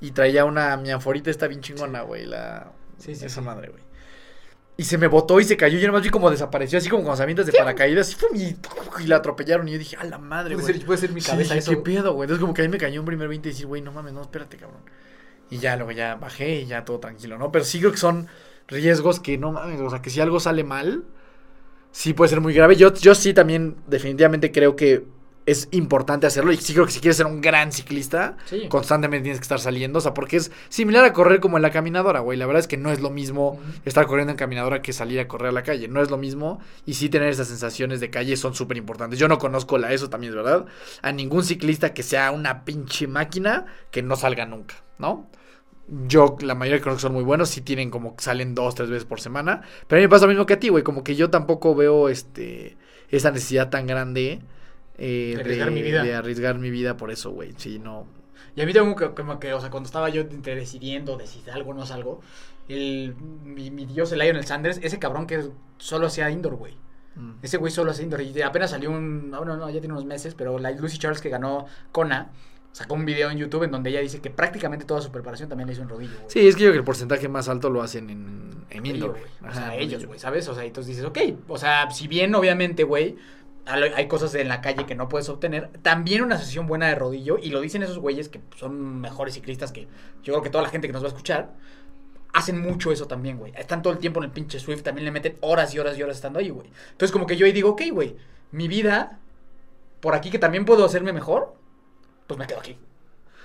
y 0.00 0.10
traía 0.12 0.44
una, 0.44 0.76
mi 0.76 0.90
anforita 0.90 1.30
esta 1.30 1.46
bien 1.46 1.60
chingona, 1.60 2.02
güey, 2.02 2.26
la, 2.26 2.72
Sí, 2.98 3.14
sí, 3.14 3.26
esa 3.26 3.40
sí. 3.40 3.46
madre, 3.46 3.68
güey. 3.70 3.82
Y 4.80 4.84
se 4.84 4.96
me 4.96 5.08
botó 5.08 5.38
y 5.38 5.44
se 5.44 5.58
cayó. 5.58 5.78
Yo 5.78 5.88
nomás 5.88 6.02
vi 6.02 6.08
como 6.08 6.30
desapareció, 6.30 6.78
así 6.78 6.88
como 6.88 7.04
con 7.04 7.14
las 7.14 7.46
de 7.46 7.52
paracaídas. 7.52 8.16
Y, 8.34 8.56
la 9.06 9.16
atropellaron. 9.16 9.68
Y 9.68 9.72
yo 9.72 9.78
dije, 9.78 9.94
a 9.96 10.04
la 10.04 10.16
madre, 10.16 10.54
Puede 10.54 10.68
güey. 10.68 10.78
ser, 10.78 10.86
puede 10.86 10.98
ser 10.98 11.12
mi 11.12 11.20
cabeza 11.20 11.54
eso. 11.54 11.72
¿Qué 11.72 11.76
pedo, 11.76 12.14
güey? 12.14 12.24
Entonces 12.24 12.40
como 12.40 12.54
que 12.54 12.62
ahí 12.62 12.68
me 12.70 12.78
cayó 12.78 12.98
un 13.00 13.04
primer 13.04 13.28
20 13.28 13.46
y 13.46 13.52
decir, 13.52 13.66
güey, 13.66 13.82
no 13.82 13.92
mames, 13.92 14.14
no, 14.14 14.22
espérate, 14.22 14.56
cabrón. 14.56 14.80
Y 15.50 15.58
ya, 15.58 15.76
luego 15.76 15.92
ya 15.92 16.14
bajé 16.14 16.62
y 16.62 16.66
ya 16.66 16.86
todo 16.86 16.98
tranquilo, 16.98 17.36
¿no? 17.36 17.52
Pero 17.52 17.66
sí 17.66 17.78
creo 17.78 17.92
que 17.92 17.98
son 17.98 18.28
riesgos 18.68 19.20
que 19.20 19.36
no 19.36 19.52
mames, 19.52 19.82
o 19.82 19.90
sea, 19.90 20.00
que 20.00 20.08
si 20.08 20.18
algo 20.18 20.40
sale 20.40 20.64
mal, 20.64 21.04
sí 21.92 22.14
puede 22.14 22.30
ser 22.30 22.40
muy 22.40 22.54
grave. 22.54 22.74
Yo, 22.74 22.94
yo 22.94 23.14
sí 23.14 23.34
también 23.34 23.76
definitivamente 23.86 24.50
creo 24.50 24.76
que 24.76 25.04
es 25.50 25.68
importante 25.72 26.26
hacerlo 26.26 26.52
y 26.52 26.56
sí 26.56 26.72
creo 26.72 26.86
que 26.86 26.92
si 26.92 27.00
quieres 27.00 27.16
ser 27.16 27.26
un 27.26 27.40
gran 27.40 27.72
ciclista, 27.72 28.36
Sí. 28.46 28.68
constantemente 28.68 29.24
tienes 29.24 29.38
que 29.40 29.44
estar 29.44 29.60
saliendo, 29.60 29.98
o 29.98 30.02
sea, 30.02 30.14
porque 30.14 30.36
es 30.36 30.50
similar 30.68 31.04
a 31.04 31.12
correr 31.12 31.40
como 31.40 31.56
en 31.58 31.62
la 31.62 31.70
caminadora, 31.70 32.20
güey. 32.20 32.38
La 32.38 32.46
verdad 32.46 32.60
es 32.60 32.68
que 32.68 32.76
no 32.76 32.90
es 32.90 33.00
lo 33.00 33.10
mismo 33.10 33.58
estar 33.84 34.06
corriendo 34.06 34.30
en 34.32 34.36
caminadora 34.36 34.82
que 34.82 34.92
salir 34.92 35.20
a 35.20 35.28
correr 35.28 35.48
a 35.48 35.52
la 35.52 35.62
calle, 35.62 35.88
no 35.88 36.00
es 36.02 36.10
lo 36.10 36.16
mismo 36.16 36.60
y 36.86 36.94
sí 36.94 37.08
tener 37.08 37.28
esas 37.28 37.48
sensaciones 37.48 38.00
de 38.00 38.10
calle 38.10 38.36
son 38.36 38.54
súper 38.54 38.76
importantes. 38.76 39.18
Yo 39.18 39.28
no 39.28 39.38
conozco 39.38 39.78
la 39.78 39.92
eso 39.92 40.08
también 40.10 40.32
es 40.32 40.36
verdad, 40.36 40.66
a 41.02 41.12
ningún 41.12 41.44
ciclista 41.44 41.92
que 41.94 42.02
sea 42.02 42.30
una 42.30 42.64
pinche 42.64 43.06
máquina 43.06 43.66
que 43.90 44.02
no 44.02 44.16
salga 44.16 44.46
nunca, 44.46 44.76
¿no? 44.98 45.28
Yo, 46.06 46.36
la 46.40 46.54
mayoría 46.54 46.80
creo 46.80 46.94
que 46.94 47.00
son 47.00 47.12
muy 47.14 47.24
buenos, 47.24 47.48
sí 47.48 47.62
tienen 47.62 47.90
como 47.90 48.14
que 48.14 48.22
salen 48.22 48.54
dos, 48.54 48.76
tres 48.76 48.90
veces 48.90 49.04
por 49.04 49.20
semana. 49.20 49.62
Pero 49.88 49.98
a 49.98 50.00
mí 50.00 50.04
me 50.04 50.08
pasa 50.08 50.26
lo 50.26 50.30
mismo 50.30 50.46
que 50.46 50.54
a 50.54 50.60
ti, 50.60 50.68
güey. 50.68 50.84
Como 50.84 51.02
que 51.02 51.16
yo 51.16 51.30
tampoco 51.30 51.74
veo 51.74 52.08
este 52.08 52.76
esa 53.08 53.32
necesidad 53.32 53.70
tan 53.70 53.88
grande 53.88 54.40
eh, 55.00 55.32
De 55.34 55.40
arriesgar 55.40 55.70
mi 55.70 55.82
vida. 55.82 56.02
de 56.02 56.14
arriesgar 56.14 56.58
mi 56.58 56.70
vida 56.70 56.96
por 56.96 57.10
eso, 57.10 57.30
güey. 57.30 57.54
Sí, 57.56 57.78
no. 57.78 58.06
Y 58.54 58.60
a 58.60 58.66
mí 58.66 58.72
tengo 58.72 58.94
que, 58.94 59.10
como 59.10 59.40
que, 59.40 59.52
o 59.54 59.60
sea, 59.60 59.70
cuando 59.70 59.86
estaba 59.86 60.10
yo 60.10 60.22
entre 60.22 60.54
decidiendo 60.54 61.16
de 61.16 61.26
si 61.26 61.40
salgo 61.40 61.70
o 61.70 61.74
no 61.74 61.86
salgo, 61.86 62.20
el, 62.68 63.14
mi, 63.44 63.70
mi 63.70 63.86
dios, 63.86 64.12
el 64.12 64.18
Lionel 64.18 64.44
Sanders, 64.46 64.78
ese 64.82 64.98
cabrón 64.98 65.26
que 65.26 65.50
solo 65.78 66.06
hacía 66.06 66.30
indoor, 66.30 66.56
güey. 66.56 66.76
Mm. 67.16 67.32
Ese 67.42 67.56
güey 67.56 67.72
solo 67.72 67.90
hace 67.90 68.02
indoor. 68.02 68.20
Y 68.22 68.42
apenas 68.42 68.70
salió 68.70 68.90
un. 68.90 69.30
No, 69.30 69.44
no, 69.44 69.56
no, 69.56 69.70
ya 69.70 69.80
tiene 69.80 69.94
unos 69.94 70.04
meses, 70.04 70.34
pero 70.34 70.58
la 70.58 70.70
Lucy 70.72 70.98
Charles 70.98 71.20
que 71.20 71.28
ganó 71.28 71.66
Kona 71.92 72.30
sacó 72.72 72.94
un 72.94 73.04
video 73.04 73.30
en 73.30 73.38
YouTube 73.38 73.64
en 73.64 73.72
donde 73.72 73.90
ella 73.90 74.00
dice 74.00 74.20
que 74.20 74.30
prácticamente 74.30 74.84
toda 74.84 75.00
su 75.00 75.10
preparación 75.10 75.48
también 75.48 75.66
la 75.66 75.72
hizo 75.72 75.82
en 75.82 75.88
rodillo, 75.88 76.14
güey. 76.16 76.30
Sí, 76.30 76.46
es 76.46 76.54
que 76.54 76.62
yo 76.62 76.66
creo 76.66 76.72
que 76.72 76.78
el 76.78 76.84
porcentaje 76.84 77.28
más 77.28 77.48
alto 77.48 77.68
lo 77.68 77.82
hacen 77.82 78.10
en, 78.10 78.86
indoor. 78.86 79.12
güey. 79.12 79.24
O 79.48 79.52
sea, 79.52 79.74
ellos, 79.76 80.06
güey, 80.06 80.20
¿sabes? 80.20 80.46
O 80.48 80.54
sea, 80.54 80.64
y 80.64 80.68
entonces 80.68 80.96
dices, 80.96 81.04
ok, 81.04 81.18
o 81.48 81.58
sea, 81.58 81.90
si 81.90 82.06
bien 82.06 82.34
obviamente, 82.34 82.84
güey, 82.84 83.16
hay 83.66 84.08
cosas 84.08 84.34
en 84.34 84.48
la 84.48 84.60
calle 84.60 84.86
que 84.86 84.94
no 84.94 85.08
puedes 85.08 85.28
obtener, 85.28 85.70
también 85.82 86.22
una 86.22 86.38
sesión 86.38 86.66
buena 86.66 86.88
de 86.88 86.94
rodillo, 86.96 87.38
y 87.38 87.50
lo 87.50 87.60
dicen 87.60 87.82
esos 87.82 87.98
güeyes 87.98 88.28
que 88.28 88.40
son 88.56 89.00
mejores 89.00 89.34
ciclistas 89.34 89.70
que 89.72 89.82
yo 90.22 90.32
creo 90.32 90.42
que 90.42 90.50
toda 90.50 90.62
la 90.64 90.70
gente 90.70 90.86
que 90.86 90.92
nos 90.92 91.02
va 91.02 91.06
a 91.06 91.10
escuchar, 91.10 91.52
hacen 92.32 92.60
mucho 92.60 92.92
eso 92.92 93.06
también, 93.06 93.38
güey. 93.38 93.52
Están 93.56 93.82
todo 93.82 93.92
el 93.92 93.98
tiempo 93.98 94.20
en 94.20 94.24
el 94.24 94.30
pinche 94.30 94.58
Swift, 94.60 94.82
también 94.82 95.04
le 95.04 95.10
meten 95.10 95.36
horas 95.40 95.74
y 95.74 95.78
horas 95.78 95.96
y 95.98 96.02
horas 96.02 96.16
estando 96.16 96.38
ahí, 96.38 96.50
güey. 96.50 96.68
Entonces 96.92 97.12
como 97.12 97.26
que 97.26 97.36
yo 97.36 97.46
ahí 97.46 97.52
digo, 97.52 97.70
ok, 97.70 97.82
güey, 97.92 98.16
mi 98.52 98.68
vida, 98.68 99.18
por 100.00 100.14
aquí 100.14 100.30
que 100.30 100.38
también 100.38 100.64
puedo 100.64 100.84
hacerme 100.84 101.12
mejor, 101.12 101.54
pues 102.26 102.38
me 102.38 102.46
quedo 102.46 102.60
aquí. 102.60 102.78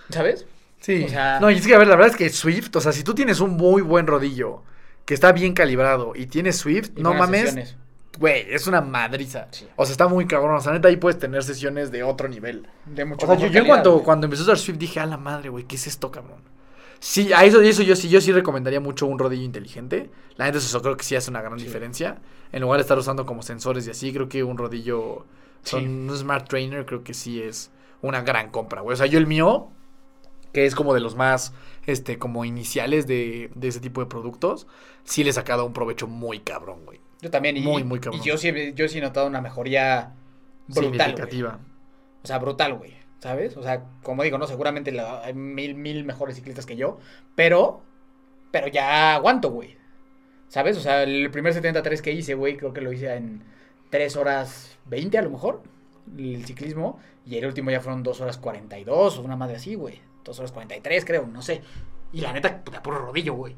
¿Sabes? 0.10 0.46
Sí. 0.80 1.04
O 1.06 1.10
sea- 1.10 1.40
no, 1.40 1.50
y 1.50 1.56
es 1.56 1.66
que 1.66 1.74
a 1.76 1.80
ver, 1.80 1.88
la 1.88 1.96
verdad 1.96 2.12
es 2.12 2.18
que 2.18 2.30
Swift, 2.30 2.76
o 2.76 2.82
sea, 2.82 2.92
si 2.92 3.04
tú 3.04 3.16
tienes 3.16 3.40
un 3.40 3.52
muy 3.52 3.82
buen 3.82 4.08
rodillo 4.08 4.62
que 5.06 5.14
está 5.14 5.32
bien 5.32 5.54
calibrado 5.54 6.14
y 6.16 6.28
tienes 6.28 6.58
Swift, 6.58 6.92
Y 6.96 7.02
no 7.02 7.14
mames, 7.14 7.42
sesiones. 7.42 7.78
Güey, 8.18 8.46
es 8.50 8.68
una 8.68 8.82
madriza. 8.82 9.48
Sí. 9.52 9.68
O 9.76 9.86
sea, 9.86 9.92
está 9.92 10.08
muy 10.08 10.26
cabrón. 10.28 10.56
O 10.56 10.62
sea, 10.62 10.72
neta, 10.74 10.88
ahí 10.88 10.98
puedes 10.98 11.20
tener 11.20 11.44
sesiones 11.44 11.92
de 11.92 12.04
otro 12.04 12.28
nivel. 12.28 12.68
De 12.86 13.06
mucho 13.06 13.26
O 13.26 13.30
sea, 13.30 13.36
yo, 13.38 13.48
calidad, 13.48 13.66
cuando, 13.68 13.92
güey. 13.94 14.04
cuando 14.06 14.26
empecé 14.26 14.42
a 14.42 14.46
usar 14.46 14.58
Swift 14.58 14.78
dije, 14.78 15.00
a 15.00 15.06
la 15.06 15.18
madre, 15.18 15.50
güey, 15.50 15.66
¿qué 15.66 15.76
es 15.76 15.88
esto, 15.88 16.12
cabrón? 16.12 16.42
Sí, 17.00 17.34
a 17.34 17.44
eso, 17.44 17.62
eso 17.62 17.84
yo 17.84 17.96
sí, 17.96 18.10
yo 18.10 18.20
sí 18.22 18.32
recomendaría 18.32 18.80
mucho 18.80 19.06
un 19.06 19.20
rodillo 19.20 19.44
inteligente. 19.44 20.10
La 20.38 20.46
neta, 20.46 20.58
eso 20.58 20.82
creo 20.82 20.98
que 20.98 21.04
sí 21.04 21.16
hace 21.16 21.30
una 21.30 21.42
gran 21.42 21.60
Sí. 21.60 21.66
diferencia. 21.66 22.18
En 22.52 22.62
lugar 22.62 22.78
de 22.78 22.82
estar 22.84 22.98
usando 22.98 23.26
como 23.26 23.42
sensores 23.42 23.86
y 23.88 23.92
así, 23.92 24.12
creo 24.14 24.28
que 24.30 24.44
un 24.44 24.58
rodillo, 24.58 25.26
son 25.64 25.82
Sí. 25.82 25.86
un 25.88 26.18
Smart 26.18 26.48
Trainer, 26.48 26.86
creo 26.86 27.04
que 27.04 27.14
sí 27.14 27.42
es 27.42 27.72
una 28.02 28.22
gran 28.22 28.50
compra, 28.50 28.82
güey. 28.82 28.94
O 28.94 28.98
sea, 28.98 29.06
yo 29.08 29.20
el 29.20 29.28
mío, 29.28 29.70
que 30.54 30.66
es 30.66 30.74
como 30.74 30.94
de 30.94 31.02
los 31.02 31.16
más, 31.16 31.54
este, 31.86 32.18
como 32.18 32.46
iniciales 32.46 33.08
de, 33.08 33.52
de 33.56 33.68
ese 33.68 33.80
tipo 33.82 34.00
de 34.02 34.08
productos, 34.08 34.68
sí 35.04 35.24
le 35.24 35.32
he 35.32 35.34
sacado 35.34 35.66
un 35.66 35.74
provecho 35.74 36.08
muy 36.08 36.40
cabrón, 36.40 36.86
güey. 36.86 37.02
Yo 37.26 37.32
también, 37.32 37.58
y, 37.58 37.62
Muy, 37.62 37.84
muy 37.84 38.00
cabrón. 38.00 38.22
y 38.22 38.24
yo 38.24 38.38
sí, 38.38 38.50
he- 38.50 38.74
yo 38.76 38.88
sí 38.88 39.00
he 39.00 39.02
notado 39.02 39.26
una 39.26 39.42
mejoría 39.42 40.14
brutal. 40.68 40.92
Significativa. 41.08 41.60
O 42.24 42.28
sea, 42.28 42.38
brutal, 42.38 42.76
güey. 42.76 42.94
¿Sabes? 43.18 43.58
O 43.58 43.64
sea, 43.64 43.84
como 44.04 44.22
digo, 44.22 44.38
no, 44.38 44.46
seguramente 44.46 44.92
la- 44.92 45.24
hay 45.24 45.34
mil, 45.34 45.74
mil 45.74 46.04
mejores 46.04 46.36
ciclistas 46.36 46.68
que 46.68 46.76
yo, 46.76 47.00
pero, 47.34 47.82
pero 48.52 48.68
ya 48.68 49.16
aguanto, 49.16 49.50
güey. 49.50 49.76
¿Sabes? 50.50 50.78
O 50.78 50.82
sea, 50.82 51.02
el 51.02 51.32
primer 51.32 51.52
73 51.54 52.04
que 52.04 52.12
hice, 52.12 52.36
güey, 52.36 52.58
creo 52.58 52.74
que 52.74 52.82
lo 52.82 52.92
hice 52.94 53.12
en 53.16 53.42
3 53.90 54.16
horas 54.18 54.78
20 54.86 55.18
a 55.18 55.24
lo 55.24 55.32
mejor, 55.32 55.64
el 56.16 56.46
ciclismo, 56.46 57.00
y 57.26 57.38
el 57.38 57.48
último 57.48 57.72
ya 57.72 57.82
fueron 57.82 58.04
2 58.04 58.22
horas 58.22 58.38
42 58.38 59.18
o 59.18 59.22
una 59.24 59.36
madre 59.36 59.56
así, 59.56 59.74
güey. 59.74 60.00
2 60.24 60.38
horas 60.38 60.52
43 60.52 61.04
creo, 61.06 61.26
no 61.26 61.42
sé. 61.42 61.64
Y 62.14 62.22
la 62.22 62.32
neta, 62.34 62.64
puta, 62.64 62.84
puro 62.84 63.00
rodillo, 63.00 63.34
güey. 63.34 63.56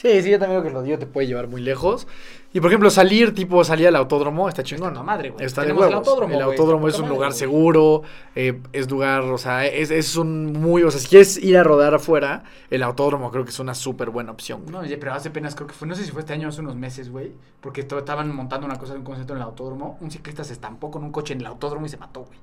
Sí, 0.00 0.22
sí, 0.22 0.30
yo 0.30 0.38
también 0.38 0.60
creo 0.60 0.62
que 0.62 0.68
el 0.68 0.74
rodillo 0.74 0.98
te 1.00 1.06
puede 1.06 1.26
llevar 1.26 1.48
muy 1.48 1.60
lejos. 1.60 2.06
Y 2.52 2.60
por 2.60 2.70
ejemplo, 2.70 2.88
salir, 2.88 3.34
tipo 3.34 3.64
salir 3.64 3.88
al 3.88 3.96
autódromo, 3.96 4.48
está 4.48 4.62
chingón. 4.62 4.92
toda 4.92 5.02
madre, 5.02 5.30
güey. 5.30 5.44
Está 5.44 5.62
de 5.62 5.72
el 5.72 5.92
autódromo, 5.92 6.32
El 6.32 6.40
autódromo 6.40 6.86
es 6.86 7.00
un 7.00 7.08
lugar 7.08 7.32
seguro, 7.32 8.02
eh, 8.36 8.60
es 8.72 8.88
lugar, 8.88 9.22
o 9.22 9.38
sea, 9.38 9.66
es, 9.66 9.90
es 9.90 10.14
un 10.14 10.52
muy, 10.52 10.84
o 10.84 10.90
sea, 10.92 11.00
si 11.00 11.08
quieres 11.08 11.36
ir 11.38 11.58
a 11.58 11.64
rodar 11.64 11.96
afuera, 11.96 12.44
el 12.70 12.84
autódromo 12.84 13.32
creo 13.32 13.42
que 13.42 13.50
es 13.50 13.58
una 13.58 13.74
súper 13.74 14.10
buena 14.10 14.30
opción. 14.30 14.60
güey. 14.60 14.70
No, 14.72 14.78
oye, 14.78 14.96
pero 14.98 15.14
hace 15.14 15.30
apenas 15.30 15.56
creo 15.56 15.66
que 15.66 15.74
fue, 15.74 15.88
no 15.88 15.96
sé 15.96 16.04
si 16.04 16.12
fue 16.12 16.20
este 16.20 16.32
año 16.32 16.46
o 16.46 16.50
hace 16.50 16.60
unos 16.60 16.76
meses, 16.76 17.10
güey, 17.10 17.32
porque 17.60 17.80
estaban 17.80 18.32
montando 18.32 18.68
una 18.68 18.78
cosa 18.78 18.92
de 18.92 19.00
un 19.00 19.04
concierto 19.04 19.32
en 19.32 19.38
el 19.38 19.42
autódromo, 19.42 19.98
un 20.00 20.12
ciclista 20.12 20.44
se 20.44 20.52
estampó 20.52 20.92
con 20.92 21.02
un 21.02 21.10
coche 21.10 21.34
en 21.34 21.40
el 21.40 21.46
autódromo 21.46 21.86
y 21.86 21.88
se 21.88 21.96
mató, 21.96 22.20
güey. 22.20 22.38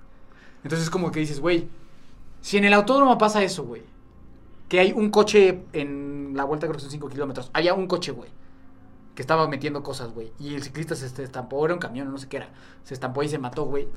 Entonces 0.61 0.83
es 0.83 0.89
como 0.89 1.09
que 1.09 1.21
dices, 1.21 1.39
güey, 1.39 1.69
si 2.41 2.57
en 2.57 2.65
el 2.65 2.73
autódromo 2.73 3.17
pasa 3.17 3.41
eso, 3.43 3.63
güey, 3.63 3.81
que 4.67 4.79
hay 4.79 4.91
un 4.91 5.09
coche 5.09 5.63
en 5.73 6.33
la 6.35 6.43
vuelta 6.43 6.67
creo 6.67 6.75
que 6.75 6.81
son 6.81 6.91
5 6.91 7.09
kilómetros, 7.09 7.49
había 7.53 7.73
un 7.73 7.87
coche, 7.87 8.11
güey, 8.11 8.29
que 9.15 9.21
estaba 9.21 9.47
metiendo 9.47 9.83
cosas, 9.83 10.11
güey, 10.11 10.31
y 10.39 10.55
el 10.55 10.63
ciclista 10.63 10.95
se 10.95 11.23
estampó, 11.23 11.63
era 11.65 11.73
un 11.73 11.79
camión, 11.79 12.11
no 12.11 12.17
sé 12.17 12.27
qué 12.27 12.37
era, 12.37 12.49
se 12.83 12.93
estampó 12.93 13.23
y 13.23 13.29
se 13.29 13.37
mató, 13.37 13.63
güey. 13.63 13.87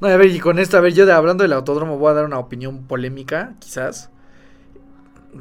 No, 0.00 0.08
a 0.08 0.16
ver, 0.16 0.30
y 0.30 0.38
con 0.38 0.58
esto, 0.58 0.76
a 0.76 0.80
ver, 0.80 0.94
yo 0.94 1.06
de, 1.06 1.12
hablando 1.12 1.42
del 1.42 1.52
autódromo 1.52 1.98
voy 1.98 2.10
a 2.10 2.14
dar 2.14 2.24
una 2.24 2.38
opinión 2.38 2.84
polémica, 2.84 3.54
quizás. 3.58 4.10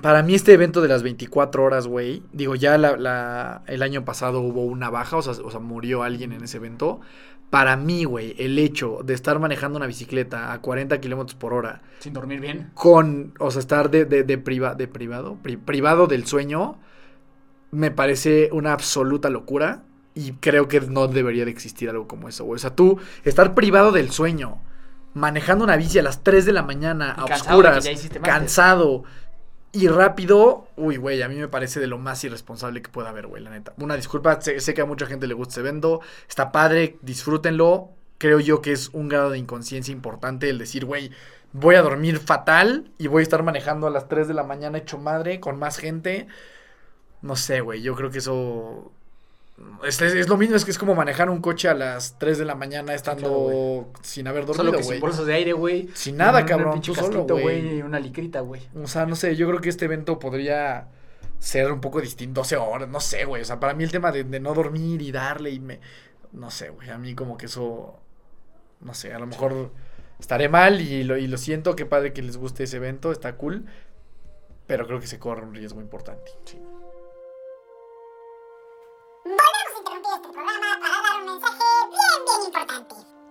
Para 0.01 0.21
mí 0.21 0.35
este 0.35 0.51
evento 0.53 0.81
de 0.81 0.89
las 0.89 1.01
24 1.01 1.63
horas, 1.63 1.87
güey, 1.87 2.21
digo, 2.33 2.55
ya 2.55 2.75
el 2.75 3.83
año 3.83 4.03
pasado 4.03 4.41
hubo 4.41 4.65
una 4.65 4.89
baja, 4.89 5.17
o 5.17 5.21
sea, 5.21 5.59
murió 5.59 6.03
alguien 6.03 6.33
en 6.33 6.43
ese 6.43 6.57
evento. 6.57 6.99
Para 7.49 7.77
mí, 7.77 8.03
güey, 8.03 8.35
el 8.37 8.59
hecho 8.59 8.99
de 9.05 9.13
estar 9.13 9.39
manejando 9.39 9.77
una 9.77 9.87
bicicleta 9.87 10.51
a 10.51 10.59
40 10.61 10.99
kilómetros 10.99 11.35
por 11.35 11.53
hora, 11.53 11.81
Sin 11.99 12.11
dormir 12.13 12.41
bien. 12.41 12.71
con, 12.73 13.33
o 13.39 13.51
sea, 13.51 13.59
estar 13.61 13.89
de, 13.89 14.03
de, 14.05 14.23
de, 14.23 14.37
priva- 14.37 14.75
de 14.75 14.87
privado, 14.87 15.37
pri- 15.41 15.55
privado 15.57 16.07
del 16.07 16.25
sueño, 16.25 16.77
me 17.71 17.89
parece 17.91 18.49
una 18.51 18.73
absoluta 18.73 19.29
locura. 19.29 19.83
Y 20.13 20.31
creo 20.33 20.67
que 20.67 20.81
no 20.81 21.07
debería 21.07 21.45
de 21.45 21.51
existir 21.51 21.89
algo 21.91 22.07
como 22.07 22.27
eso, 22.27 22.43
güey. 22.43 22.55
O 22.55 22.59
sea, 22.59 22.75
tú 22.75 22.99
estar 23.23 23.53
privado 23.53 23.91
del 23.91 24.09
sueño, 24.09 24.57
manejando 25.13 25.63
una 25.63 25.77
bici 25.77 25.99
a 25.99 26.03
las 26.03 26.23
3 26.23 26.43
de 26.45 26.53
la 26.53 26.63
mañana, 26.63 27.15
Y 27.19 27.21
a 27.21 27.25
cansado 27.25 27.59
oscuras, 27.59 27.89
cansado 28.23 29.03
y 29.71 29.87
rápido, 29.87 30.67
uy, 30.75 30.97
güey, 30.97 31.21
a 31.21 31.27
mí 31.27 31.35
me 31.35 31.47
parece 31.47 31.79
de 31.79 31.87
lo 31.87 31.97
más 31.97 32.23
irresponsable 32.23 32.81
que 32.81 32.89
pueda 32.89 33.09
haber, 33.09 33.27
güey, 33.27 33.43
la 33.43 33.49
neta. 33.49 33.73
Una 33.77 33.95
disculpa, 33.95 34.41
sé, 34.41 34.59
sé 34.59 34.73
que 34.73 34.81
a 34.81 34.85
mucha 34.85 35.05
gente 35.05 35.27
le 35.27 35.33
gusta 35.33 35.53
ese 35.53 35.59
evento, 35.61 36.01
está 36.27 36.51
padre, 36.51 36.97
disfrútenlo. 37.01 37.89
Creo 38.17 38.39
yo 38.39 38.61
que 38.61 38.71
es 38.71 38.89
un 38.93 39.09
grado 39.09 39.29
de 39.29 39.37
inconsciencia 39.37 39.91
importante 39.91 40.49
el 40.49 40.57
decir, 40.57 40.85
güey, 40.85 41.11
voy 41.53 41.75
a 41.75 41.81
dormir 41.81 42.19
fatal 42.19 42.91
y 42.97 43.07
voy 43.07 43.21
a 43.21 43.23
estar 43.23 43.43
manejando 43.43 43.87
a 43.87 43.91
las 43.91 44.07
3 44.07 44.27
de 44.27 44.33
la 44.33 44.43
mañana 44.43 44.79
hecho 44.79 44.97
madre 44.97 45.39
con 45.39 45.59
más 45.59 45.77
gente. 45.77 46.27
No 47.21 47.35
sé, 47.35 47.61
güey, 47.61 47.81
yo 47.81 47.95
creo 47.95 48.09
que 48.09 48.19
eso... 48.19 48.91
Es, 49.83 50.01
es- 50.01 50.13
es 50.13 50.27
lo 50.29 50.37
mismo, 50.37 50.55
es 50.55 50.65
que 50.65 50.71
es 50.71 50.77
como 50.77 50.93
manejar 50.95 51.29
un 51.29 51.41
coche 51.41 51.67
a 51.67 51.73
las 51.73 52.17
3 52.19 52.37
de 52.37 52.45
la 52.45 52.55
mañana 52.55 52.93
estando 52.93 53.21
claro, 53.21 53.93
sin 54.03 54.27
haber 54.27 54.43
Solo 54.45 54.55
dormido, 54.55 54.77
que 54.79 54.83
güey. 54.83 54.97
sin 54.97 55.01
bolsas 55.01 55.25
de 55.25 55.33
aire, 55.33 55.53
güey. 55.53 55.89
Sin 55.95 56.17
nada, 56.17 56.41
Un 56.41 56.45
cabrón, 56.45 56.81
tú 56.81 56.93
solo, 56.93 57.23
güey. 57.25 57.81
una 57.81 57.99
licrita, 57.99 58.41
güey. 58.41 58.61
O 58.81 58.87
sea, 58.87 59.05
no 59.07 59.15
sé, 59.15 59.35
yo 59.35 59.47
creo 59.47 59.59
que 59.59 59.69
este 59.69 59.85
evento 59.85 60.19
podría 60.19 60.89
ser 61.39 61.71
un 61.71 61.81
poco 61.81 62.01
distinto, 62.01 62.41
12 62.41 62.57
horas, 62.57 62.87
no 62.89 62.99
sé, 62.99 63.25
güey. 63.25 63.41
O 63.41 63.45
sea, 63.45 63.59
para 63.59 63.73
mí 63.73 63.83
el 63.83 63.91
tema 63.91 64.11
de, 64.11 64.23
de 64.23 64.39
no 64.39 64.53
dormir 64.53 65.01
y 65.01 65.11
darle 65.11 65.49
y 65.51 65.59
me... 65.59 65.79
No 66.33 66.51
sé, 66.51 66.69
güey, 66.69 66.89
a 66.89 66.97
mí 66.97 67.15
como 67.15 67.37
que 67.37 67.47
eso... 67.47 67.99
No 68.81 68.93
sé, 68.93 69.11
a 69.13 69.17
lo 69.19 69.25
mejor 69.25 69.71
estaré 70.19 70.49
mal 70.49 70.81
y 70.81 71.03
lo, 71.03 71.17
y 71.17 71.25
lo 71.25 71.37
siento, 71.37 71.75
qué 71.75 71.85
padre 71.87 72.13
que 72.13 72.21
les 72.21 72.37
guste 72.37 72.63
ese 72.65 72.77
evento, 72.77 73.11
está 73.11 73.35
cool. 73.37 73.65
Pero 74.67 74.85
creo 74.85 74.99
que 74.99 75.07
se 75.07 75.17
corre 75.17 75.43
un 75.45 75.55
riesgo 75.55 75.79
importante. 75.81 76.31
Volvemos 76.53 76.76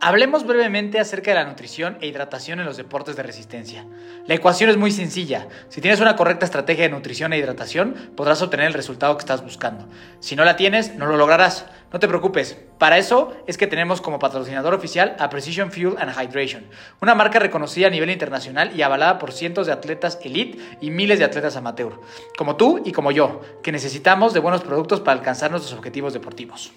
Hablemos 0.06 0.46
brevemente 0.46 1.00
acerca 1.00 1.32
de 1.32 1.34
la 1.34 1.46
nutrición 1.46 1.98
e 2.00 2.06
hidratación 2.06 2.60
en 2.60 2.66
los 2.66 2.76
deportes 2.76 3.16
de 3.16 3.24
resistencia. 3.24 3.84
La 4.28 4.36
ecuación 4.36 4.70
es 4.70 4.76
muy 4.76 4.92
sencilla. 4.92 5.48
Si 5.68 5.80
tienes 5.80 5.98
una 5.98 6.14
correcta 6.14 6.44
estrategia 6.44 6.84
de 6.84 6.90
nutrición 6.90 7.32
e 7.32 7.38
hidratación, 7.38 8.12
podrás 8.14 8.40
obtener 8.40 8.68
el 8.68 8.74
resultado 8.74 9.16
que 9.16 9.22
estás 9.22 9.42
buscando. 9.42 9.88
Si 10.20 10.36
no 10.36 10.44
la 10.44 10.54
tienes, 10.54 10.94
no 10.94 11.06
lo 11.06 11.16
lograrás. 11.16 11.66
No 11.92 11.98
te 11.98 12.06
preocupes. 12.06 12.56
Para 12.78 12.98
eso 12.98 13.36
es 13.48 13.58
que 13.58 13.66
tenemos 13.66 14.00
como 14.00 14.20
patrocinador 14.20 14.74
oficial 14.74 15.16
a 15.18 15.28
Precision 15.28 15.72
Fuel 15.72 15.96
and 15.98 16.12
Hydration, 16.16 16.66
una 17.02 17.16
marca 17.16 17.40
reconocida 17.40 17.88
a 17.88 17.90
nivel 17.90 18.10
internacional 18.10 18.78
y 18.78 18.82
avalada 18.82 19.18
por 19.18 19.32
cientos 19.32 19.66
de 19.66 19.72
atletas 19.72 20.20
elite 20.22 20.56
y 20.80 20.90
miles 20.92 21.18
de 21.18 21.24
atletas 21.24 21.56
amateur, 21.56 21.98
como 22.38 22.54
tú 22.54 22.80
y 22.84 22.92
como 22.92 23.10
yo, 23.10 23.40
que 23.60 23.72
necesitamos 23.72 24.34
de 24.34 24.38
buenos 24.38 24.62
productos 24.62 25.00
para 25.00 25.18
alcanzar 25.18 25.50
nuestros 25.50 25.76
objetivos 25.76 26.12
deportivos. 26.12 26.70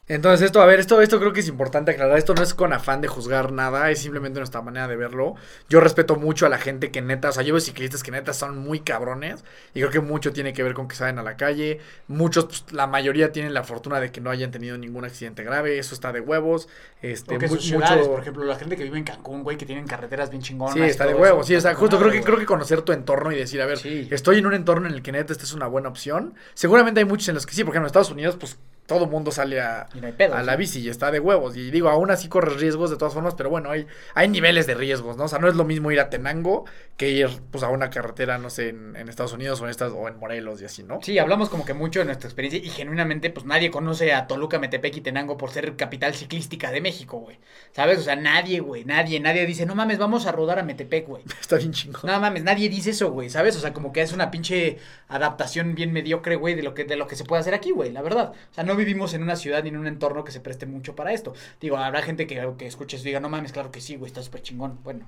Entonces 0.09 0.41
esto, 0.45 0.61
a 0.61 0.65
ver, 0.65 0.81
esto, 0.81 0.99
esto 1.01 1.17
creo 1.17 1.31
que 1.31 1.39
es 1.39 1.47
importante 1.47 1.91
aclarar. 1.91 2.17
Esto 2.17 2.33
no 2.35 2.43
es 2.43 2.53
con 2.53 2.73
afán 2.73 2.99
de 2.99 3.07
juzgar 3.07 3.53
nada, 3.53 3.89
es 3.89 3.99
simplemente 3.99 4.37
nuestra 4.39 4.61
manera 4.61 4.85
de 4.89 4.97
verlo. 4.97 5.35
Yo 5.69 5.79
respeto 5.79 6.17
mucho 6.17 6.45
a 6.45 6.49
la 6.49 6.57
gente 6.57 6.91
que 6.91 7.01
neta, 7.01 7.29
o 7.29 7.31
sea, 7.31 7.41
yo 7.41 7.53
veo 7.53 7.61
ciclistas 7.61 8.03
que 8.03 8.11
neta 8.11 8.33
son 8.33 8.57
muy 8.57 8.81
cabrones 8.81 9.45
y 9.73 9.79
creo 9.79 9.91
que 9.91 10.01
mucho 10.01 10.33
tiene 10.33 10.51
que 10.51 10.61
ver 10.61 10.73
con 10.73 10.89
que 10.89 10.95
salen 10.97 11.19
a 11.19 11.23
la 11.23 11.37
calle. 11.37 11.79
Muchos, 12.09 12.45
pues, 12.45 12.65
la 12.73 12.85
mayoría 12.85 13.31
tienen 13.31 13.53
la 13.53 13.63
fortuna 13.63 14.01
de 14.01 14.11
que 14.11 14.19
no 14.19 14.29
hayan 14.29 14.51
tenido 14.51 14.77
ningún 14.77 15.05
accidente 15.05 15.41
grave, 15.43 15.79
eso 15.79 15.95
está 15.95 16.11
de 16.11 16.19
huevos. 16.19 16.67
Este, 17.01 17.31
Porque 17.31 17.47
mu- 17.47 17.55
sus 17.55 17.63
ciudades, 17.63 18.05
por 18.05 18.19
ejemplo, 18.19 18.43
la 18.43 18.55
gente 18.57 18.75
que 18.75 18.83
vive 18.83 18.97
en 18.97 19.05
Cancún, 19.05 19.43
güey, 19.43 19.55
que 19.55 19.65
tienen 19.65 19.87
carreteras 19.87 20.29
bien 20.29 20.41
chingonas. 20.43 20.73
Sí, 20.75 20.81
está 20.81 21.05
de 21.05 21.13
huevos, 21.15 21.45
eso, 21.45 21.47
sí, 21.47 21.55
o 21.55 21.61
sea, 21.61 21.71
está 21.71 21.79
justo 21.79 21.97
creo 21.97 22.11
que, 22.11 22.21
creo 22.21 22.37
que 22.37 22.45
conocer 22.45 22.81
tu 22.81 22.91
entorno 22.91 23.31
y 23.31 23.37
decir, 23.37 23.61
a 23.61 23.65
ver, 23.65 23.77
Sí. 23.77 24.09
estoy 24.11 24.39
en 24.39 24.47
un 24.47 24.53
entorno 24.53 24.85
en 24.89 24.95
el 24.95 25.01
que 25.01 25.13
neta 25.13 25.31
esta 25.31 25.45
es 25.45 25.53
una 25.53 25.67
buena 25.67 25.87
opción. 25.87 26.33
Seguramente 26.55 26.99
hay 26.99 27.05
muchos 27.05 27.29
en 27.29 27.35
los 27.35 27.45
que 27.45 27.53
sí, 27.55 27.63
porque 27.63 27.77
en 27.77 27.85
Estados 27.85 28.11
Unidos, 28.11 28.35
pues 28.37 28.57
todo 28.85 29.07
mundo 29.07 29.31
sale 29.31 29.61
a, 29.61 29.87
no 29.93 30.35
a 30.35 30.43
la 30.43 30.55
bici 30.55 30.81
y 30.81 30.89
está 30.89 31.11
de 31.11 31.19
huevos. 31.19 31.55
Y 31.55 31.71
digo, 31.71 31.89
aún 31.89 32.11
así 32.11 32.27
corres 32.27 32.59
riesgos 32.59 32.89
de 32.89 32.97
todas 32.97 33.13
formas, 33.13 33.33
pero 33.35 33.49
bueno, 33.49 33.71
hay, 33.71 33.87
hay 34.13 34.27
niveles 34.27 34.67
de 34.67 34.75
riesgos, 34.75 35.17
¿no? 35.17 35.25
O 35.25 35.27
sea, 35.27 35.39
no 35.39 35.47
es 35.47 35.55
lo 35.55 35.63
mismo 35.63 35.91
ir 35.91 35.99
a 35.99 36.09
Tenango 36.09 36.65
que 36.97 37.09
ir 37.09 37.29
pues 37.51 37.63
a 37.63 37.69
una 37.69 37.89
carretera, 37.89 38.37
no 38.37 38.49
sé, 38.49 38.69
en, 38.69 38.95
en 38.95 39.09
Estados 39.09 39.33
Unidos 39.33 39.61
o 39.61 39.63
en, 39.63 39.71
estas, 39.71 39.93
o 39.93 40.07
en 40.07 40.17
Morelos 40.17 40.61
y 40.61 40.65
así, 40.65 40.83
¿no? 40.83 40.99
Sí, 41.01 41.17
hablamos 41.17 41.49
como 41.49 41.65
que 41.65 41.73
mucho 41.73 41.99
de 41.99 42.05
nuestra 42.05 42.27
experiencia 42.27 42.59
y 42.59 42.69
genuinamente 42.69 43.29
pues 43.29 43.45
nadie 43.45 43.71
conoce 43.71 44.13
a 44.13 44.27
Toluca, 44.27 44.59
Metepec 44.59 44.97
y 44.97 45.01
Tenango 45.01 45.37
por 45.37 45.51
ser 45.51 45.75
capital 45.75 46.13
ciclística 46.13 46.71
de 46.71 46.81
México, 46.81 47.17
güey. 47.19 47.39
¿Sabes? 47.71 47.99
O 47.99 48.03
sea, 48.03 48.15
nadie, 48.15 48.59
güey, 48.59 48.85
nadie, 48.85 49.19
nadie 49.19 49.45
dice, 49.45 49.65
no 49.65 49.75
mames, 49.75 49.97
vamos 49.97 50.25
a 50.25 50.31
rodar 50.31 50.59
a 50.59 50.63
Metepec, 50.63 51.07
güey. 51.07 51.23
Está 51.41 51.57
bien 51.57 51.71
chingón. 51.71 52.01
No 52.03 52.19
mames, 52.19 52.43
nadie 52.43 52.69
dice 52.69 52.91
eso, 52.91 53.11
güey, 53.11 53.29
¿sabes? 53.29 53.55
O 53.55 53.59
sea, 53.59 53.73
como 53.73 53.93
que 53.93 54.01
es 54.01 54.13
una 54.13 54.29
pinche 54.29 54.77
adaptación 55.07 55.73
bien 55.73 55.93
mediocre, 55.93 56.35
güey, 56.35 56.55
de 56.55 56.63
lo 56.63 56.73
que 56.73 56.83
de 56.83 56.95
lo 56.95 57.07
que 57.07 57.15
se 57.15 57.23
puede 57.23 57.39
hacer 57.39 57.53
aquí, 57.53 57.71
güey, 57.71 57.91
la 57.91 58.01
verdad. 58.01 58.33
O 58.51 58.53
sea, 58.53 58.63
no 58.63 58.72
vivimos 58.75 59.13
en 59.13 59.23
una 59.23 59.35
ciudad 59.35 59.63
ni 59.63 59.69
en 59.69 59.77
un 59.77 59.87
entorno 59.87 60.23
que 60.23 60.31
se 60.31 60.39
preste 60.39 60.65
mucho 60.65 60.95
para 60.95 61.13
esto. 61.13 61.33
Digo, 61.61 61.77
habrá 61.77 62.01
gente 62.01 62.27
que, 62.27 62.53
que 62.57 62.67
escuche 62.67 62.97
y 62.97 63.01
diga, 63.01 63.19
no 63.19 63.29
mames, 63.29 63.51
claro 63.51 63.71
que 63.71 63.81
sí, 63.81 63.95
güey, 63.95 64.07
está 64.07 64.21
súper 64.23 64.41
chingón. 64.41 64.79
Bueno, 64.83 65.05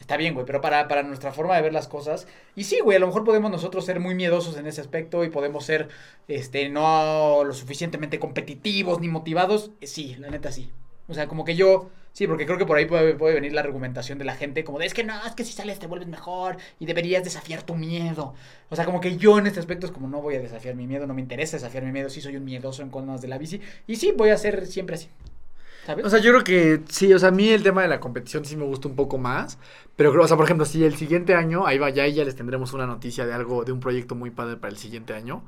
está 0.00 0.16
bien, 0.16 0.34
güey, 0.34 0.46
pero 0.46 0.60
para, 0.60 0.88
para 0.88 1.02
nuestra 1.02 1.32
forma 1.32 1.56
de 1.56 1.62
ver 1.62 1.72
las 1.72 1.88
cosas, 1.88 2.26
y 2.54 2.64
sí, 2.64 2.80
güey, 2.80 2.96
a 2.96 3.00
lo 3.00 3.06
mejor 3.06 3.24
podemos 3.24 3.50
nosotros 3.50 3.84
ser 3.84 4.00
muy 4.00 4.14
miedosos 4.14 4.56
en 4.56 4.66
ese 4.66 4.80
aspecto 4.80 5.24
y 5.24 5.30
podemos 5.30 5.64
ser, 5.64 5.88
este, 6.28 6.68
no 6.68 7.42
lo 7.44 7.52
suficientemente 7.52 8.18
competitivos 8.18 9.00
ni 9.00 9.08
motivados, 9.08 9.70
eh, 9.80 9.86
sí, 9.86 10.16
la 10.18 10.30
neta 10.30 10.52
sí. 10.52 10.70
O 11.08 11.14
sea, 11.14 11.26
como 11.26 11.44
que 11.44 11.56
yo, 11.56 11.90
sí, 12.18 12.26
porque 12.26 12.46
creo 12.46 12.58
que 12.58 12.66
por 12.66 12.76
ahí 12.76 12.84
puede, 12.84 13.14
venir 13.14 13.52
la 13.52 13.60
argumentación 13.60 14.18
de 14.18 14.24
la 14.24 14.34
gente, 14.34 14.64
como 14.64 14.80
de, 14.80 14.86
es 14.86 14.92
que 14.92 15.04
no, 15.04 15.14
es 15.24 15.34
que 15.36 15.44
si 15.44 15.52
sales 15.52 15.78
te 15.78 15.86
vuelves 15.86 16.08
mejor 16.08 16.56
y 16.80 16.86
deberías 16.86 17.22
desafiar 17.22 17.62
tu 17.62 17.76
miedo. 17.76 18.34
O 18.70 18.74
sea, 18.74 18.84
como 18.84 19.00
que 19.00 19.16
yo 19.16 19.38
en 19.38 19.46
este 19.46 19.60
aspecto 19.60 19.86
es 19.86 19.92
como, 19.92 20.08
no 20.08 20.20
voy 20.20 20.34
a 20.34 20.40
desafiar 20.40 20.74
mi 20.74 20.88
miedo, 20.88 21.06
no 21.06 21.14
me 21.14 21.20
interesa 21.20 21.58
desafiar 21.58 21.84
mi 21.84 21.92
miedo, 21.92 22.10
sí 22.10 22.20
soy 22.20 22.36
un 22.36 22.44
miedoso 22.44 22.82
en 22.82 22.90
cosas 22.90 23.22
de 23.22 23.28
la 23.28 23.38
bici, 23.38 23.60
y 23.86 23.94
sí, 23.94 24.12
voy 24.16 24.30
a 24.30 24.36
ser 24.36 24.66
siempre 24.66 24.96
así. 24.96 25.08
¿Sabes? 25.86 26.04
O 26.04 26.10
sea, 26.10 26.18
yo 26.18 26.32
creo 26.32 26.42
que 26.42 26.80
sí, 26.90 27.14
o 27.14 27.20
sea, 27.20 27.28
a 27.28 27.32
mí 27.32 27.50
el 27.50 27.62
tema 27.62 27.82
de 27.82 27.88
la 27.88 28.00
competición 28.00 28.44
sí 28.44 28.56
me 28.56 28.64
gusta 28.64 28.88
un 28.88 28.96
poco 28.96 29.16
más. 29.16 29.56
Pero 29.94 30.10
creo, 30.10 30.24
o 30.24 30.28
sea, 30.28 30.36
por 30.36 30.44
ejemplo, 30.44 30.66
si 30.66 30.84
el 30.84 30.96
siguiente 30.96 31.34
año, 31.34 31.66
ahí 31.66 31.78
va, 31.78 31.88
ya, 31.90 32.06
ya 32.08 32.24
les 32.24 32.34
tendremos 32.34 32.72
una 32.72 32.86
noticia 32.86 33.26
de 33.26 33.32
algo, 33.32 33.64
de 33.64 33.70
un 33.70 33.80
proyecto 33.80 34.16
muy 34.16 34.30
padre 34.30 34.56
para 34.56 34.72
el 34.72 34.76
siguiente 34.76 35.14
año. 35.14 35.44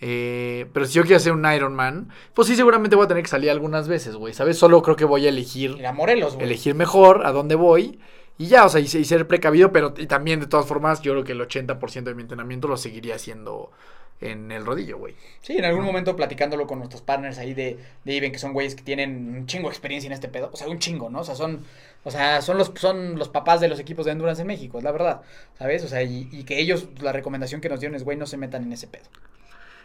Eh, 0.00 0.66
pero 0.72 0.86
si 0.86 0.94
yo 0.94 1.02
quiero 1.02 1.16
hacer 1.16 1.32
un 1.32 1.44
Ironman, 1.50 2.10
pues 2.34 2.48
sí, 2.48 2.56
seguramente 2.56 2.96
voy 2.96 3.04
a 3.04 3.08
tener 3.08 3.22
que 3.22 3.28
salir 3.28 3.50
algunas 3.50 3.88
veces, 3.88 4.16
güey, 4.16 4.34
¿sabes? 4.34 4.58
Solo 4.58 4.82
creo 4.82 4.96
que 4.96 5.04
voy 5.04 5.26
a 5.26 5.28
elegir, 5.30 5.76
Morelos, 5.94 6.34
güey. 6.34 6.46
elegir 6.46 6.74
mejor 6.74 7.24
a 7.26 7.32
dónde 7.32 7.54
voy. 7.54 7.98
Y 8.36 8.48
ya, 8.48 8.64
o 8.64 8.68
sea, 8.68 8.80
y, 8.80 8.84
y 8.84 9.04
ser 9.04 9.28
precavido, 9.28 9.72
pero 9.72 9.94
y 9.96 10.06
también 10.06 10.40
de 10.40 10.46
todas 10.46 10.66
formas, 10.66 11.00
yo 11.02 11.12
creo 11.12 11.24
que 11.24 11.32
el 11.32 11.40
80% 11.40 12.10
de 12.10 12.14
mi 12.16 12.22
entrenamiento 12.22 12.66
lo 12.66 12.76
seguiría 12.76 13.14
haciendo 13.14 13.70
en 14.20 14.50
el 14.52 14.64
rodillo, 14.64 14.98
güey. 14.98 15.14
Sí, 15.40 15.56
en 15.56 15.64
algún 15.64 15.84
momento 15.84 16.16
platicándolo 16.16 16.66
con 16.66 16.78
nuestros 16.78 17.02
partners 17.02 17.38
ahí 17.38 17.54
de, 17.54 17.78
de 18.04 18.12
Iben, 18.14 18.32
que 18.32 18.38
son 18.38 18.52
güeyes 18.52 18.74
que 18.74 18.82
tienen 18.82 19.34
un 19.36 19.46
chingo 19.46 19.68
de 19.68 19.72
experiencia 19.72 20.06
en 20.08 20.12
este 20.14 20.28
pedo. 20.28 20.50
O 20.52 20.56
sea, 20.56 20.68
un 20.68 20.78
chingo, 20.78 21.10
¿no? 21.10 21.20
O 21.20 21.24
sea, 21.24 21.34
son, 21.34 21.64
o 22.04 22.10
sea, 22.10 22.40
son 22.42 22.58
los, 22.58 22.72
son 22.76 23.18
los 23.18 23.28
papás 23.28 23.60
de 23.60 23.68
los 23.68 23.78
equipos 23.78 24.06
de 24.06 24.12
endurance 24.12 24.40
en 24.42 24.48
México, 24.48 24.78
es 24.78 24.84
la 24.84 24.92
verdad. 24.92 25.22
¿Sabes? 25.58 25.84
O 25.84 25.88
sea, 25.88 26.02
y, 26.02 26.28
y 26.32 26.44
que 26.44 26.58
ellos, 26.60 26.88
la 27.00 27.12
recomendación 27.12 27.60
que 27.60 27.68
nos 27.68 27.80
dieron 27.80 27.94
es, 27.96 28.04
güey, 28.04 28.16
no 28.16 28.26
se 28.26 28.36
metan 28.36 28.62
en 28.64 28.72
ese 28.72 28.86
pedo. 28.88 29.04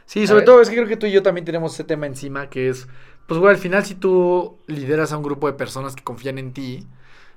Sí, 0.10 0.26
sobre 0.26 0.42
todo 0.42 0.60
es 0.60 0.70
que 0.70 0.76
creo 0.76 0.88
que 0.88 0.98
tú 0.98 1.06
y 1.06 1.12
yo 1.12 1.22
también 1.22 1.46
tenemos 1.46 1.76
ese 1.76 1.84
tema 1.84 2.08
encima, 2.08 2.50
que 2.50 2.68
es, 2.68 2.88
pues, 3.28 3.40
güey, 3.40 3.54
al 3.54 3.62
final 3.62 3.86
si 3.86 3.94
tú 3.94 4.58
lideras 4.66 5.12
a 5.12 5.18
un 5.18 5.24
grupo 5.24 5.46
de 5.46 5.54
personas 5.54 5.96
que 5.96 6.04
confían 6.04 6.40
en 6.40 6.52
ti, 6.52 6.88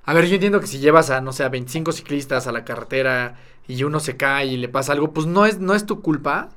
a 0.05 0.15
ver, 0.15 0.27
yo 0.27 0.37
entiendo 0.37 0.59
que 0.59 0.67
si 0.67 0.79
llevas 0.79 1.11
a, 1.11 1.21
no 1.21 1.35
sé, 1.35 1.45
a 1.45 1.51
25 1.51 1.93
ciclistas 1.93 2.47
a 2.47 2.53
la 2.53 2.65
carretera 2.65 3.37
y 3.69 3.85
uno 3.85 4.01
se 4.01 4.17
cae 4.17 4.47
y 4.47 4.57
le 4.57 4.71
pasa 4.71 4.95
algo, 4.95 5.13
pues 5.13 5.27
no 5.27 5.45
es, 5.45 5.59
no 5.61 5.75
es 5.75 5.85
tu 5.85 6.01
culpa, 6.01 6.49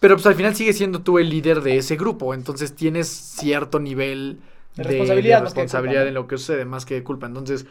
pero 0.00 0.16
pues 0.16 0.24
al 0.26 0.36
final 0.36 0.54
sigues 0.56 0.78
siendo 0.78 1.02
tú 1.02 1.18
el 1.18 1.28
líder 1.28 1.60
de 1.60 1.76
ese 1.76 1.96
grupo, 1.96 2.32
entonces 2.32 2.74
tienes 2.74 3.08
cierto 3.08 3.78
nivel 3.78 4.40
De 4.74 4.84
responsabilidad 4.84 5.40
de 5.40 5.44
responsabilidad 5.44 6.08
en 6.08 6.14
lo 6.14 6.26
que 6.28 6.38
sucede, 6.38 6.64
más 6.64 6.86
que 6.86 6.94
de 6.94 7.04
culpa. 7.04 7.26
Entonces, 7.26 7.66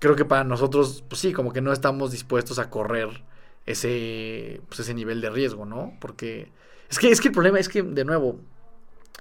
creo 0.00 0.16
que 0.16 0.26
para 0.26 0.44
nosotros, 0.44 1.02
pues 1.08 1.20
sí, 1.22 1.32
como 1.32 1.54
que 1.54 1.62
no 1.62 1.72
estamos 1.72 2.12
dispuestos 2.12 2.58
a 2.58 2.68
correr 2.68 3.08
ese, 3.64 4.60
pues, 4.68 4.80
ese 4.80 4.92
nivel 4.92 5.22
de 5.22 5.30
riesgo, 5.30 5.64
¿no? 5.64 5.94
Porque 5.98 6.52
es 6.90 6.98
que, 6.98 7.10
es 7.10 7.20
que 7.20 7.28
el 7.28 7.34
problema 7.34 7.58
es 7.58 7.68
que, 7.68 7.82
de 7.82 8.04
nuevo, 8.04 8.38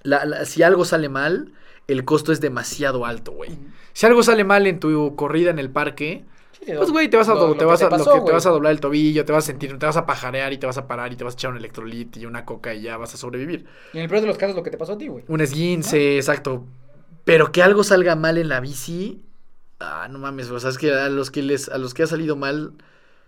la- 0.04 0.26
la- 0.26 0.46
si 0.46 0.64
algo 0.64 0.86
sale 0.86 1.10
mal, 1.10 1.52
el 1.88 2.06
costo 2.06 2.32
es 2.32 2.42
demasiado 2.42 3.06
alto, 3.06 3.32
güey. 3.32 3.52
Si 3.94 4.06
algo 4.06 4.24
sale 4.24 4.44
mal 4.44 4.68
en 4.68 4.80
tu 4.80 5.16
corrida 5.16 5.50
en 5.52 5.60
el 5.60 5.70
parque, 5.70 6.26
Sí, 6.66 6.72
pues 6.76 6.90
güey, 6.90 7.10
te 7.10 7.18
vas 7.18 7.30
a, 7.30 7.34
lo- 7.36 7.40
do- 7.42 7.48
lo 7.50 7.54
te 7.54 7.60
que 7.60 7.66
vas 7.66 7.82
a, 7.84 7.90
te 7.90 7.98
lo 7.98 7.98
pasó, 8.00 8.12
que 8.14 8.18
te 8.18 8.22
güey. 8.24 8.34
vas 8.34 8.46
a 8.46 8.50
doblar 8.50 8.72
el 8.72 8.80
tobillo, 8.80 9.24
te 9.26 9.32
vas 9.32 9.44
a 9.44 9.48
sentir, 9.48 9.78
te 9.78 9.86
vas 9.86 9.98
a 9.98 10.06
pajarear 10.06 10.52
y 10.54 10.58
te 10.58 10.66
vas 10.66 10.78
a 10.78 10.88
parar 10.88 11.14
y 11.14 11.16
te 11.16 11.24
vas 11.24 11.34
a 11.34 11.38
echar 11.38 11.52
un 11.52 11.58
electrolit 11.58 12.18
y 12.18 12.26
una 12.26 12.44
coca 12.46 12.74
y 12.74 12.82
ya 12.82 12.98
vas 12.98 13.14
a 13.14 13.18
sobrevivir. 13.18 13.66
Y 13.94 13.98
en 13.98 14.04
el 14.04 14.10
peor 14.10 14.22
de 14.22 14.28
los 14.28 14.38
casos, 14.38 14.56
lo 14.56 14.64
que 14.64 14.72
te 14.72 14.78
pasó 14.78 14.94
a 14.94 14.98
ti, 14.98 15.08
güey. 15.08 15.24
Un 15.28 15.42
esguince, 15.42 16.16
exacto. 16.18 16.66
Pero 17.24 17.52
que 17.52 17.62
algo 17.62 17.84
salga 17.84 18.16
mal 18.16 18.38
en 18.38 18.50
la 18.50 18.60
bici, 18.62 19.24
ah, 19.80 20.08
no 20.10 20.18
mames, 20.20 20.50
o 20.50 20.60
sea, 20.60 20.70
es 20.72 20.78
que 20.78 20.92
a 20.94 21.10
los 21.10 21.30
que 21.32 21.44
les, 21.44 21.70
a 21.70 21.78
los 21.78 21.94
que 21.94 22.04
ha 22.04 22.08
salido 22.08 22.36
mal, 22.36 22.74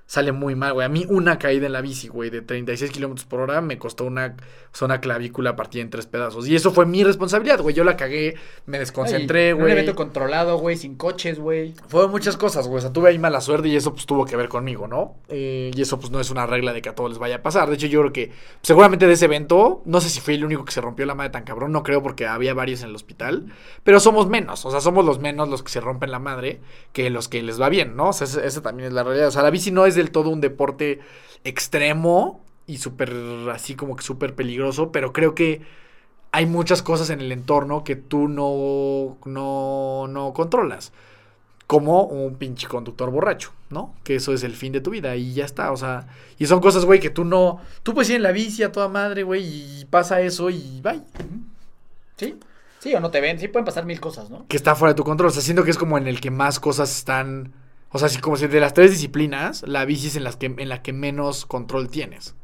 sale 0.07 0.31
muy 0.31 0.55
mal, 0.55 0.73
güey. 0.73 0.85
A 0.85 0.89
mí 0.89 1.05
una 1.09 1.37
caída 1.37 1.67
en 1.67 1.73
la 1.73 1.81
bici, 1.81 2.07
güey, 2.07 2.29
de 2.29 2.41
36 2.41 2.91
kilómetros 2.91 3.25
por 3.25 3.41
hora 3.41 3.61
me 3.61 3.77
costó 3.77 4.05
una, 4.05 4.35
una 4.81 5.01
clavícula 5.01 5.55
partida 5.55 5.81
en 5.83 5.89
tres 5.89 6.07
pedazos. 6.07 6.47
Y 6.47 6.55
eso 6.55 6.71
fue 6.71 6.85
mi 6.85 7.03
responsabilidad, 7.03 7.61
güey. 7.61 7.75
Yo 7.75 7.83
la 7.83 7.97
cagué, 7.97 8.35
me 8.65 8.79
desconcentré, 8.79 9.49
en 9.49 9.55
Un 9.55 9.61
güey. 9.61 9.73
evento 9.73 9.95
controlado, 9.95 10.57
güey, 10.57 10.77
sin 10.77 10.95
coches, 10.95 11.39
güey. 11.39 11.73
Fueron 11.89 12.09
muchas 12.09 12.37
cosas, 12.37 12.67
güey. 12.67 12.77
O 12.77 12.81
sea, 12.81 12.93
tuve 12.93 13.09
ahí 13.09 13.19
mala 13.19 13.41
suerte 13.41 13.67
y 13.67 13.75
eso 13.75 13.93
pues 13.93 14.05
tuvo 14.05 14.25
que 14.25 14.37
ver 14.37 14.47
conmigo, 14.47 14.87
¿no? 14.87 15.15
Eh, 15.27 15.71
y 15.75 15.81
eso 15.81 15.99
pues 15.99 16.09
no 16.09 16.21
es 16.21 16.31
una 16.31 16.45
regla 16.45 16.71
de 16.71 16.81
que 16.81 16.89
a 16.89 16.95
todos 16.95 17.09
les 17.09 17.19
vaya 17.19 17.35
a 17.37 17.41
pasar. 17.43 17.67
De 17.67 17.75
hecho, 17.75 17.87
yo 17.87 17.99
creo 17.99 18.13
que 18.13 18.31
seguramente 18.61 19.07
de 19.07 19.13
ese 19.13 19.25
evento, 19.25 19.81
no 19.85 19.99
sé 19.99 20.09
si 20.09 20.21
fui 20.21 20.35
el 20.35 20.45
único 20.45 20.63
que 20.63 20.71
se 20.71 20.79
rompió 20.79 21.05
la 21.05 21.15
madre 21.15 21.31
tan 21.31 21.43
cabrón, 21.43 21.73
no 21.73 21.83
creo 21.83 22.01
porque 22.01 22.25
había 22.27 22.53
varios 22.53 22.81
en 22.81 22.89
el 22.89 22.95
hospital, 22.95 23.51
pero 23.83 23.99
somos 23.99 24.27
menos, 24.27 24.65
o 24.65 24.71
sea, 24.71 24.79
somos 24.79 25.03
los 25.05 25.19
menos 25.19 25.49
los 25.49 25.63
que 25.63 25.69
se 25.69 25.81
rompen 25.81 26.11
la 26.11 26.19
madre 26.19 26.61
que 26.93 27.09
los 27.09 27.27
que 27.27 27.43
les 27.43 27.59
va 27.59 27.67
bien, 27.67 27.97
¿no? 27.97 28.09
O 28.09 28.13
sea, 28.13 28.25
esa 28.25 28.61
también 28.61 28.87
es 28.87 28.93
la 28.93 29.03
realidad. 29.03 29.27
O 29.27 29.31
sea, 29.31 29.43
la 29.43 29.49
bici 29.49 29.71
no 29.71 29.85
es 29.85 29.96
del 29.97 30.11
todo 30.11 30.29
un 30.29 30.41
deporte 30.41 30.99
extremo 31.43 32.41
y 32.65 32.77
súper, 32.77 33.13
así 33.53 33.75
como 33.75 33.95
que 33.95 34.03
súper 34.03 34.35
peligroso, 34.35 34.91
pero 34.91 35.13
creo 35.13 35.35
que 35.35 35.61
hay 36.31 36.45
muchas 36.45 36.81
cosas 36.81 37.09
en 37.09 37.21
el 37.21 37.31
entorno 37.31 37.83
que 37.83 37.95
tú 37.95 38.27
no, 38.27 39.17
no, 39.25 40.07
no 40.07 40.33
controlas. 40.33 40.91
Como 41.65 42.03
un 42.03 42.35
pinche 42.35 42.67
conductor 42.67 43.11
borracho, 43.11 43.51
¿no? 43.69 43.93
Que 44.05 44.15
eso 44.15 44.33
es 44.33 44.43
el 44.43 44.53
fin 44.53 44.71
de 44.71 44.79
tu 44.79 44.91
vida 44.91 45.17
y 45.17 45.33
ya 45.33 45.43
está, 45.43 45.71
o 45.73 45.77
sea. 45.77 46.07
Y 46.37 46.45
son 46.45 46.61
cosas, 46.61 46.85
güey, 46.85 47.01
que 47.01 47.09
tú 47.09 47.25
no. 47.25 47.59
Tú 47.83 47.93
puedes 47.93 48.09
ir 48.09 48.15
en 48.15 48.23
la 48.23 48.31
bici 48.31 48.63
a 48.63 48.71
toda 48.71 48.87
madre, 48.87 49.23
güey, 49.23 49.81
y 49.81 49.85
pasa 49.85 50.21
eso 50.21 50.49
y 50.49 50.79
bye. 50.81 51.01
¿Sí? 52.15 52.39
Sí, 52.79 52.93
o 52.95 53.01
no 53.01 53.11
te 53.11 53.19
ven. 53.19 53.37
Sí, 53.39 53.49
pueden 53.49 53.65
pasar 53.65 53.85
mil 53.85 53.99
cosas, 53.99 54.29
¿no? 54.29 54.45
Que 54.47 54.55
está 54.55 54.75
fuera 54.75 54.93
de 54.93 54.97
tu 54.97 55.03
control. 55.03 55.29
O 55.29 55.31
sea, 55.31 55.41
siento 55.41 55.63
que 55.65 55.71
es 55.71 55.77
como 55.77 55.97
en 55.97 56.07
el 56.07 56.21
que 56.21 56.31
más 56.31 56.59
cosas 56.59 56.95
están. 56.95 57.51
O 57.91 57.99
sea, 57.99 58.09
si 58.09 58.19
como 58.19 58.37
si 58.37 58.47
de 58.47 58.59
las 58.59 58.73
tres 58.73 58.91
disciplinas, 58.91 59.63
la 59.63 59.85
bici 59.85 60.07
es 60.07 60.15
en, 60.15 60.23
las 60.23 60.35
que, 60.37 60.47
en 60.47 60.69
la 60.69 60.81
que 60.81 60.93
menos 60.93 61.45
control 61.45 61.89
tienes. 61.89 62.35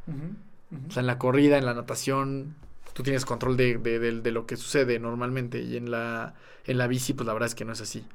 O 0.90 0.94
sea, 0.94 1.02
en 1.02 1.08
la 1.08 1.18
corrida, 1.20 1.58
en 1.58 1.66
la 1.66 1.74
natación, 1.74 2.56
tú 2.94 3.04
tienes 3.04 3.26
control 3.26 3.58
de, 3.58 3.78
de- 3.78 4.00
de- 4.00 4.22
de 4.22 4.32
lo 4.32 4.46
que 4.48 4.58
sucede 4.58 5.00
normalmente. 5.00 5.62
Y 5.62 5.78
en 5.78 5.92
la, 5.92 6.36
en 6.66 6.78
la 6.78 6.88
bici, 6.88 7.14
pues 7.14 7.28
la 7.28 7.34
verdad 7.34 7.48
es 7.48 7.56
que 7.56 7.66
no 7.66 7.74
es 7.74 7.82
así. 7.82 8.06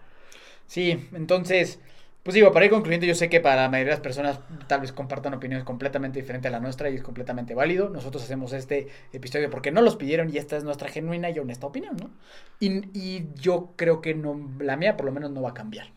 Sí, 0.66 1.08
entonces, 1.12 1.80
pues 2.22 2.34
digo, 2.34 2.52
para 2.52 2.66
ir 2.66 2.70
concluyendo, 2.70 3.06
yo 3.06 3.14
sé 3.14 3.28
que 3.30 3.40
para 3.40 3.62
la 3.62 3.68
mayoría 3.70 3.92
de 3.92 3.96
las 3.96 4.02
personas 4.02 4.40
tal 4.66 4.80
vez 4.80 4.92
compartan 4.92 5.34
opiniones 5.34 5.64
completamente 5.64 6.20
diferentes 6.20 6.48
a 6.48 6.52
la 6.52 6.60
nuestra 6.60 6.90
y 6.90 6.96
es 6.96 7.02
completamente 7.02 7.54
válido. 7.54 7.88
Nosotros 7.88 8.22
hacemos 8.22 8.52
este 8.52 8.88
episodio 9.12 9.50
porque 9.50 9.70
no 9.72 9.80
los 9.82 9.96
pidieron 9.96 10.30
y 10.30 10.38
esta 10.38 10.56
es 10.56 10.64
nuestra 10.64 10.88
genuina 10.88 11.30
y 11.30 11.38
honesta 11.38 11.66
opinión, 11.66 11.96
¿no? 11.96 12.10
Y, 12.60 12.82
y 12.98 13.28
yo 13.34 13.72
creo 13.76 14.00
que 14.00 14.14
no, 14.14 14.50
la 14.60 14.76
mía 14.76 14.96
por 14.96 15.06
lo 15.06 15.12
menos 15.12 15.30
no 15.30 15.42
va 15.42 15.50
a 15.50 15.54
cambiar. 15.54 15.92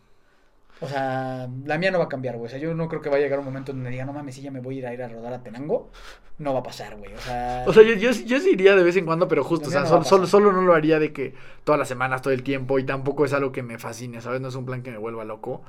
O 0.83 0.87
sea, 0.87 1.47
la 1.65 1.77
mía 1.77 1.91
no 1.91 1.99
va 1.99 2.05
a 2.05 2.09
cambiar, 2.09 2.35
güey. 2.37 2.47
O 2.47 2.49
sea, 2.49 2.57
yo 2.59 2.73
no 2.73 2.87
creo 2.89 3.01
que 3.01 3.09
vaya 3.09 3.21
a 3.21 3.25
llegar 3.25 3.39
un 3.39 3.45
momento 3.45 3.71
donde 3.71 3.91
diga, 3.91 4.03
no 4.03 4.13
mames, 4.13 4.33
si 4.35 4.41
ya 4.41 4.49
me 4.51 4.59
voy 4.61 4.77
a 4.77 4.79
ir 4.79 4.87
a 4.87 4.93
ir 4.95 5.03
a 5.03 5.07
rodar 5.07 5.31
a 5.33 5.43
Tenango. 5.43 5.91
No 6.39 6.53
va 6.55 6.61
a 6.61 6.63
pasar, 6.63 6.95
güey. 6.97 7.13
O 7.13 7.19
sea, 7.19 7.63
O 7.67 7.71
sea, 7.73 7.83
yo, 7.83 7.93
yo, 7.93 8.09
yo 8.11 8.39
sí 8.39 8.49
iría 8.53 8.75
de 8.75 8.83
vez 8.83 8.95
en 8.97 9.05
cuando, 9.05 9.27
pero 9.27 9.43
justo, 9.43 9.69
o 9.69 9.71
sea, 9.71 9.81
no 9.81 9.87
solo, 9.87 10.01
pasar. 10.01 10.27
solo 10.27 10.51
no 10.51 10.63
lo 10.63 10.73
haría 10.73 10.97
de 10.97 11.13
que 11.13 11.35
todas 11.63 11.77
las 11.77 11.87
semanas, 11.87 12.23
todo 12.23 12.33
el 12.33 12.41
tiempo, 12.41 12.79
y 12.79 12.83
tampoco 12.83 13.25
es 13.25 13.33
algo 13.33 13.51
que 13.51 13.61
me 13.61 13.77
fascine, 13.77 14.21
¿sabes? 14.21 14.41
No 14.41 14.47
es 14.47 14.55
un 14.55 14.65
plan 14.65 14.81
que 14.81 14.89
me 14.89 14.97
vuelva 14.97 15.23
loco. 15.23 15.61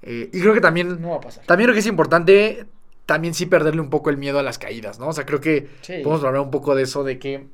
Eh, 0.00 0.30
y 0.32 0.40
creo 0.40 0.54
que 0.54 0.62
también, 0.62 1.00
no 1.02 1.10
va 1.10 1.16
a 1.16 1.20
pasar. 1.20 1.44
también 1.44 1.66
creo 1.66 1.74
que 1.74 1.80
es 1.80 1.86
importante, 1.86 2.64
también 3.04 3.34
sí 3.34 3.44
perderle 3.44 3.82
un 3.82 3.90
poco 3.90 4.08
el 4.08 4.16
miedo 4.16 4.38
a 4.38 4.42
las 4.42 4.58
caídas, 4.58 4.98
¿no? 4.98 5.08
O 5.08 5.12
sea, 5.12 5.26
creo 5.26 5.42
que 5.42 5.68
Sí. 5.82 6.00
podemos 6.02 6.24
hablar 6.24 6.40
un 6.40 6.50
poco 6.50 6.74
de 6.74 6.84
eso, 6.84 7.04
de 7.04 7.18
que 7.18 7.46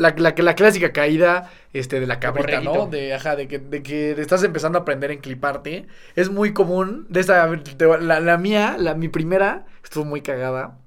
la, 0.00 0.14
la, 0.16 0.34
la 0.34 0.54
clásica 0.54 0.92
caída 0.92 1.50
este, 1.74 2.00
de 2.00 2.06
la 2.06 2.18
cabrita, 2.18 2.62
¿no? 2.62 2.86
De, 2.86 3.12
ajá, 3.12 3.36
de 3.36 3.46
que, 3.46 3.58
de 3.58 3.82
que 3.82 4.12
estás 4.12 4.42
empezando 4.42 4.78
a 4.78 4.80
aprender 4.80 5.10
a 5.10 5.12
encliparte. 5.12 5.86
Es 6.16 6.30
muy 6.30 6.54
común. 6.54 7.06
De 7.10 7.20
esta, 7.20 7.46
la, 8.00 8.20
la 8.20 8.38
mía, 8.38 8.76
la, 8.78 8.94
mi 8.94 9.08
primera, 9.08 9.66
estuvo 9.84 10.06
muy 10.06 10.22
cagada. 10.22 10.78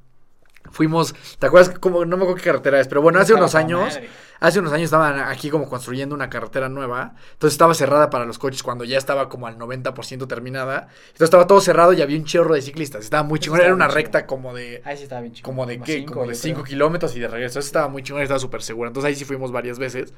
Fuimos, 0.72 1.14
¿te 1.38 1.46
acuerdas? 1.46 1.78
Como, 1.78 2.06
no 2.06 2.18
me 2.18 2.24
acuerdo 2.24 2.42
qué 2.42 2.50
carretera 2.50 2.80
es, 2.80 2.88
pero 2.88 3.04
bueno, 3.04 3.20
hace 3.20 3.36
unos 3.36 3.54
años, 3.54 3.94
madre. 3.94 4.10
Hace 4.44 4.60
unos 4.60 4.74
años 4.74 4.86
estaban 4.86 5.20
aquí 5.20 5.50
como 5.50 5.68
construyendo 5.70 6.14
una 6.14 6.30
carretera 6.30 6.70
nueva. 6.70 7.16
Entonces 7.34 7.54
estaba 7.54 7.74
cerrada 7.74 8.10
para 8.10 8.26
los 8.26 8.38
coches 8.38 8.62
cuando 8.62 8.84
ya 8.84 8.98
estaba 8.98 9.30
como 9.30 9.48
al 9.48 9.58
90% 9.58 10.28
terminada. 10.28 10.88
Entonces 11.08 11.22
estaba 11.26 11.48
todo 11.48 11.62
cerrado 11.62 11.94
y 11.94 12.02
había 12.02 12.18
un 12.18 12.26
chorro 12.26 12.54
de 12.54 12.62
ciclistas. 12.62 13.04
Estaba 13.04 13.24
muy 13.24 13.40
chingón. 13.40 13.62
Era 13.62 13.74
una 13.74 13.88
recta 13.88 14.26
como 14.28 14.54
de 14.54 14.82
Ahí 14.86 14.98
sí 14.98 15.04
estaba 15.04 15.22
bien 15.22 15.34
chido. 15.34 15.46
como 15.46 15.66
de 15.66 15.80
qué, 15.80 15.94
cinco, 16.00 16.14
como 16.14 16.28
de 16.28 16.34
yo 16.36 16.42
5 16.42 16.54
creo. 16.56 16.66
kilómetros 16.66 17.16
y 17.16 17.20
de 17.20 17.28
regreso. 17.28 17.60
Eso 17.60 17.68
estaba 17.68 17.88
muy 17.88 18.04
chingón, 18.04 18.22
estaba 18.22 18.40
súper 18.40 18.62
seguro. 18.62 18.90
Entonces 18.90 19.08
ahí 19.08 19.16
sí 19.16 19.26
fuimos 19.26 19.52
varias 19.52 19.80
veces. 19.80 20.14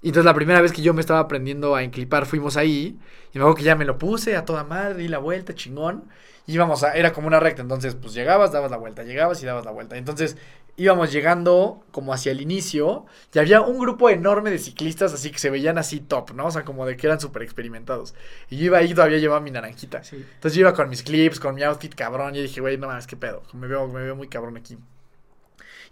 Y 0.00 0.08
entonces 0.08 0.26
la 0.26 0.34
primera 0.34 0.60
vez 0.60 0.72
que 0.72 0.82
yo 0.82 0.94
me 0.94 1.00
estaba 1.00 1.20
aprendiendo 1.20 1.74
a 1.74 1.82
enclipar, 1.82 2.26
fuimos 2.26 2.56
ahí. 2.56 2.98
Y 3.32 3.38
acuerdo 3.38 3.56
que 3.56 3.64
ya 3.64 3.74
me 3.74 3.84
lo 3.84 3.98
puse 3.98 4.36
a 4.36 4.44
toda 4.44 4.64
madre, 4.64 4.94
di 4.94 5.08
la 5.08 5.18
vuelta, 5.18 5.54
chingón. 5.54 6.04
Y 6.46 6.54
íbamos 6.54 6.82
a, 6.84 6.92
era 6.92 7.12
como 7.12 7.26
una 7.26 7.40
recta. 7.40 7.62
Entonces, 7.62 7.94
pues 7.94 8.14
llegabas, 8.14 8.52
dabas 8.52 8.70
la 8.70 8.76
vuelta, 8.76 9.02
llegabas 9.02 9.42
y 9.42 9.46
dabas 9.46 9.64
la 9.64 9.72
vuelta. 9.72 9.96
Entonces 9.96 10.36
íbamos 10.76 11.10
llegando 11.10 11.84
como 11.90 12.14
hacia 12.14 12.30
el 12.30 12.40
inicio. 12.40 13.06
Y 13.34 13.40
había 13.40 13.60
un 13.60 13.78
grupo 13.78 14.08
enorme 14.08 14.50
de 14.50 14.58
ciclistas, 14.58 15.12
así 15.12 15.30
que 15.30 15.38
se 15.38 15.50
veían 15.50 15.76
así 15.78 15.98
top, 15.98 16.30
¿no? 16.32 16.46
O 16.46 16.50
sea, 16.50 16.64
como 16.64 16.86
de 16.86 16.96
que 16.96 17.06
eran 17.08 17.20
súper 17.20 17.42
experimentados. 17.42 18.14
Y 18.48 18.56
yo 18.56 18.66
iba 18.66 18.78
ahí, 18.78 18.94
todavía 18.94 19.18
llevaba 19.18 19.40
mi 19.40 19.50
naranjita. 19.50 20.04
Sí. 20.04 20.16
Entonces 20.16 20.54
yo 20.54 20.60
iba 20.60 20.74
con 20.74 20.88
mis 20.88 21.02
clips, 21.02 21.40
con 21.40 21.56
mi 21.56 21.64
outfit 21.64 21.94
cabrón. 21.94 22.36
Y 22.36 22.42
dije, 22.42 22.60
güey, 22.60 22.78
no 22.78 22.86
mames, 22.86 23.08
qué 23.08 23.16
pedo. 23.16 23.42
Me 23.52 23.66
veo, 23.66 23.88
me 23.88 24.00
veo 24.00 24.14
muy 24.14 24.28
cabrón 24.28 24.56
aquí. 24.56 24.78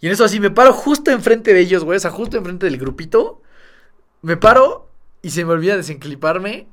Y 0.00 0.06
en 0.06 0.12
eso 0.12 0.24
así 0.24 0.38
me 0.38 0.50
paro 0.50 0.72
justo 0.72 1.10
enfrente 1.10 1.52
de 1.52 1.60
ellos, 1.60 1.82
güey. 1.82 1.96
O 1.96 2.00
sea, 2.00 2.12
justo 2.12 2.36
enfrente 2.38 2.66
del 2.66 2.78
grupito. 2.78 3.42
Me 4.22 4.36
paro 4.36 4.88
y 5.22 5.30
se 5.30 5.44
me 5.44 5.52
olvida 5.52 5.76
desencliparme. 5.76 6.66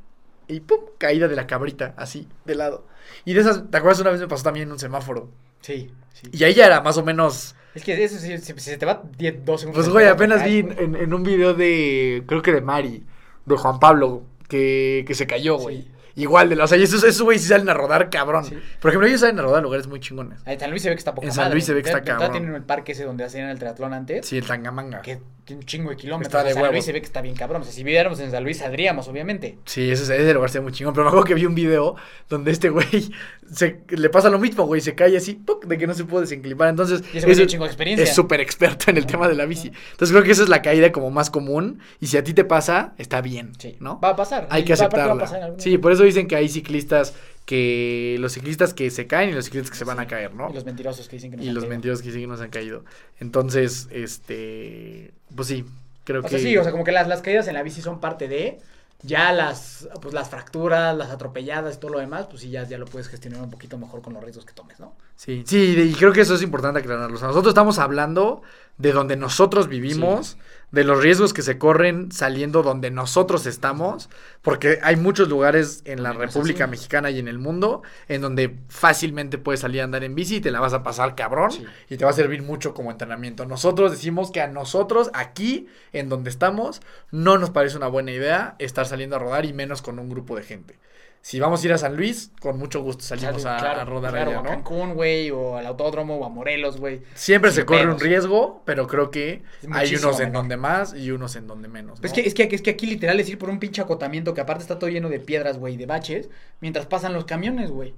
Y 0.48 0.60
pum, 0.60 0.80
caída 0.98 1.28
de 1.28 1.36
la 1.36 1.48
cabrita, 1.48 1.94
así, 1.98 2.28
de 2.46 2.56
lado. 2.56 2.86
Y 3.26 3.34
de 3.34 3.42
esas, 3.42 3.70
¿te 3.70 3.78
acuerdas? 3.78 4.02
Una 4.02 4.12
vez 4.12 4.20
me 4.20 4.28
pasó 4.28 4.44
también 4.44 4.68
en 4.68 4.74
un 4.74 4.80
semáforo. 4.80 5.30
Sí, 5.62 5.90
sí. 6.14 6.28
Y 6.32 6.44
ahí 6.44 6.54
ya 6.54 6.66
era 6.66 6.82
más 6.82 6.98
o 6.98 7.04
menos. 7.04 7.56
Es 7.74 7.84
que 7.84 8.04
eso 8.04 8.20
sí, 8.20 8.38
si, 8.38 8.54
si 8.54 8.60
se 8.60 8.78
te 8.78 8.86
va 8.86 9.04
10, 9.18 9.46
2 9.46 9.62
segundos. 9.62 9.86
Pues, 9.86 9.94
güey, 9.94 10.08
apenas 10.08 10.44
vi 10.44 10.60
en, 10.60 10.96
en 10.96 11.14
un 11.14 11.24
video 11.24 11.54
de. 11.54 12.24
Creo 12.28 12.42
que 12.42 12.52
de 12.52 12.62
Mari, 12.62 13.04
de 13.46 13.56
Juan 13.56 13.80
Pablo, 13.80 14.24
que, 14.50 15.06
que 15.08 15.16
se 15.16 15.26
cayó, 15.26 15.58
güey. 15.58 15.84
Sí. 15.84 15.92
Igual 16.16 16.50
de 16.50 16.56
la. 16.56 16.66
O 16.66 16.68
sea, 16.68 16.78
esos, 16.78 17.04
esos 17.04 17.22
güey 17.24 17.40
sí 17.40 17.48
salen 17.48 17.70
a 17.70 17.74
rodar 17.74 18.10
cabrón. 18.10 18.46
Sí. 18.46 18.56
Por 18.80 18.90
ejemplo, 18.90 19.08
ellos 19.08 19.22
salen 19.22 19.40
a 19.40 19.42
rodar 19.42 19.64
lugares 19.64 19.88
muy 19.88 20.00
chingones. 20.00 20.40
En 20.46 20.60
San 20.60 20.70
Luis 20.70 20.84
se 20.84 20.90
ve 20.90 20.96
que 20.96 21.00
está 21.00 21.16
poca 21.16 21.28
En 21.28 21.34
San 21.34 21.46
madre. 21.46 21.56
Luis 21.56 21.66
se 21.66 21.74
ve 21.74 21.82
que 21.82 21.90
está 21.90 22.02
cabrón. 22.04 22.32
tienen 22.32 22.54
el 22.56 22.64
parque 22.64 22.92
ese 22.92 23.04
donde 23.04 23.24
hacían 23.24 23.50
el 23.50 23.58
triatlón 23.60 23.94
antes. 23.94 24.26
Sí, 24.28 24.38
el 24.38 24.46
Tangamanga. 24.46 25.02
Que 25.02 25.20
tiene 25.46 25.62
un 25.62 25.66
chingo 25.66 25.90
de 25.90 25.98
kilómetros. 25.98 26.28
Está 26.34 26.48
de 26.48 26.54
San. 26.54 26.72
Luis 26.72 26.86
se 26.86 26.92
ve 26.94 27.00
que 27.02 27.06
está 27.08 27.22
bien 27.22 27.36
cabrón. 27.36 27.62
O 27.62 27.66
sea, 27.66 27.74
si 27.74 27.84
viviéramos 27.84 28.20
en 28.20 28.32
San 28.32 28.44
Luis, 28.44 28.58
saldríamos, 28.58 29.08
obviamente. 29.08 29.58
Sí, 29.66 29.90
ese, 29.92 30.04
ese 30.04 30.34
lugar 30.34 30.48
está 30.48 30.62
muy 30.62 30.72
chingón. 30.72 30.94
Pero 30.94 31.04
me 31.06 31.10
acuerdo 31.10 31.26
que 31.26 31.34
vi 31.34 31.46
un 31.46 31.56
video 31.56 31.96
donde 32.30 32.52
este 32.52 32.70
güey 32.70 32.86
se, 33.52 33.82
le 33.90 34.10
pasa 34.10 34.30
lo 34.30 34.38
mismo, 34.40 34.66
güey. 34.66 34.82
Se 34.82 34.94
cae 34.96 35.18
así, 35.18 35.34
¡puc! 35.34 35.66
de 35.66 35.78
que 35.78 35.88
no 35.88 35.94
se 35.96 36.06
puede 36.06 36.22
desenclipar. 36.26 36.70
Entonces, 36.70 37.04
Y 37.14 37.18
ese 37.18 37.26
tiene 37.28 37.42
un 37.42 37.48
chingo 37.48 37.64
de 37.64 37.70
experiencia. 37.70 38.04
es 38.04 38.14
súper 38.14 38.40
experto 38.40 38.92
en 38.92 38.98
el 38.98 39.06
tema 39.08 39.28
de 39.28 39.36
la 39.36 39.46
bici. 39.46 39.70
Entonces, 39.92 40.12
creo 40.12 40.24
que 40.24 40.32
esa 40.32 40.44
es 40.44 40.50
la 40.50 40.62
caída 40.62 40.92
como 40.92 41.10
más 41.12 41.30
común. 41.30 41.80
Y 42.00 42.08
si 42.08 42.18
a 42.18 42.24
ti 42.24 42.34
te 42.34 42.46
pasa, 42.46 42.94
está 42.98 43.20
bien, 43.22 43.54
Sí. 43.58 43.78
¿no? 43.80 44.00
Va 44.00 44.10
a 44.10 44.16
pasar. 44.16 44.48
Hay 44.50 44.64
que 44.64 44.74
va 44.76 44.84
a 44.84 44.88
aceptarla. 44.88 45.18
pasar 45.24 45.54
Sí, 45.58 45.78
por 45.78 45.92
eso 45.92 46.03
dicen 46.06 46.28
que 46.28 46.36
hay 46.36 46.50
ciclistas 46.50 47.14
que 47.46 48.18
los 48.20 48.34
ciclistas 48.34 48.74
que 48.74 48.90
se 48.90 49.08
caen 49.08 49.30
y 49.30 49.34
los 49.34 49.46
ciclistas 49.46 49.72
que 49.72 49.78
se 49.78 49.84
van 49.86 50.00
a 50.00 50.08
caer, 50.08 50.34
¿no? 50.34 50.50
Y 50.50 50.54
los 50.54 50.66
mentirosos 50.66 51.08
que 51.10 51.18
dicen 51.18 51.32
que 51.32 51.38
no 51.38 51.44
Y 51.44 51.46
se 51.46 51.50
han 51.50 51.56
los 51.56 51.66
caído. 51.66 51.70
mentirosos 51.70 52.04
que 52.04 52.12
siguen 52.12 52.30
no 52.30 52.38
se 52.38 52.44
han 52.44 52.50
caído. 52.52 52.86
Entonces, 53.20 53.88
este, 53.92 55.14
pues 55.36 55.48
sí, 55.50 55.66
creo 56.06 56.24
O 56.24 56.30
que 56.30 56.30
sea, 56.30 56.40
sí, 56.40 56.58
o 56.58 56.64
sea, 56.64 56.72
como 56.72 56.84
que 56.84 56.92
las, 56.92 57.08
las 57.08 57.22
caídas 57.22 57.48
en 57.48 57.56
la 57.56 57.64
bici 57.64 57.82
son 57.82 58.00
parte 58.00 58.28
de. 58.28 58.60
Ya 59.06 59.34
las, 59.34 59.90
pues, 60.02 60.14
las 60.14 60.30
fracturas, 60.30 60.96
las 60.96 61.10
atropelladas 61.12 61.76
y 61.76 61.80
todo 61.80 61.92
lo 61.92 62.00
demás, 62.00 62.28
pues 62.30 62.42
sí, 62.42 62.50
ya, 62.50 62.64
ya 62.66 62.78
lo 62.78 62.86
puedes 62.86 63.10
gestionar 63.10 63.42
un 63.42 63.50
poquito 63.52 63.78
mejor 63.78 64.02
con 64.02 64.14
los 64.14 64.24
riesgos 64.24 64.46
que 64.46 64.54
tomes, 64.54 64.80
¿no? 64.80 64.96
Sí, 65.18 65.44
sí, 65.46 65.76
y 65.78 65.94
creo 65.94 66.14
que 66.14 66.22
eso 66.22 66.36
es 66.36 66.42
importante 66.42 66.80
aclararlo. 66.80 67.16
O 67.18 67.20
sea, 67.20 67.28
nosotros 67.28 67.52
estamos 67.52 67.80
hablando 67.80 68.44
de 68.78 68.94
donde 68.94 69.18
nosotros 69.18 69.68
vivimos, 69.68 70.38
de 70.74 70.84
los 70.84 71.02
riesgos 71.04 71.34
que 71.34 71.44
se 71.44 71.60
corren 71.60 72.12
saliendo 72.12 72.64
donde 72.64 72.90
nosotros 72.90 73.46
estamos, 73.46 74.10
porque 74.42 74.80
hay 74.82 74.96
muchos 74.96 75.30
lugares 75.30 75.84
en 75.86 76.02
la 76.02 76.14
República. 76.14 76.66
Mexicana 76.66 77.12
y 77.12 77.20
en 77.20 77.28
el 77.28 77.38
mundo 77.38 77.84
en 78.08 78.22
donde 78.22 78.58
fácilmente 78.70 79.38
puedes 79.38 79.60
salir 79.62 79.82
a 79.82 79.84
andar 79.84 80.04
en 80.04 80.16
bici 80.16 80.38
y 80.38 80.42
te 80.42 80.50
la 80.50 80.60
vas 80.60 80.74
a 80.74 80.82
pasar 80.82 81.14
cabrón 81.16 81.52
Sí. 81.52 81.64
y 81.90 81.98
te 81.98 82.06
va 82.06 82.12
a 82.12 82.14
servir 82.16 82.42
mucho 82.42 82.74
como 82.74 82.90
entrenamiento. 82.90 83.46
Nosotros 83.46 83.92
decimos 83.92 84.32
que 84.32 84.42
a 84.42 84.48
nosotros 84.48 85.12
aquí, 85.14 85.68
en 85.94 86.10
donde 86.10 86.32
estamos, 86.32 86.82
no 87.12 87.38
nos 87.38 87.52
parece 87.52 87.78
una 87.78 87.88
buena 87.88 88.12
idea 88.12 88.56
estar 88.58 88.88
saliendo 88.88 89.16
a 89.16 89.20
rodar 89.20 89.46
y 89.46 89.54
menos 89.54 89.84
con 89.84 90.00
un 90.00 90.10
grupo 90.10 90.36
de 90.36 90.42
gente. 90.42 90.80
Si 91.24 91.40
vamos 91.40 91.64
a 91.64 91.66
ir 91.66 91.72
a 91.72 91.78
San 91.78 91.96
Luis, 91.96 92.32
con 92.42 92.60
mucho 92.60 92.82
gusto 92.82 93.02
salimos 93.06 93.46
a, 93.46 93.56
Claro, 93.58 93.80
a 93.80 93.86
rodar 93.86 94.12
claro, 94.12 94.32
allá, 94.32 94.40
o 94.40 94.42
a 94.42 94.44
¿no? 94.44 94.50
Cancún, 94.50 94.94
güey, 94.94 95.32
o 95.32 95.56
al 95.56 95.66
autódromo, 95.66 96.18
o 96.18 96.26
a 96.26 96.30
Morelos, 96.30 96.82
güey. 96.82 97.02
Siempre 97.14 97.50
Sin 97.50 97.62
se 97.62 97.66
corre 97.66 97.84
pedos. 97.84 97.94
un 97.94 98.00
riesgo, 98.02 98.62
pero 98.66 98.88
creo 98.88 99.10
que 99.10 99.42
hay 99.72 99.96
unos 99.96 100.20
en 100.20 100.34
donde 100.34 100.58
más 100.58 100.94
y 100.94 101.12
unos 101.12 101.38
en 101.38 101.48
donde 101.48 101.70
menos. 101.70 102.02
Pues 102.02 102.12
¿no? 102.12 102.18
es, 102.18 102.24
que, 102.34 102.44
es, 102.44 102.50
que, 102.50 102.54
es 102.54 102.62
que 102.62 102.72
aquí 102.72 102.88
literal 102.88 103.22
es 103.22 103.30
ir 103.30 103.38
por 103.40 103.50
un 103.50 103.58
pinche 103.60 103.82
acotamiento 103.82 104.34
que 104.34 104.42
aparte 104.42 104.64
está 104.64 104.78
todo 104.78 104.90
lleno 104.90 105.08
de 105.08 105.22
piedras, 105.22 105.58
güey, 105.58 105.78
de 105.78 105.86
baches, 105.86 106.30
mientras 106.60 106.88
pasan 106.88 107.14
los 107.14 107.24
camiones, 107.24 107.72
güey. 107.72 107.94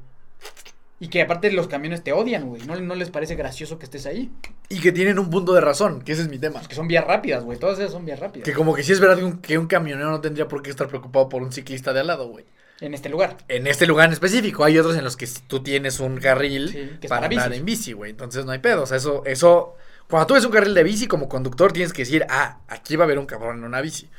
Y 0.99 1.07
que 1.07 1.23
aparte 1.23 1.51
los 1.51 1.67
camiones 1.67 2.03
te 2.03 2.13
odian, 2.13 2.47
güey. 2.47 2.61
No, 2.67 2.80
no 2.80 2.93
les 2.93 3.09
parece 3.09 3.34
gracioso 3.34 3.80
que 3.80 3.86
estés 3.86 4.05
ahí. 4.05 4.32
Y 4.69 4.82
que 4.82 4.91
tienen 4.91 5.17
un 5.17 5.32
punto 5.32 5.53
de 5.53 5.61
razón, 5.61 6.03
que 6.03 6.11
ese 6.11 6.21
es 6.21 6.30
mi 6.30 6.38
tema. 6.38 6.61
Que 6.61 6.76
son 6.76 6.88
vías 6.88 7.03
rápidas, 7.03 7.43
güey. 7.43 7.57
Todas 7.57 7.80
esas 7.80 7.91
son 7.91 8.05
vías 8.05 8.19
rápidas. 8.19 8.45
Que 8.45 8.53
como 8.53 8.76
que 8.76 8.84
sí 8.84 8.91
es 8.93 8.99
verdad 8.99 9.17
que 9.17 9.23
un, 9.23 9.41
que 9.41 9.57
un 9.57 9.65
camionero 9.65 10.11
no 10.11 10.21
tendría 10.21 10.47
por 10.47 10.61
qué 10.61 10.69
estar 10.69 10.88
preocupado 10.88 11.28
por 11.28 11.41
un 11.41 11.51
ciclista 11.51 11.91
de 11.91 12.01
al 12.01 12.07
lado, 12.07 12.28
güey. 12.30 12.45
En 12.82 12.93
este 12.93 13.07
lugar. 13.09 13.38
En 13.47 13.67
este 13.67 13.86
lugar 13.88 14.07
en 14.07 14.13
específico, 14.13 14.63
hay 14.65 14.78
otros 14.78 14.97
en 14.97 15.03
los 15.03 15.15
que 15.15 15.28
tú 15.47 15.63
tienes 15.63 15.99
un 16.01 16.17
carril 16.17 16.69
Sí, 16.69 16.97
que 16.99 17.07
para 17.07 17.28
andar 17.28 17.47
bicis. 17.49 17.59
en 17.59 17.65
bici, 17.65 17.93
güey. 17.93 18.11
Entonces 18.11 18.45
no 18.45 18.51
hay 18.51 18.59
pedo. 18.59 18.84
O 18.84 18.86
sea, 18.86 18.97
eso, 18.97 19.23
eso. 19.26 19.76
Cuando 20.09 20.28
tú 20.28 20.34
ves 20.34 20.45
un 20.45 20.51
carril 20.51 20.73
de 20.73 20.84
bici 20.84 21.07
como 21.07 21.30
conductor, 21.30 21.71
tienes 21.71 21.93
que 21.93 22.01
decir, 22.01 22.26
ah, 22.30 22.59
aquí 22.67 22.95
va 22.95 23.03
a 23.03 23.05
haber 23.05 23.17
un 23.17 23.26
cabrón 23.26 23.59
en 23.59 23.63
una 23.63 23.80
bici. 23.82 24.09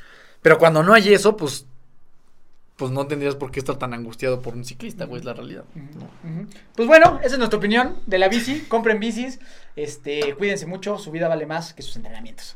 Pero 0.41 0.57
cuando 0.57 0.81
no 0.83 0.93
hay 0.93 1.13
eso, 1.13 1.37
pues. 1.37 1.65
Pues 2.77 2.91
no 2.91 3.07
tendrías 3.07 3.33
por 3.35 3.49
qué 3.51 3.59
estar 3.59 3.77
tan 3.77 3.93
angustiado 3.95 4.41
por 4.43 4.53
un 4.53 4.63
ciclista, 4.63 5.05
güey, 5.05 5.19
es 5.19 5.25
la 5.25 5.33
realidad. 5.33 5.63
Pues 6.75 6.87
bueno, 6.87 7.19
esa 7.23 7.33
es 7.33 7.37
nuestra 7.39 7.57
opinión 7.57 7.95
de 8.05 8.19
la 8.19 8.27
bici. 8.27 8.61
Compren 8.67 8.99
bicis. 8.99 9.39
Este, 9.75 10.35
cuídense 10.35 10.67
mucho. 10.67 10.97
Su 10.99 11.11
vida 11.11 11.27
vale 11.27 11.45
más 11.47 11.73
que 11.73 11.81
sus 11.81 11.95
entrenamientos. 11.95 12.55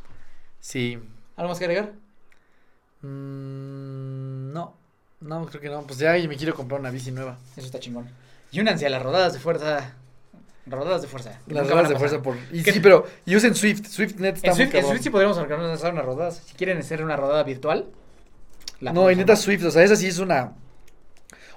Sí. 0.59 0.99
¿Algo 1.37 1.49
más 1.49 1.57
que 1.57 1.65
agregar? 1.65 1.93
Mm, 3.01 4.53
no, 4.53 4.75
no, 5.21 5.45
creo 5.45 5.61
que 5.61 5.69
no. 5.69 5.83
Pues 5.83 5.99
ya 5.99 6.17
y 6.17 6.27
me 6.27 6.35
quiero 6.35 6.53
comprar 6.53 6.79
una 6.79 6.89
bici 6.89 7.11
nueva. 7.11 7.37
Eso 7.55 7.65
está 7.65 7.79
chingón. 7.79 8.09
Y 8.51 8.59
únanse 8.59 8.85
a 8.85 8.89
las 8.89 9.01
rodadas 9.01 9.33
de 9.33 9.39
fuerza. 9.39 9.93
Rodadas 10.65 11.01
de 11.01 11.07
fuerza. 11.07 11.39
Las 11.47 11.69
a 11.69 11.83
de 11.83 11.95
fuerza 11.95 12.21
por. 12.21 12.37
Y 12.51 12.63
¿Qué? 12.63 12.71
sí, 12.71 12.79
pero. 12.79 13.05
Y 13.25 13.35
usen 13.35 13.55
Swift. 13.55 13.87
SwiftNet 13.87 14.35
está 14.35 14.51
En 14.51 14.57
muy 14.57 14.65
Swift, 14.65 14.75
en. 14.75 14.85
Swift 14.87 15.01
sí 15.01 15.09
podríamos 15.09 15.37
organizar 15.37 15.93
unas 15.93 16.05
rodadas. 16.05 16.43
Si 16.45 16.53
quieren 16.55 16.77
hacer 16.77 17.03
una 17.03 17.15
rodada 17.15 17.43
virtual. 17.43 17.87
la 18.79 18.93
No, 18.93 19.09
y 19.09 19.15
neta. 19.15 19.35
Swift, 19.35 19.63
o 19.63 19.71
sea, 19.71 19.83
esa 19.83 19.95
sí 19.95 20.07
es 20.07 20.19
una. 20.19 20.53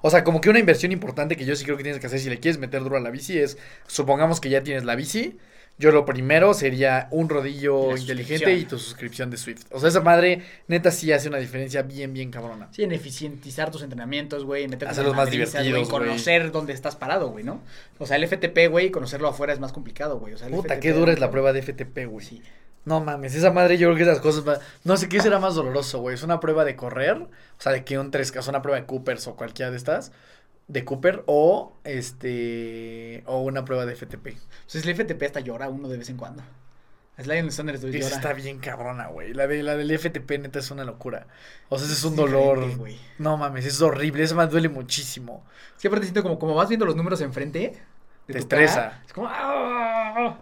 O 0.00 0.10
sea, 0.10 0.22
como 0.22 0.40
que 0.40 0.50
una 0.50 0.58
inversión 0.58 0.92
importante 0.92 1.36
que 1.36 1.46
yo 1.46 1.56
sí 1.56 1.64
creo 1.64 1.76
que 1.76 1.82
tienes 1.82 2.00
que 2.00 2.06
hacer 2.06 2.20
si 2.20 2.28
le 2.28 2.38
quieres 2.38 2.58
meter 2.58 2.82
duro 2.82 2.96
a 2.98 3.00
la 3.00 3.10
bici 3.10 3.38
es, 3.38 3.56
supongamos 3.86 4.38
que 4.38 4.50
ya 4.50 4.62
tienes 4.62 4.84
la 4.84 4.96
bici, 4.96 5.38
yo 5.76 5.90
lo 5.90 6.04
primero 6.04 6.54
sería 6.54 7.08
un 7.10 7.28
rodillo 7.28 7.96
inteligente 7.96 8.52
y 8.54 8.64
tu 8.64 8.78
suscripción 8.78 9.30
de 9.30 9.36
Swift. 9.36 9.64
O 9.72 9.80
sea, 9.80 9.88
esa 9.88 10.00
madre 10.00 10.42
neta 10.68 10.90
sí 10.92 11.12
hace 11.12 11.28
una 11.28 11.38
diferencia 11.38 11.82
bien, 11.82 12.12
bien 12.12 12.30
cabrona. 12.30 12.68
Sí, 12.70 12.84
en 12.84 12.92
eficientizar 12.92 13.70
tus 13.72 13.82
entrenamientos, 13.82 14.44
güey, 14.44 14.68
meterte 14.68 14.92
Hacerlos 14.92 15.12
en 15.12 15.16
más 15.16 15.30
divertidos, 15.30 15.88
güey. 15.88 16.06
conocer 16.06 16.52
dónde 16.52 16.72
estás 16.72 16.94
parado, 16.94 17.28
güey, 17.30 17.42
¿no? 17.44 17.60
O 17.98 18.06
sea, 18.06 18.16
el 18.16 18.24
FTP, 18.26 18.68
güey, 18.70 18.90
conocerlo 18.90 19.28
afuera 19.28 19.52
es 19.52 19.58
más 19.60 19.72
complicado, 19.72 20.18
güey. 20.20 20.34
O 20.34 20.38
sea, 20.38 20.46
el 20.46 20.54
Puta, 20.54 20.74
FTP 20.74 20.80
qué 20.82 20.92
dura 20.92 21.12
es 21.12 21.18
la 21.18 21.30
prueba 21.30 21.52
de 21.52 21.60
FTP, 21.62 22.06
güey. 22.06 22.24
Sí. 22.24 22.42
No 22.84 23.00
mames, 23.00 23.34
esa 23.34 23.50
madre 23.50 23.78
yo 23.78 23.88
creo 23.88 23.96
que 23.96 24.02
esas 24.02 24.20
cosas. 24.20 24.46
va- 24.46 24.60
No 24.84 24.96
sé 24.98 25.08
qué 25.08 25.20
será 25.20 25.38
más 25.38 25.54
doloroso, 25.54 26.00
güey. 26.00 26.14
Es 26.14 26.22
una 26.22 26.38
prueba 26.38 26.64
de 26.66 26.76
correr, 26.76 27.14
o 27.16 27.28
sea, 27.58 27.72
de 27.72 27.82
que 27.82 27.98
un 27.98 28.10
3K, 28.10 28.38
o 28.40 28.42
sea, 28.42 28.50
una 28.50 28.60
prueba 28.60 28.78
de 28.78 28.86
Coopers 28.86 29.26
o 29.26 29.36
cualquiera 29.36 29.70
de 29.70 29.78
estas, 29.78 30.12
de 30.68 30.84
Cooper, 30.84 31.22
o 31.26 31.76
este. 31.84 33.22
O 33.26 33.42
una 33.42 33.64
prueba 33.64 33.86
de 33.86 33.94
FTP. 33.94 34.28
O 34.28 34.40
sea, 34.66 34.80
el 34.82 34.94
FTP 34.96 35.22
hasta 35.24 35.40
llora 35.40 35.68
uno 35.68 35.88
de 35.88 35.98
vez 35.98 36.08
en 36.10 36.16
cuando. 36.16 36.42
Es 37.16 37.28
Lion 37.28 37.48
Thunder 37.48 37.76
Esa 37.76 37.86
llora. 37.86 38.06
está 38.08 38.32
bien 38.32 38.58
cabrona, 38.58 39.06
güey. 39.06 39.34
La, 39.34 39.46
de, 39.46 39.62
la 39.62 39.76
del 39.76 39.96
FTP 39.96 40.32
neta 40.40 40.58
es 40.58 40.70
una 40.72 40.84
locura. 40.84 41.28
O 41.68 41.78
sea, 41.78 41.86
ese 41.86 41.94
es 41.94 42.04
un 42.04 42.16
dolor. 42.16 42.66
No 43.18 43.36
mames, 43.36 43.66
es 43.66 43.80
horrible. 43.82 44.24
Eso 44.24 44.34
me 44.34 44.46
duele 44.48 44.68
muchísimo. 44.68 45.44
Es 45.76 45.82
que 45.82 45.88
aparte 45.88 46.06
siento 46.06 46.22
como, 46.22 46.38
como 46.38 46.54
vas 46.54 46.68
viendo 46.68 46.86
los 46.86 46.96
números 46.96 47.20
enfrente. 47.20 47.80
de 48.26 48.32
Te 48.32 48.38
estresa. 48.40 48.74
cara, 48.74 49.02
es 49.06 49.12
como. 49.12 49.28
¡ah! 49.30 50.38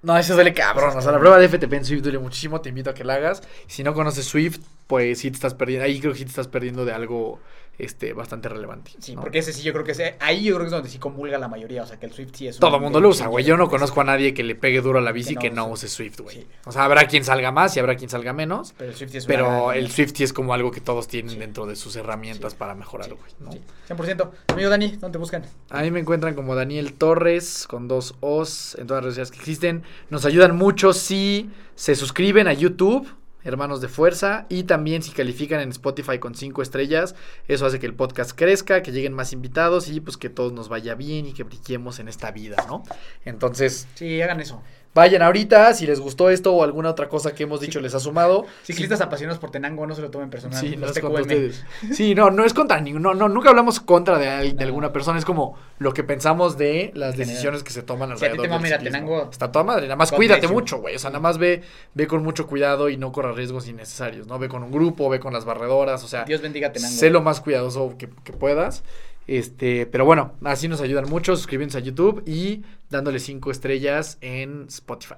No, 0.00 0.16
eso 0.16 0.34
duele 0.34 0.54
cabrón. 0.54 0.96
O 0.96 1.00
sea, 1.02 1.12
la 1.12 1.18
prueba 1.18 1.38
de 1.38 1.48
FTP 1.48 1.72
en 1.74 1.84
Swift 1.84 2.02
duele 2.02 2.18
muchísimo. 2.18 2.60
Te 2.62 2.70
invito 2.70 2.90
a 2.90 2.94
que 2.94 3.04
la 3.04 3.14
hagas. 3.14 3.42
Si 3.66 3.82
no 3.82 3.92
conoces 3.94 4.24
Swift, 4.26 4.60
pues 4.86 5.18
sí 5.20 5.30
te 5.30 5.36
estás 5.36 5.54
perdiendo. 5.54 5.84
Ahí 5.86 6.00
creo 6.00 6.12
que 6.12 6.18
sí 6.18 6.24
te 6.24 6.30
estás 6.30 6.48
perdiendo 6.48 6.84
de 6.84 6.92
algo 6.92 7.40
este, 7.76 8.12
bastante 8.12 8.48
relevante. 8.48 8.92
Sí, 9.00 9.16
¿no? 9.16 9.20
porque 9.22 9.40
ese 9.40 9.52
sí, 9.52 9.62
yo 9.62 9.72
creo 9.72 9.84
que 9.84 9.92
ese, 9.92 10.14
ahí 10.20 10.44
yo 10.44 10.54
creo 10.54 10.60
que 10.60 10.66
es 10.66 10.70
donde 10.72 10.88
sí 10.88 10.98
comulga 10.98 11.38
la 11.38 11.48
mayoría. 11.48 11.82
O 11.82 11.86
sea, 11.86 11.98
que 11.98 12.06
el 12.06 12.12
Swift 12.12 12.30
sí 12.34 12.46
es. 12.46 12.58
Todo 12.58 12.76
el 12.76 12.82
mundo 12.82 13.00
lo 13.00 13.08
usa, 13.08 13.26
güey. 13.26 13.44
Yo 13.44 13.56
no 13.56 13.68
conozco 13.68 14.00
a 14.00 14.04
nadie 14.04 14.32
que 14.34 14.44
le 14.44 14.54
pegue 14.54 14.80
duro 14.80 14.98
a 15.00 15.02
la 15.02 15.10
bici 15.10 15.34
Que 15.34 15.48
que 15.48 15.50
no 15.50 15.66
no, 15.66 15.72
use. 15.72 15.88
Swift, 15.88 16.20
güey. 16.20 16.36
Sí. 16.36 16.46
O 16.66 16.72
sea, 16.72 16.84
habrá 16.84 17.06
quien 17.08 17.24
salga 17.24 17.50
más 17.50 17.76
y 17.76 17.80
habrá 17.80 17.96
quien 17.96 18.10
salga 18.10 18.32
menos. 18.32 18.74
Pero 18.78 18.90
el 18.90 18.96
Swift 18.96 19.10
sí 19.10 19.18
es 19.18 19.26
Pero 19.26 19.72
el 19.72 19.90
Swift 19.90 20.12
sí 20.14 20.22
es 20.24 20.32
como 20.32 20.54
algo 20.54 20.70
que 20.70 20.80
todos 20.80 21.08
tienen 21.08 21.32
Sí. 21.32 21.38
dentro 21.38 21.66
de 21.66 21.74
sus 21.74 21.96
herramientas 21.96 22.52
Sí. 22.52 22.58
para 22.58 22.74
mejorar, 22.74 23.08
güey. 23.08 23.32
¿no? 23.40 23.50
sí, 23.50 23.60
100%. 23.88 24.30
Amigo 24.48 24.70
Dani, 24.70 24.88
¿dónde 24.92 25.10
te 25.10 25.18
buscan? 25.18 25.44
A 25.70 25.82
mí 25.82 25.90
me 25.90 25.98
encuentran 26.00 26.34
como 26.34 26.54
Daniel 26.54 26.92
Torres 26.92 27.66
con 27.66 27.88
dos 27.88 28.14
O's 28.20 28.76
en 28.78 28.86
todas 28.86 29.04
las 29.04 29.16
redes 29.16 29.30
que 29.32 29.38
existen. 29.38 29.82
Nos 30.10 30.24
ayudan 30.26 30.54
mucho 30.56 30.92
si 30.92 31.50
se 31.74 31.96
suscriben 31.96 32.46
a 32.46 32.52
YouTube, 32.52 33.08
Hermanos 33.44 33.80
de 33.80 33.88
Fuerza, 33.88 34.46
y 34.48 34.64
también 34.64 35.02
si 35.02 35.12
califican 35.12 35.60
en 35.60 35.70
Spotify 35.70 36.18
con 36.18 36.34
cinco 36.34 36.62
estrellas. 36.62 37.14
Eso 37.46 37.66
hace 37.66 37.78
que 37.78 37.86
el 37.86 37.94
podcast 37.94 38.32
crezca, 38.34 38.82
que 38.82 38.90
lleguen 38.90 39.12
más 39.12 39.32
invitados 39.32 39.88
y 39.88 40.00
pues 40.00 40.16
que 40.16 40.30
todos 40.30 40.52
nos 40.52 40.68
vaya 40.68 40.94
bien 40.94 41.26
y 41.26 41.32
que 41.32 41.44
brillemos 41.44 41.98
en 41.98 42.08
esta 42.08 42.30
vida, 42.30 42.56
¿no? 42.66 42.82
Entonces, 43.24 43.86
Sí, 43.94 44.20
hagan 44.22 44.40
eso. 44.40 44.62
Vayan 44.94 45.22
ahorita, 45.22 45.74
si 45.74 45.86
les 45.86 46.00
gustó 46.00 46.30
esto 46.30 46.52
o 46.54 46.62
alguna 46.62 46.90
otra 46.90 47.08
cosa 47.08 47.34
que 47.34 47.42
hemos 47.42 47.60
dicho 47.60 47.80
les 47.80 47.94
ha 47.94 48.00
sumado. 48.00 48.46
Ciclistas 48.62 49.00
apasionados 49.00 49.38
por 49.40 49.50
Tenango, 49.50 49.86
no 49.86 49.94
se 49.94 50.02
lo 50.02 50.10
tomen 50.10 50.30
personal. 50.30 50.58
Sí, 50.60 50.76
no 50.76 50.86
es 50.86 50.98
contra 50.98 51.22
ustedes. 51.22 51.64
Sí, 51.92 52.14
no, 52.14 52.30
no 52.30 52.44
es 52.44 52.54
contra 52.54 52.80
ninguno. 52.80 53.12
No, 53.12 53.28
no, 53.28 53.34
nunca 53.34 53.50
hablamos 53.50 53.80
contra 53.80 54.18
de, 54.18 54.28
al- 54.28 54.56
de 54.56 54.64
alguna 54.64 54.92
persona. 54.92 55.18
Es 55.18 55.24
como 55.24 55.58
lo 55.78 55.92
que 55.92 56.04
pensamos 56.04 56.56
de 56.56 56.92
las 56.94 57.16
decisiones 57.16 57.62
que 57.62 57.70
se 57.72 57.82
toman 57.82 58.10
Si 58.10 58.14
a 58.14 58.16
ti 58.16 58.24
alrededor 58.24 58.36
te 58.36 58.42
del 58.42 58.50
mama 58.50 58.68
ir 58.68 58.74
a 58.74 58.78
ciclismo. 58.78 58.98
Tenango, 59.08 59.30
Está 59.30 59.50
toda 59.52 59.64
madre. 59.64 59.82
Nada 59.86 59.96
más 59.96 60.12
cuídate 60.12 60.48
mucho, 60.48 60.78
güey. 60.78 60.94
O 60.96 60.98
sea, 60.98 61.10
nada 61.10 61.20
más 61.20 61.38
ve, 61.38 61.62
ve 61.94 62.06
con 62.06 62.22
mucho 62.22 62.46
cuidado 62.46 62.88
y 62.88 62.96
no 62.96 63.10
corra 63.12 63.32
riesgos 63.32 63.66
innecesarios, 63.68 64.26
¿no? 64.26 64.38
Ve 64.38 64.48
con 64.48 64.62
un 64.62 64.70
grupo, 64.70 65.08
ve 65.10 65.18
con 65.20 65.32
las 65.32 65.44
barredoras. 65.44 66.04
O 66.04 66.08
sea, 66.08 66.24
Dios 66.24 66.40
bendiga 66.40 66.72
Tenango. 66.72 66.94
sé 66.94 67.10
lo 67.10 67.20
más 67.20 67.40
cuidadoso 67.40 67.96
que, 67.98 68.08
que 68.22 68.32
puedas. 68.32 68.84
Este, 69.26 69.86
pero 69.86 70.04
bueno, 70.04 70.34
así 70.44 70.68
nos 70.68 70.80
ayudan 70.80 71.08
mucho. 71.08 71.36
Suscribiéndose 71.36 71.78
a 71.78 71.80
YouTube 71.82 72.22
y 72.26 72.62
dándole 72.90 73.18
cinco 73.18 73.50
estrellas 73.50 74.18
en 74.20 74.66
Spotify. 74.68 75.14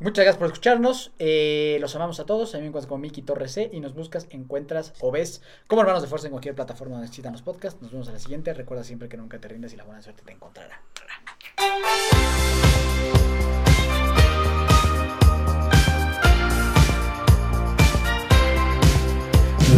Muchas 0.00 0.24
gracias 0.24 0.38
por 0.38 0.48
escucharnos. 0.48 1.12
eh, 1.20 1.78
los 1.80 1.94
amamos 1.94 2.18
a 2.18 2.26
todos. 2.26 2.54
A 2.54 2.58
mí 2.58 2.62
me 2.62 2.68
encuentras 2.68 2.88
como 2.88 3.02
Miki 3.02 3.22
Torres 3.22 3.52
C 3.52 3.70
y 3.72 3.78
nos 3.78 3.94
buscas, 3.94 4.26
encuentras 4.30 4.94
o 5.00 5.12
ves 5.12 5.42
como 5.68 5.82
hermanos 5.82 6.02
de 6.02 6.08
fuerza 6.08 6.26
en 6.26 6.32
cualquier 6.32 6.56
plataforma 6.56 6.94
donde 6.94 7.06
existan 7.06 7.32
los 7.32 7.42
podcasts. 7.42 7.80
Nos 7.80 7.92
vemos 7.92 8.08
a 8.08 8.12
la 8.12 8.18
siguiente. 8.18 8.52
Recuerda 8.52 8.82
siempre 8.82 9.08
que 9.08 9.16
nunca 9.16 9.38
te 9.38 9.46
rindes 9.48 9.72
y 9.72 9.76
la 9.76 9.84
buena 9.84 10.02
suerte 10.02 10.22
te 10.24 10.32
encontrará. 10.32 10.80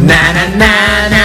Na 0.07 0.21
na 0.33 0.45
na 0.59 0.73
na 1.13 1.23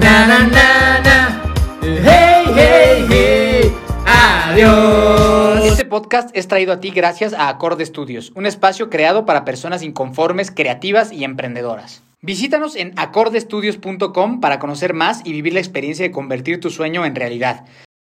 na 0.00 0.26
na 0.26 0.48
na 0.48 1.42
hey 1.82 2.44
hey 2.54 3.06
hey 3.08 3.72
adiós 4.06 5.64
Este 5.64 5.84
podcast 5.84 6.30
es 6.34 6.48
traído 6.48 6.72
a 6.72 6.80
ti 6.80 6.90
gracias 6.90 7.32
a 7.32 7.48
Acorde 7.48 7.84
Studios, 7.84 8.32
un 8.34 8.46
espacio 8.46 8.90
creado 8.90 9.26
para 9.26 9.44
personas 9.44 9.82
inconformes, 9.82 10.50
creativas 10.50 11.12
y 11.12 11.24
emprendedoras. 11.24 12.02
Visítanos 12.20 12.76
en 12.76 12.92
acordestudios.com 12.96 14.40
para 14.40 14.58
conocer 14.58 14.94
más 14.94 15.22
y 15.24 15.32
vivir 15.32 15.54
la 15.54 15.60
experiencia 15.60 16.04
de 16.04 16.12
convertir 16.12 16.60
tu 16.60 16.70
sueño 16.70 17.04
en 17.04 17.14
realidad. 17.14 17.64